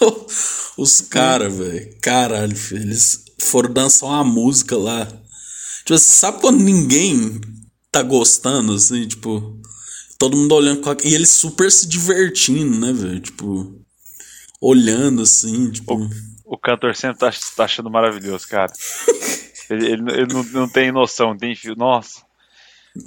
os 0.76 1.00
caras, 1.00 1.54
velho. 1.54 1.96
Caralho, 2.00 2.56
filho, 2.56 2.82
eles 2.82 3.24
foram 3.40 3.72
dançar 3.72 4.08
uma 4.08 4.24
música 4.24 4.76
lá. 4.76 5.06
Tipo, 5.06 5.98
você 5.98 5.98
sabe 5.98 6.40
quando 6.40 6.62
ninguém 6.62 7.40
tá 7.90 8.02
gostando, 8.02 8.74
assim, 8.74 9.06
tipo. 9.06 9.60
Todo 10.18 10.36
mundo 10.36 10.54
olhando 10.54 10.82
com 10.82 10.90
a... 10.90 10.96
E 11.02 11.14
eles 11.14 11.30
super 11.30 11.68
se 11.72 11.88
divertindo, 11.88 12.78
né, 12.78 12.92
velho? 12.92 13.20
Tipo. 13.20 13.84
Olhando 14.60 15.22
assim, 15.22 15.70
tipo. 15.70 15.94
O 15.94 16.08
o 16.52 16.58
cantor 16.58 16.94
sempre 16.94 17.18
tá, 17.18 17.30
tá 17.56 17.64
achando 17.64 17.90
maravilhoso, 17.90 18.46
cara. 18.46 18.70
ele, 19.70 19.86
ele, 19.86 20.12
ele 20.12 20.34
não, 20.34 20.44
não, 20.44 20.68
tem 20.68 20.92
noção, 20.92 21.28
não 21.28 21.38
tem 21.38 21.56
fio. 21.56 21.74
Nossa. 21.74 22.20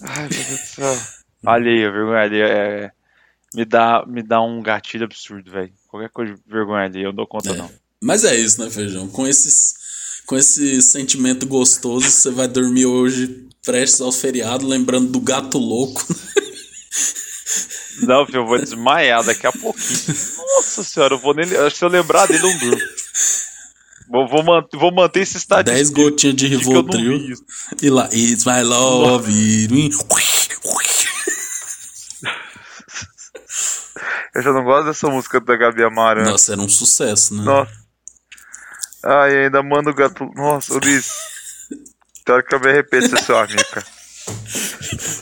Ai, 0.04 0.22
meu 0.22 0.30
Deus 0.30 0.48
do 0.48 0.68
céu. 0.68 0.98
Alheia, 1.46 1.92
vergonha 1.92 2.22
alheia. 2.22 2.46
É, 2.46 2.92
me, 3.54 3.66
dá, 3.66 4.04
me 4.08 4.24
dá 4.24 4.42
um 4.42 4.62
gatilho 4.62 5.06
absurdo, 5.06 5.52
velho. 5.52 5.72
Qualquer 5.88 6.10
coisa 6.10 6.34
de 6.34 6.42
vergonha 6.48 6.86
alheia, 6.86 7.04
eu 7.04 7.10
não 7.10 7.16
dou 7.16 7.28
conta, 7.28 7.52
é. 7.52 7.56
não. 7.56 7.72
Mas 8.02 8.24
é 8.24 8.36
isso, 8.36 8.62
né, 8.62 8.70
Feijão? 8.70 9.08
Com 9.08 9.28
esses, 9.28 9.76
com 10.26 10.36
esse 10.36 10.82
sentimento 10.82 11.46
gostoso, 11.46 12.10
você 12.10 12.30
vai 12.30 12.48
dormir 12.48 12.86
hoje 12.86 13.48
prestes 13.64 14.02
ao 14.02 14.12
feriado, 14.12 14.68
lembrando 14.68 15.12
do 15.12 15.20
gato 15.20 15.58
louco. 15.58 16.06
Não, 18.02 18.26
filho, 18.26 18.40
eu 18.40 18.46
vou 18.46 18.60
desmaiar 18.60 19.24
daqui 19.24 19.48
a 19.48 19.52
pouquinho. 19.52 20.16
Nossa 20.56 20.84
senhora, 20.84 21.14
eu 21.14 21.20
vou 21.20 21.34
que 21.34 21.70
se 21.72 21.84
eu 21.84 21.90
lembrar 21.90 22.28
dele, 22.28 22.44
eu 22.44 22.50
não 22.52 22.58
durmo. 22.58 22.82
Vou, 24.10 24.28
vou, 24.28 24.44
man 24.44 24.64
vou 24.74 24.94
manter 24.94 25.22
esse 25.22 25.38
estado 25.38 25.66
10 25.66 25.90
gotinhas 25.90 26.36
de 26.36 26.48
Rivotril. 26.48 27.36
E 27.82 27.90
lá, 27.90 28.08
It's 28.14 28.46
my 28.46 28.62
love. 28.62 29.32
Eu 34.36 34.42
já 34.42 34.52
não 34.52 34.64
gosto 34.66 34.88
dessa 34.88 35.08
música 35.08 35.40
da 35.40 35.56
Gabi 35.56 35.84
Amara. 35.84 36.24
Nossa, 36.24 36.52
era 36.52 36.62
um 36.62 36.68
sucesso, 36.68 37.34
né? 37.36 37.44
Nossa. 37.44 37.72
Ai, 39.04 39.46
ainda 39.46 39.64
manda 39.64 39.90
o 39.90 39.94
gato. 39.94 40.26
Nossa, 40.36 40.74
Ulisses. 40.74 41.14
Hora 42.28 42.44
que 42.44 42.56
eu 42.56 42.60
me 42.60 42.70
arrependo 42.70 43.08
de 43.08 43.10
ser 43.12 43.24
seu 43.24 43.38
amigo, 43.38 43.64
cara. 43.72 43.86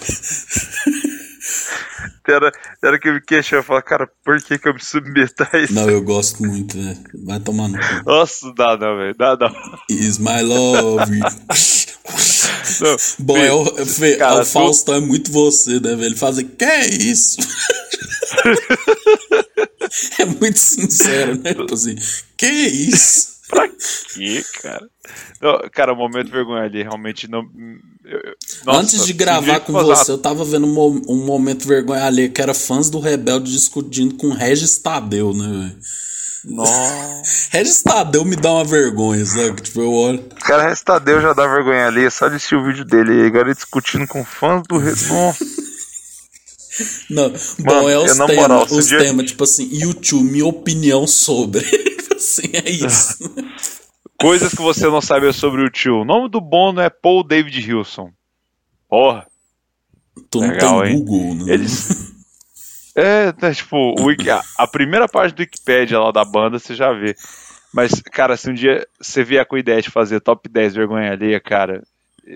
era, 2.31 2.51
era 2.83 2.99
que 2.99 3.09
eu 3.09 3.13
me 3.13 3.21
queixava 3.21 3.61
e 3.61 3.65
falava, 3.65 3.85
cara, 3.85 4.09
por 4.23 4.41
que, 4.41 4.57
que 4.57 4.67
eu 4.67 4.73
me 4.73 4.83
submeto 4.83 5.47
a 5.51 5.59
isso? 5.59 5.73
Não, 5.73 5.89
eu 5.89 6.01
gosto 6.01 6.43
muito, 6.43 6.77
velho. 6.77 6.97
Vai 7.25 7.39
tomar 7.39 7.67
no. 7.67 7.77
Nossa, 8.05 8.53
dá 8.55 8.77
não, 8.77 8.97
velho. 8.97 9.15
Dá 9.17 9.37
não. 9.37 9.51
Is 9.89 10.17
my 10.17 10.41
love. 10.41 11.19
não, 12.81 12.97
Bom, 13.19 13.37
é 13.37 13.53
o, 13.53 13.65
é, 14.03 14.15
cara, 14.15 14.41
o 14.41 14.45
Fausto 14.45 14.91
tu... 14.91 14.93
é 14.93 14.99
muito 14.99 15.31
você, 15.31 15.79
né, 15.79 15.95
velho? 15.95 16.05
Ele 16.05 16.15
faz 16.15 16.41
que 16.41 16.63
é 16.63 16.87
isso? 16.87 17.37
é 20.19 20.25
muito 20.25 20.57
sincero, 20.57 21.37
né? 21.39 21.53
Tipo 21.53 21.73
assim, 21.73 21.95
que 22.37 22.47
isso? 22.47 23.33
pra 23.53 23.67
quê, 23.67 24.43
cara? 24.61 24.89
Não, 25.41 25.69
cara, 25.71 25.93
o 25.93 25.95
momento 25.95 26.31
vergonha 26.31 26.63
ali 26.63 26.81
realmente 26.81 27.29
não. 27.29 27.43
Nossa, 28.65 28.80
Antes 28.80 29.05
de 29.05 29.13
gravar 29.13 29.61
com 29.61 29.71
você, 29.73 30.11
eu 30.11 30.17
tava 30.17 30.43
vendo 30.43 30.67
um, 30.67 31.01
um 31.07 31.25
momento 31.25 31.67
vergonha 31.67 32.05
ali 32.05 32.30
que 32.30 32.41
era 32.41 32.53
fãs 32.53 32.89
do 32.89 32.99
Rebelde 32.99 33.51
discutindo 33.51 34.15
com 34.15 34.31
Regis 34.31 34.77
Tadeu, 34.77 35.34
né, 35.34 35.47
velho? 35.47 35.77
Nossa. 36.45 37.47
Regis 37.51 37.81
Tadeu 37.81 38.25
me 38.25 38.35
dá 38.35 38.51
uma 38.51 38.65
vergonha, 38.65 39.25
sabe? 39.25 39.61
Tipo, 39.61 39.81
eu 39.81 39.91
olho. 39.91 40.23
Cara, 40.41 40.63
Regis 40.63 40.81
Tadeu 40.81 41.21
já 41.21 41.34
dá 41.34 41.47
vergonha 41.47 41.88
ali, 41.88 42.03
é 42.03 42.09
só 42.09 42.27
de 42.27 42.35
assistir 42.35 42.55
o 42.55 42.65
vídeo 42.65 42.84
dele. 42.84 43.25
Agora 43.25 43.47
ele 43.47 43.55
discutindo 43.55 44.05
com 44.07 44.25
fãs 44.25 44.63
do. 44.67 44.80
Nossa. 45.09 45.45
Não, 47.09 47.30
Mano, 47.30 47.39
bom, 47.59 47.89
é 47.89 47.97
os 47.99 48.17
temas, 48.17 48.71
os 48.71 48.88
dia... 48.88 48.97
temas, 48.97 49.27
tipo 49.27 49.43
assim, 49.43 49.69
YouTube, 49.71 50.23
minha 50.23 50.45
opinião 50.45 51.05
sobre. 51.05 51.63
assim, 52.15 52.49
é 52.51 52.69
isso. 52.69 53.17
Coisas 54.23 54.53
que 54.53 54.61
você 54.61 54.87
não 54.87 55.01
sabe 55.01 55.31
sobre 55.33 55.61
o 55.61 55.69
tio. 55.69 56.01
O 56.01 56.05
nome 56.05 56.29
do 56.29 56.39
Bono 56.41 56.81
é 56.81 56.89
Paul 56.89 57.23
David 57.23 57.73
Wilson. 57.73 58.11
Porra. 58.89 59.27
Tu 60.29 60.39
não 60.39 60.49
Legal, 60.49 60.81
tem 60.83 60.91
hein? 60.93 61.05
Google, 61.05 61.35
né? 61.45 61.53
Eles... 61.53 62.13
É, 62.95 63.33
né, 63.41 63.53
tipo, 63.53 63.95
Wiki... 64.03 64.29
a 64.29 64.67
primeira 64.67 65.09
página 65.09 65.35
do 65.35 65.39
Wikipedia 65.39 65.99
lá 65.99 66.11
da 66.11 66.23
banda 66.23 66.59
você 66.59 66.75
já 66.75 66.93
vê. 66.93 67.15
Mas, 67.73 67.99
cara, 68.01 68.37
se 68.37 68.51
um 68.51 68.53
dia 68.53 68.87
você 69.01 69.23
vier 69.23 69.43
com 69.47 69.55
a 69.55 69.59
ideia 69.59 69.81
de 69.81 69.89
fazer 69.89 70.21
top 70.21 70.47
10 70.47 70.75
vergonha 70.75 71.11
alheia, 71.11 71.39
cara, 71.39 71.81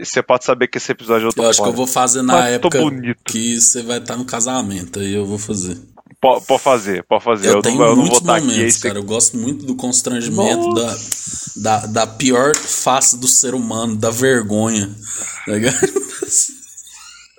você 0.03 0.23
pode 0.23 0.43
saber 0.43 0.67
que 0.67 0.79
esse 0.79 0.91
episódio 0.91 1.27
eu 1.27 1.33
tô 1.33 1.43
Eu 1.43 1.49
acho 1.49 1.59
fora. 1.59 1.69
que 1.69 1.73
eu 1.73 1.77
vou 1.77 1.85
fazer 1.85 2.23
na 2.23 2.33
Mas 2.33 2.53
época 2.53 2.79
que 3.23 3.61
você 3.61 3.83
vai 3.83 3.99
estar 3.99 4.17
no 4.17 4.25
casamento, 4.25 4.99
aí 4.99 5.13
eu 5.13 5.25
vou 5.27 5.37
fazer. 5.37 5.77
Pode, 6.19 6.45
fazer, 6.63 7.03
pode 7.03 7.23
fazer. 7.23 7.47
Eu, 7.47 7.53
eu 7.53 7.61
tenho 7.61 7.77
não, 7.77 7.85
eu 7.87 7.95
muitos 7.95 8.21
não 8.21 8.35
momentos, 8.35 8.77
cara. 8.77 8.97
Eu 8.97 9.03
gosto 9.03 9.37
muito 9.37 9.65
do 9.65 9.75
constrangimento, 9.75 10.73
da, 10.73 10.97
da, 11.57 11.85
da 11.85 12.07
pior 12.07 12.55
face 12.55 13.17
do 13.17 13.27
ser 13.27 13.53
humano, 13.53 13.95
da 13.95 14.09
vergonha. 14.09 14.89
Tá? 15.45 15.53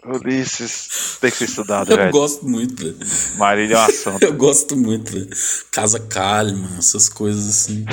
Ulisses 0.09 1.19
tem 1.21 1.31
que 1.31 1.37
ser 1.37 1.45
estudado, 1.45 1.91
Eu 1.93 1.97
velho. 1.97 2.13
gosto 2.13 2.49
muito, 2.49 2.83
velho. 2.83 2.97
Marília 3.37 3.75
é 3.75 3.79
uma 3.79 3.93
santa. 3.93 4.25
Eu 4.25 4.33
gosto 4.35 4.77
muito, 4.77 5.13
velho. 5.13 5.29
Casa 5.71 5.99
Calma, 5.99 6.71
essas 6.79 7.09
coisas 7.09 7.49
assim. 7.49 7.85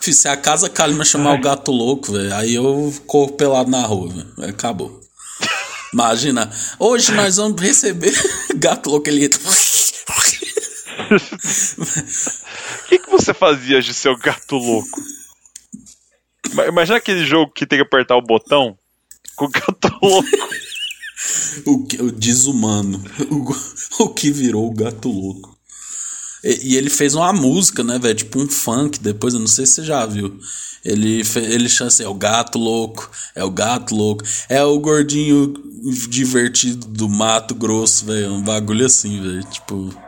se 0.00 0.28
a 0.28 0.36
Casa 0.36 0.68
Calma 0.68 1.04
chamar 1.04 1.32
Ai. 1.32 1.38
o 1.38 1.42
gato 1.42 1.70
louco, 1.70 2.12
velho, 2.12 2.34
aí 2.34 2.54
eu 2.54 2.92
corro 3.06 3.32
pelado 3.32 3.70
na 3.70 3.86
rua, 3.86 4.08
velho. 4.08 4.50
Acabou. 4.50 5.00
Imagina, 5.92 6.50
hoje 6.78 7.12
nós 7.12 7.36
vamos 7.36 7.60
receber 7.62 8.12
gato 8.56 8.90
louco, 8.90 9.08
ele. 9.08 9.30
O 12.84 12.88
que, 12.88 12.98
que 12.98 13.10
você 13.10 13.34
fazia 13.34 13.80
de 13.80 13.92
seu 13.92 14.16
gato 14.16 14.56
louco? 14.56 15.00
Imagina 16.68 16.98
aquele 16.98 17.24
jogo 17.24 17.52
que 17.52 17.66
tem 17.66 17.78
que 17.78 17.84
apertar 17.84 18.16
o 18.16 18.22
botão 18.22 18.78
com 19.34 19.46
o 19.46 19.50
gato 19.50 19.88
louco. 20.02 20.28
o, 21.66 21.86
que, 21.86 22.00
o 22.00 22.12
desumano. 22.12 23.02
O, 23.30 24.04
o 24.04 24.14
que 24.14 24.30
virou 24.30 24.66
o 24.68 24.74
gato 24.74 25.08
louco. 25.08 25.58
E, 26.44 26.72
e 26.72 26.76
ele 26.76 26.90
fez 26.90 27.14
uma 27.14 27.32
música, 27.32 27.82
né, 27.82 27.98
velho? 27.98 28.14
Tipo 28.14 28.40
um 28.40 28.48
funk. 28.48 29.00
Depois, 29.00 29.34
eu 29.34 29.40
não 29.40 29.46
sei 29.46 29.66
se 29.66 29.72
você 29.72 29.84
já 29.84 30.04
viu. 30.04 30.38
Ele, 30.84 31.22
ele 31.36 31.68
chama 31.68 31.88
assim: 31.88 32.04
é 32.04 32.08
o 32.08 32.14
gato 32.14 32.58
louco, 32.58 33.10
é 33.34 33.42
o 33.42 33.50
gato 33.50 33.94
louco, 33.94 34.22
é 34.48 34.62
o 34.62 34.78
gordinho 34.78 35.54
divertido 36.08 36.86
do 36.86 37.08
Mato 37.08 37.54
Grosso, 37.54 38.04
velho. 38.04 38.34
Um 38.34 38.42
bagulho 38.42 38.84
assim, 38.84 39.22
velho. 39.22 39.44
Tipo. 39.44 39.94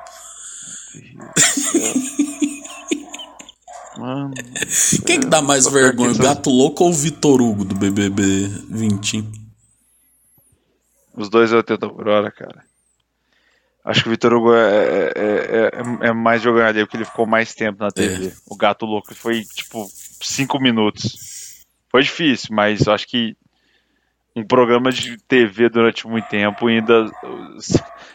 Mano. 3.99 4.35
Quem 5.07 5.21
que 5.21 5.27
dá 5.27 5.41
mais 5.41 5.67
vergonha, 5.67 6.13
o 6.13 6.19
Gato 6.19 6.51
Louco 6.51 6.85
ou 6.85 6.91
o 6.91 6.93
Vitor 6.93 7.41
Hugo 7.41 7.65
do 7.65 7.75
BBB 7.75 8.47
20? 8.69 9.25
Os 11.17 11.31
dois 11.31 11.51
é 11.51 11.57
80 11.57 11.89
por 11.89 12.07
hora, 12.07 12.31
cara. 12.31 12.66
Acho 13.87 14.03
que 14.03 14.09
o 14.09 14.11
Vitor 14.11 14.35
Hugo 14.35 14.53
é, 14.53 15.13
é, 15.15 15.71
é, 15.73 16.09
é, 16.09 16.13
mais 16.13 16.43
jogador 16.43 16.81
porque 16.81 16.97
ele 16.97 17.05
ficou 17.05 17.25
mais 17.25 17.55
tempo 17.55 17.85
na 17.85 17.91
TV. 17.91 18.33
O 18.51 18.57
Gato 18.57 18.85
Louco 18.85 19.15
foi 19.15 19.45
tipo 19.45 19.89
5 20.21 20.61
minutos. 20.61 21.65
Foi 21.89 22.03
difícil, 22.03 22.49
mas 22.51 22.89
acho 22.89 23.07
que 23.07 23.37
um 24.35 24.45
programa 24.45 24.91
de 24.91 25.17
TV 25.29 25.69
durante 25.69 26.05
muito 26.05 26.29
tempo 26.29 26.67
ainda 26.67 27.09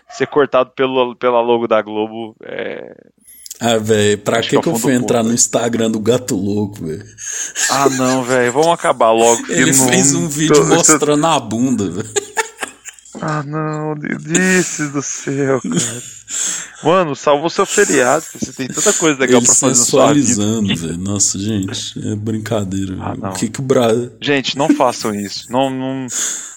ser 0.09 0.27
cortado 0.27 0.71
pelo, 0.71 1.15
pela 1.15 1.39
logo 1.39 1.67
da 1.69 1.81
Globo 1.81 2.35
é, 2.43 2.93
ah, 3.63 3.77
velho, 3.77 4.17
pra 4.17 4.41
que, 4.41 4.49
que, 4.49 4.59
que 4.59 4.69
eu 4.69 4.75
fui 4.75 4.95
entrar 4.95 5.21
no 5.21 5.31
Instagram 5.31 5.91
do 5.91 5.99
Gato 5.99 6.35
Louco, 6.35 6.83
velho? 6.83 7.05
Ah, 7.69 7.87
não, 7.89 8.23
velho, 8.23 8.51
vamos 8.51 8.69
acabar 8.69 9.11
logo. 9.11 9.39
Ele 9.53 9.71
fez 9.71 10.15
um 10.15 10.27
vídeo 10.27 10.65
mostrando 10.65 11.23
a 11.27 11.39
bunda, 11.39 11.87
velho. 11.87 12.09
Ah, 13.19 13.43
não, 13.43 13.91
Ulisses 13.91 14.91
do 14.91 15.01
céu, 15.01 15.59
cara. 15.61 16.03
Mano, 16.83 17.15
salva 17.15 17.45
o 17.45 17.49
seu 17.49 17.65
feriado, 17.65 18.23
você 18.33 18.53
tem 18.53 18.67
tanta 18.67 18.93
coisa 18.93 19.19
legal 19.19 19.39
Ele 19.39 19.45
pra 19.45 19.55
fazer 19.55 19.75
sensualizando, 19.75 20.75
velho. 20.75 20.97
Nossa, 20.97 21.37
gente, 21.37 21.99
é 22.07 22.15
brincadeira. 22.15 22.95
Ah, 22.99 23.15
não. 23.15 23.29
O 23.31 23.33
que 23.33 23.49
que 23.49 23.59
o 23.59 23.63
Bra... 23.63 23.89
Gente, 24.19 24.57
não 24.57 24.69
façam 24.69 25.13
isso. 25.13 25.51
Não, 25.51 25.69
não, 25.69 26.01
não 26.01 26.07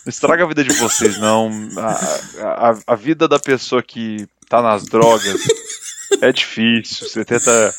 estraga 0.06 0.44
a 0.44 0.46
vida 0.46 0.62
de 0.62 0.72
vocês, 0.74 1.18
não. 1.18 1.50
A, 1.76 2.70
a, 2.70 2.78
a 2.86 2.94
vida 2.94 3.26
da 3.26 3.38
pessoa 3.38 3.82
que 3.82 4.26
tá 4.48 4.62
nas 4.62 4.84
drogas 4.84 5.40
é 6.20 6.32
difícil. 6.32 7.08
Você 7.08 7.24
tenta 7.24 7.74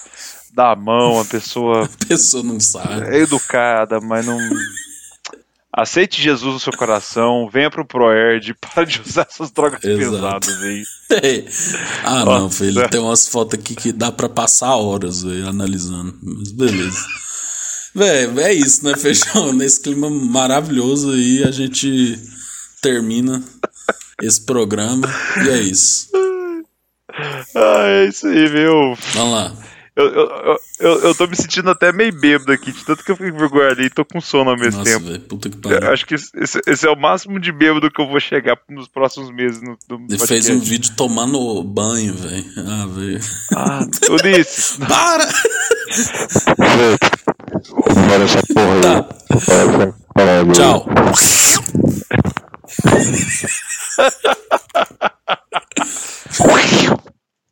dar 0.53 0.71
a 0.71 0.75
mão, 0.75 1.19
a 1.19 1.25
pessoa. 1.25 1.85
A 2.01 2.05
pessoa 2.07 2.43
não 2.43 2.59
sabe. 2.59 3.15
É 3.15 3.19
educada, 3.19 3.99
mas 3.99 4.25
não. 4.25 4.37
Aceite 5.77 6.21
Jesus 6.21 6.53
no 6.53 6.59
seu 6.59 6.71
coração, 6.71 7.49
venha 7.51 7.69
pro 7.69 7.85
ProErd, 7.85 8.55
para 8.73 8.85
de 8.85 9.01
usar 9.01 9.27
essas 9.29 9.51
drogas 9.51 9.83
Exato. 9.83 10.09
pesadas 10.09 10.61
aí. 10.61 10.83
ah, 12.05 12.23
Nossa. 12.23 12.39
não, 12.39 12.49
filho. 12.49 12.89
Tem 12.89 13.01
umas 13.01 13.27
fotos 13.27 13.59
aqui 13.59 13.75
que 13.75 13.91
dá 13.91 14.09
para 14.09 14.29
passar 14.29 14.73
horas 14.77 15.23
véio, 15.23 15.49
analisando. 15.49 16.17
Mas 16.23 16.53
beleza. 16.53 17.05
Velho, 17.93 18.39
é 18.39 18.53
isso, 18.53 18.85
né, 18.85 18.95
Feijão? 18.95 19.51
Nesse 19.55 19.81
clima 19.81 20.09
maravilhoso 20.09 21.11
aí, 21.11 21.43
a 21.43 21.51
gente 21.51 22.19
termina 22.81 23.43
esse 24.21 24.45
programa. 24.45 25.13
E 25.43 25.49
é 25.49 25.59
isso. 25.59 26.07
Ah, 27.53 27.83
é 27.87 28.05
isso 28.07 28.27
aí, 28.27 28.49
meu. 28.49 28.97
Vamos 29.13 29.33
lá. 29.33 29.64
Eu, 29.95 30.07
eu, 30.07 30.59
eu, 30.79 30.99
eu, 31.03 31.15
tô 31.15 31.25
me 31.25 31.37
sentindo 31.37 31.69
até 31.69 31.93
meio 31.93 32.11
bêbado 32.11 32.51
aqui, 32.51 32.69
de 32.73 32.83
tanto 32.83 33.01
que 33.01 33.11
eu 33.11 33.15
fico 33.15 33.37
vergonha 33.37 33.69
ali 33.69 33.85
e 33.85 33.89
tô 33.89 34.03
com 34.03 34.19
sono 34.19 34.49
ao 34.49 34.57
mesmo 34.57 34.79
Nossa, 34.79 34.91
tempo. 34.91 35.05
Véio, 35.05 35.21
puta 35.21 35.49
que 35.49 35.55
pariu. 35.55 35.89
Acho 35.89 36.05
que 36.05 36.15
esse, 36.15 36.31
esse, 36.67 36.85
é 36.85 36.91
o 36.91 36.99
máximo 36.99 37.39
de 37.39 37.49
bêbado 37.49 37.89
que 37.89 38.01
eu 38.01 38.07
vou 38.07 38.19
chegar 38.19 38.57
nos 38.69 38.89
próximos 38.89 39.31
meses. 39.31 39.61
No, 39.61 39.77
no 39.89 39.95
Ele 39.95 40.17
podcast. 40.17 40.27
fez 40.27 40.49
um 40.49 40.59
vídeo 40.59 40.93
tomando 40.97 41.63
banho, 41.63 42.13
velho. 42.13 42.45
Ah, 42.57 42.87
velho. 42.87 43.19
Ah, 43.53 43.87
tudo 44.05 44.27
isso. 44.27 44.79
Para! 44.79 45.29
Bora 48.07 48.23
essa 48.25 48.41
porra 48.53 48.81
tá. 48.81 49.07
aí. 50.17 50.51
Tchau. 50.51 50.85